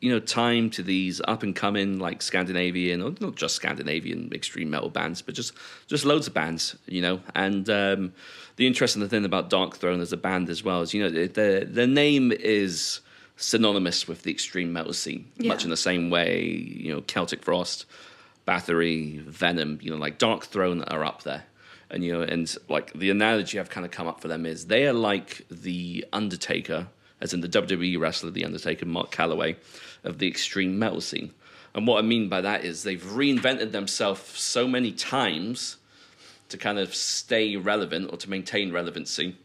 you 0.00 0.10
know 0.10 0.18
time 0.18 0.68
to 0.70 0.82
these 0.82 1.20
up 1.28 1.44
and 1.44 1.54
coming 1.54 2.00
like 2.00 2.22
Scandinavian 2.22 3.00
or 3.02 3.12
not 3.20 3.36
just 3.36 3.54
Scandinavian 3.54 4.30
extreme 4.34 4.70
metal 4.70 4.90
bands, 4.90 5.22
but 5.22 5.34
just 5.34 5.52
just 5.86 6.04
loads 6.04 6.26
of 6.26 6.34
bands, 6.34 6.76
you 6.86 7.00
know. 7.00 7.20
And 7.36 7.68
um, 7.70 8.12
the 8.56 8.66
interesting 8.66 9.08
thing 9.08 9.24
about 9.24 9.48
Darkthrone 9.50 10.00
as 10.00 10.12
a 10.12 10.16
band 10.16 10.48
as 10.50 10.64
well 10.64 10.82
is 10.82 10.92
you 10.92 11.02
know 11.02 11.26
their 11.28 11.64
their 11.64 11.86
name 11.86 12.32
is 12.32 13.00
synonymous 13.36 14.06
with 14.06 14.22
the 14.24 14.30
extreme 14.30 14.72
metal 14.72 14.92
scene, 14.92 15.30
much 15.38 15.64
in 15.64 15.70
the 15.70 15.76
same 15.76 16.10
way 16.10 16.44
you 16.44 16.92
know 16.92 17.00
Celtic 17.02 17.42
Frost, 17.42 17.86
Bathory, 18.46 19.20
Venom, 19.20 19.78
you 19.82 19.90
know, 19.90 19.96
like 19.96 20.18
Darkthrone 20.18 20.84
are 20.92 21.04
up 21.04 21.22
there. 21.22 21.44
And 21.90 22.02
you 22.04 22.12
know, 22.12 22.22
and 22.22 22.54
like 22.68 22.92
the 22.94 23.10
analogy 23.10 23.60
I've 23.60 23.70
kind 23.70 23.84
of 23.84 23.92
come 23.92 24.06
up 24.06 24.20
for 24.20 24.28
them 24.28 24.46
is 24.46 24.66
they 24.66 24.86
are 24.86 24.94
like 24.94 25.46
the 25.50 26.06
Undertaker, 26.12 26.88
as 27.20 27.34
in 27.34 27.40
the 27.40 27.48
WWE 27.48 28.00
wrestler, 28.00 28.30
the 28.30 28.44
Undertaker, 28.44 28.86
Mark 28.86 29.10
Calaway, 29.10 29.56
of 30.02 30.18
the 30.18 30.26
extreme 30.26 30.78
metal 30.78 31.00
scene. 31.00 31.32
And 31.74 31.86
what 31.86 31.98
I 31.98 32.02
mean 32.06 32.28
by 32.28 32.40
that 32.40 32.64
is 32.64 32.82
they've 32.82 33.02
reinvented 33.02 33.72
themselves 33.72 34.38
so 34.38 34.66
many 34.66 34.92
times 34.92 35.76
to 36.48 36.58
kind 36.58 36.78
of 36.78 36.94
stay 36.94 37.56
relevant 37.56 38.10
or 38.12 38.16
to 38.18 38.28
maintain 38.28 38.72
relevancy 38.72 39.36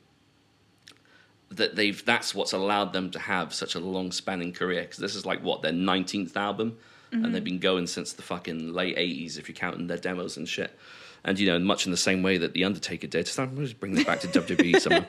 that 1.50 1.76
they've 1.76 2.04
that's 2.04 2.36
what's 2.36 2.52
allowed 2.52 2.92
them 2.92 3.10
to 3.12 3.20
have 3.20 3.54
such 3.54 3.76
a 3.76 3.80
long 3.80 4.12
spanning 4.12 4.52
career 4.52 4.82
because 4.82 4.98
this 4.98 5.16
is 5.16 5.26
like 5.26 5.42
what 5.42 5.62
their 5.62 5.72
19th 5.72 6.36
album 6.36 6.78
and 7.12 7.26
they've 7.26 7.36
mm-hmm. 7.36 7.44
been 7.44 7.60
going 7.60 7.88
since 7.88 8.14
the 8.14 8.22
fucking 8.22 8.74
late 8.74 8.98
80s 8.98 9.38
if 9.38 9.48
you're 9.48 9.56
counting 9.56 9.88
their 9.88 9.98
demos 9.98 10.38
and 10.38 10.48
shit 10.48 10.78
and 11.24 11.40
you 11.40 11.48
know 11.48 11.60
much 11.60 11.86
in 11.86 11.92
the 11.92 11.98
same 11.98 12.24
way 12.24 12.38
that 12.38 12.54
the 12.54 12.64
undertaker 12.64 13.08
did 13.08 13.28
so 13.28 13.44
i'm 13.44 13.56
going 13.56 13.68
to 13.68 13.76
bring 13.76 13.94
this 13.94 14.06
back 14.06 14.20
to 14.20 14.28
wwe 14.28 14.80
somewhere 14.82 15.08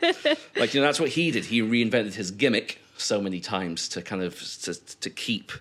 like 0.56 0.74
you 0.74 0.80
know 0.80 0.86
that's 0.86 1.00
what 1.00 1.10
he 1.10 1.30
did 1.30 1.44
he 1.46 1.60
reinvented 1.60 2.14
his 2.14 2.30
gimmick 2.30 2.78
so 2.96 3.20
many 3.20 3.40
times 3.40 3.88
to 3.88 4.02
kind 4.02 4.22
of 4.22 4.38
to, 4.62 4.74
to 4.74 5.10
keep 5.10 5.52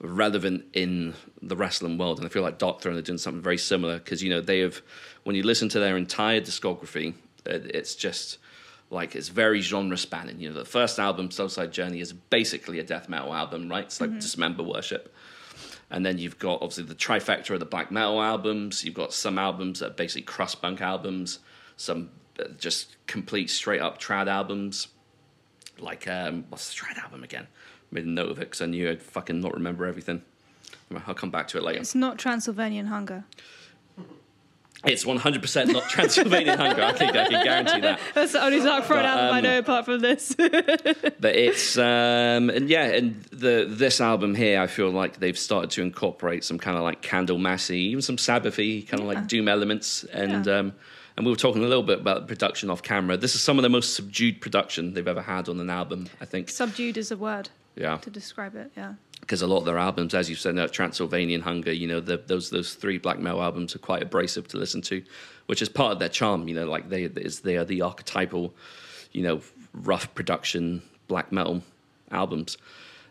relevant 0.00 0.64
in 0.72 1.14
the 1.42 1.56
wrestling 1.56 1.98
world. 1.98 2.18
And 2.18 2.26
I 2.26 2.30
feel 2.30 2.42
like 2.42 2.58
Darkthrone 2.58 2.96
are 2.96 3.02
doing 3.02 3.18
something 3.18 3.42
very 3.42 3.58
similar 3.58 3.98
because, 3.98 4.22
you 4.22 4.30
know, 4.30 4.40
they 4.40 4.60
have, 4.60 4.80
when 5.24 5.36
you 5.36 5.42
listen 5.42 5.68
to 5.70 5.80
their 5.80 5.96
entire 5.96 6.40
discography, 6.40 7.14
it, 7.46 7.70
it's 7.74 7.94
just 7.94 8.38
like 8.90 9.14
it's 9.14 9.28
very 9.28 9.60
genre 9.60 9.96
spanning. 9.96 10.40
You 10.40 10.50
know, 10.50 10.58
the 10.58 10.64
first 10.64 10.98
album, 10.98 11.28
Soulside 11.28 11.70
Journey, 11.70 12.00
is 12.00 12.12
basically 12.12 12.78
a 12.78 12.82
death 12.82 13.08
metal 13.08 13.32
album, 13.32 13.68
right? 13.68 13.84
It's 13.84 14.00
like 14.00 14.10
mm-hmm. 14.10 14.18
Dismember 14.18 14.62
Worship. 14.62 15.14
And 15.90 16.06
then 16.06 16.18
you've 16.18 16.38
got 16.38 16.62
obviously 16.62 16.84
the 16.84 16.94
trifecta 16.94 17.50
of 17.50 17.60
the 17.60 17.66
black 17.66 17.90
metal 17.90 18.22
albums. 18.22 18.84
You've 18.84 18.94
got 18.94 19.12
some 19.12 19.38
albums 19.38 19.80
that 19.80 19.86
are 19.86 19.94
basically 19.94 20.22
crust 20.22 20.62
punk 20.62 20.80
albums, 20.80 21.40
some 21.76 22.10
uh, 22.38 22.44
just 22.58 22.96
complete 23.06 23.50
straight 23.50 23.80
up 23.80 24.00
trad 24.00 24.28
albums. 24.28 24.88
Like, 25.78 26.06
um, 26.06 26.44
what's 26.48 26.72
the 26.72 26.80
trad 26.80 27.02
album 27.02 27.24
again? 27.24 27.48
Made 27.90 28.04
a 28.04 28.08
note 28.08 28.30
of 28.30 28.38
it 28.38 28.42
because 28.42 28.62
I 28.62 28.66
knew 28.66 28.88
I'd 28.88 29.02
fucking 29.02 29.40
not 29.40 29.54
remember 29.54 29.84
everything. 29.86 30.22
I'll 31.06 31.14
come 31.14 31.30
back 31.30 31.48
to 31.48 31.58
it 31.58 31.62
later. 31.64 31.80
It's 31.80 31.94
not 31.94 32.18
Transylvanian 32.18 32.86
hunger. 32.86 33.24
It's 34.84 35.04
100% 35.04 35.72
not 35.72 35.82
Transylvanian 35.90 36.56
hunger. 36.58 36.82
I 36.82 36.92
can, 36.92 37.14
I 37.16 37.28
can 37.28 37.44
guarantee 37.44 37.80
that. 37.80 38.00
That's 38.14 38.32
the 38.32 38.42
only 38.42 38.60
Darkthrone 38.60 39.04
album 39.04 39.34
I 39.34 39.38
um, 39.38 39.44
know 39.44 39.58
apart 39.58 39.84
from 39.84 40.00
this. 40.00 40.34
But 41.20 41.36
it's 41.36 41.76
um, 41.76 42.48
and 42.50 42.68
yeah, 42.70 42.84
and 42.86 43.22
the 43.24 43.66
this 43.68 44.00
album 44.00 44.34
here, 44.34 44.58
I 44.60 44.66
feel 44.66 44.90
like 44.90 45.18
they've 45.20 45.36
started 45.38 45.70
to 45.72 45.82
incorporate 45.82 46.44
some 46.44 46.58
kind 46.58 46.78
of 46.78 46.82
like 46.82 47.02
Candle 47.02 47.36
Massey, 47.38 47.78
even 47.90 48.00
some 48.00 48.16
Sabbathy 48.16 48.86
kind 48.88 49.02
of 49.02 49.06
like 49.08 49.26
doom 49.26 49.48
elements, 49.48 50.04
and 50.04 50.46
Yeah. 50.46 50.58
um, 50.58 50.72
and 51.16 51.26
we 51.26 51.32
were 51.32 51.36
talking 51.36 51.62
a 51.62 51.66
little 51.68 51.82
bit 51.82 52.00
about 52.00 52.26
production 52.26 52.70
off 52.70 52.82
camera. 52.82 53.18
This 53.18 53.34
is 53.34 53.42
some 53.42 53.58
of 53.58 53.62
the 53.62 53.68
most 53.68 53.94
subdued 53.94 54.40
production 54.40 54.94
they've 54.94 55.06
ever 55.06 55.20
had 55.20 55.48
on 55.50 55.60
an 55.60 55.68
album, 55.68 56.08
I 56.22 56.24
think. 56.24 56.48
Subdued 56.48 56.96
is 56.96 57.10
a 57.10 57.16
word 57.18 57.50
Yeah, 57.76 57.98
to 57.98 58.08
describe 58.10 58.54
it. 58.54 58.70
Yeah. 58.74 58.94
Because 59.20 59.42
a 59.42 59.46
lot 59.46 59.58
of 59.58 59.64
their 59.64 59.78
albums, 59.78 60.14
as 60.14 60.28
you've 60.28 60.40
said, 60.40 60.58
uh, 60.58 60.66
Transylvanian 60.68 61.42
Hunger, 61.42 61.72
you 61.72 61.86
know, 61.86 62.00
the, 62.00 62.16
those 62.16 62.50
those 62.50 62.74
three 62.74 62.98
black 62.98 63.18
metal 63.18 63.42
albums 63.42 63.76
are 63.76 63.78
quite 63.78 64.02
abrasive 64.02 64.48
to 64.48 64.58
listen 64.58 64.82
to, 64.82 65.02
which 65.46 65.62
is 65.62 65.68
part 65.68 65.92
of 65.92 65.98
their 65.98 66.08
charm. 66.08 66.48
You 66.48 66.54
know, 66.54 66.66
like 66.66 66.88
they 66.88 67.04
is 67.04 67.40
they 67.40 67.56
are 67.56 67.64
the 67.64 67.82
archetypal, 67.82 68.54
you 69.12 69.22
know, 69.22 69.40
rough 69.72 70.12
production 70.14 70.82
black 71.06 71.30
metal 71.32 71.62
albums. 72.10 72.56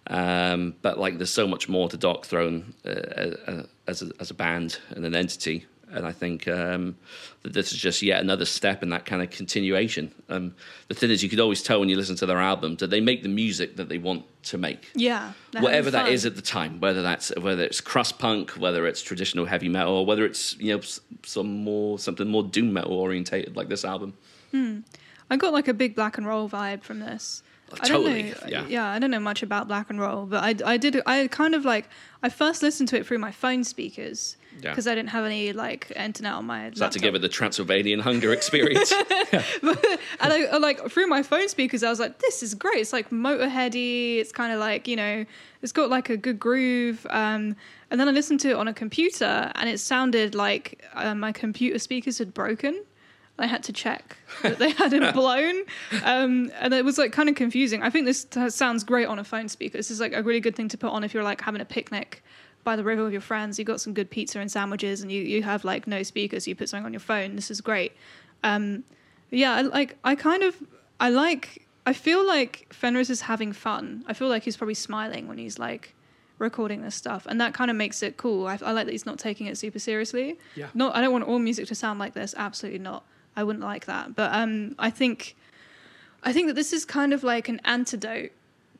Um, 0.07 0.76
but 0.82 0.97
like, 0.97 1.18
there's 1.18 1.32
so 1.32 1.47
much 1.47 1.70
more 1.70 1.88
to 1.89 1.97
Darkthrone 1.97 2.74
uh, 2.86 3.51
uh, 3.51 3.64
as 3.88 4.01
a, 4.01 4.12
as 4.20 4.32
a 4.32 4.34
band 4.34 4.80
and 4.89 5.05
an 5.05 5.16
entity. 5.16 5.66
And 5.91 6.05
I 6.05 6.11
think 6.11 6.47
um, 6.47 6.95
that 7.41 7.53
this 7.53 7.71
is 7.71 7.79
just 7.79 8.01
yet 8.01 8.21
another 8.21 8.45
step 8.45 8.83
in 8.83 8.89
that 8.89 9.05
kind 9.05 9.21
of 9.21 9.29
continuation. 9.31 10.11
Um, 10.29 10.53
the 10.87 10.93
thing 10.93 11.09
is, 11.09 11.23
you 11.23 11.29
could 11.29 11.39
always 11.39 11.63
tell 11.63 11.79
when 11.79 11.89
you 11.89 11.97
listen 11.97 12.15
to 12.17 12.25
their 12.25 12.39
albums 12.39 12.79
that 12.79 12.89
they 12.89 13.01
make 13.01 13.23
the 13.23 13.29
music 13.29 13.75
that 13.77 13.89
they 13.89 13.97
want 13.97 14.25
to 14.43 14.57
make 14.57 14.89
Yeah. 14.95 15.33
whatever 15.59 15.89
that 15.91 16.09
is 16.09 16.25
at 16.25 16.35
the 16.35 16.41
time, 16.41 16.79
whether 16.79 17.01
that's 17.01 17.31
whether 17.37 17.63
it's 17.63 17.81
crust 17.81 18.19
punk, 18.19 18.51
whether 18.51 18.85
it's 18.87 19.01
traditional 19.01 19.45
heavy 19.45 19.67
metal, 19.69 19.93
or 19.93 20.05
whether 20.05 20.25
it's 20.25 20.55
you 20.59 20.75
know 20.75 20.81
some 21.25 21.63
more 21.63 21.97
something 21.99 22.27
more 22.27 22.43
doom 22.43 22.71
metal 22.73 22.93
orientated 22.93 23.55
like 23.55 23.67
this 23.69 23.83
album. 23.83 24.13
I 25.31 25.37
got 25.37 25.53
like 25.53 25.67
a 25.67 25.73
big 25.73 25.95
black 25.95 26.17
and 26.17 26.25
roll 26.27 26.49
vibe 26.49 26.81
from 26.83 26.99
this. 26.99 27.43
I 27.74 27.88
don't 27.88 28.03
Totally, 28.03 28.24
know, 28.51 28.65
yeah. 28.67 28.89
I 28.91 28.99
don't 28.99 29.11
know 29.11 29.20
much 29.20 29.43
about 29.43 29.67
black 29.67 29.89
and 29.89 29.99
roll, 29.99 30.26
but 30.26 30.43
I, 30.43 30.74
I 30.74 30.78
did. 30.78 31.01
I 31.05 31.28
kind 31.28 31.55
of 31.55 31.65
like. 31.65 31.88
I 32.22 32.28
first 32.30 32.61
listened 32.61 32.89
to 32.89 32.97
it 32.97 33.05
through 33.07 33.20
my 33.20 33.32
phone 33.32 33.63
speakers 33.63 34.36
Yeah. 34.61 34.72
because 34.72 34.88
I 34.88 34.93
didn't 34.95 35.11
have 35.11 35.24
any 35.24 35.53
like 35.53 35.89
internet 35.95 36.34
on 36.34 36.45
my. 36.45 36.72
So 36.74 36.80
that 36.82 36.91
to 36.93 36.99
give 36.99 37.15
it 37.15 37.20
the 37.20 37.30
Transylvanian 37.30 38.01
hunger 38.01 38.34
experience. 38.34 38.91
and 39.32 39.78
I 40.20 40.47
I, 40.51 40.57
like 40.57 40.89
through 40.91 41.07
my 41.07 41.24
phone 41.24 41.47
speakers, 41.47 41.82
I 41.84 41.89
was 41.89 41.99
like, 41.99 42.20
"This 42.20 42.43
is 42.43 42.55
great." 42.55 42.80
It's 42.80 42.93
like 42.93 43.09
Motorheady. 43.09 44.17
It's 44.17 44.32
kind 44.32 44.51
of 44.51 44.59
like 44.59 44.88
you 44.88 44.95
know, 44.95 45.26
it's 45.61 45.72
got 45.72 45.89
like 45.89 46.09
a 46.09 46.17
good 46.17 46.39
groove. 46.39 47.05
Um, 47.09 47.55
and 47.91 47.99
then 47.99 48.07
I 48.07 48.11
listened 48.11 48.39
to 48.41 48.49
it 48.49 48.55
on 48.55 48.67
a 48.67 48.74
computer, 48.74 49.51
and 49.55 49.70
it 49.70 49.80
sounded 49.80 50.36
like 50.36 50.84
uh, 50.93 51.15
my 51.15 51.32
computer 51.32 51.80
speakers 51.80 52.17
had 52.17 52.34
broken. 52.34 52.84
I 53.39 53.47
had 53.47 53.63
to 53.63 53.73
check 53.73 54.17
that 54.43 54.59
they 54.59 54.71
hadn't 54.71 55.13
blown, 55.13 55.63
um, 56.03 56.51
and 56.59 56.73
it 56.73 56.83
was 56.85 56.97
like 56.97 57.11
kind 57.11 57.29
of 57.29 57.35
confusing. 57.35 57.81
I 57.81 57.89
think 57.89 58.05
this 58.05 58.25
t- 58.25 58.49
sounds 58.49 58.83
great 58.83 59.07
on 59.07 59.19
a 59.19 59.23
phone 59.23 59.47
speaker. 59.47 59.77
This 59.77 59.89
is 59.91 59.99
like 59.99 60.13
a 60.13 60.21
really 60.21 60.39
good 60.39 60.55
thing 60.55 60.67
to 60.69 60.77
put 60.77 60.91
on 60.91 61.03
if 61.03 61.13
you're 61.13 61.23
like 61.23 61.41
having 61.41 61.61
a 61.61 61.65
picnic 61.65 62.23
by 62.63 62.75
the 62.75 62.83
river 62.83 63.03
with 63.03 63.13
your 63.13 63.21
friends. 63.21 63.57
You 63.57 63.65
got 63.65 63.81
some 63.81 63.93
good 63.93 64.09
pizza 64.09 64.39
and 64.39 64.51
sandwiches, 64.51 65.01
and 65.01 65.11
you 65.11 65.21
you 65.21 65.43
have 65.43 65.63
like 65.63 65.87
no 65.87 66.03
speakers. 66.03 66.47
You 66.47 66.55
put 66.55 66.69
something 66.69 66.85
on 66.85 66.93
your 66.93 66.99
phone. 66.99 67.35
This 67.35 67.49
is 67.49 67.61
great. 67.61 67.93
Um, 68.43 68.83
yeah, 69.31 69.53
I, 69.53 69.61
like 69.61 69.97
I 70.03 70.15
kind 70.15 70.43
of 70.43 70.55
I 70.99 71.09
like 71.09 71.65
I 71.85 71.93
feel 71.93 72.25
like 72.25 72.67
Fenriz 72.69 73.09
is 73.09 73.21
having 73.21 73.53
fun. 73.53 74.03
I 74.07 74.13
feel 74.13 74.27
like 74.27 74.43
he's 74.43 74.57
probably 74.57 74.75
smiling 74.75 75.27
when 75.27 75.37
he's 75.37 75.57
like 75.57 75.95
recording 76.37 76.81
this 76.81 76.95
stuff, 76.95 77.25
and 77.27 77.39
that 77.41 77.53
kind 77.53 77.69
of 77.71 77.77
makes 77.77 78.01
it 78.01 78.17
cool. 78.17 78.47
I, 78.47 78.57
I 78.61 78.71
like 78.71 78.85
that 78.85 78.91
he's 78.91 79.05
not 79.05 79.19
taking 79.19 79.47
it 79.47 79.57
super 79.57 79.79
seriously. 79.79 80.37
Yeah. 80.55 80.67
Not 80.73 80.95
I 80.95 81.01
don't 81.01 81.11
want 81.11 81.25
all 81.25 81.39
music 81.39 81.67
to 81.67 81.75
sound 81.75 81.99
like 81.99 82.13
this. 82.13 82.33
Absolutely 82.37 82.79
not. 82.79 83.03
I 83.39 83.43
wouldn't 83.43 83.63
like 83.63 83.85
that. 83.85 84.15
But 84.15 84.33
um, 84.33 84.75
I 84.77 84.89
think 84.89 85.37
I 86.23 86.33
think 86.33 86.47
that 86.47 86.55
this 86.55 86.73
is 86.73 86.83
kind 86.83 87.13
of 87.13 87.23
like 87.23 87.47
an 87.47 87.61
antidote 87.63 88.31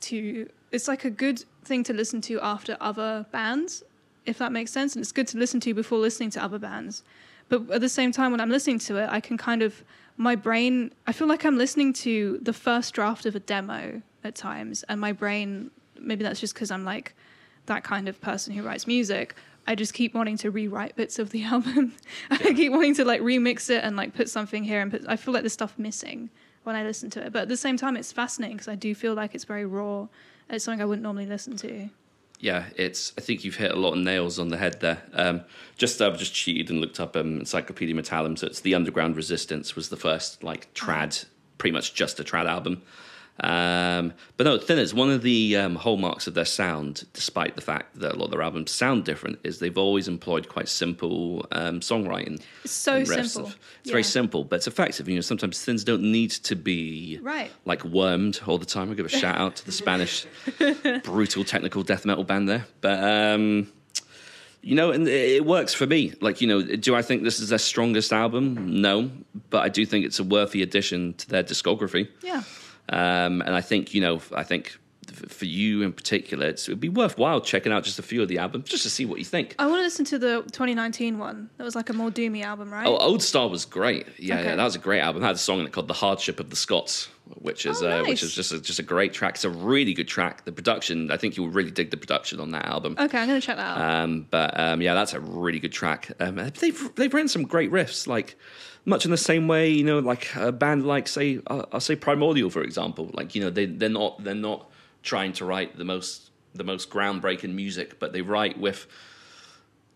to. 0.02 0.50
It's 0.72 0.88
like 0.88 1.06
a 1.06 1.10
good 1.10 1.46
thing 1.64 1.84
to 1.86 1.94
listen 1.94 2.20
to 2.22 2.40
after 2.42 2.76
other 2.82 3.26
bands, 3.32 3.84
if 4.26 4.38
that 4.38 4.52
makes 4.52 4.72
sense, 4.72 4.96
and 4.96 5.02
it's 5.02 5.14
good 5.14 5.28
to 5.30 5.38
listen 5.38 5.62
to 5.62 5.74
before 5.74 5.98
listening 5.98 6.30
to 6.32 6.44
other 6.44 6.60
bands. 6.60 7.04
But 7.48 7.72
at 7.72 7.82
the 7.82 7.90
same 7.90 8.12
time, 8.12 8.32
when 8.32 8.42
I'm 8.42 8.50
listening 8.50 8.80
to 8.80 8.98
it, 8.98 9.10
I 9.10 9.22
can 9.22 9.38
kind 9.38 9.62
of 9.64 9.82
my 10.18 10.36
brain. 10.36 10.92
I 11.08 11.14
feel 11.14 11.30
like 11.30 11.46
I'm 11.46 11.58
listening 11.58 11.94
to 12.06 12.40
the 12.42 12.54
first 12.54 12.94
draft 12.94 13.26
of 13.26 13.36
a 13.36 13.40
demo 13.40 14.02
at 14.26 14.36
times, 14.36 14.84
and 14.90 15.00
my 15.00 15.14
brain. 15.14 15.72
Maybe 15.98 16.24
that's 16.24 16.42
just 16.42 16.54
because 16.54 16.70
I'm 16.70 16.84
like 16.84 17.14
that 17.66 17.86
kind 17.86 18.10
of 18.10 18.20
person 18.20 18.54
who 18.54 18.64
writes 18.64 18.88
music. 18.88 19.36
I 19.70 19.76
just 19.76 19.94
keep 19.94 20.16
wanting 20.16 20.36
to 20.38 20.50
rewrite 20.50 20.96
bits 20.96 21.20
of 21.20 21.30
the 21.30 21.44
album. 21.56 21.94
I 22.32 22.54
keep 22.54 22.72
wanting 22.72 22.96
to 22.96 23.06
like 23.06 23.22
remix 23.22 23.70
it 23.70 23.84
and 23.84 23.96
like 23.96 24.16
put 24.16 24.28
something 24.28 24.64
here 24.64 24.82
and 24.82 24.92
put. 24.92 25.04
I 25.08 25.16
feel 25.16 25.34
like 25.34 25.44
there's 25.44 25.54
stuff 25.54 25.78
missing, 25.78 26.32
when 26.64 26.76
I 26.76 26.84
listen 26.84 27.10
to 27.12 27.26
it. 27.26 27.32
But 27.32 27.44
at 27.44 27.50
the 27.50 27.58
same 27.58 27.78
time, 27.78 27.96
it's 27.96 28.12
fascinating 28.12 28.58
because 28.58 28.68
I 28.68 28.76
do 28.76 28.94
feel 28.96 29.14
like 29.14 29.36
it's 29.36 29.44
very 29.44 29.66
raw. 29.66 30.08
It's 30.50 30.66
something 30.66 30.82
I 30.82 30.86
wouldn't 30.86 31.04
normally 31.04 31.26
listen 31.26 31.56
to. 31.58 31.90
Yeah, 32.40 32.66
it's. 32.78 33.14
I 33.18 33.22
think 33.22 33.44
you've 33.44 33.58
hit 33.58 33.72
a 33.72 33.76
lot 33.76 33.94
of 33.94 34.00
nails 34.00 34.40
on 34.40 34.48
the 34.48 34.58
head 34.58 34.80
there. 34.80 35.04
Um, 35.14 35.42
just 35.78 36.02
I've 36.02 36.18
just 36.18 36.34
cheated 36.34 36.70
and 36.70 36.80
looked 36.80 37.00
up 37.00 37.16
um, 37.16 37.40
Encyclopaedia 37.40 37.94
Metallum. 37.94 38.38
So 38.38 38.48
it's 38.48 38.62
the 38.62 38.76
Underground 38.76 39.16
Resistance 39.18 39.76
was 39.76 39.90
the 39.90 39.98
first 39.98 40.44
like 40.44 40.74
trad, 40.74 41.26
pretty 41.58 41.74
much 41.74 41.94
just 41.94 42.20
a 42.20 42.24
trad 42.24 42.48
album. 42.48 42.82
Um, 43.42 44.14
but 44.38 44.46
no, 44.46 44.58
Thinners, 44.58 44.94
one 44.94 45.10
of 45.10 45.22
the 45.22 45.56
um, 45.56 45.76
hallmarks 45.76 46.28
of 46.28 46.34
their 46.34 46.46
sound, 46.46 47.06
despite 47.14 47.56
the 47.56 47.62
fact 47.62 48.00
that 48.00 48.14
a 48.14 48.16
lot 48.16 48.26
of 48.26 48.32
their 48.32 48.42
albums 48.42 48.72
sound 48.72 49.06
different, 49.06 49.40
is 49.44 49.60
they've 49.60 49.78
always 49.78 50.08
employed 50.08 50.50
quite 50.50 50.68
simple 50.68 51.46
um, 51.52 51.80
songwriting. 51.80 52.42
It's 52.64 52.74
so 52.74 53.04
simple. 53.04 53.46
of- 53.48 53.58
it's 53.82 53.92
very 53.92 54.04
simple, 54.04 54.44
but 54.44 54.58
it's 54.58 54.68
effective. 54.68 55.08
You 55.08 55.16
know, 55.16 55.22
sometimes 55.22 55.64
thins 55.64 55.84
don't 55.84 56.04
need 56.04 56.32
to 56.32 56.56
be 56.56 57.20
Right. 57.22 57.52
like 57.66 57.84
wormed 57.86 58.42
all 58.46 58.58
the 58.58 58.66
time. 58.66 58.92
I 58.92 58.94
give 58.94 59.06
a 59.06 59.10
shout 59.10 59.38
out 59.38 59.56
to 59.58 59.66
the 59.66 59.72
Spanish 59.72 60.26
brutal 61.04 61.44
technical 61.44 61.84
death 61.84 62.06
metal 62.06 62.24
band 62.24 62.50
there, 62.50 62.66
but. 62.82 63.04
Um, 63.04 63.72
you 64.62 64.76
know, 64.76 64.92
and 64.92 65.08
it 65.08 65.12
it 65.38 65.46
works 65.46 65.74
for 65.74 65.88
me. 65.88 66.14
Like, 66.20 66.42
you 66.42 66.48
know, 66.48 66.62
do 66.62 66.94
I 66.94 67.02
think 67.02 67.24
this 67.24 67.40
is 67.40 67.48
their 67.48 67.58
strongest 67.58 68.12
album? 68.12 68.82
No, 68.82 69.10
but 69.50 69.60
I 69.64 69.70
do 69.70 69.86
think 69.86 70.06
it's 70.06 70.20
a 70.20 70.24
worthy 70.26 70.62
addition 70.62 71.14
to 71.14 71.30
their 71.30 71.44
discography. 71.46 72.10
Yeah. 72.22 72.44
Um, 72.90 73.42
and 73.42 73.56
I 73.56 73.62
think, 73.62 73.94
you 73.94 74.02
know, 74.02 74.22
I 74.36 74.44
think 74.44 74.78
for 75.28 75.46
you 75.46 75.82
in 75.82 75.92
particular, 75.92 76.46
it's, 76.48 76.68
it'd 76.70 76.80
be 76.80 76.88
worthwhile 76.90 77.42
checking 77.42 77.72
out 77.72 77.84
just 77.84 77.98
a 77.98 78.04
few 78.04 78.22
of 78.22 78.28
the 78.28 78.38
albums 78.38 78.70
just 78.70 78.84
to 78.84 78.90
see 78.92 79.06
what 79.06 79.18
you 79.20 79.26
think. 79.26 79.56
I 79.58 79.66
want 79.66 79.80
to 79.80 79.84
listen 79.84 80.06
to 80.06 80.20
the 80.20 80.44
2019 80.52 81.18
one. 81.18 81.50
That 81.58 81.64
was 81.64 81.76
like 81.76 81.90
a 81.90 81.94
more 81.94 82.12
doomy 82.12 82.44
album, 82.44 82.72
right? 82.72 82.86
Oh, 82.86 82.98
Old 82.98 83.24
Star 83.24 83.48
was 83.48 83.66
great. 83.66 84.06
Yeah, 84.20 84.36
Okay. 84.40 84.50
yeah, 84.50 84.56
that 84.56 84.64
was 84.64 84.76
a 84.76 84.80
great 84.80 85.02
album. 85.02 85.24
It 85.24 85.26
had 85.26 85.36
a 85.36 85.40
song 85.40 85.60
in 85.62 85.66
it 85.66 85.72
called 85.74 85.88
"The 85.88 85.94
Hardship 85.96 86.40
of 86.40 86.52
the 86.52 86.56
Scots," 86.56 87.10
which 87.42 87.66
is 87.66 87.82
Oh, 87.82 88.02
uh, 88.02 88.04
which 88.06 88.22
is 88.22 88.34
just 88.36 88.52
a, 88.52 88.62
just 88.62 88.78
a 88.80 88.84
great 88.84 89.12
track. 89.14 89.34
It's 89.36 89.46
a 89.46 89.50
really 89.50 89.94
good 89.96 90.08
track. 90.08 90.46
The 90.46 90.52
production, 90.52 91.10
I 91.12 91.18
think 91.18 91.38
you'll 91.38 91.50
really 91.50 91.72
dig 91.72 91.90
the 91.90 91.98
production 91.98 92.40
on 92.40 92.52
that 92.52 92.66
album. 92.68 92.96
okay, 93.00 93.18
I'm 93.18 93.28
going 93.28 93.42
to 93.42 93.46
check 93.46 93.58
that 93.58 93.78
out. 93.78 94.04
Um, 94.04 94.28
but 94.30 94.60
um, 94.60 94.80
yeah, 94.82 94.94
that's 94.94 95.14
a 95.14 95.20
really 95.20 95.60
good 95.60 95.74
track. 95.74 96.12
Um, 96.20 96.36
they've 96.60 96.96
they've 96.96 97.14
written 97.14 97.28
some 97.30 97.44
great 97.44 97.72
riffs, 97.72 98.06
like 98.06 98.38
much 98.90 99.06
in 99.06 99.12
the 99.12 99.18
same 99.18 99.48
way, 99.48 99.70
you 99.70 99.84
know, 99.84 100.00
like 100.00 100.36
a 100.36 100.52
band 100.52 100.86
like 100.86 101.08
say 101.08 101.40
I'll, 101.48 101.68
I'll 101.72 101.80
say 101.80 101.96
Primordial 101.96 102.50
for 102.50 102.62
example. 102.62 103.10
Like 103.14 103.36
you 103.36 103.42
know, 103.42 103.50
they 103.50 103.66
they're 103.66 103.90
not 103.90 104.24
they're 104.24 104.36
not 104.36 104.70
trying 105.04 105.34
to 105.34 105.46
write 105.46 105.78
the 105.78 105.86
most 105.86 106.32
the 106.54 106.64
most 106.64 106.90
groundbreaking 106.90 107.54
music, 107.54 108.00
but 108.00 108.12
they 108.14 108.22
write 108.22 108.60
with 108.60 108.88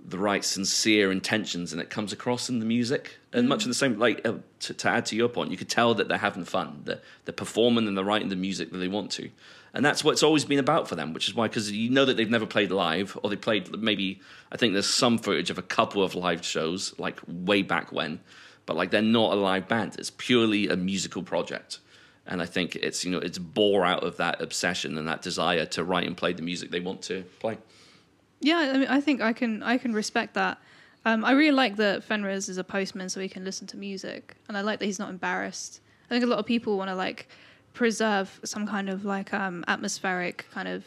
the 0.05 0.17
right 0.17 0.43
sincere 0.43 1.11
intentions, 1.11 1.71
and 1.71 1.81
it 1.81 1.89
comes 1.89 2.11
across 2.11 2.49
in 2.49 2.59
the 2.59 2.65
music. 2.65 3.17
And 3.31 3.45
mm. 3.45 3.49
much 3.49 3.63
in 3.63 3.69
the 3.69 3.75
same, 3.75 3.97
like 3.97 4.25
uh, 4.27 4.35
to, 4.61 4.73
to 4.73 4.89
add 4.89 5.05
to 5.07 5.15
your 5.15 5.29
point, 5.29 5.51
you 5.51 5.57
could 5.57 5.69
tell 5.69 5.93
that 5.95 6.07
they're 6.07 6.17
having 6.17 6.45
fun. 6.45 6.81
They're, 6.83 7.01
they're 7.25 7.33
performing 7.33 7.87
and 7.87 7.97
they're 7.97 8.05
writing 8.05 8.29
the 8.29 8.35
music 8.35 8.71
that 8.71 8.77
they 8.77 8.87
want 8.87 9.11
to, 9.11 9.29
and 9.73 9.83
that's 9.83 10.03
what 10.03 10.11
it's 10.11 10.23
always 10.23 10.45
been 10.45 10.59
about 10.59 10.87
for 10.87 10.95
them. 10.95 11.13
Which 11.13 11.27
is 11.27 11.33
why, 11.33 11.47
because 11.47 11.71
you 11.71 11.89
know 11.89 12.05
that 12.05 12.17
they've 12.17 12.29
never 12.29 12.45
played 12.45 12.71
live, 12.71 13.17
or 13.23 13.29
they 13.29 13.35
played 13.35 13.75
maybe. 13.77 14.21
I 14.51 14.57
think 14.57 14.73
there's 14.73 14.87
some 14.87 15.17
footage 15.17 15.49
of 15.49 15.57
a 15.57 15.63
couple 15.63 16.03
of 16.03 16.15
live 16.15 16.45
shows, 16.45 16.93
like 16.99 17.19
way 17.27 17.61
back 17.61 17.91
when, 17.91 18.19
but 18.65 18.75
like 18.75 18.91
they're 18.91 19.01
not 19.01 19.33
a 19.33 19.35
live 19.35 19.67
band. 19.67 19.95
It's 19.97 20.11
purely 20.11 20.67
a 20.67 20.75
musical 20.75 21.23
project. 21.23 21.79
And 22.25 22.41
I 22.41 22.45
think 22.45 22.75
it's 22.77 23.03
you 23.03 23.11
know 23.11 23.19
it's 23.19 23.37
bore 23.37 23.85
out 23.85 24.03
of 24.03 24.17
that 24.17 24.41
obsession 24.41 24.97
and 24.97 25.07
that 25.07 25.21
desire 25.21 25.65
to 25.67 25.83
write 25.83 26.07
and 26.07 26.15
play 26.15 26.33
the 26.33 26.41
music 26.41 26.71
they 26.71 26.79
want 26.79 27.01
to 27.03 27.23
play. 27.39 27.57
Yeah, 28.39 28.71
I 28.73 28.77
mean, 28.77 28.87
I 28.87 29.01
think 29.01 29.21
I 29.21 29.33
can 29.33 29.61
I 29.63 29.77
can 29.77 29.93
respect 29.93 30.33
that. 30.35 30.57
Um, 31.05 31.25
I 31.25 31.31
really 31.31 31.51
like 31.51 31.75
that 31.77 32.07
Fenriz 32.07 32.47
is 32.47 32.57
a 32.57 32.63
postman, 32.63 33.09
so 33.09 33.19
he 33.19 33.27
can 33.27 33.43
listen 33.43 33.67
to 33.67 33.77
music, 33.77 34.35
and 34.47 34.57
I 34.57 34.61
like 34.61 34.79
that 34.79 34.85
he's 34.85 34.99
not 34.99 35.09
embarrassed. 35.09 35.81
I 36.05 36.13
think 36.13 36.23
a 36.23 36.27
lot 36.27 36.39
of 36.39 36.45
people 36.45 36.77
want 36.77 36.89
to 36.89 36.95
like 36.95 37.27
preserve 37.73 38.39
some 38.43 38.67
kind 38.67 38.89
of 38.89 39.03
like 39.03 39.33
um, 39.33 39.65
atmospheric 39.67 40.45
kind 40.51 40.67
of 40.67 40.85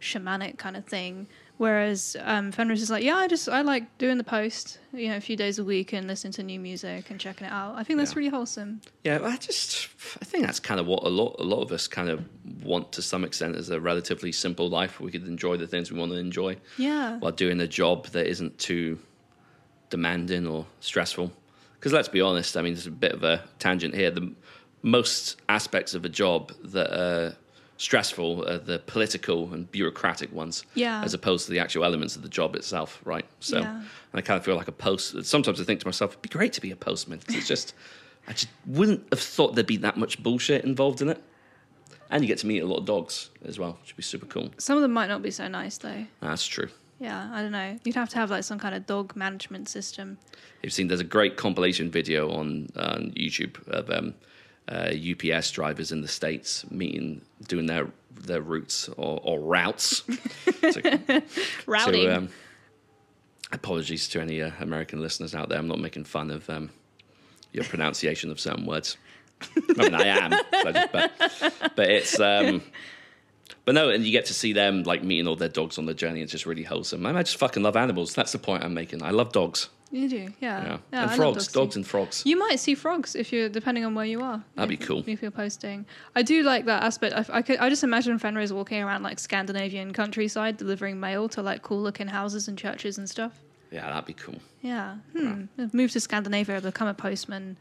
shamanic 0.00 0.58
kind 0.58 0.76
of 0.76 0.84
thing, 0.84 1.26
whereas 1.58 2.16
um, 2.20 2.52
Fenriz 2.52 2.80
is 2.82 2.90
like, 2.90 3.02
yeah, 3.04 3.16
I 3.16 3.28
just 3.28 3.48
I 3.48 3.62
like 3.62 3.98
doing 3.98 4.18
the 4.18 4.24
post, 4.24 4.78
you 4.92 5.08
know, 5.08 5.16
a 5.16 5.20
few 5.20 5.36
days 5.36 5.58
a 5.58 5.64
week 5.64 5.92
and 5.92 6.06
listening 6.06 6.32
to 6.34 6.42
new 6.42 6.60
music 6.60 7.10
and 7.10 7.18
checking 7.20 7.46
it 7.46 7.52
out. 7.52 7.74
I 7.76 7.82
think 7.84 7.98
that's 7.98 8.12
Yeah. 8.12 8.18
really 8.18 8.30
wholesome. 8.30 8.80
Yeah, 9.04 9.20
I 9.22 9.36
just 9.36 9.88
I 10.20 10.24
think 10.24 10.44
that's 10.46 10.60
kind 10.60 10.80
of 10.80 10.86
what 10.86 11.02
a 11.04 11.08
lot 11.08 11.36
a 11.38 11.44
lot 11.44 11.62
of 11.62 11.72
us 11.72 11.88
kind 11.88 12.08
of 12.08 12.24
want 12.64 12.92
to 12.92 13.02
some 13.02 13.24
extent 13.24 13.56
as 13.56 13.70
a 13.70 13.80
relatively 13.80 14.32
simple 14.32 14.68
life. 14.68 15.00
Where 15.00 15.06
we 15.06 15.12
could 15.12 15.26
enjoy 15.26 15.56
the 15.56 15.66
things 15.66 15.90
we 15.90 15.98
want 15.98 16.12
to 16.12 16.18
enjoy 16.18 16.56
Yeah, 16.78 17.18
while 17.18 17.32
doing 17.32 17.60
a 17.60 17.68
job 17.68 18.06
that 18.08 18.26
isn't 18.26 18.58
too 18.58 18.98
demanding 19.90 20.46
or 20.46 20.66
stressful. 20.80 21.32
Because 21.74 21.92
let's 21.92 22.08
be 22.08 22.20
honest, 22.20 22.56
I 22.56 22.62
mean, 22.62 22.74
there's 22.74 22.86
a 22.86 22.90
bit 22.90 23.12
of 23.12 23.22
a 23.22 23.42
tangent 23.58 23.94
here. 23.94 24.10
The 24.10 24.32
most 24.82 25.36
aspects 25.48 25.94
of 25.94 26.04
a 26.04 26.08
job 26.08 26.52
that 26.64 26.90
are 26.92 27.36
stressful 27.78 28.48
are 28.48 28.58
the 28.58 28.78
political 28.80 29.52
and 29.52 29.70
bureaucratic 29.70 30.32
ones, 30.32 30.64
Yeah. 30.74 31.02
as 31.04 31.12
opposed 31.14 31.46
to 31.46 31.52
the 31.52 31.58
actual 31.58 31.84
elements 31.84 32.16
of 32.16 32.22
the 32.22 32.28
job 32.28 32.56
itself, 32.56 33.00
right? 33.04 33.26
So, 33.40 33.58
Yeah. 33.60 33.74
and 33.76 33.84
I 34.14 34.20
kind 34.22 34.38
of 34.38 34.44
feel 34.44 34.56
like 34.56 34.68
a 34.68 34.72
post. 34.72 35.24
Sometimes 35.24 35.60
I 35.60 35.64
think 35.64 35.80
to 35.80 35.86
myself, 35.86 36.12
it'd 36.12 36.22
be 36.22 36.28
great 36.28 36.52
to 36.54 36.60
be 36.60 36.70
a 36.70 36.76
postman. 36.76 37.18
'cause 37.20 37.36
it's 37.36 37.48
just, 37.48 37.74
I 38.26 38.32
just 38.32 38.48
wouldn't 38.66 39.06
have 39.12 39.20
thought 39.20 39.54
there'd 39.54 39.66
be 39.66 39.76
that 39.78 39.96
much 39.96 40.22
bullshit 40.22 40.64
involved 40.64 41.02
in 41.02 41.08
it. 41.08 41.22
And 42.10 42.22
you 42.22 42.28
get 42.28 42.38
to 42.38 42.46
meet 42.46 42.60
a 42.60 42.66
lot 42.66 42.78
of 42.78 42.84
dogs 42.84 43.30
as 43.44 43.58
well, 43.58 43.78
which 43.82 43.92
would 43.92 43.96
be 43.96 44.02
super 44.02 44.26
cool. 44.26 44.52
some 44.58 44.76
of 44.76 44.82
them 44.82 44.92
might 44.92 45.08
not 45.08 45.22
be 45.22 45.30
so 45.30 45.48
nice 45.48 45.76
though. 45.78 46.06
That's 46.20 46.46
true. 46.46 46.68
Yeah, 47.00 47.28
I 47.32 47.42
don't 47.42 47.52
know. 47.52 47.78
You'd 47.84 47.94
have 47.96 48.08
to 48.10 48.16
have 48.16 48.30
like 48.30 48.42
some 48.44 48.58
kind 48.58 48.74
of 48.74 48.86
dog 48.86 49.14
management 49.16 49.68
system. 49.68 50.16
You've 50.62 50.72
seen 50.72 50.88
there's 50.88 51.00
a 51.00 51.04
great 51.04 51.36
compilation 51.36 51.90
video 51.90 52.30
on, 52.30 52.68
on 52.76 53.12
YouTube 53.16 53.66
of 53.68 53.90
um, 53.90 54.14
uh, 54.68 54.90
UPS 54.92 55.50
drivers 55.52 55.92
in 55.92 56.00
the 56.00 56.08
states 56.08 56.68
meeting, 56.70 57.22
doing 57.46 57.66
their 57.66 57.88
their 58.10 58.40
routes 58.40 58.88
or, 58.96 59.20
or 59.22 59.40
routes. 59.40 60.00
to, 60.60 61.22
Rowdy. 61.66 62.02
to, 62.02 62.16
um, 62.16 62.28
apologies 63.52 64.08
to 64.08 64.20
any 64.20 64.42
uh, 64.42 64.50
American 64.60 65.00
listeners 65.00 65.34
out 65.34 65.48
there. 65.48 65.58
I'm 65.58 65.68
not 65.68 65.80
making 65.80 66.04
fun 66.04 66.30
of 66.30 66.48
um, 66.50 66.70
your 67.52 67.64
pronunciation 67.64 68.30
of 68.30 68.40
certain 68.40 68.66
words. 68.66 68.96
I 69.42 69.82
mean, 69.82 69.94
I 69.94 70.06
am, 70.06 70.30
but 70.50 71.12
but 71.76 71.90
it's. 71.90 72.18
Um, 72.18 72.62
but 73.64 73.74
no, 73.74 73.90
and 73.90 74.04
you 74.04 74.12
get 74.12 74.26
to 74.26 74.34
see 74.34 74.52
them 74.52 74.84
like 74.84 75.02
meeting 75.02 75.26
all 75.26 75.36
their 75.36 75.48
dogs 75.48 75.76
on 75.76 75.86
the 75.86 75.94
journey. 75.94 76.22
It's 76.22 76.32
just 76.32 76.46
really 76.46 76.62
wholesome. 76.62 77.04
I 77.04 77.22
just 77.22 77.36
fucking 77.36 77.62
love 77.62 77.76
animals. 77.76 78.14
That's 78.14 78.32
the 78.32 78.38
point 78.38 78.62
I'm 78.64 78.74
making. 78.74 79.02
I 79.02 79.10
love 79.10 79.32
dogs. 79.32 79.68
You 79.90 80.08
do, 80.08 80.16
yeah. 80.16 80.28
Yeah, 80.40 80.78
yeah 80.92 81.02
and 81.02 81.10
I 81.10 81.16
frogs, 81.16 81.46
too. 81.46 81.58
dogs 81.60 81.76
and 81.76 81.86
frogs. 81.86 82.22
You 82.26 82.36
might 82.38 82.58
see 82.58 82.74
frogs 82.74 83.14
if 83.14 83.32
you're 83.32 83.48
depending 83.48 83.84
on 83.84 83.94
where 83.94 84.04
you 84.04 84.20
are. 84.20 84.42
That'd 84.56 84.72
if- 84.72 84.80
be 84.80 84.84
cool. 84.86 85.04
if 85.06 85.22
you're 85.22 85.30
posting. 85.30 85.86
I 86.14 86.22
do 86.22 86.42
like 86.42 86.64
that 86.66 86.82
aspect. 86.82 87.14
I, 87.14 87.38
I 87.38 87.42
could. 87.42 87.58
I 87.58 87.68
just 87.68 87.84
imagine 87.84 88.18
Fenriz 88.18 88.52
walking 88.52 88.82
around 88.82 89.02
like 89.04 89.18
Scandinavian 89.18 89.92
countryside, 89.92 90.56
delivering 90.56 90.98
mail 90.98 91.28
to 91.30 91.42
like 91.42 91.62
cool 91.62 91.80
looking 91.80 92.08
houses 92.08 92.48
and 92.48 92.58
churches 92.58 92.98
and 92.98 93.08
stuff. 93.08 93.40
Yeah, 93.70 93.86
that'd 93.88 94.06
be 94.06 94.12
cool. 94.14 94.36
Yeah. 94.62 94.96
Hmm. 95.16 95.44
Move 95.72 95.90
to 95.92 96.00
Scandinavia, 96.00 96.60
become 96.60 96.88
a 96.88 96.94
postman, 96.94 97.56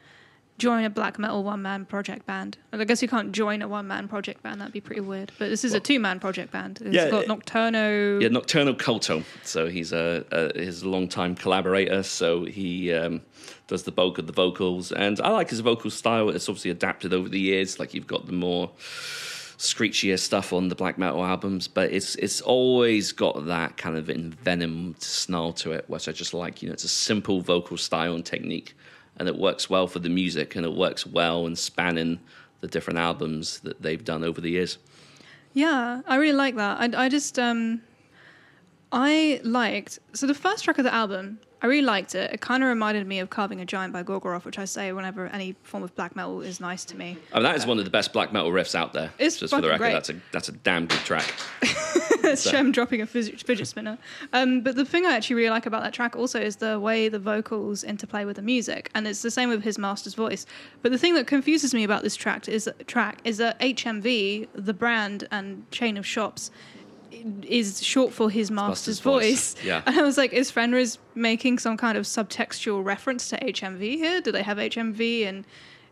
join 0.58 0.86
a 0.86 0.90
black 0.90 1.20
metal 1.20 1.44
one 1.44 1.62
man 1.62 1.86
project 1.86 2.26
band. 2.26 2.58
And 2.72 2.82
I 2.82 2.86
guess 2.86 3.02
you 3.02 3.08
can't 3.08 3.32
join 3.32 3.62
a 3.62 3.68
one 3.68 3.88
man 3.88 4.08
project 4.08 4.42
band. 4.44 4.62
That'd 4.62 4.74
be 4.74 4.82
pretty 4.82 5.02
weird. 5.02 5.32
But 5.38 5.50
this 5.50 5.64
is 5.64 5.74
a 5.74 5.80
two 5.80 6.00
man 6.00 6.20
project 6.20 6.52
band. 6.52 6.82
It's 6.82 6.96
Yeah, 6.96 7.10
got 7.10 7.26
Nocturno. 7.26 8.22
Yeah, 8.22 8.30
Nocturno 8.30 8.74
Culto. 8.74 9.24
So 9.44 9.68
he's 9.68 9.92
a, 9.92 10.26
a 10.32 10.58
his 10.58 10.84
longtime 10.86 11.36
collaborator. 11.36 12.04
So 12.04 12.46
he 12.46 12.94
um, 12.94 13.22
does 13.68 13.84
the 13.84 13.92
bulk 13.92 14.18
of 14.18 14.28
the 14.28 14.34
vocals, 14.34 14.92
and 14.92 15.20
I 15.22 15.30
like 15.30 15.50
his 15.50 15.60
vocal 15.60 15.92
style. 15.92 16.30
It's 16.30 16.48
obviously 16.48 16.72
adapted 16.72 17.14
over 17.14 17.30
the 17.30 17.40
years. 17.40 17.80
Like 17.80 17.94
you've 17.94 18.08
got 18.08 18.26
the 18.26 18.34
more 18.34 18.72
screechier 19.58 20.20
stuff 20.20 20.52
on 20.52 20.68
the 20.68 20.76
black 20.76 20.98
metal 20.98 21.24
albums, 21.24 21.68
but 21.68 21.92
it's 21.92 22.16
it's 22.16 22.42
always 22.42 23.12
got 23.12 23.46
that 23.48 23.78
kind 23.78 23.98
of 23.98 24.10
envenomed 24.10 25.02
snarl 25.02 25.54
to 25.54 25.72
it, 25.72 25.86
which 25.90 26.08
I 26.08 26.12
just 26.12 26.34
like. 26.34 26.62
You 26.62 26.70
know, 26.70 26.74
it's 26.74 26.84
a 26.84 26.90
simple 26.90 27.42
vocal 27.42 27.78
style 27.78 28.16
and 28.16 28.26
technique, 28.26 28.76
and 29.18 29.28
it 29.28 29.38
works 29.38 29.70
well 29.70 29.88
for 29.88 30.00
the 30.00 30.10
music, 30.10 30.56
and 30.56 30.66
it 30.66 30.74
works 30.74 31.06
well 31.06 31.46
in 31.46 31.56
spanning 31.56 32.20
the 32.62 32.68
different 32.68 33.00
albums 33.00 33.60
that 33.60 33.82
they've 33.82 34.04
done 34.04 34.24
over 34.24 34.42
the 34.42 34.52
years. 34.52 34.78
Yeah, 35.54 36.02
I 36.08 36.16
really 36.18 36.38
like 36.38 36.56
that. 36.56 36.80
I, 36.80 37.06
I 37.06 37.10
just 37.10 37.40
um, 37.40 37.82
I 38.96 39.42
liked 39.44 40.00
so 40.14 40.26
the 40.26 40.34
first 40.34 40.64
track 40.64 40.78
of 40.78 40.86
the 40.86 40.94
album. 40.94 41.40
I 41.62 41.68
really 41.68 41.82
liked 41.82 42.16
it. 42.16 42.32
It 42.32 42.42
kind 42.42 42.64
of 42.64 42.70
reminded 42.70 43.06
me 43.08 43.20
of 43.20 43.30
"Carving 43.30 43.60
a 43.60 43.66
Giant" 43.66 43.92
by 43.92 44.04
Gorgoroth, 44.04 44.46
which 44.46 44.58
I 44.58 44.64
say 44.66 44.94
whenever 44.94 45.28
any 45.28 45.56
form 45.64 45.84
of 45.84 45.94
black 45.96 46.16
metal 46.16 46.42
is 46.42 46.62
nice 46.62 46.86
to 46.86 46.96
me. 46.98 47.18
I 47.34 47.38
mean, 47.38 47.44
that 47.44 47.58
is 47.58 47.66
one 47.66 47.78
of 47.78 47.84
the 47.84 47.92
best 47.92 48.14
black 48.14 48.32
metal 48.32 48.52
riffs 48.52 48.74
out 48.74 48.94
there. 48.94 49.12
It's 49.20 49.38
just 49.38 49.54
for 49.54 49.60
the 49.60 49.68
record, 49.68 49.80
great. 49.80 49.94
that's 49.94 50.10
a 50.10 50.16
that's 50.32 50.48
a 50.48 50.54
damn 50.54 50.86
good 50.88 51.00
track. 51.00 51.34
It's 52.26 52.50
Shem 52.50 52.72
dropping 52.72 53.02
a 53.02 53.06
fidget, 53.06 53.40
fidget 53.46 53.68
spinner. 53.68 54.00
Um, 54.34 54.62
but 54.62 54.76
the 54.76 54.84
thing 54.84 55.06
I 55.06 55.16
actually 55.16 55.36
really 55.36 55.52
like 55.52 55.68
about 55.68 55.84
that 55.84 55.94
track 55.94 56.16
also 56.16 56.42
is 56.42 56.56
the 56.56 56.80
way 56.80 57.08
the 57.08 57.20
vocals 57.20 57.84
interplay 57.84 58.26
with 58.26 58.38
the 58.38 58.42
music, 58.42 58.90
and 58.96 59.08
it's 59.08 59.22
the 59.22 59.30
same 59.30 59.48
with 59.48 59.62
his 59.64 59.78
master's 59.78 60.16
voice. 60.16 60.48
But 60.82 60.92
the 60.92 60.98
thing 60.98 61.14
that 61.14 61.28
confuses 61.28 61.72
me 61.72 61.84
about 61.84 62.02
this 62.02 62.16
track 62.16 62.48
is 62.48 62.68
track 62.88 63.22
is 63.24 63.38
that 63.38 63.60
HMV, 63.60 64.48
the 64.56 64.74
brand 64.74 65.28
and 65.30 65.70
chain 65.70 65.98
of 65.98 66.06
shops, 66.06 66.50
is 67.48 67.84
short 67.84 68.14
for 68.14 68.30
his 68.30 68.52
master's, 68.52 68.98
master's 68.98 69.00
voice. 69.00 69.54
voice. 69.56 69.64
Yeah. 69.66 69.82
And 69.88 69.98
I 69.98 70.02
was 70.04 70.18
like, 70.18 70.34
is 70.34 70.52
Fenriz 70.52 70.98
making 71.16 71.60
some 71.60 71.78
kind 71.78 71.98
of 71.98 72.06
subtextual 72.06 72.84
reference 72.84 73.30
to 73.30 73.38
HMV 73.40 73.82
here? 73.98 74.22
Do 74.22 74.32
they 74.32 74.44
have 74.44 74.58
HMV 74.58 75.26
and 75.28 75.46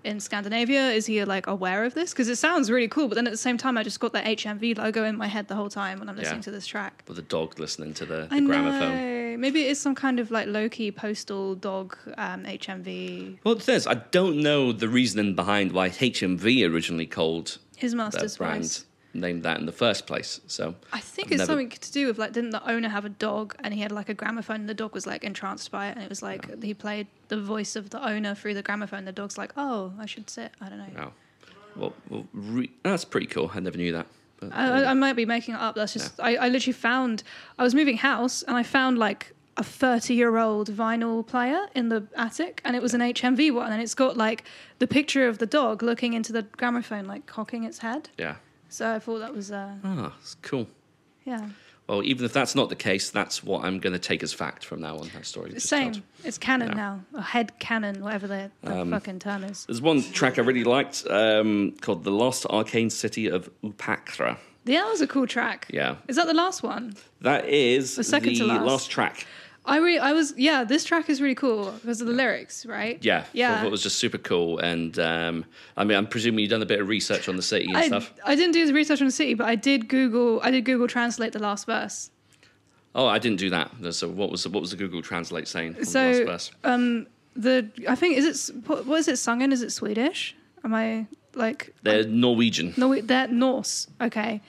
in 0.03 0.19
Scandinavia? 0.19 0.89
Is 0.91 1.05
he 1.05 1.23
like 1.23 1.47
aware 1.47 1.85
of 1.85 1.93
this? 1.93 2.11
Because 2.11 2.27
it 2.27 2.35
sounds 2.35 2.69
really 2.69 2.87
cool, 2.89 3.07
but 3.07 3.15
then 3.15 3.25
at 3.25 3.31
the 3.31 3.37
same 3.37 3.57
time, 3.57 3.77
I 3.77 3.83
just 3.83 3.99
got 4.01 4.11
the 4.11 4.19
HMV 4.19 4.77
logo 4.77 5.05
in 5.05 5.15
my 5.17 5.27
head 5.27 5.47
the 5.47 5.55
whole 5.55 5.69
time 5.69 5.99
when 5.99 6.09
I'm 6.09 6.17
listening 6.17 6.39
Yeah. 6.39 6.43
to 6.43 6.51
this 6.51 6.67
track. 6.67 7.03
With 7.07 7.15
the 7.17 7.23
dog 7.23 7.57
listening 7.59 7.93
to 7.95 8.05
the, 8.05 8.27
the 8.29 8.35
I 8.35 8.39
gramophone. 8.41 8.95
know. 8.95 9.37
Maybe 9.37 9.63
it's 9.63 9.79
some 9.79 9.95
kind 9.95 10.19
of 10.19 10.29
like 10.29 10.47
low 10.47 10.67
key 10.69 10.91
postal 10.91 11.55
dog 11.55 11.97
um, 12.17 12.43
HMV. 12.43 13.37
Well, 13.43 13.55
thing 13.55 13.75
is, 13.75 13.87
I 13.87 13.95
don't 13.95 14.37
know 14.41 14.71
the 14.73 14.87
reasoning 14.89 15.35
behind 15.35 15.71
why 15.71 15.89
HMV 15.89 16.69
originally 16.69 17.05
called 17.07 17.57
His 17.77 17.91
that 17.93 17.97
master's 17.97 18.37
brand 18.37 18.61
voice. 18.63 18.85
Named 19.13 19.43
that 19.43 19.59
in 19.59 19.65
the 19.65 19.71
first 19.71 20.07
place. 20.07 20.41
So 20.47 20.75
I 20.91 20.99
think 20.99 21.27
I've 21.27 21.31
it's 21.33 21.39
never- 21.39 21.51
something 21.51 21.69
to 21.69 21.91
do 21.91 22.07
with 22.07 22.17
like, 22.17 22.33
didn't 22.33 22.49
the 22.51 22.67
owner 22.69 22.89
have 22.89 23.05
a 23.05 23.09
dog 23.09 23.55
and 23.63 23.73
he 23.73 23.81
had 23.81 23.91
like 23.91 24.09
a 24.09 24.13
gramophone 24.13 24.61
and 24.61 24.69
the 24.69 24.73
dog 24.73 24.93
was 24.93 25.05
like 25.05 25.23
entranced 25.23 25.71
by 25.71 25.87
it 25.89 25.95
and 25.95 26.03
it 26.03 26.09
was 26.09 26.21
like 26.21 26.61
he 26.63 26.73
played 26.73 27.07
the 27.27 27.39
voice 27.41 27.75
of 27.75 27.89
the 27.91 28.03
owner 28.05 28.33
through 28.35 28.53
the 28.55 28.63
gramophone. 28.63 29.05
The 29.05 29.11
dog's 29.11 29.37
like, 29.37 29.53
oh, 29.57 29.93
I 29.99 30.05
should 30.05 30.29
sit. 30.29 30.51
I 30.61 30.69
don't 30.69 30.79
know. 30.79 31.11
Well, 31.75 31.93
well 32.09 32.27
re- 32.33 32.71
that's 32.83 33.05
pretty 33.05 33.27
cool. 33.27 33.51
I 33.53 33.59
never 33.59 33.77
knew 33.77 33.91
that. 33.93 34.07
But, 34.39 34.51
I, 34.53 34.85
I- 34.85 34.93
might 34.93 35.13
be 35.13 35.25
making 35.25 35.53
it 35.55 35.59
up. 35.61 35.75
That's 35.75 35.93
just 35.93 36.19
I, 36.19 36.35
I 36.35 36.49
literally 36.49 36.73
found 36.73 37.23
I 37.59 37.63
was 37.63 37.73
moving 37.75 37.97
house 37.97 38.43
and 38.43 38.57
I 38.57 38.63
found 38.63 38.97
like 38.97 39.33
a 39.55 39.63
30 39.63 40.15
year 40.15 40.37
old 40.37 40.71
vinyl 40.71 41.25
player 41.25 41.67
in 41.75 41.89
the 41.89 42.07
attic 42.17 42.59
and 42.65 42.75
it 42.75 42.81
was 42.81 42.95
an 42.95 43.01
HMV 43.01 43.53
one 43.53 43.71
and 43.71 43.81
it's 43.83 43.93
got 43.93 44.17
like 44.17 44.43
the 44.79 44.87
picture 44.87 45.27
of 45.27 45.37
the 45.37 45.45
dog 45.45 45.83
looking 45.83 46.13
into 46.13 46.33
the 46.33 46.41
gramophone 46.41 47.05
like 47.05 47.27
cocking 47.27 47.63
its 47.63 47.77
head. 47.79 48.09
yeah. 48.17 48.35
So 48.73 48.91
I 48.95 48.97
thought 48.97 49.19
that 49.19 49.35
was 49.35 49.51
uh 49.51 49.75
Ah, 49.83 50.11
it's 50.19 50.35
cool. 50.41 50.65
yeah. 51.25 51.49
Well, 51.87 52.01
even 52.03 52.25
if 52.25 52.33
that's 52.33 52.55
not 52.55 52.69
the 52.69 52.75
case, 52.75 53.11
that's 53.11 53.43
what 53.43 53.63
I'm 53.65 53.77
going 53.79 53.93
to 53.93 53.99
take 53.99 54.23
as 54.23 54.31
fact 54.33 54.65
from 54.65 54.79
now 54.81 54.97
on. 54.97 55.09
That 55.13 55.25
story. 55.27 55.51
just 55.51 55.67
Same. 55.67 55.91
told. 55.91 56.03
It's 56.23 56.37
canon 56.39 56.69
Yeah. 56.69 56.73
now. 56.75 57.03
Or 57.13 57.21
head 57.21 57.59
canon, 57.59 58.01
whatever 58.01 58.25
the, 58.25 58.49
the 58.63 58.79
Um, 58.79 58.89
fucking 58.89 59.19
term 59.19 59.43
is. 59.43 59.65
There's 59.67 59.81
one 59.81 60.01
track 60.01 60.39
I 60.39 60.41
really 60.41 60.63
liked 60.63 61.05
um, 61.07 61.73
called 61.81 62.03
"The 62.03 62.09
Lost 62.11 62.47
Arcane 62.47 62.89
City 62.89 63.27
of 63.27 63.47
Uppåkra." 63.63 64.37
Yeah, 64.65 64.81
that 64.81 64.89
was 64.89 65.01
a 65.01 65.07
cool 65.07 65.27
track. 65.27 65.67
Yeah, 65.71 65.97
Is 66.07 66.15
that 66.15 66.25
the 66.25 66.33
last 66.33 66.63
one? 66.63 66.95
that 67.21 67.45
is 67.47 67.95
The 67.97 68.03
second 68.03 68.35
to 68.37 68.45
last. 68.45 68.65
last. 68.65 68.89
track. 68.89 69.27
I 69.65 69.77
re- 69.79 69.97
I 69.99 70.11
was 70.11 70.33
yeah, 70.37 70.63
this 70.65 70.83
track 70.83 71.09
is 71.09 71.21
really 71.21 71.35
cool 71.35 71.71
because 71.81 72.01
of 72.01 72.07
the 72.07 72.13
lyrics, 72.13 72.65
right? 72.65 72.97
Yeah, 73.01 73.19
I 73.19 73.25
Yeah. 73.33 73.57
thought 73.57 73.67
it 73.67 73.71
was 73.71 73.83
just 73.83 73.97
super 73.97 74.17
cool. 74.17 74.59
And 74.59 74.97
um, 74.99 75.45
I 75.77 75.83
mean, 75.85 75.97
I'm 75.97 76.07
presuming 76.07 76.39
you've 76.39 76.49
done 76.49 76.61
a 76.61 76.65
bit 76.65 76.81
of 76.81 76.87
research 76.89 77.29
on 77.29 77.37
the 77.37 77.41
city 77.41 77.67
and 77.67 77.77
I, 77.77 77.87
stuff. 77.87 78.13
I 78.25 78.35
didn't 78.35 78.51
do 78.53 78.65
the 78.67 78.73
research 78.73 78.99
on 79.01 79.07
the 79.07 79.11
city, 79.11 79.33
but 79.35 79.47
I 79.47 79.55
did 79.55 79.87
Google. 79.87 80.41
I 80.43 80.51
did 80.51 80.65
Google 80.65 80.87
Translate 80.87 81.31
the 81.31 81.39
last 81.39 81.65
verse. 81.65 82.09
Oh, 82.95 83.07
I 83.07 83.19
didn't 83.19 83.39
do 83.39 83.49
that. 83.51 83.71
So 83.95 84.07
what 84.09 84.29
was 84.29 84.43
the, 84.43 84.49
what 84.49 84.59
was 84.61 84.71
the 84.71 84.77
Google 84.77 85.01
Translate 85.01 85.47
saying? 85.47 85.83
So- 85.85 86.13
the 86.13 86.19
last 86.25 86.49
verse? 86.49 86.51
Um, 86.65 87.07
the 87.35 87.69
I 87.89 87.95
think 87.95 88.17
is 88.17 88.49
it 88.49 88.55
what 88.67 88.85
what 88.85 88.99
is 88.99 89.07
it 89.07 89.17
sung 89.17 89.41
in? 89.41 89.51
Is 89.51 89.61
it 89.61 89.71
Swedish? 89.71 90.35
Am 90.63 90.73
I 90.73 91.07
like 91.35 91.73
They're 91.83 92.05
Norwegian. 92.05 92.73
no? 92.77 92.99
They're 93.01 93.27
Norse. 93.27 93.87
Okay. 94.01 94.41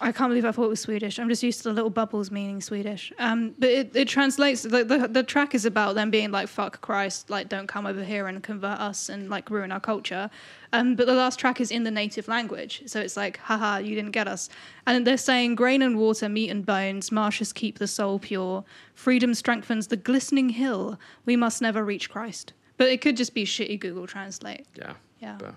I 0.00 0.10
can't 0.10 0.28
believe 0.28 0.44
I 0.44 0.50
thought 0.50 0.64
it 0.64 0.70
was 0.70 0.80
Swedish. 0.80 1.18
I'm 1.18 1.28
just 1.28 1.42
used 1.42 1.58
to 1.62 1.68
the 1.68 1.72
little 1.72 1.88
bubbles 1.90 2.30
meaning 2.30 2.60
Swedish. 2.60 3.12
Um, 3.18 3.54
but 3.58 3.70
it, 3.70 3.94
it 3.94 4.08
translates. 4.08 4.62
The, 4.62 4.84
the 4.84 5.08
the 5.08 5.22
track 5.22 5.54
is 5.54 5.64
about 5.64 5.94
them 5.94 6.10
being 6.10 6.32
like 6.32 6.48
"fuck 6.48 6.80
Christ," 6.80 7.30
like 7.30 7.48
"don't 7.48 7.68
come 7.68 7.86
over 7.86 8.02
here 8.02 8.26
and 8.26 8.42
convert 8.42 8.80
us 8.80 9.08
and 9.08 9.30
like 9.30 9.50
ruin 9.50 9.70
our 9.70 9.80
culture." 9.80 10.30
Um, 10.72 10.96
but 10.96 11.06
the 11.06 11.14
last 11.14 11.38
track 11.38 11.60
is 11.60 11.70
in 11.70 11.84
the 11.84 11.92
native 11.92 12.26
language, 12.26 12.82
so 12.86 13.00
it's 13.00 13.16
like, 13.16 13.36
"Haha, 13.38 13.78
you 13.78 13.94
didn't 13.94 14.10
get 14.10 14.26
us." 14.26 14.48
And 14.84 15.06
they're 15.06 15.16
saying, 15.16 15.54
"Grain 15.54 15.80
and 15.80 15.96
water, 15.96 16.28
meat 16.28 16.50
and 16.50 16.66
bones, 16.66 17.12
marshes 17.12 17.52
keep 17.52 17.78
the 17.78 17.86
soul 17.86 18.18
pure. 18.18 18.64
Freedom 18.94 19.32
strengthens 19.32 19.86
the 19.86 19.96
glistening 19.96 20.50
hill. 20.50 20.98
We 21.24 21.36
must 21.36 21.62
never 21.62 21.84
reach 21.84 22.10
Christ." 22.10 22.52
But 22.76 22.88
it 22.88 23.00
could 23.00 23.16
just 23.16 23.32
be 23.32 23.44
shitty 23.44 23.78
Google 23.78 24.08
Translate. 24.08 24.66
Yeah. 24.74 24.94
Yeah. 25.20 25.36
But, 25.38 25.54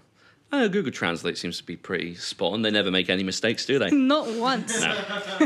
uh, 0.52 0.68
Google 0.68 0.91
Translate 0.91 1.38
seems 1.38 1.57
to 1.57 1.64
be 1.64 1.76
pretty 1.76 2.15
spot 2.15 2.53
on. 2.53 2.61
They 2.61 2.72
never 2.72 2.91
make 2.91 3.10
any 3.10 3.24
mistakes, 3.24 3.65
do 3.65 3.80
they? 3.80 3.90
Not 3.91 4.28
once. 4.36 4.84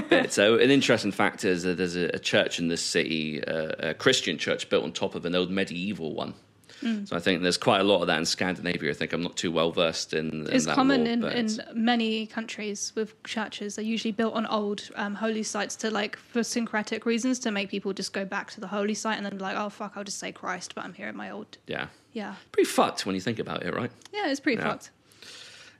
But, 0.10 0.32
so 0.32 0.56
an 0.60 0.72
interesting 0.72 1.12
fact 1.12 1.44
is 1.44 1.64
that 1.64 1.78
there's 1.78 1.96
a, 1.96 2.10
a 2.14 2.20
church 2.20 2.60
in 2.60 2.68
this 2.68 2.82
city, 2.82 3.44
uh, 3.44 3.72
a 3.80 3.94
Christian 3.94 4.38
church 4.38 4.70
built 4.70 4.84
on 4.84 4.92
top 4.92 5.16
of 5.16 5.26
an 5.26 5.36
old 5.36 5.50
medieval 5.50 6.14
one. 6.14 6.34
Mm. 6.82 7.08
So 7.08 7.16
I 7.16 7.20
think 7.20 7.42
there's 7.42 7.58
quite 7.58 7.82
a 7.82 7.84
lot 7.84 8.02
of 8.02 8.08
that 8.08 8.18
in 8.18 8.26
Scandinavia. 8.26 8.90
I 8.90 8.94
think 8.94 9.14
I'm 9.14 9.22
not 9.22 9.36
too 9.36 9.52
well 9.52 9.72
versed 9.72 10.14
in. 10.14 10.48
in 10.48 10.48
It's 10.52 10.66
common 10.66 11.06
in, 11.06 11.22
but 11.22 11.36
in 11.36 11.50
many 11.74 12.26
countries 12.26 12.92
with 12.96 13.22
churches. 13.24 13.76
They're 13.76 13.86
usually 13.86 14.12
built 14.12 14.34
on 14.34 14.48
old 14.48 14.90
um, 14.96 15.16
holy 15.16 15.44
sites 15.44 15.76
to 15.78 15.92
like 15.92 16.16
for 16.16 16.44
syncretic 16.44 17.06
reasons 17.06 17.40
to 17.40 17.52
make 17.52 17.70
people 17.70 17.94
just 17.94 18.14
go 18.14 18.26
back 18.26 18.50
to 18.52 18.60
the 18.60 18.68
holy 18.68 18.94
site 18.96 19.18
and 19.18 19.26
then 19.26 19.38
be 19.38 19.44
like, 19.44 19.58
oh 19.58 19.70
fuck, 19.70 19.94
I'll 19.96 20.04
just 20.04 20.20
say 20.20 20.32
Christ, 20.32 20.74
but 20.76 20.84
I'm 20.84 20.94
here 20.94 21.08
at 21.08 21.16
my 21.16 21.30
old. 21.30 21.58
yeah, 21.68 21.88
Yeah, 22.14 22.36
pretty 22.52 22.70
fucked 22.70 23.06
when 23.06 23.16
you 23.16 23.22
think 23.22 23.40
about 23.40 23.64
it, 23.64 23.74
right? 23.74 23.92
yeah, 24.14 24.28
it's 24.30 24.40
pretty 24.40 24.62
Yeah. 24.62 24.70
fucked. 24.70 24.92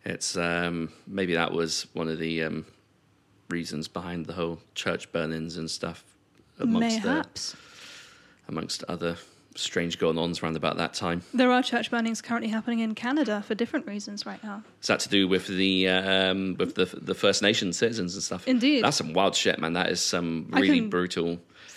It's 0.06 0.36
um, 0.38 0.90
maybe 1.06 1.34
that 1.36 1.52
was 1.52 1.86
one 1.94 2.08
of 2.08 2.18
the 2.20 2.44
um, 2.44 2.66
reasons 3.50 3.88
behind 3.88 4.26
the 4.26 4.34
whole 4.34 4.60
church 4.76 5.12
burnings 5.12 5.58
and 5.58 5.70
stuff, 5.70 6.04
amongst 6.60 7.02
the, 7.04 7.08
Mayhaps 7.10 7.56
amongst 8.48 8.84
other 8.86 9.18
strange 9.56 10.00
going-ons 10.00 10.42
around 10.42 10.56
about 10.56 10.78
that 10.78 10.94
time. 10.94 11.22
there 11.34 11.52
are 11.52 11.62
church 11.62 11.92
burnings 11.92 12.22
currently 12.22 12.50
happening 12.50 12.80
in 12.80 12.96
Canada 12.96 13.44
for 13.46 13.54
different 13.54 13.86
reasons 13.86 14.26
right 14.26 14.42
now. 14.44 14.64
Is 14.82 14.88
that 14.88 15.02
to 15.02 15.10
do 15.10 15.28
with 15.28 15.48
the 15.48 15.88
um, 15.90 16.56
with 16.58 16.76
the 16.76 16.86
the 16.86 17.14
First 17.14 17.42
Nation 17.44 17.74
citizens 17.74 18.14
and 18.16 18.24
stuff? 18.24 18.48
Indeed. 18.48 18.84
that's 18.84 18.98
some 18.98 19.14
wild 19.14 19.36
shit, 19.36 19.60
man. 19.60 19.74
That 19.74 19.90
is 19.90 20.02
some 20.02 20.48
really 20.52 20.82
brutal. 20.82 21.28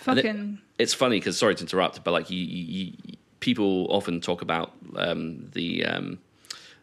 And 0.07 0.19
it- 0.19 0.23
Fucking 0.23 0.59
it's 0.79 0.93
funny 0.93 1.19
because 1.19 1.37
sorry 1.37 1.55
to 1.55 1.61
interrupt, 1.63 2.03
but 2.03 2.11
like 2.11 2.29
you, 2.29 2.37
you, 2.37 2.93
you 3.03 3.15
people 3.45 3.85
often 3.91 4.19
talk 4.19 4.41
about 4.41 4.73
um, 4.95 5.47
the 5.53 5.85
um, 5.85 6.17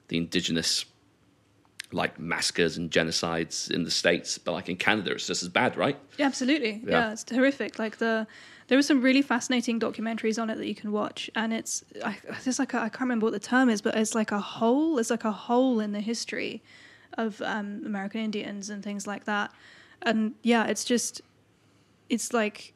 the 0.08 0.16
indigenous 0.16 0.84
like 1.90 2.18
massacres 2.18 2.78
and 2.78 2.90
genocides 2.90 3.70
in 3.70 3.84
the 3.84 3.90
states, 3.90 4.38
but 4.38 4.52
like 4.52 4.68
in 4.68 4.76
Canada, 4.76 5.10
it's 5.12 5.26
just 5.26 5.42
as 5.42 5.48
bad, 5.48 5.76
right? 5.76 5.98
Yeah, 6.16 6.26
absolutely. 6.26 6.80
Yeah. 6.84 6.90
Yeah. 6.90 7.12
it's 7.12 7.30
horrific. 7.30 7.78
Like 7.78 7.98
the 7.98 8.26
there 8.68 8.78
are 8.78 8.82
some 8.90 9.02
really 9.02 9.22
fascinating 9.22 9.80
documentaries 9.80 10.40
on 10.40 10.48
it 10.48 10.56
that 10.56 10.68
you 10.68 10.76
can 10.76 10.92
watch, 10.92 11.28
and 11.34 11.52
it's 11.52 11.84
I, 12.04 12.16
there's 12.44 12.60
like 12.60 12.74
a, 12.74 12.78
I 12.78 12.88
can't 12.88 13.02
remember 13.02 13.26
what 13.26 13.32
the 13.32 13.46
term 13.54 13.68
is, 13.68 13.82
but 13.82 13.96
it's 13.96 14.14
like 14.14 14.30
a 14.30 14.40
hole. 14.40 14.98
It's 15.00 15.10
like 15.10 15.24
a 15.24 15.32
hole 15.32 15.80
in 15.80 15.90
the 15.92 16.00
history 16.00 16.62
of 17.18 17.42
um, 17.42 17.82
American 17.84 18.20
Indians 18.20 18.70
and 18.70 18.84
things 18.84 19.04
like 19.06 19.24
that. 19.24 19.52
And 20.00 20.34
yeah, 20.42 20.64
it's 20.66 20.84
just 20.84 21.20
it's 22.08 22.32
like 22.32 22.72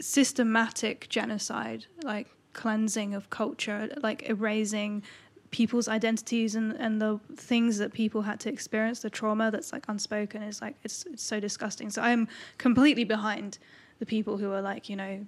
systematic 0.00 1.08
genocide, 1.08 1.86
like 2.04 2.28
cleansing 2.58 3.14
of 3.14 3.30
culture, 3.30 3.88
like 4.02 4.28
erasing 4.28 5.04
people's 5.52 5.86
identities 5.86 6.56
and, 6.56 6.72
and 6.72 7.00
the 7.00 7.20
things 7.36 7.78
that 7.78 7.92
people 7.92 8.22
had 8.22 8.40
to 8.40 8.48
experience, 8.48 8.98
the 8.98 9.08
trauma 9.08 9.48
that's 9.52 9.72
like 9.72 9.84
unspoken 9.86 10.42
is 10.42 10.60
like 10.60 10.74
it's 10.82 11.06
it's 11.06 11.22
so 11.22 11.38
disgusting. 11.38 11.88
So 11.88 12.02
I'm 12.02 12.26
completely 12.58 13.04
behind 13.04 13.58
the 14.00 14.06
people 14.06 14.38
who 14.38 14.52
are 14.52 14.60
like, 14.60 14.88
you 14.88 14.96
know, 14.96 15.24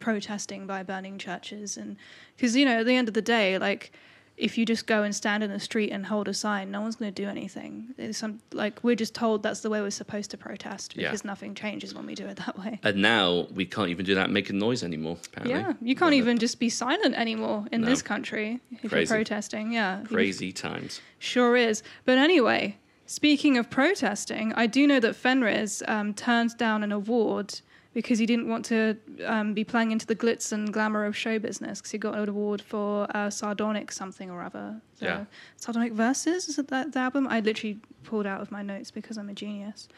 protesting 0.00 0.66
by 0.66 0.82
burning 0.82 1.16
churches 1.16 1.78
and 1.78 1.96
because 2.36 2.54
you 2.54 2.66
know, 2.66 2.80
at 2.80 2.86
the 2.86 2.94
end 2.94 3.08
of 3.08 3.14
the 3.14 3.22
day, 3.22 3.56
like 3.56 3.92
if 4.36 4.58
you 4.58 4.66
just 4.66 4.86
go 4.86 5.02
and 5.02 5.14
stand 5.16 5.42
in 5.42 5.50
the 5.50 5.58
street 5.58 5.90
and 5.90 6.04
hold 6.06 6.28
a 6.28 6.34
sign, 6.34 6.70
no 6.70 6.80
one's 6.82 6.96
going 6.96 7.12
to 7.12 7.22
do 7.22 7.28
anything. 7.28 7.94
There's 7.96 8.16
some 8.18 8.40
like 8.52 8.82
we're 8.84 8.94
just 8.96 9.14
told 9.14 9.42
that's 9.42 9.60
the 9.60 9.70
way 9.70 9.80
we're 9.80 9.90
supposed 9.90 10.30
to 10.32 10.36
protest 10.36 10.94
Yeah. 10.94 11.08
because 11.08 11.24
nothing 11.24 11.54
changes 11.54 11.94
when 11.94 12.04
we 12.04 12.14
do 12.14 12.26
it 12.26 12.36
that 12.44 12.58
way. 12.58 12.78
And 12.82 12.96
now 13.00 13.46
we 13.54 13.64
can't 13.64 13.88
even 13.88 14.04
do 14.04 14.14
that 14.14 14.30
making 14.30 14.58
noise 14.58 14.82
anymore. 14.84 15.16
Apparently, 15.26 15.54
Yeah, 15.58 15.72
you 15.80 15.94
can't 15.96 16.14
even 16.14 16.38
just 16.38 16.58
be 16.60 16.68
silent 16.68 17.14
anymore 17.14 17.66
in 17.72 17.80
No. 17.80 17.86
this 17.86 18.02
country 18.02 18.60
if 18.82 18.90
Crazy. 18.90 19.08
you're 19.08 19.18
protesting. 19.18 19.72
Yeah, 19.72 20.02
crazy 20.06 20.52
times. 20.52 21.00
sure 21.18 21.56
is. 21.56 21.82
But 22.04 22.18
anyway, 22.18 22.76
speaking 23.06 23.56
of 23.56 23.70
protesting, 23.70 24.52
I 24.54 24.66
do 24.66 24.86
know 24.86 25.00
that 25.00 25.14
Fenriz 25.14 25.82
um, 25.88 26.12
turned 26.12 26.56
down 26.58 26.82
an 26.82 26.92
award 26.92 27.60
because 27.96 28.18
he 28.18 28.26
didn't 28.26 28.46
want 28.46 28.62
to 28.62 28.94
um, 29.24 29.54
be 29.54 29.64
playing 29.64 29.90
into 29.90 30.04
the 30.04 30.14
glitz 30.14 30.52
and 30.52 30.70
glamour 30.70 31.06
of 31.06 31.16
show 31.16 31.38
business 31.38 31.80
because 31.80 31.92
he 31.92 31.96
got 31.96 32.14
an 32.14 32.28
award 32.28 32.60
for 32.60 33.06
uh, 33.16 33.30
sardonic 33.30 33.90
something 33.90 34.30
or 34.30 34.42
other. 34.42 34.82
So, 35.00 35.06
Yeah. 35.06 35.24
Sardonic 35.56 35.94
Verses 35.94 36.46
is 36.46 36.58
it 36.58 36.68
that 36.68 36.92
the 36.92 36.98
album? 36.98 37.26
I 37.26 37.40
literally 37.40 37.78
pulled 38.04 38.26
out 38.26 38.42
of 38.42 38.52
my 38.52 38.60
notes 38.60 38.90
because 38.90 39.16
I'm 39.16 39.30
a 39.30 39.32
genius. 39.32 39.88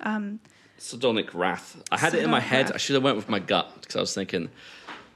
Um, 0.00 0.40
Sardonic 0.78 1.34
wrath. 1.34 1.76
I 1.90 1.98
had 1.98 2.14
it 2.14 2.24
in 2.24 2.30
my 2.30 2.40
head. 2.40 2.70
wrath. 2.70 2.74
I 2.76 2.78
should 2.78 2.94
have 2.94 3.02
went 3.02 3.16
with 3.16 3.28
my 3.28 3.38
gut 3.38 3.68
because 3.82 3.96
I 3.96 4.00
was 4.00 4.14
thinking 4.14 4.48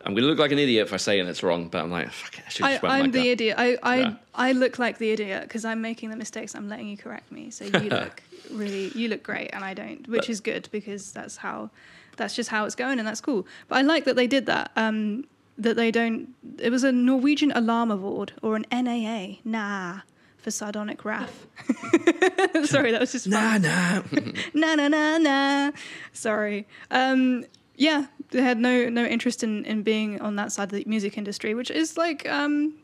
I'm 0.06 0.12
going 0.14 0.22
to 0.22 0.28
look 0.28 0.38
like 0.38 0.52
an 0.52 0.58
idiot 0.58 0.86
if 0.86 0.92
I 0.92 0.96
say 0.98 1.18
and 1.20 1.28
it's 1.28 1.42
wrong. 1.42 1.68
But 1.68 1.82
I'm 1.82 1.90
like, 1.90 2.10
fuck 2.12 2.38
it, 2.38 2.44
I 2.46 2.48
should 2.48 2.64
I, 2.64 2.70
just 2.72 2.82
with 2.82 2.92
I'm 2.92 3.00
my 3.00 3.06
the 3.08 3.18
gut. 3.18 3.26
idiot. 3.26 3.54
I, 3.58 3.76
I, 3.82 3.96
Yeah. 3.98 4.14
I 4.34 4.52
look 4.52 4.78
like 4.78 4.98
the 4.98 5.10
idiot 5.10 5.42
because 5.42 5.64
I'm 5.64 5.80
making 5.82 6.10
the 6.10 6.16
mistakes. 6.16 6.54
I'm 6.54 6.68
letting 6.68 6.88
you 6.88 6.96
correct 6.96 7.30
me. 7.32 7.50
So 7.50 7.64
you 7.64 7.70
look 7.90 8.22
really, 8.50 8.88
you 8.94 9.08
look 9.08 9.22
great, 9.24 9.50
and 9.52 9.64
I 9.64 9.74
don't, 9.74 10.06
which 10.08 10.22
But- 10.22 10.28
is 10.30 10.40
good 10.40 10.68
because 10.70 11.10
that's 11.12 11.36
how, 11.38 11.70
that's 12.16 12.34
just 12.36 12.48
how 12.50 12.64
it's 12.64 12.74
going, 12.76 12.98
and 13.00 13.06
that's 13.06 13.20
cool. 13.20 13.46
But 13.68 13.78
I 13.78 13.82
like 13.82 14.04
that 14.04 14.16
they 14.16 14.26
did 14.28 14.46
that. 14.46 14.70
Um, 14.76 15.24
that 15.58 15.74
they 15.76 15.90
don't. 15.90 16.28
It 16.58 16.70
was 16.70 16.84
a 16.84 16.92
Norwegian 16.92 17.50
Alarm 17.52 17.90
Award 17.90 18.34
or 18.42 18.56
an 18.56 18.66
NAA, 18.70 19.36
nah, 19.42 20.00
for 20.36 20.50
sardonic 20.50 21.02
wrath. 21.04 21.46
Sorry, 22.64 22.92
that 22.92 23.00
was 23.00 23.12
just 23.12 23.30
fun 23.30 23.62
Nah, 23.62 24.02
nah. 24.52 24.74
na 24.74 24.74
na 24.74 24.88
na 24.88 25.18
na. 25.18 25.70
Sorry. 26.12 26.66
Um, 26.90 27.44
yeah, 27.76 28.06
they 28.36 28.42
had 28.42 28.58
no 28.58 28.88
no 28.88 29.04
interest 29.04 29.42
in 29.42 29.64
in 29.64 29.82
being 29.82 30.20
on 30.20 30.36
that 30.36 30.52
side 30.52 30.72
of 30.72 30.78
the 30.78 30.84
music 30.86 31.16
industry, 31.18 31.54
which 31.54 31.70
is 31.70 31.96
like 31.96 32.28
um, 32.28 32.74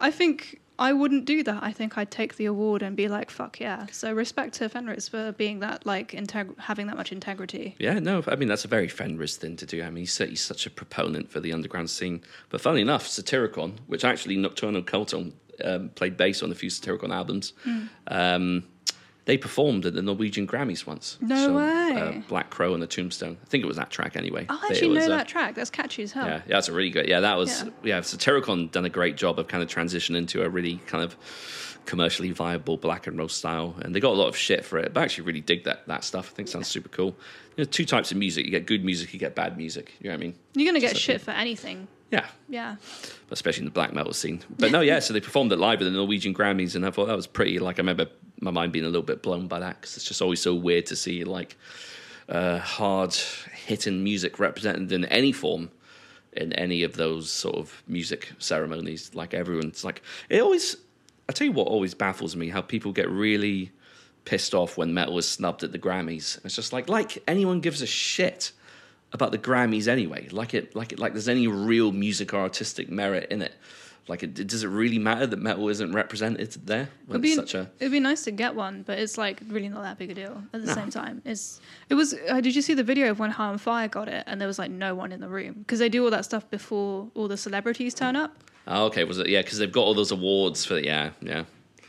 I 0.00 0.10
think 0.10 0.60
I 0.80 0.92
wouldn't 0.92 1.24
do 1.24 1.42
that. 1.42 1.60
I 1.62 1.72
think 1.72 1.98
I'd 1.98 2.10
take 2.10 2.36
the 2.36 2.44
award 2.46 2.82
and 2.82 2.94
be 2.96 3.08
like, 3.08 3.30
"Fuck 3.30 3.58
yeah!" 3.60 3.86
So 3.90 4.12
respect 4.12 4.54
to 4.58 4.68
Fenriz 4.68 5.08
for 5.10 5.32
being 5.32 5.58
that 5.60 5.84
like 5.86 6.12
integ- 6.12 6.58
having 6.58 6.86
that 6.88 6.96
much 6.96 7.10
integrity. 7.12 7.74
Yeah, 7.78 7.98
no, 7.98 8.22
I 8.28 8.36
mean 8.36 8.48
that's 8.48 8.64
a 8.64 8.68
very 8.68 8.88
Fenriz 8.88 9.36
thing 9.36 9.56
to 9.56 9.66
do. 9.66 9.82
I 9.82 9.90
mean 9.90 10.02
he's, 10.04 10.16
he's 10.18 10.40
such 10.40 10.66
a 10.66 10.70
proponent 10.70 11.30
for 11.30 11.40
the 11.40 11.52
underground 11.52 11.90
scene. 11.90 12.20
But 12.50 12.60
funnily 12.60 12.82
enough, 12.82 13.06
Satyricon, 13.08 13.72
which 13.88 14.04
actually 14.04 14.36
Nocturno 14.36 14.82
Culto 14.82 15.32
um, 15.64 15.88
played 15.96 16.16
bass 16.16 16.42
on 16.44 16.52
a 16.52 16.54
few 16.54 16.70
Satyricon 16.70 17.12
albums, 17.12 17.52
Hmm. 17.64 17.80
um, 18.06 18.62
they 19.28 19.36
performed 19.36 19.84
at 19.84 19.92
the 19.92 20.00
Norwegian 20.00 20.46
Grammys 20.46 20.86
once. 20.86 21.18
No 21.20 21.52
way. 21.52 21.92
Uh, 21.94 22.12
Black 22.28 22.48
Crow 22.48 22.72
and 22.72 22.82
the 22.82 22.86
Tombstone. 22.86 23.36
I 23.42 23.46
think 23.48 23.62
it 23.62 23.66
was 23.66 23.76
that 23.76 23.90
track 23.90 24.16
anyway. 24.16 24.46
Oh, 24.48 24.58
I 24.62 24.68
actually 24.68 24.88
know 24.88 24.94
was, 24.94 25.04
uh, 25.04 25.08
that 25.18 25.28
track. 25.28 25.54
That's 25.54 25.68
catchy 25.68 26.02
as 26.02 26.12
hell. 26.12 26.26
Yeah, 26.26 26.36
yeah, 26.36 26.42
that's 26.46 26.68
a 26.68 26.72
really 26.72 26.88
good. 26.88 27.06
Yeah, 27.06 27.20
that 27.20 27.36
was 27.36 27.62
Yeah. 27.62 27.70
yeah. 27.84 28.00
Satyricon 28.00 28.70
done 28.72 28.86
a 28.86 28.88
great 28.88 29.18
job 29.18 29.38
of 29.38 29.46
kind 29.46 29.62
of 29.62 29.68
transitioning 29.68 30.16
into 30.16 30.42
a 30.42 30.48
really 30.48 30.76
kind 30.86 31.04
of 31.04 31.14
commercially 31.84 32.30
viable 32.30 32.78
black 32.78 33.06
and 33.06 33.18
roll 33.18 33.28
style, 33.28 33.74
and 33.82 33.94
they 33.94 34.00
got 34.00 34.12
a 34.12 34.16
lot 34.16 34.28
of 34.28 34.36
shit 34.36 34.64
for 34.64 34.78
it. 34.78 34.94
But 34.94 35.00
I 35.00 35.04
actually 35.04 35.24
really 35.24 35.40
dig 35.42 35.64
that 35.64 35.86
that 35.88 36.04
stuff. 36.04 36.30
I 36.32 36.34
think 36.36 36.48
it 36.48 36.50
sounds 36.50 36.68
super 36.68 36.88
cool. 36.88 37.14
You 37.58 37.64
know, 37.64 37.70
two 37.70 37.84
types 37.84 38.10
of 38.10 38.16
music. 38.16 38.46
You 38.46 38.50
get 38.50 38.64
good 38.66 38.82
music, 38.82 39.12
you 39.12 39.18
get 39.18 39.34
bad 39.34 39.58
music. 39.58 39.92
You 40.00 40.08
know 40.08 40.14
what 40.14 40.20
I 40.20 40.24
mean? 40.24 40.34
You're 40.54 40.66
gonna 40.72 40.80
get 40.80 40.92
So- 40.92 40.98
shit 41.00 41.20
for 41.20 41.32
anything. 41.32 41.86
Yeah, 42.10 42.26
Yeah. 42.48 42.76
especially 43.30 43.60
in 43.60 43.64
the 43.66 43.70
black 43.70 43.92
metal 43.92 44.12
scene. 44.14 44.40
But 44.58 44.70
no, 44.72 44.80
yeah. 44.80 44.98
So 45.00 45.12
they 45.12 45.20
performed 45.20 45.52
it 45.52 45.56
live 45.58 45.80
at 45.80 45.84
the 45.84 45.90
Norwegian 45.90 46.34
Grammys, 46.34 46.74
and 46.74 46.86
I 46.86 46.90
thought 46.90 47.06
that 47.06 47.16
was 47.16 47.26
pretty. 47.26 47.58
Like 47.58 47.78
I 47.78 47.80
remember 47.82 48.06
my 48.40 48.50
mind 48.50 48.72
being 48.72 48.84
a 48.84 48.88
little 48.88 49.02
bit 49.02 49.22
blown 49.22 49.46
by 49.46 49.58
that 49.60 49.80
because 49.80 49.96
it's 49.96 50.06
just 50.06 50.22
always 50.22 50.40
so 50.40 50.54
weird 50.54 50.86
to 50.86 50.96
see 50.96 51.24
like 51.24 51.56
uh, 52.28 52.58
hard 52.58 53.14
hitting 53.66 54.02
music 54.04 54.38
represented 54.38 54.90
in 54.92 55.04
any 55.06 55.32
form 55.32 55.70
in 56.34 56.52
any 56.52 56.82
of 56.82 56.94
those 56.94 57.30
sort 57.30 57.56
of 57.56 57.82
music 57.88 58.32
ceremonies. 58.38 59.10
Like 59.14 59.34
everyone's 59.34 59.84
like 59.84 60.02
it 60.28 60.40
always. 60.40 60.76
I 61.28 61.32
tell 61.34 61.46
you 61.46 61.52
what 61.52 61.66
always 61.68 61.92
baffles 61.92 62.36
me 62.36 62.48
how 62.48 62.62
people 62.62 62.92
get 62.92 63.10
really 63.10 63.70
pissed 64.24 64.54
off 64.54 64.78
when 64.78 64.94
metal 64.94 65.18
is 65.18 65.28
snubbed 65.28 65.62
at 65.62 65.72
the 65.72 65.78
Grammys. 65.78 66.42
It's 66.44 66.54
just 66.56 66.72
like 66.72 66.88
like 66.88 67.22
anyone 67.28 67.60
gives 67.60 67.82
a 67.82 67.86
shit 67.86 68.52
about 69.12 69.32
the 69.32 69.38
Grammys 69.38 69.88
anyway. 69.88 70.28
Like 70.30 70.54
it, 70.54 70.74
like 70.74 70.92
it, 70.92 70.98
like 70.98 71.12
there's 71.12 71.28
any 71.28 71.46
real 71.46 71.92
music 71.92 72.34
or 72.34 72.38
artistic 72.38 72.90
merit 72.90 73.30
in 73.30 73.42
it. 73.42 73.54
Like, 74.08 74.22
it, 74.22 74.46
does 74.46 74.64
it 74.64 74.68
really 74.68 74.98
matter 74.98 75.26
that 75.26 75.38
metal 75.38 75.68
isn't 75.68 75.92
represented 75.92 76.50
there? 76.66 76.88
It'd 77.10 77.20
be, 77.20 77.34
such 77.34 77.54
a 77.54 77.70
it'd 77.78 77.92
be 77.92 78.00
nice 78.00 78.24
to 78.24 78.30
get 78.30 78.54
one, 78.54 78.82
but 78.82 78.98
it's 78.98 79.18
like 79.18 79.40
really 79.48 79.68
not 79.68 79.82
that 79.82 79.98
big 79.98 80.10
a 80.10 80.14
deal 80.14 80.42
at 80.54 80.64
the 80.64 80.72
same 80.72 80.88
time. 80.90 81.20
It's 81.26 81.60
it 81.90 81.94
was. 81.94 82.14
Uh, 82.28 82.40
did 82.40 82.56
you 82.56 82.62
see 82.62 82.72
the 82.74 82.82
video 82.82 83.10
of 83.10 83.18
when 83.18 83.30
High 83.30 83.48
on 83.48 83.58
Fire 83.58 83.86
got 83.86 84.08
it 84.08 84.24
and 84.26 84.40
there 84.40 84.48
was 84.48 84.58
like 84.58 84.70
no 84.70 84.94
one 84.94 85.12
in 85.12 85.20
the 85.20 85.28
room 85.28 85.56
because 85.58 85.78
they 85.78 85.90
do 85.90 86.02
all 86.04 86.10
that 86.10 86.24
stuff 86.24 86.48
before 86.50 87.08
all 87.14 87.28
the 87.28 87.36
celebrities 87.36 87.92
turn 87.92 88.16
up. 88.16 88.34
oh, 88.66 88.86
okay. 88.86 89.04
Was 89.04 89.18
it 89.18 89.28
yeah? 89.28 89.42
Because 89.42 89.58
they've 89.58 89.70
got 89.70 89.82
all 89.82 89.94
those 89.94 90.10
awards 90.10 90.64
for 90.64 90.78
yeah, 90.78 91.10
yeah, 91.20 91.44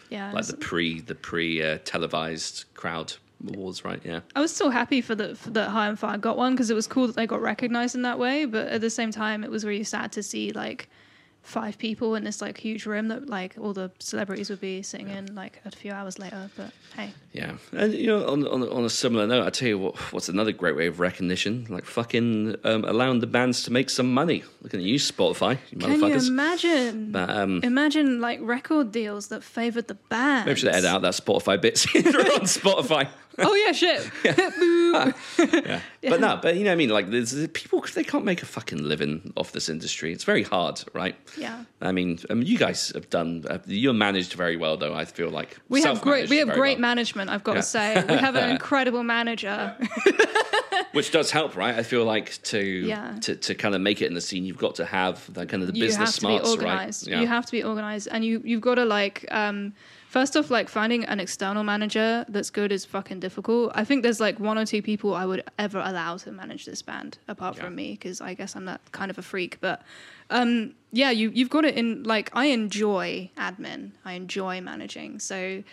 Yeah, 0.09 0.33
like 0.33 0.45
the 0.45 0.57
pre 0.57 0.99
the 0.99 1.15
pre 1.15 1.63
uh, 1.63 1.77
televised 1.85 2.65
crowd 2.73 3.13
awards, 3.47 3.85
right? 3.85 4.01
Yeah, 4.03 4.21
I 4.35 4.41
was 4.41 4.53
still 4.53 4.69
happy 4.69 5.01
for 5.01 5.15
the 5.15 5.35
for 5.35 5.49
that 5.51 5.69
High 5.69 5.87
on 5.87 5.95
Fire 5.95 6.17
got 6.17 6.37
one 6.37 6.53
because 6.53 6.69
it 6.69 6.75
was 6.75 6.87
cool 6.87 7.07
that 7.07 7.15
they 7.15 7.27
got 7.27 7.41
recognized 7.41 7.95
in 7.95 8.01
that 8.03 8.19
way. 8.19 8.45
But 8.45 8.67
at 8.67 8.81
the 8.81 8.89
same 8.89 9.11
time, 9.11 9.43
it 9.43 9.51
was 9.51 9.65
really 9.65 9.83
sad 9.83 10.11
to 10.13 10.23
see 10.23 10.51
like 10.51 10.89
five 11.41 11.77
people 11.77 12.15
in 12.15 12.23
this 12.23 12.41
like 12.41 12.57
huge 12.57 12.85
room 12.85 13.07
that 13.07 13.27
like 13.27 13.55
all 13.59 13.73
the 13.73 13.89
celebrities 13.99 14.49
would 14.49 14.59
be 14.59 14.81
sitting 14.83 15.09
in 15.09 15.33
like 15.35 15.61
a 15.65 15.71
few 15.71 15.91
hours 15.91 16.19
later. 16.19 16.49
But 16.55 16.71
hey, 16.95 17.11
yeah. 17.33 17.53
And 17.71 17.93
you 17.93 18.07
know, 18.07 18.27
on 18.27 18.45
on, 18.47 18.67
on 18.69 18.85
a 18.85 18.89
similar 18.89 19.25
note, 19.25 19.45
I 19.45 19.49
tell 19.49 19.67
you 19.67 19.79
what, 19.79 19.97
what's 20.13 20.29
another 20.29 20.51
great 20.51 20.75
way 20.75 20.87
of 20.87 20.99
recognition? 20.99 21.65
Like 21.69 21.85
fucking 21.85 22.55
um, 22.63 22.83
allowing 22.85 23.19
the 23.19 23.27
bands 23.27 23.63
to 23.63 23.71
make 23.71 23.89
some 23.89 24.13
money. 24.13 24.43
Looking 24.61 24.81
at 24.81 24.85
you, 24.85 24.95
Spotify, 24.95 25.57
you 25.71 25.77
can 25.79 25.99
you 25.99 26.15
imagine? 26.15 27.11
But 27.11 27.29
um, 27.29 27.61
Imagine 27.63 28.19
like 28.19 28.39
record 28.41 28.91
deals 28.91 29.27
that 29.27 29.43
favored 29.43 29.87
the 29.87 29.95
band. 29.95 30.45
maybe 30.45 30.59
should 30.59 30.69
edit 30.69 30.85
out 30.85 31.01
that 31.01 31.13
Spotify 31.13 31.59
bit. 31.59 31.85
They're 31.93 32.03
on 32.33 32.41
Spotify. 32.41 33.09
Oh 33.41 33.55
yeah, 33.55 33.71
shit. 33.71 34.09
Boo. 34.59 35.13
Yeah. 36.01 36.11
But 36.11 36.21
no, 36.21 36.39
but 36.41 36.55
you 36.55 36.63
know 36.63 36.69
what 36.69 36.73
I 36.73 36.75
mean? 36.77 36.89
Like, 36.89 37.09
there's 37.11 37.33
people, 37.49 37.83
they 37.93 38.05
can't 38.05 38.23
make 38.23 38.41
a 38.41 38.45
fucking 38.45 38.81
living 38.81 39.33
off 39.35 39.51
this 39.51 39.67
industry. 39.67 40.13
It's 40.13 40.23
very 40.23 40.43
hard, 40.43 40.81
right? 40.93 41.13
Yeah. 41.37 41.65
I 41.81 41.91
mean, 41.91 42.19
I 42.29 42.35
mean 42.35 42.47
you 42.47 42.57
guys 42.57 42.93
have 42.95 43.09
done, 43.09 43.43
uh, 43.49 43.57
you're 43.65 43.91
managed 43.93 44.31
very 44.33 44.55
well, 44.55 44.77
though, 44.77 44.93
I 44.93 45.03
feel 45.03 45.29
like. 45.29 45.57
We 45.67 45.81
have 45.83 45.99
great 45.99 46.29
we 46.29 46.37
have 46.37 46.53
great 46.53 46.77
well. 46.77 46.81
management, 46.89 47.29
I've 47.29 47.43
got 47.43 47.55
Yeah. 47.55 47.61
to 47.61 47.67
say. 47.67 48.05
We 48.07 48.15
have 48.15 48.35
an 48.35 48.49
incredible 48.49 49.03
manager. 49.03 49.75
Which 50.93 51.11
does 51.11 51.29
help, 51.31 51.55
right? 51.55 51.75
I 51.75 51.83
feel 51.83 52.05
like 52.05 52.41
to, 52.43 52.59
Yeah. 52.61 53.15
to, 53.21 53.35
to 53.35 53.55
kind 53.55 53.75
of 53.75 53.81
make 53.81 54.01
it 54.01 54.05
in 54.07 54.13
the 54.13 54.21
scene, 54.21 54.45
you've 54.45 54.57
got 54.57 54.75
to 54.75 54.85
have 54.85 55.31
that 55.33 55.49
kind 55.49 55.61
of 55.61 55.67
the 55.71 55.75
you 55.77 55.83
business 55.85 55.97
have 55.97 56.15
to 56.15 56.19
smarts, 56.21 56.45
be 56.45 56.49
organized. 56.51 57.11
right? 57.11 57.21
You 57.21 57.27
have 57.27 57.45
to 57.45 57.51
be 57.51 57.63
organized, 57.63 58.07
and 58.09 58.23
you 58.25 58.41
you've 58.45 58.61
got 58.61 58.75
to 58.75 58.85
like 58.85 59.25
um, 59.31 59.73
first 60.09 60.35
off 60.35 60.49
like 60.49 60.67
finding 60.69 61.05
an 61.05 61.19
external 61.19 61.63
manager 61.63 62.25
that's 62.29 62.49
good 62.49 62.71
is 62.71 62.83
fucking 62.83 63.19
difficult. 63.19 63.71
I 63.75 63.83
think 63.85 64.01
there's 64.01 64.19
like 64.19 64.39
one 64.39 64.57
or 64.57 64.65
two 64.65 64.81
people 64.81 65.13
I 65.13 65.25
would 65.25 65.43
ever 65.59 65.77
allow 65.85 66.17
to 66.17 66.31
manage 66.31 66.65
this 66.65 66.81
band 66.81 67.19
apart 67.27 67.55
Yeah. 67.55 67.63
from 67.65 67.75
me 67.75 67.91
because 67.91 68.19
I 68.19 68.33
guess 68.33 68.55
I'm 68.55 68.65
that 68.65 68.81
kind 68.91 69.11
of 69.11 69.17
a 69.19 69.21
freak. 69.21 69.59
But 69.61 69.83
um, 70.31 70.73
yeah, 70.91 71.11
you 71.11 71.29
you've 71.33 71.51
got 71.51 71.63
it 71.63 71.75
in 71.75 72.03
like 72.03 72.31
I 72.33 72.45
enjoy 72.45 73.29
admin. 73.37 73.91
I 74.03 74.13
enjoy 74.13 74.61
managing. 74.61 75.19
So 75.19 75.63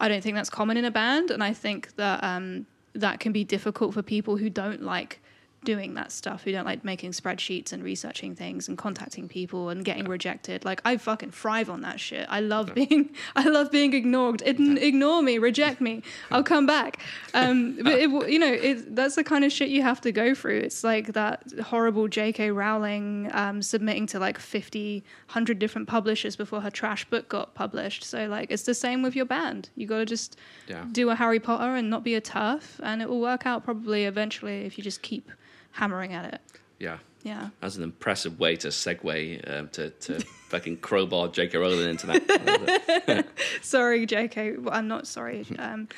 I 0.00 0.08
don't 0.08 0.22
think 0.22 0.34
that's 0.34 0.50
common 0.50 0.76
in 0.76 0.84
a 0.84 0.90
band, 0.90 1.30
and 1.30 1.42
I 1.42 1.52
think 1.52 1.94
that 1.96 2.22
um, 2.24 2.66
that 2.94 3.20
can 3.20 3.30
be 3.32 3.44
difficult 3.44 3.94
for 3.94 4.02
people 4.02 4.36
who 4.36 4.50
don't 4.50 4.82
like 4.82 5.20
doing 5.66 5.92
that 5.94 6.10
stuff, 6.12 6.44
who 6.44 6.52
don't 6.52 6.64
like 6.64 6.82
making 6.84 7.10
spreadsheets 7.10 7.72
and 7.74 7.82
researching 7.84 8.34
things 8.34 8.68
and 8.68 8.78
contacting 8.78 9.28
people 9.28 9.68
and 9.68 9.84
getting 9.84 10.06
rejected. 10.08 10.64
Like 10.64 10.80
I 10.86 10.96
fucking 10.96 11.32
thrive 11.32 11.68
on 11.68 11.82
that 11.82 12.00
shit. 12.00 12.26
I 12.30 12.40
love 12.40 12.74
being, 12.74 13.10
I 13.36 13.48
love 13.48 13.70
being 13.70 13.92
ignored. 13.92 14.42
It, 14.46 14.58
ignore 14.58 15.20
me, 15.22 15.36
reject 15.36 15.82
me. 15.82 16.02
I'll 16.30 16.42
come 16.42 16.64
back. 16.64 17.00
Um, 17.34 17.76
but 17.82 17.92
it, 18.04 18.08
you 18.30 18.38
know, 18.38 18.52
it, 18.52 18.96
that's 18.96 19.16
the 19.16 19.24
kind 19.24 19.44
of 19.44 19.52
shit 19.52 19.68
you 19.68 19.82
have 19.82 20.00
to 20.02 20.12
go 20.12 20.34
through. 20.34 20.60
It's 20.60 20.82
like 20.82 21.12
that 21.12 21.42
horrible 21.64 22.08
J.K. 22.08 22.50
Rowling 22.52 23.28
um, 23.34 23.60
submitting 23.60 24.06
to 24.06 24.18
like 24.18 24.38
50, 24.38 25.04
100 25.26 25.58
different 25.58 25.88
publishers 25.88 26.36
before 26.36 26.60
her 26.62 26.70
trash 26.70 27.04
book 27.06 27.28
got 27.28 27.54
published. 27.54 28.04
So 28.04 28.26
like, 28.28 28.50
it's 28.50 28.62
the 28.62 28.74
same 28.74 29.02
with 29.02 29.14
your 29.16 29.26
band. 29.26 29.68
You 29.74 29.86
got 29.86 29.98
to 29.98 30.06
just 30.06 30.38
Yeah. 30.68 30.84
do 30.92 31.10
a 31.10 31.14
Harry 31.16 31.40
Potter 31.40 31.74
and 31.74 31.90
not 31.90 32.04
be 32.04 32.14
a 32.14 32.20
turf, 32.20 32.80
and 32.82 33.02
it 33.02 33.08
will 33.08 33.20
work 33.20 33.44
out 33.44 33.64
probably 33.64 34.04
eventually 34.04 34.64
if 34.64 34.78
you 34.78 34.84
just 34.84 35.02
keep 35.02 35.30
hammering 35.76 36.12
at 36.14 36.34
it. 36.34 36.40
Yeah. 36.78 36.98
Yeah. 37.22 37.48
That's 37.60 37.76
an 37.76 37.82
impressive 37.82 38.38
way 38.38 38.56
to 38.56 38.68
segue 38.68 39.50
um, 39.50 39.68
to, 39.70 39.90
to 39.90 40.20
fucking 40.48 40.78
crowbar 40.78 41.28
J.K. 41.28 41.58
Rowling 41.58 41.90
into 41.90 42.06
that. 42.06 43.26
Sorry, 43.62 44.06
JK. 44.06 44.62
Well, 44.62 44.74
I'm 44.74 44.86
not 44.86 45.06
sorry. 45.06 45.44
Um, 45.58 45.88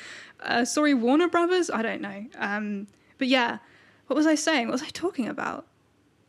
uh, 0.41 0.65
sorry, 0.65 0.93
Warner 0.93 1.27
Brothers. 1.27 1.69
I 1.69 1.81
don't 1.81 2.01
know. 2.01 2.25
Um, 2.37 2.87
but 3.19 3.27
yeah, 3.27 3.59
what 4.07 4.15
was 4.15 4.25
I 4.25 4.35
saying? 4.35 4.67
What 4.67 4.73
was 4.73 4.81
I 4.81 4.89
talking 4.91 5.27
about? 5.27 5.67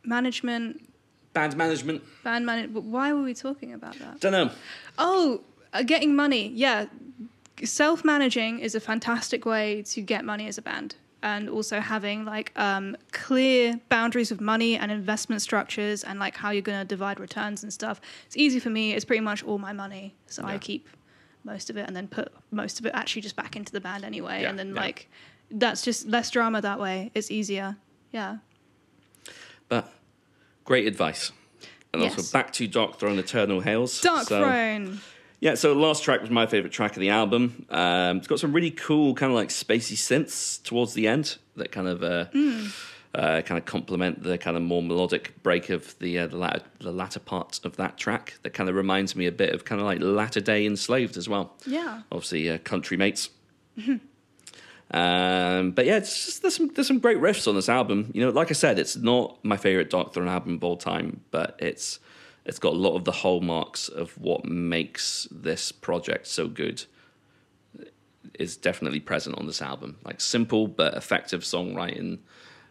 Management, 0.03 0.87
Band 1.33 1.55
management, 1.55 2.03
band 2.23 2.45
management. 2.45 2.85
Why 2.85 3.13
were 3.13 3.21
we 3.23 3.33
talking 3.33 3.73
about 3.73 3.97
that? 3.99 4.19
don't 4.19 4.33
know. 4.33 4.51
Oh, 4.97 5.41
uh, 5.73 5.81
getting 5.81 6.15
money. 6.15 6.49
Yeah, 6.49 6.87
self 7.63 8.03
managing 8.03 8.59
is 8.59 8.75
a 8.75 8.79
fantastic 8.79 9.45
way 9.45 9.81
to 9.83 10.01
get 10.01 10.25
money 10.25 10.47
as 10.47 10.57
a 10.57 10.61
band. 10.61 10.95
And 11.23 11.49
also 11.49 11.79
having 11.79 12.25
like 12.25 12.51
um, 12.57 12.97
clear 13.11 13.79
boundaries 13.89 14.31
of 14.31 14.41
money 14.41 14.75
and 14.75 14.91
investment 14.91 15.43
structures 15.43 16.03
and 16.03 16.19
like 16.19 16.35
how 16.35 16.49
you're 16.49 16.63
going 16.63 16.79
to 16.79 16.85
divide 16.85 17.19
returns 17.19 17.61
and 17.61 17.71
stuff. 17.71 18.01
It's 18.25 18.35
easy 18.35 18.59
for 18.59 18.71
me. 18.71 18.93
It's 18.93 19.05
pretty 19.05 19.21
much 19.21 19.43
all 19.43 19.59
my 19.59 19.71
money, 19.71 20.15
so 20.25 20.43
I 20.43 20.53
Yeah. 20.53 20.57
keep 20.57 20.89
most 21.43 21.69
of 21.69 21.77
it 21.77 21.85
and 21.87 21.95
then 21.95 22.07
put 22.07 22.31
most 22.49 22.79
of 22.79 22.87
it 22.87 22.91
actually 22.95 23.21
just 23.21 23.35
back 23.35 23.55
into 23.55 23.71
the 23.71 23.79
band 23.81 24.03
anyway. 24.03 24.41
Yeah, 24.41 24.49
and 24.49 24.57
then 24.57 24.69
yeah. 24.73 24.81
like 24.81 25.09
that's 25.51 25.83
just 25.83 26.07
less 26.07 26.31
drama 26.31 26.59
that 26.61 26.79
way. 26.79 27.11
It's 27.13 27.29
easier. 27.29 27.77
Yeah. 28.11 28.37
But 29.67 29.93
great 30.65 30.87
advice. 30.87 31.31
And 31.93 32.01
Yes. 32.01 32.17
also 32.17 32.31
back 32.31 32.51
to 32.53 32.67
Darkthrone 32.67 33.17
Eternal 33.19 33.61
Hails. 33.61 34.01
Dark 34.01 34.27
So- 34.27 34.41
Throne. 34.41 35.01
Yeah, 35.41 35.55
so 35.55 35.73
last 35.73 36.03
track 36.03 36.21
was 36.21 36.29
my 36.29 36.45
favorite 36.45 36.71
track 36.71 36.91
of 36.91 37.01
the 37.01 37.09
album. 37.09 37.65
Um, 37.71 38.17
it's 38.17 38.27
got 38.27 38.39
some 38.39 38.53
really 38.53 38.69
cool 38.69 39.15
kind 39.15 39.31
of 39.31 39.35
like 39.35 39.49
spacey 39.49 39.97
synths 39.97 40.61
towards 40.61 40.93
the 40.93 41.07
end 41.07 41.37
that 41.55 41.71
kind 41.71 41.87
of 41.87 42.03
uh, 42.03 42.25
uh, 43.15 43.41
kind 43.41 43.57
of 43.57 43.65
complement 43.65 44.21
the 44.21 44.37
kind 44.37 44.55
of 44.55 44.61
more 44.61 44.83
melodic 44.83 45.41
break 45.41 45.71
of 45.71 45.97
the 45.97 46.19
uh, 46.19 46.27
the, 46.27 46.37
latter, 46.37 46.61
the 46.79 46.91
latter 46.91 47.19
part 47.19 47.59
of 47.63 47.75
that 47.77 47.97
track. 47.97 48.35
That 48.43 48.51
kind 48.51 48.69
of 48.69 48.75
reminds 48.75 49.15
me 49.15 49.25
a 49.25 49.31
bit 49.31 49.51
of 49.51 49.65
kind 49.65 49.81
of 49.81 49.87
like 49.87 49.99
latter 49.99 50.41
day 50.41 50.63
enslaved 50.63 51.17
as 51.17 51.27
well. 51.27 51.55
Yeah. 51.65 52.03
Obviously, 52.11 52.47
uh, 52.47 52.59
country 52.59 52.95
mates. 52.95 53.31
Um, 54.93 55.71
but 55.71 55.85
yeah, 55.85 55.97
it's 55.97 56.25
just 56.25 56.41
there's 56.43 56.55
some 56.55 56.67
there's 56.73 56.87
some 56.87 56.99
great 56.99 57.17
riffs 57.17 57.47
on 57.47 57.55
this 57.55 57.69
album. 57.69 58.11
You 58.13 58.25
know, 58.25 58.29
like 58.29 58.51
I 58.51 58.53
said, 58.53 58.77
it's 58.77 58.95
not 58.95 59.43
my 59.43 59.57
favorite 59.57 59.89
Darkthrone 59.89 60.27
album 60.27 60.55
of 60.55 60.63
all 60.63 60.77
time, 60.77 61.21
but 61.31 61.55
it's 61.59 61.99
it's 62.45 62.59
got 62.59 62.73
a 62.73 62.77
lot 62.77 62.95
of 62.95 63.05
the 63.05 63.11
hallmarks 63.11 63.87
of 63.87 64.17
what 64.17 64.45
makes 64.45 65.27
this 65.31 65.71
project 65.71 66.27
so 66.27 66.47
good. 66.47 66.83
Is 68.39 68.55
definitely 68.55 68.99
present 68.99 69.37
on 69.37 69.45
this 69.47 69.61
album. 69.61 69.97
Like 70.05 70.21
simple 70.21 70.67
but 70.67 70.95
effective 70.95 71.41
songwriting, 71.41 72.19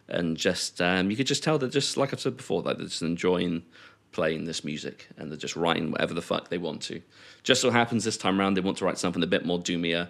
and 0.07 0.35
just 0.37 0.81
um, 0.81 1.11
you 1.11 1.17
could 1.17 1.27
just 1.27 1.43
tell 1.43 1.57
that 1.59 1.71
just 1.71 1.97
like 1.97 2.13
I've 2.13 2.21
said 2.21 2.37
before, 2.37 2.63
that 2.63 2.77
they're 2.77 2.87
just 2.87 3.01
enjoying 3.01 3.63
playing 4.11 4.45
this 4.45 4.63
music 4.65 5.07
and 5.17 5.29
they're 5.29 5.37
just 5.37 5.55
writing 5.55 5.91
whatever 5.91 6.13
the 6.13 6.21
fuck 6.21 6.49
they 6.49 6.57
want 6.57 6.81
to. 6.83 7.01
Just 7.43 7.61
so 7.61 7.69
happens 7.69 8.03
this 8.03 8.17
time 8.17 8.39
around 8.39 8.55
they 8.55 8.61
want 8.61 8.77
to 8.79 8.85
write 8.85 8.97
something 8.97 9.23
a 9.23 9.27
bit 9.27 9.45
more 9.45 9.59
doomier, 9.59 10.09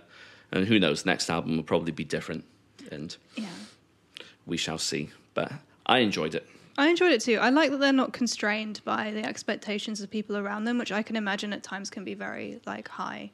and 0.52 0.68
who 0.68 0.80
knows, 0.80 1.06
next 1.06 1.30
album 1.30 1.56
will 1.56 1.64
probably 1.64 1.92
be 1.92 2.04
different, 2.04 2.46
and 2.92 3.18
Yeah. 3.36 3.46
we 4.46 4.58
shall 4.58 4.78
see. 4.78 5.10
But 5.34 5.52
I 5.86 6.00
enjoyed 6.00 6.34
it. 6.36 6.48
I 6.82 6.90
enjoyed 6.90 7.12
it 7.12 7.22
too. 7.22 7.38
I 7.38 7.50
like 7.50 7.70
that 7.72 7.80
they're 7.80 7.94
not 7.94 8.12
constrained 8.12 8.82
by 8.84 9.12
the 9.12 9.24
expectations 9.24 10.02
of 10.02 10.10
people 10.10 10.36
around 10.36 10.64
them, 10.66 10.78
which 10.80 10.92
I 10.92 11.04
can 11.04 11.16
imagine 11.16 11.54
at 11.54 11.62
times 11.62 11.90
can 11.92 12.04
be 12.04 12.16
very 12.16 12.60
like 12.66 12.88
high, 12.88 13.32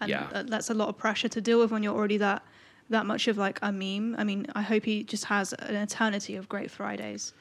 and 0.00 0.08
Yeah. 0.10 0.42
that's 0.46 0.70
a 0.70 0.74
lot 0.74 0.88
of 0.88 0.96
pressure 0.96 1.28
to 1.28 1.40
deal 1.40 1.58
with 1.60 1.70
when 1.70 1.82
you're 1.82 1.94
already 1.94 2.16
that 2.18 2.42
that 2.88 3.04
much 3.04 3.28
of 3.28 3.36
like 3.36 3.58
a 3.62 3.70
meme. 3.72 4.14
I 4.16 4.24
mean, 4.24 4.46
I 4.54 4.62
hope 4.62 4.84
he 4.84 5.02
just 5.02 5.24
has 5.24 5.52
an 5.54 5.74
eternity 5.74 6.36
of 6.36 6.48
great 6.48 6.70
Fridays. 6.70 7.34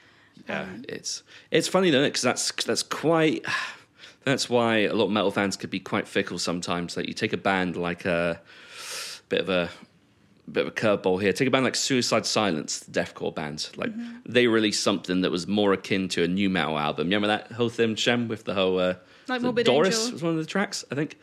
Yeah, 0.49 0.63
um, 0.63 0.83
it's 0.89 1.23
it's 1.51 1.67
funny 1.69 1.89
though, 1.89 2.03
because 2.03 2.21
that's 2.21 2.51
that's 2.65 2.83
quite. 2.83 3.45
That's 4.25 4.49
why 4.49 4.77
a 4.77 4.93
lot 4.95 5.05
of 5.05 5.11
metal 5.11 5.29
fans 5.29 5.55
could 5.55 5.69
be 5.69 5.79
quite 5.79 6.07
fickle 6.07 6.39
sometimes. 6.39 6.97
Like 6.97 7.07
you 7.07 7.13
take 7.13 7.31
a 7.31 7.37
band 7.37 7.77
like 7.77 8.05
a 8.05 8.41
bit 9.29 9.39
of 9.39 9.49
a 9.49 9.69
bit 10.51 10.65
of 10.65 10.67
a 10.67 10.75
curveball 10.75 11.21
here. 11.21 11.33
Take 11.33 11.47
a 11.47 11.51
band 11.51 11.65
like 11.65 11.75
Suicide 11.75 12.25
Silence, 12.25 12.79
the 12.79 12.91
deathcore 12.99 13.33
band. 13.33 13.69
Like 13.75 13.91
they 14.25 14.47
released 14.47 14.83
something 14.83 15.21
that 15.21 15.31
was 15.31 15.47
more 15.47 15.73
akin 15.73 16.07
to 16.09 16.23
a 16.23 16.27
nu 16.27 16.49
metal 16.49 16.77
album. 16.77 17.07
You 17.11 17.17
remember 17.17 17.27
that 17.27 17.51
whole 17.51 17.69
thing, 17.69 17.95
Shem, 17.95 18.27
with 18.27 18.43
the 18.43 18.53
whole 18.53 18.79
uh, 18.79 18.95
Like 19.27 19.41
Morbid 19.41 19.65
Doris 19.65 19.97
Angel. 19.97 20.13
was 20.13 20.23
one 20.23 20.31
of 20.33 20.37
the 20.39 20.45
tracks, 20.45 20.85
I 20.91 20.95
think. 20.95 21.17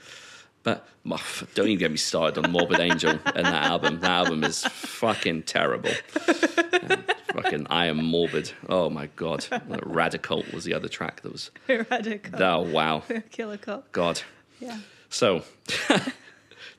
But 0.64 0.86
oh, 1.10 1.42
don't 1.54 1.66
even 1.66 1.78
get 1.78 1.90
me 1.90 1.96
started 1.96 2.44
on 2.44 2.52
Morbid 2.52 2.78
Angel 2.90 3.10
and 3.10 3.46
that 3.46 3.64
album. 3.64 4.00
That 4.00 4.10
album 4.10 4.44
is 4.44 4.64
fucking 4.64 5.42
terrible. 5.44 5.90
Fucking 7.32 7.66
I 7.70 7.86
am 7.86 8.04
morbid. 8.04 8.52
Oh 8.68 8.90
my 8.90 9.06
god. 9.16 9.46
Radical 9.84 10.44
was 10.52 10.64
the 10.64 10.74
other 10.74 10.88
track 10.88 11.22
that 11.22 11.32
was. 11.32 11.50
Radical. 11.68 12.42
Oh 12.42 12.60
wow. 12.60 13.02
Killer 13.30 13.56
Cock. 13.56 13.90
God. 13.92 14.20
Yeah. 14.60 14.78
So 15.08 15.42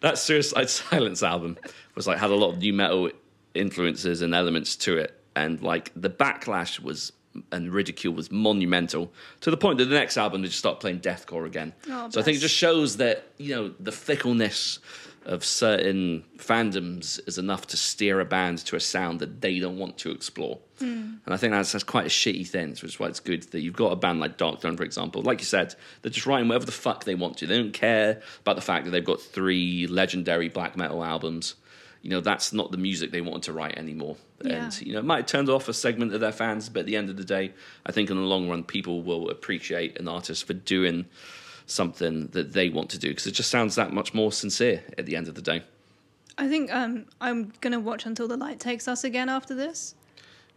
that 0.01 0.17
Suicide 0.19 0.69
Silence 0.69 1.23
album 1.23 1.57
was 1.95 2.07
like 2.07 2.17
had 2.17 2.31
a 2.31 2.35
lot 2.35 2.49
of 2.49 2.59
nu 2.59 2.73
metal 2.73 3.09
influences 3.53 4.21
and 4.21 4.33
elements 4.33 4.75
to 4.77 4.97
it, 4.97 5.19
and 5.35 5.61
like 5.61 5.91
the 5.95 6.09
backlash 6.09 6.79
was 6.79 7.11
and 7.51 7.73
ridicule 7.73 8.13
was 8.13 8.31
monumental 8.31 9.11
to 9.41 9.49
the 9.49 9.57
point 9.57 9.79
that 9.79 9.85
the 9.85 9.95
next 9.95 10.17
album 10.17 10.41
they 10.43 10.47
just 10.47 10.59
started 10.59 10.79
playing 10.79 10.99
deathcore 10.99 11.45
again. 11.45 11.73
Oh, 11.89 12.09
so 12.09 12.21
I 12.21 12.23
think 12.23 12.37
it 12.37 12.41
just 12.41 12.55
shows 12.55 12.97
that 12.97 13.27
you 13.37 13.55
know 13.55 13.73
the 13.79 13.91
fickleness 13.91 14.79
of 15.25 15.43
certain 15.43 16.23
fandoms 16.37 17.19
is 17.27 17.37
enough 17.37 17.67
to 17.67 17.77
steer 17.77 18.19
a 18.19 18.25
band 18.25 18.59
to 18.59 18.75
a 18.75 18.79
sound 18.79 19.19
that 19.19 19.41
they 19.41 19.59
don't 19.59 19.77
want 19.77 19.97
to 19.97 20.11
explore. 20.11 20.59
Hmm. 20.79 21.13
And 21.25 21.33
I 21.33 21.37
think 21.37 21.53
that's, 21.53 21.71
that's 21.71 21.83
quite 21.83 22.05
a 22.05 22.09
shitty 22.09 22.47
thing, 22.47 22.71
which 22.71 22.83
is 22.83 22.99
why 22.99 23.07
it's 23.07 23.19
good 23.19 23.43
that 23.51 23.61
you've 23.61 23.75
got 23.75 23.93
a 23.93 23.95
band 23.95 24.19
like 24.19 24.37
Darkthrone, 24.37 24.75
for 24.75 24.83
example. 24.83 25.21
Like 25.21 25.39
you 25.39 25.45
said, 25.45 25.75
they're 26.01 26.11
just 26.11 26.25
writing 26.25 26.49
whatever 26.49 26.65
the 26.65 26.73
fuck 26.73 27.05
they 27.05 27.15
want 27.15 27.37
to. 27.37 27.47
They 27.47 27.57
don't 27.57 27.73
care 27.73 28.21
about 28.41 28.55
the 28.55 28.61
fact 28.61 28.85
that 28.85 28.91
they've 28.91 29.03
got 29.03 29.21
three 29.21 29.87
legendary 29.87 30.49
black 30.49 30.75
metal 30.75 31.03
albums. 31.03 31.55
You 32.03 32.09
know, 32.09 32.19
that's 32.19 32.53
not 32.53 32.69
the 32.71 32.77
music 32.77 33.11
they 33.11 33.21
wanted 33.21 33.43
to 33.43 33.53
write 33.53 33.77
anymore. 33.77 34.17
Yeah. 34.43 34.65
And, 34.65 34.81
you 34.81 34.93
know, 34.93 34.99
it 34.99 35.05
might 35.05 35.17
have 35.17 35.25
turned 35.25 35.49
off 35.49 35.67
a 35.69 35.73
segment 35.73 36.13
of 36.13 36.19
their 36.19 36.33
fans, 36.33 36.67
but 36.69 36.81
at 36.81 36.85
the 36.85 36.97
end 36.97 37.09
of 37.09 37.15
the 37.17 37.23
day, 37.23 37.53
I 37.85 37.91
think 37.93 38.09
in 38.09 38.17
the 38.17 38.23
long 38.23 38.49
run, 38.49 38.63
people 38.65 39.01
will 39.01 39.29
appreciate 39.29 39.97
an 39.97 40.07
artist 40.09 40.45
for 40.45 40.53
doing 40.53 41.05
something 41.65 42.27
that 42.33 42.51
they 42.53 42.69
want 42.69 42.89
to 42.89 42.99
do 42.99 43.07
because 43.07 43.25
it 43.25 43.31
just 43.31 43.49
sounds 43.49 43.75
that 43.75 43.93
much 43.93 44.13
more 44.13 44.31
sincere 44.33 44.83
at 44.97 45.05
the 45.05 45.15
end 45.15 45.27
of 45.29 45.35
the 45.35 45.41
day. 45.41 45.63
I 46.37 46.47
think 46.49 46.73
um, 46.73 47.05
I'm 47.21 47.53
gonna 47.61 47.79
watch 47.79 48.05
until 48.05 48.27
the 48.27 48.35
light 48.37 48.59
takes 48.59 48.87
us 48.87 49.03
again 49.03 49.29
after 49.29 49.55
this. 49.55 49.95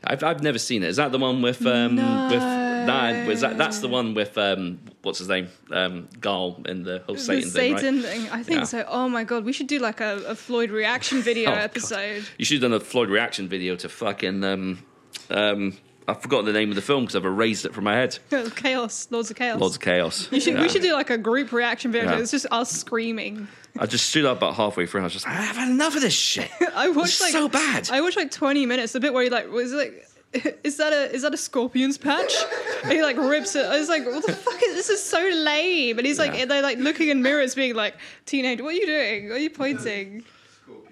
I've 0.05 0.23
I've 0.25 0.43
never 0.43 0.59
seen 0.59 0.83
it. 0.83 0.89
Is 0.89 0.97
that 0.97 1.13
the 1.13 1.19
one 1.19 1.43
with 1.43 1.65
um 1.67 1.95
No. 1.97 2.29
with 2.31 2.43
nah, 2.87 3.27
was 3.27 3.41
that 3.43 3.59
that's 3.59 3.81
the 3.81 3.89
one 3.89 4.15
with 4.15 4.37
um 4.39 4.79
what's 5.03 5.19
his 5.19 5.29
name 5.29 5.49
um 5.71 6.09
Gaahl 6.21 6.67
and 6.67 6.85
the 6.85 7.01
whole 7.07 7.17
Satan 7.17 7.49
the 7.51 7.59
thing, 7.59 7.77
Satan 7.79 7.97
right? 7.97 8.05
thing. 8.05 8.31
I 8.31 8.43
think 8.43 8.59
Yeah. 8.61 8.65
so. 8.65 8.85
Oh 8.89 9.09
my 9.09 9.25
god, 9.25 9.45
we 9.45 9.53
should 9.53 9.67
do 9.67 9.79
like 9.79 10.01
a, 10.01 10.17
a 10.27 10.35
Floyd 10.35 10.71
reaction 10.71 11.21
video 11.31 11.51
Oh, 11.51 11.55
God. 11.55 11.61
episode. 11.65 12.25
You 12.39 12.45
should 12.45 12.63
have 12.63 12.71
done 12.71 12.81
a 12.81 12.81
Floyd 12.85 13.09
reaction 13.11 13.49
video 13.49 13.77
to 13.77 13.89
fucking 13.89 14.45
um 14.45 14.85
um 15.31 15.77
I've 16.09 16.23
forgotten 16.23 16.45
the 16.47 16.53
name 16.53 16.69
of 16.69 16.77
the 16.77 16.83
film 16.83 17.03
because 17.03 17.17
I've 17.17 17.25
erased 17.25 17.65
it 17.65 17.75
from 17.75 17.83
my 17.83 17.95
head. 17.97 18.17
Chaos, 18.55 19.09
Lords 19.11 19.29
of 19.33 19.37
Chaos. 19.37 19.59
Lords 19.61 19.75
of 19.75 19.83
Chaos. 19.83 20.29
You 20.31 20.41
should, 20.41 20.55
Yeah. 20.55 20.61
We 20.63 20.69
should 20.69 20.83
do 20.83 20.93
like 20.93 21.11
a 21.11 21.19
group 21.19 21.51
reaction 21.51 21.91
video. 21.91 22.13
Yeah. 22.13 22.21
It's 22.21 22.31
just 22.31 22.47
us 22.53 22.71
screaming. 22.71 23.49
I 23.77 23.87
just 23.87 24.09
stood 24.09 24.25
up 24.25 24.37
about 24.37 24.55
halfway 24.55 24.87
through 24.87 25.01
and 25.01 25.05
I 25.05 25.07
was 25.07 25.15
just 25.15 25.27
like, 25.27 25.37
I've 25.37 25.57
had 25.57 25.69
enough 25.69 25.97
of 25.97 26.03
this 26.03 26.15
shit. 26.15 26.49
I 26.77 26.91
watched 26.91 27.09
It's 27.15 27.21
like 27.23 27.33
so 27.33 27.49
bad. 27.49 27.91
I 27.91 28.01
watched 28.03 28.17
like 28.17 28.31
20 28.31 28.67
minutes. 28.67 28.93
The 28.93 29.01
bit 29.01 29.13
where 29.15 29.25
he 29.25 29.31
like 29.31 29.51
was 29.51 29.73
like. 29.73 30.07
Is 30.65 30.77
that 30.79 30.93
a 30.93 31.13
is 31.15 31.23
that 31.23 31.33
a 31.35 31.37
Scorpions 31.37 31.99
patch? 31.99 32.35
And 32.83 32.93
he 32.93 33.03
like 33.03 33.17
rips 33.17 33.55
it. 33.57 33.65
I 33.67 33.79
was 33.79 33.89
like, 33.89 34.05
what 34.07 34.25
the 34.27 34.33
fuck 34.33 34.61
is 34.63 34.75
this? 34.75 34.91
Is 34.91 35.03
so 35.03 35.21
lame. 35.21 35.99
And 35.99 36.07
he's 36.07 36.19
like, 36.19 36.35
Yeah. 36.37 36.45
they're 36.47 36.63
like 36.63 36.79
looking 36.79 37.09
in 37.09 37.23
mirrors, 37.23 37.55
being 37.55 37.75
like, 37.75 37.95
teenage, 38.27 38.61
what 38.61 38.75
are 38.75 38.77
you 38.79 38.87
doing? 38.87 39.29
What 39.29 39.37
are 39.37 39.41
you 39.41 39.51
pointing? 39.51 40.25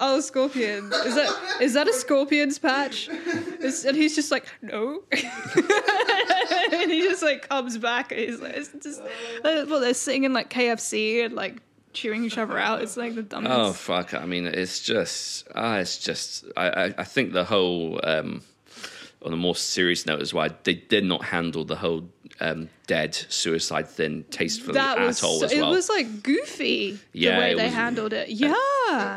Oh, 0.00 0.20
scorpion. 0.20 0.84
Is 0.92 1.14
that 1.16 1.58
is 1.60 1.72
that 1.74 1.88
a 1.88 1.92
Scorpions 1.92 2.58
patch? 2.58 3.08
Is- 3.60 3.84
and 3.84 3.96
he's 3.96 4.14
just 4.14 4.30
like, 4.30 4.46
no. 4.62 5.02
and 6.72 6.90
he 6.90 7.00
just 7.02 7.22
like 7.22 7.48
comes 7.48 7.78
back 7.78 8.12
and 8.12 8.20
he's 8.20 8.40
like, 8.40 8.54
it's 8.56 8.70
just 8.82 9.02
well, 9.42 9.80
they're 9.80 9.94
sitting 9.94 10.24
in 10.24 10.32
like 10.32 10.50
KFC 10.50 11.24
and 11.24 11.34
like 11.34 11.56
chewing 11.92 12.24
each 12.24 12.38
other 12.38 12.58
out. 12.58 12.82
It's 12.82 12.96
like 12.96 13.14
the 13.14 13.22
dumbest. 13.22 13.54
Oh 13.56 13.72
fuck! 13.72 14.14
I 14.14 14.26
mean, 14.26 14.46
it's 14.46 14.80
just, 14.80 15.46
ah, 15.54 15.76
it's 15.78 15.98
just. 15.98 16.44
I, 16.56 16.68
I, 16.68 16.84
I 16.98 17.04
think 17.04 17.32
the 17.32 17.44
whole, 17.44 18.00
um, 18.04 18.42
on 19.24 19.32
a 19.32 19.36
more 19.36 19.56
serious 19.56 20.04
note, 20.06 20.20
as 20.20 20.34
well, 20.34 20.48
they 20.64 20.74
did 20.74 21.04
not 21.04 21.24
handle 21.24 21.64
the 21.64 21.76
whole 21.76 22.08
um, 22.40 22.68
dead 22.86 23.14
suicide 23.14 23.88
thing 23.88 24.24
tastefully 24.30 24.74
that 24.74 24.98
at 24.98 25.06
was 25.06 25.22
all 25.22 25.42
as 25.44 25.52
well. 25.52 25.68
it 25.72 25.74
was 25.74 25.88
like 25.88 26.22
goofy 26.22 26.98
Yeah, 27.12 27.36
the 27.36 27.40
way 27.40 27.54
they 27.54 27.64
was- 27.64 27.72
handled 27.74 28.12
it. 28.12 28.28
yeah. 28.28 29.16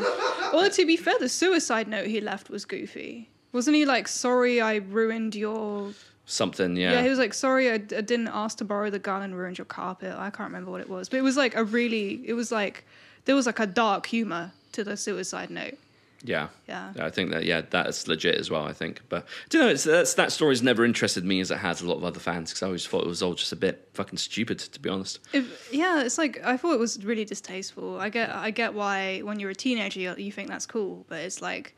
Well 0.54 0.70
to 0.70 0.86
be 0.86 0.98
fair 0.98 1.16
the 1.20 1.28
suicide 1.30 1.88
note 1.88 2.08
he 2.08 2.22
left 2.22 2.50
was 2.50 2.64
goofy. 2.66 3.30
Wasn't 3.54 3.76
he 3.76 3.86
like 3.86 4.08
sorry 4.08 4.62
i 4.62 4.76
ruined 4.76 5.36
your 5.36 5.92
Something, 6.30 6.76
yeah, 6.76 6.92
yeah. 6.92 7.04
he 7.04 7.10
was 7.10 7.20
like 7.20 7.34
sorry 7.34 7.70
I, 7.72 7.76
I 7.76 7.78
didn't 7.78 8.28
ask 8.30 8.58
to 8.60 8.66
borrow 8.66 8.90
the 8.90 9.00
gun 9.00 9.22
and 9.24 9.36
ruined 9.38 9.58
your 9.58 9.66
carpet. 9.66 10.14
I 10.18 10.30
can't 10.30 10.50
remember 10.50 10.72
what 10.72 10.82
it 10.82 10.90
was. 10.90 11.08
But 11.10 11.18
it 11.18 11.24
was 11.24 11.38
like 11.38 11.56
a 11.56 11.64
really 11.64 12.22
it 12.26 12.34
was 12.34 12.52
like 12.52 12.86
there 13.26 13.36
was 13.36 13.46
like 13.46 13.60
a 13.60 13.66
dark 13.68 14.06
humor 14.06 14.52
to 14.74 14.84
the 14.84 14.96
suicide 14.98 15.50
note 15.50 15.76
yeah. 16.23 16.48
Yeah. 16.68 16.91
I 16.99 17.10
think 17.10 17.31
that 17.31 17.45
yeah, 17.45 17.61
that's 17.61 18.07
legit 18.07 18.35
as 18.35 18.49
well. 18.49 18.64
I 18.64 18.73
think, 18.73 19.02
but 19.10 19.26
do 19.49 19.57
you 19.57 19.64
know, 19.64 19.69
it's, 19.69 19.84
that's, 19.84 20.14
that 20.15 20.31
story's 20.31 20.64
never 20.64 20.84
interested 20.84 21.23
me 21.23 21.39
as 21.39 21.52
it 21.52 21.57
has 21.57 21.81
a 21.81 21.88
lot 21.88 21.98
of 21.98 22.03
other 22.03 22.19
fans 22.19 22.52
because 22.52 22.64
I 22.64 22.68
always 22.68 22.88
thought 22.88 23.03
it 23.03 23.07
was 23.07 23.22
all 23.22 23.34
just 23.34 23.52
a 23.52 23.56
bit 23.56 23.88
fucking 23.94 24.18
stupid, 24.18 24.60
to 24.60 24.80
be 24.80 24.89
honest. 24.89 25.19
If, 25.34 25.69
yeah, 25.72 26.02
it's 26.02 26.18
like 26.18 26.44
I 26.44 26.57
thought 26.57 26.73
it 26.73 26.80
was 26.80 27.03
really 27.03 27.26
distasteful. 27.26 27.99
I 27.99 28.10
get 28.10 28.30
I 28.30 28.52
get 28.52 28.73
why 28.73 29.19
when 29.19 29.39
you're 29.39 29.52
a 29.52 29.56
teenager 29.56 29.99
you, 29.99 30.15
you 30.18 30.31
think 30.31 30.49
that's 30.49 30.65
cool, 30.65 31.06
but 31.07 31.19
it's 31.19 31.41
like 31.41 31.76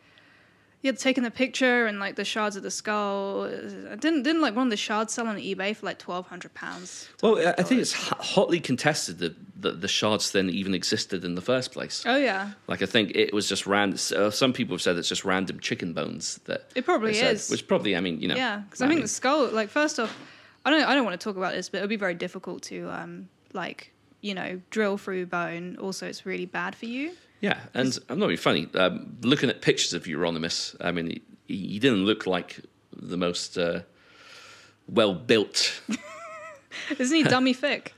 yeah, 0.81 0.93
taking 0.93 1.23
the 1.23 1.31
picture 1.31 1.85
and 1.87 1.99
like 1.99 2.15
the 2.15 2.23
shards 2.23 2.55
of 2.55 2.63
the 2.63 2.71
skull. 2.71 3.47
Didn't 3.49 4.23
didn't 4.23 4.41
like 4.41 4.55
one 4.55 4.67
of 4.67 4.71
the 4.71 4.77
shards 4.77 5.13
sell 5.13 5.27
on 5.27 5.35
eBay 5.37 5.75
for 5.75 5.85
like 5.85 5.99
twelve 5.99 6.27
hundred 6.27 6.53
pounds? 6.53 7.09
Well, 7.21 7.37
I- 7.57 7.63
think 7.63 7.81
it's 7.81 7.93
hotly 7.93 8.59
contested 8.59 9.19
that 9.19 9.35
the, 9.61 9.71
the 9.73 9.87
shards 9.89 10.31
thing 10.31 10.47
even 10.49 10.73
existed 10.73 11.25
in 11.25 11.35
the 11.35 11.41
first 11.41 11.73
place. 11.73 12.03
Oh 12.05 12.15
yeah, 12.15 12.51
Like 12.67 12.81
I 12.81 12.85
think 12.85 13.11
it 13.15 13.33
was 13.33 13.49
just 13.49 13.67
random. 13.67 13.99
Uh, 14.15 14.29
some 14.31 14.53
people 14.53 14.73
have 14.75 14.81
said 14.81 14.95
it's 14.97 15.09
just 15.09 15.25
random 15.25 15.59
chicken 15.59 15.91
bones 15.93 16.39
that 16.45 16.69
It 16.75 16.85
probably 16.85 17.13
said, 17.13 17.35
is. 17.35 17.49
which 17.49 17.67
probably 17.67 17.95
I 17.95 17.99
mean 17.99 18.21
you 18.21 18.27
know 18.29 18.35
yeah. 18.37 18.59
Because 18.59 18.81
I 18.81 18.87
think 18.87 19.01
the 19.01 19.07
skull. 19.09 19.47
Like 19.49 19.69
first 19.69 19.99
off, 19.99 20.15
I 20.65 20.69
don't 20.69 20.83
I 20.83 20.95
don't 20.95 21.03
want 21.03 21.19
to 21.19 21.23
talk 21.23 21.35
about 21.35 21.53
this, 21.53 21.67
but 21.69 21.79
it 21.79 21.81
would 21.81 21.89
be 21.89 21.97
very 21.97 22.15
difficult 22.15 22.61
to 22.63 22.89
um 22.89 23.27
like 23.51 23.91
you 24.21 24.33
know 24.33 24.61
drill 24.69 24.97
through 24.97 25.25
bone. 25.25 25.75
Also, 25.81 26.07
it's 26.07 26.25
really 26.25 26.45
bad 26.45 26.73
for 26.75 26.85
you. 26.85 27.11
Yeah, 27.41 27.59
and 27.73 27.97
I'm 28.09 28.19
not 28.19 28.27
being 28.27 28.37
funny. 28.37 28.67
Um, 28.75 29.17
looking 29.21 29.49
at 29.49 29.61
pictures 29.61 29.93
of 29.93 30.03
Euronymous, 30.03 30.75
I 30.81 30.91
mean 30.91 31.21
he, 31.47 31.55
he 31.55 31.79
didn't 31.79 32.05
look 32.05 32.27
like 32.27 32.59
the 32.95 33.17
most 33.17 33.57
uh, 33.57 33.81
well 34.87 35.13
built. 35.13 35.81
Isn't 36.97 37.15
he 37.15 37.23
dummy 37.35 37.53
thick? 37.53 37.93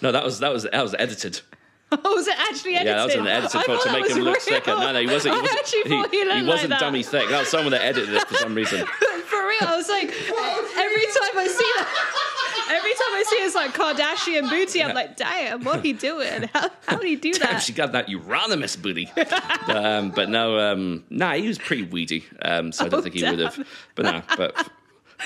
No, 0.00 0.12
that 0.12 0.24
was 0.24 0.40
that 0.40 0.52
was 0.52 0.64
that 0.64 0.82
was 0.82 0.94
edited. 0.98 1.40
Oh, 1.94 2.14
was 2.14 2.26
it 2.26 2.38
actually 2.38 2.76
edited? 2.76 2.86
Yeah, 2.86 2.96
that 2.96 3.04
was 3.04 3.14
an 3.16 3.26
edited 3.26 3.54
I 3.54 3.64
photo 3.64 3.84
to 3.84 3.92
make 3.92 4.10
him 4.10 4.20
look 4.20 4.36
real. 4.36 4.60
thicker. 4.60 4.70
No, 4.70 4.92
no, 4.94 5.00
he 5.00 5.06
wasn't. 5.06 5.34
He 5.34 5.40
wasn't, 5.42 5.58
actually 5.60 5.82
thought 5.82 6.10
he 6.10 6.24
looked 6.24 6.36
like 6.36 6.46
wasn't 6.46 6.80
dummy 6.80 7.02
thick. 7.02 7.28
That 7.28 7.40
was 7.40 7.48
someone 7.48 7.72
that 7.72 7.84
edited 7.84 8.14
it 8.14 8.26
for 8.26 8.34
some 8.36 8.54
reason. 8.54 8.86
For 8.86 9.46
real, 9.46 9.68
I 9.68 9.76
was 9.76 9.90
like, 9.90 10.08
every 10.08 11.04
time 11.04 11.36
I 11.36 11.46
see 11.52 11.70
that, 11.76 11.86
every 12.70 12.92
time 12.92 13.12
I 13.14 13.24
see 13.28 13.38
his 13.38 13.54
like 13.54 13.72
Kardashian 13.74 14.48
booty, 14.50 14.82
I'm 14.82 14.94
like, 14.94 15.16
damn, 15.16 15.62
what 15.64 15.84
he 15.84 15.92
doing? 15.92 16.48
How 16.52 16.70
how 16.86 16.96
did 16.96 17.06
he 17.08 17.16
do 17.16 17.32
Damn, 17.34 17.52
that? 17.54 17.62
she 17.62 17.72
got 17.72 17.92
that 17.92 18.08
Euronymous 18.08 18.80
booty. 18.80 19.10
um, 19.68 20.10
but 20.10 20.28
no, 20.28 20.58
um, 20.58 21.04
nah, 21.10 21.34
he 21.34 21.48
was 21.48 21.58
pretty 21.58 21.82
weedy. 21.84 22.24
Um, 22.42 22.72
so 22.72 22.84
I 22.86 22.88
don't 22.88 23.00
Oh, 23.00 23.02
think 23.02 23.14
he 23.14 23.24
would 23.24 23.38
have. 23.38 23.66
But 23.94 24.04
no, 24.04 24.22
but 24.36 24.54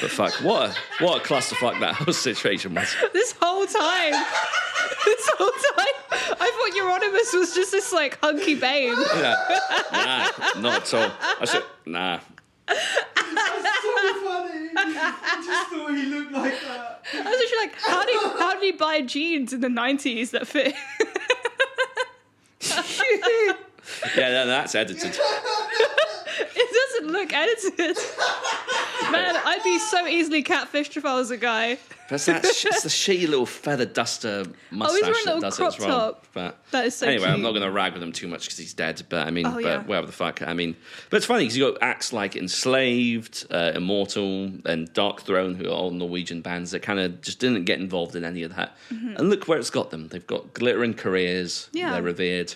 but 0.00 0.10
fuck, 0.10 0.32
what 0.42 0.70
a 0.70 1.04
what 1.04 1.22
a 1.22 1.24
clusterfuck 1.26 1.80
that 1.80 1.94
whole 1.94 2.12
situation 2.14 2.74
was. 2.74 2.94
This 3.12 3.34
whole 3.40 3.66
time, 3.66 4.12
this 5.04 5.30
whole 5.38 5.50
time, 5.50 6.36
I 6.40 6.50
thought 6.50 7.32
Euronymous 7.32 7.38
was 7.38 7.54
just 7.54 7.72
this 7.72 7.92
like 7.92 8.18
hunky 8.20 8.54
babe. 8.54 8.94
Yeah. 9.16 9.34
Nah, 9.92 10.60
not 10.60 10.82
at 10.82 10.94
all. 10.94 11.12
I 11.40 11.44
said, 11.46 11.62
nah. 11.86 12.20
Funny. 12.66 14.70
I 14.76 15.42
just 15.44 15.70
thought 15.70 15.94
he 15.94 16.06
looked 16.06 16.32
like 16.32 16.60
that. 16.62 17.04
I 17.14 17.30
was 17.30 17.40
actually 17.40 17.58
like, 17.58 17.74
how 17.80 18.04
do 18.04 18.12
you, 18.12 18.20
how 18.38 18.54
did 18.54 18.62
he 18.62 18.72
buy 18.72 19.02
jeans 19.02 19.52
in 19.52 19.60
the 19.60 19.68
nineties 19.68 20.32
that 20.32 20.46
fit? 20.46 20.74
Yeah, 24.16 24.30
no, 24.30 24.46
that's 24.46 24.74
edited. 24.74 25.10
it 25.18 26.98
doesn't 26.98 27.12
look 27.12 27.32
edited. 27.32 27.96
Man, 29.10 29.36
I'd 29.36 29.62
be 29.62 29.78
so 29.78 30.06
easily 30.06 30.42
catfished 30.42 30.96
if 30.96 31.04
I 31.04 31.14
was 31.14 31.30
a 31.30 31.36
guy. 31.36 31.78
But 32.08 32.14
it's, 32.16 32.26
that 32.26 32.44
sh- 32.46 32.66
it's 32.66 32.82
the 32.82 32.88
shitty 32.88 33.28
little 33.28 33.46
feather 33.46 33.84
duster 33.84 34.44
mustache 34.70 35.22
a 35.22 35.24
that 35.24 35.40
does 35.40 35.56
crop 35.56 35.72
it 35.72 35.76
as 35.80 35.86
well. 35.86 35.98
top. 36.12 36.26
But 36.32 36.58
That 36.70 36.86
is 36.86 36.94
so 36.94 37.06
anyway, 37.06 37.28
I'm 37.28 37.42
not 37.42 37.50
going 37.50 37.62
to 37.62 37.70
rag 37.70 37.94
with 37.94 38.02
him 38.02 38.12
too 38.12 38.28
much 38.28 38.44
because 38.44 38.58
he's 38.58 38.74
dead. 38.74 39.02
But 39.08 39.26
I 39.26 39.30
mean, 39.30 39.46
Oh, 39.46 39.54
but 39.54 39.62
yeah. 39.64 39.82
whatever 39.82 40.06
the 40.06 40.12
fuck. 40.12 40.42
I 40.42 40.52
mean, 40.54 40.76
but 41.10 41.16
it's 41.16 41.26
funny 41.26 41.44
because 41.44 41.56
you 41.56 41.70
got 41.72 41.82
acts 41.82 42.12
like 42.12 42.36
Enslaved, 42.36 43.46
uh, 43.50 43.72
Immortal, 43.74 44.50
and 44.64 44.92
Darkthrone, 44.92 45.56
who 45.56 45.66
are 45.66 45.72
all 45.72 45.90
Norwegian 45.90 46.42
bands 46.42 46.70
that 46.72 46.82
kind 46.82 46.98
of 47.00 47.20
just 47.22 47.38
didn't 47.38 47.64
get 47.64 47.80
involved 47.80 48.14
in 48.16 48.24
any 48.24 48.42
of 48.42 48.54
that. 48.56 48.76
And 48.90 49.30
look 49.30 49.48
where 49.48 49.58
it's 49.58 49.70
got 49.70 49.90
them. 49.90 50.08
They've 50.08 50.26
got 50.26 50.52
glittering 50.54 50.94
careers. 50.94 51.66
Mm-hmm. 51.68 51.76
Yeah. 51.78 51.92
They're 51.92 52.02
revered. 52.02 52.54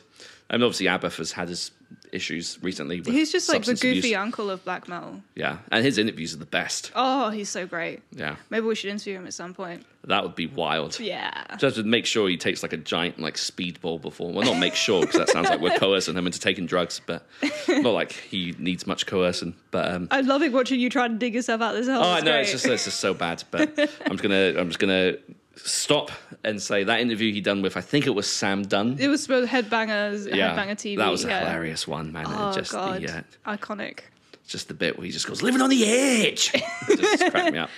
And 0.49 0.63
obviously, 0.65 0.87
Abbath 0.87 1.17
has 1.19 1.33
had 1.33 1.49
his 1.49 1.71
issues 2.13 2.59
recently. 2.63 3.01
He's 3.03 3.33
just 3.33 3.49
like 3.49 3.65
the 3.65 3.75
goofy 3.75 3.99
abuse. 4.01 4.15
uncle 4.17 4.51
of 4.51 4.65
black 4.65 4.89
metal. 4.89 5.23
Yeah, 5.35 5.59
and 5.71 5.85
his 5.85 5.99
interviews 5.99 6.35
are 6.35 6.39
the 6.39 6.47
best. 6.47 6.93
Oh, 6.95 7.31
he's 7.31 7.49
so 7.49 7.67
great. 7.67 8.03
Yeah, 8.13 8.37
Maybe 8.51 8.67
we 8.67 8.75
should 8.75 8.91
interview 8.91 9.17
him 9.17 9.27
at 9.27 9.35
some 9.35 9.55
point. 9.55 9.85
that 10.05 10.23
would 10.23 10.35
be 10.35 10.47
wild. 10.47 10.99
Yeah. 10.99 11.45
Just 11.59 11.77
to 11.77 11.83
make 11.83 12.07
sure 12.07 12.29
he 12.29 12.37
takes 12.37 12.63
like 12.63 12.73
a 12.73 12.77
giant 12.79 13.19
like 13.19 13.35
speedball 13.37 14.01
before. 14.01 14.33
Well, 14.33 14.45
not 14.45 14.59
make 14.59 14.75
sure 14.75 15.01
because 15.03 15.19
that 15.19 15.29
sounds 15.29 15.49
like 15.51 15.61
we're 15.61 15.77
coercing 15.79 16.17
him 16.17 16.27
into 16.27 16.41
taking 16.41 16.67
drugs, 16.67 17.01
but 17.05 17.27
not 17.69 17.91
like 17.93 18.13
he 18.13 18.55
needs 18.59 18.87
much 18.87 19.07
coercing. 19.07 19.55
But 19.71 19.93
um, 19.93 20.09
I'm 20.11 20.27
loving 20.27 20.53
watching 20.53 20.81
you 20.81 20.91
try 20.91 21.07
to 21.09 21.15
dig 21.15 21.35
yourself 21.35 21.61
out 21.61 21.73
this 21.75 21.87
hole. 21.87 22.03
oh 22.03 22.15
It's 22.17 22.25
no, 22.25 22.37
it's 22.39 22.51
just 22.53 22.67
it's 22.67 22.85
just 22.85 23.01
so 23.01 23.15
bad. 23.15 23.45
But 23.51 23.79
I'm 24.07 24.13
just 24.13 24.23
gonna 24.23 24.55
I'm 24.59 24.69
just 24.69 24.79
gonna 24.79 25.15
stop 25.57 26.11
and 26.45 26.61
say 26.61 26.85
that 26.85 27.01
interview 27.01 27.33
he 27.33 27.41
done 27.41 27.63
with 27.63 27.77
I 27.77 27.81
think 27.81 28.07
it 28.07 28.11
was 28.15 28.31
Sam 28.31 28.63
Dunn. 28.63 28.97
It 28.99 29.09
was 29.09 29.27
for 29.27 29.47
Headbangers, 29.47 30.29
Headbanger 30.31 30.77
TV. 30.77 30.97
that 30.99 31.11
was 31.11 31.25
a 31.25 31.29
yeah. 31.29 31.41
hilarious 31.41 31.87
one, 31.87 32.13
man. 32.13 32.27
Oh 32.29 32.53
just 32.53 32.73
god, 32.73 33.03
the 33.03 33.19
uh, 33.47 33.57
iconic. 33.57 34.01
just 34.47 34.69
the 34.69 34.75
bit 34.75 34.97
where 34.97 35.05
he 35.05 35.13
just 35.13 35.27
goes 35.27 35.43
living 35.43 35.61
on 35.61 35.71
the 35.71 35.85
edge. 35.85 36.53
Just 36.89 37.31
cracked 37.31 37.53
me 37.53 37.59
up. 37.59 37.71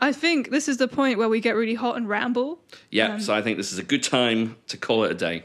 I 0.00 0.12
think 0.12 0.50
this 0.50 0.68
is 0.68 0.76
the 0.76 0.88
point 0.88 1.18
where 1.18 1.28
we 1.28 1.40
get 1.40 1.52
really 1.56 1.74
hot 1.74 1.96
and 1.96 2.08
ramble. 2.08 2.58
Yeah, 2.90 3.14
Um, 3.14 3.20
so 3.20 3.34
I 3.34 3.40
think 3.42 3.56
this 3.56 3.72
is 3.72 3.78
a 3.78 3.82
good 3.82 4.02
time 4.02 4.56
to 4.68 4.76
call 4.76 5.04
it 5.04 5.10
a 5.10 5.14
day. 5.14 5.44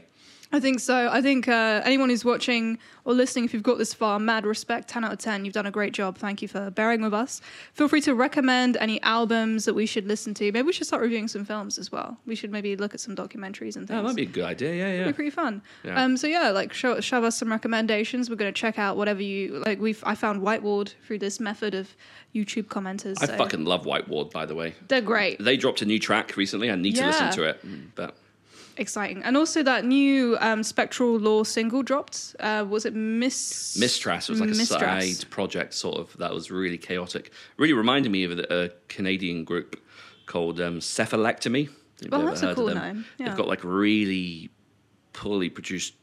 I 0.52 0.58
think 0.58 0.80
so. 0.80 1.08
I 1.10 1.22
think 1.22 1.46
uh, 1.46 1.80
anyone 1.84 2.08
who's 2.08 2.24
watching 2.24 2.78
or 3.04 3.14
listening, 3.14 3.44
if 3.44 3.54
you've 3.54 3.62
got 3.62 3.78
this 3.78 3.94
far, 3.94 4.18
mad 4.18 4.44
respect, 4.44 4.88
10 4.88 5.04
out 5.04 5.12
of 5.12 5.18
10. 5.18 5.44
You've 5.44 5.54
done 5.54 5.66
a 5.66 5.70
great 5.70 5.92
job. 5.92 6.18
Thank 6.18 6.42
you 6.42 6.48
for 6.48 6.70
bearing 6.70 7.02
with 7.02 7.14
us. 7.14 7.40
Feel 7.72 7.86
free 7.86 8.00
to 8.00 8.14
recommend 8.16 8.76
any 8.78 9.00
albums 9.02 9.64
that 9.64 9.74
we 9.74 9.86
should 9.86 10.06
listen 10.08 10.34
to. 10.34 10.50
Maybe 10.50 10.62
we 10.62 10.72
should 10.72 10.88
start 10.88 11.02
reviewing 11.02 11.28
some 11.28 11.44
films 11.44 11.78
as 11.78 11.92
well. 11.92 12.18
We 12.26 12.34
should 12.34 12.50
maybe 12.50 12.74
look 12.76 12.94
at 12.94 13.00
some 13.00 13.14
documentaries 13.14 13.76
and 13.76 13.86
things. 13.86 14.00
Oh, 14.00 14.02
that'd 14.02 14.16
be 14.16 14.22
a 14.22 14.26
good 14.26 14.44
idea. 14.44 14.74
Yeah, 14.74 14.98
yeah. 14.98 15.06
be 15.06 15.12
pretty 15.12 15.30
fun. 15.30 15.62
Yeah. 15.84 16.02
Um, 16.02 16.16
so 16.16 16.26
yeah, 16.26 16.50
like 16.50 16.72
show, 16.72 17.00
shove 17.00 17.22
us 17.22 17.36
some 17.36 17.50
recommendations. 17.50 18.28
We're 18.28 18.36
going 18.36 18.52
to 18.52 18.60
check 18.60 18.76
out 18.76 18.96
whatever 18.96 19.22
you 19.22 19.62
like. 19.64 19.80
We've 19.80 20.02
I 20.04 20.16
found 20.16 20.42
White 20.42 20.64
Ward 20.64 20.92
through 21.06 21.20
this 21.20 21.38
method 21.38 21.74
of 21.74 21.94
YouTube 22.34 22.64
commenters. 22.64 23.22
I 23.22 23.26
so 23.26 23.36
fucking 23.36 23.64
love 23.64 23.86
White 23.86 24.08
Ward, 24.08 24.30
by 24.30 24.46
the 24.46 24.54
way. 24.56 24.74
they're 24.88 25.00
great, 25.00 25.42
They 25.42 25.56
dropped 25.56 25.82
a 25.82 25.86
new 25.86 25.98
track 25.98 26.36
recently. 26.36 26.70
I 26.70 26.74
need 26.76 26.96
to 26.96 27.06
listen 27.06 27.30
to 27.32 27.44
it, 27.44 27.64
but 27.94 28.16
exciting, 28.80 29.22
and 29.22 29.36
also 29.36 29.62
that 29.62 29.84
new 29.84 30.36
um, 30.40 30.62
Spectral 30.62 31.18
Lore 31.18 31.44
single 31.44 31.82
dropped. 31.82 32.34
Uh, 32.40 32.64
was 32.68 32.84
it 32.84 32.94
Miss 32.94 33.76
Mystras 33.76 34.28
was 34.28 34.40
like 34.40 34.50
a 34.50 34.54
side 34.54 35.28
project, 35.30 35.74
sort 35.74 35.98
of. 35.98 36.16
That 36.16 36.32
was 36.32 36.50
really 36.50 36.78
chaotic. 36.78 37.30
Really 37.56 37.74
reminded 37.74 38.10
me 38.10 38.24
of 38.24 38.38
a, 38.38 38.64
a 38.64 38.68
Canadian 38.88 39.44
group 39.44 39.80
called 40.26 40.60
um, 40.60 40.80
Cephalectomy. 40.80 41.68
You 42.00 42.08
Oh, 42.12 42.24
that's 42.24 42.42
a 42.42 42.54
cool 42.54 42.74
name. 42.74 43.04
Yeah. 43.18 43.26
They've 43.28 43.36
got 43.36 43.46
like 43.46 43.62
really 43.62 44.50
poorly 45.12 45.50
produced 45.50 45.94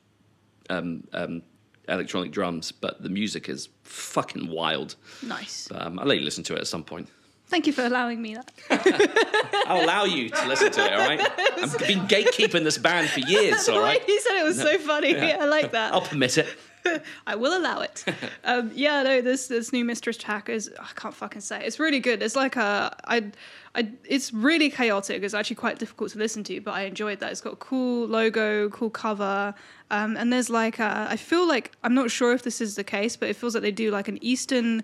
um, 0.70 1.08
um, 1.14 1.42
electronic 1.88 2.32
drums, 2.32 2.72
but 2.72 3.02
the 3.02 3.10
music 3.10 3.50
is 3.50 3.70
fucking 3.84 4.50
wild. 4.50 4.96
Nice. 5.24 5.70
Um, 5.74 5.98
I'll 6.00 6.06
let 6.06 6.20
you 6.20 6.24
listen 6.24 6.44
to 6.46 6.56
it 6.56 6.60
at 6.60 6.68
some 6.68 6.84
point. 6.84 7.10
Thank 7.48 7.66
you 7.66 7.74
for 7.74 7.86
allowing 7.86 8.22
me 8.22 8.36
that. 8.36 8.52
I'll 9.68 9.84
allow 9.84 10.04
you 10.04 10.30
to 10.30 10.48
listen 10.48 10.72
to 10.72 10.86
it, 10.86 10.94
all 10.94 11.08
right? 11.08 11.22
I've 11.22 11.78
been 11.80 12.08
gatekeeping 12.08 12.64
this 12.64 12.78
band 12.78 13.10
for 13.10 13.22
years, 13.22 13.70
all 13.70 13.80
right? 13.80 14.06
you 14.08 14.20
said 14.20 14.42
it 14.42 14.44
was 14.44 14.60
so 14.60 14.78
funny. 14.80 15.16
I 15.16 15.46
like 15.46 15.72
that. 15.72 15.94
I'll 15.94 16.02
permit 16.02 16.38
it. 16.38 16.48
I 17.28 17.36
will 17.36 17.58
allow 17.58 17.82
it. 17.82 18.04
um, 18.44 18.72
yeah, 18.74 19.04
no, 19.04 19.22
this 19.22 19.48
this 19.48 19.74
new 19.74 19.86
Mystras 19.86 20.18
track 20.18 20.50
is 20.50 20.72
I 20.80 20.90
can't 20.96 21.14
fucking 21.14 21.42
say. 21.42 21.58
it. 21.60 21.66
It's 21.66 21.80
really 21.80 22.00
good. 22.00 22.22
It's 22.22 22.36
like 22.36 22.56
a 22.56 22.96
I, 23.06 23.32
I 23.76 23.90
it's 24.06 24.34
really 24.34 24.70
chaotic. 24.70 25.24
It's 25.24 25.34
actually 25.34 25.56
quite 25.58 25.80
difficult 25.80 26.12
to 26.12 26.20
listen 26.20 26.44
to, 26.46 26.62
but 26.62 26.74
I 26.74 26.82
enjoyed 26.84 27.20
that. 27.20 27.32
It's 27.32 27.42
got 27.42 27.54
a 27.54 27.58
cool 27.58 28.08
logo, 28.08 28.70
cool 28.70 28.90
cover, 28.90 29.54
um, 29.92 30.18
and 30.18 30.32
there's 30.32 30.50
like 30.50 30.80
a, 30.80 31.08
I 31.10 31.18
feel 31.18 31.48
like 31.48 31.76
I'm 31.84 31.94
not 31.94 32.12
sure 32.12 32.34
if 32.34 32.44
this 32.44 32.62
is 32.62 32.76
the 32.76 32.84
case, 32.84 33.16
but 33.16 33.30
it 33.30 33.36
feels 33.36 33.54
like 33.54 33.64
they 33.64 33.72
do 33.72 33.92
like 33.92 34.08
an 34.08 34.20
Eastern 34.22 34.84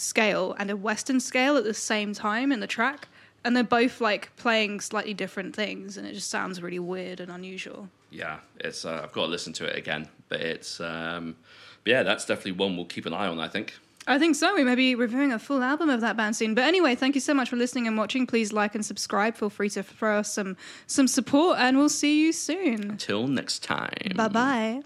scale 0.00 0.54
and 0.58 0.70
a 0.70 0.76
Western 0.76 1.20
scale 1.20 1.56
at 1.56 1.64
the 1.64 1.74
same 1.74 2.14
time 2.14 2.52
in 2.52 2.60
the 2.60 2.66
track. 2.66 3.08
And 3.44 3.56
they're 3.56 3.64
both 3.64 4.00
like 4.00 4.34
playing 4.36 4.80
slightly 4.80 5.14
different 5.14 5.56
things, 5.56 5.96
and 5.96 6.06
it 6.06 6.12
just 6.12 6.28
sounds 6.28 6.60
really 6.60 6.78
weird 6.78 7.20
and 7.20 7.32
unusual. 7.32 7.88
Yeah, 8.10 8.40
it's. 8.58 8.84
Uh, 8.84 9.00
I've 9.02 9.12
got 9.12 9.24
to 9.24 9.30
listen 9.30 9.54
to 9.54 9.64
it 9.64 9.76
again, 9.76 10.08
but 10.28 10.40
it's. 10.40 10.78
Um, 10.78 11.36
but 11.82 11.90
yeah, 11.90 12.02
that's 12.02 12.26
definitely 12.26 12.52
one 12.52 12.76
we'll 12.76 12.84
keep 12.84 13.06
an 13.06 13.14
eye 13.14 13.28
on. 13.28 13.40
I 13.40 13.48
think. 13.48 13.78
I 14.06 14.18
think 14.18 14.36
so. 14.36 14.54
We 14.54 14.64
may 14.64 14.74
be 14.74 14.94
reviewing 14.94 15.32
a 15.32 15.38
full 15.38 15.62
album 15.62 15.88
of 15.88 16.00
that 16.00 16.16
band 16.16 16.34
soon. 16.34 16.54
But 16.54 16.64
anyway, 16.64 16.94
thank 16.94 17.14
you 17.14 17.20
so 17.20 17.32
much 17.32 17.48
for 17.48 17.56
listening 17.56 17.86
and 17.86 17.96
watching. 17.96 18.26
Please 18.26 18.52
like 18.52 18.74
and 18.74 18.84
subscribe. 18.84 19.36
Feel 19.36 19.50
free 19.50 19.70
to 19.70 19.82
throw 19.82 20.18
us 20.18 20.32
some 20.32 20.56
some 20.86 21.08
support, 21.08 21.58
and 21.58 21.78
we'll 21.78 21.88
see 21.88 22.20
you 22.20 22.32
soon. 22.32 22.96
Till 22.98 23.26
next 23.26 23.62
time. 23.62 24.12
Bye 24.16 24.28
bye. 24.28 24.82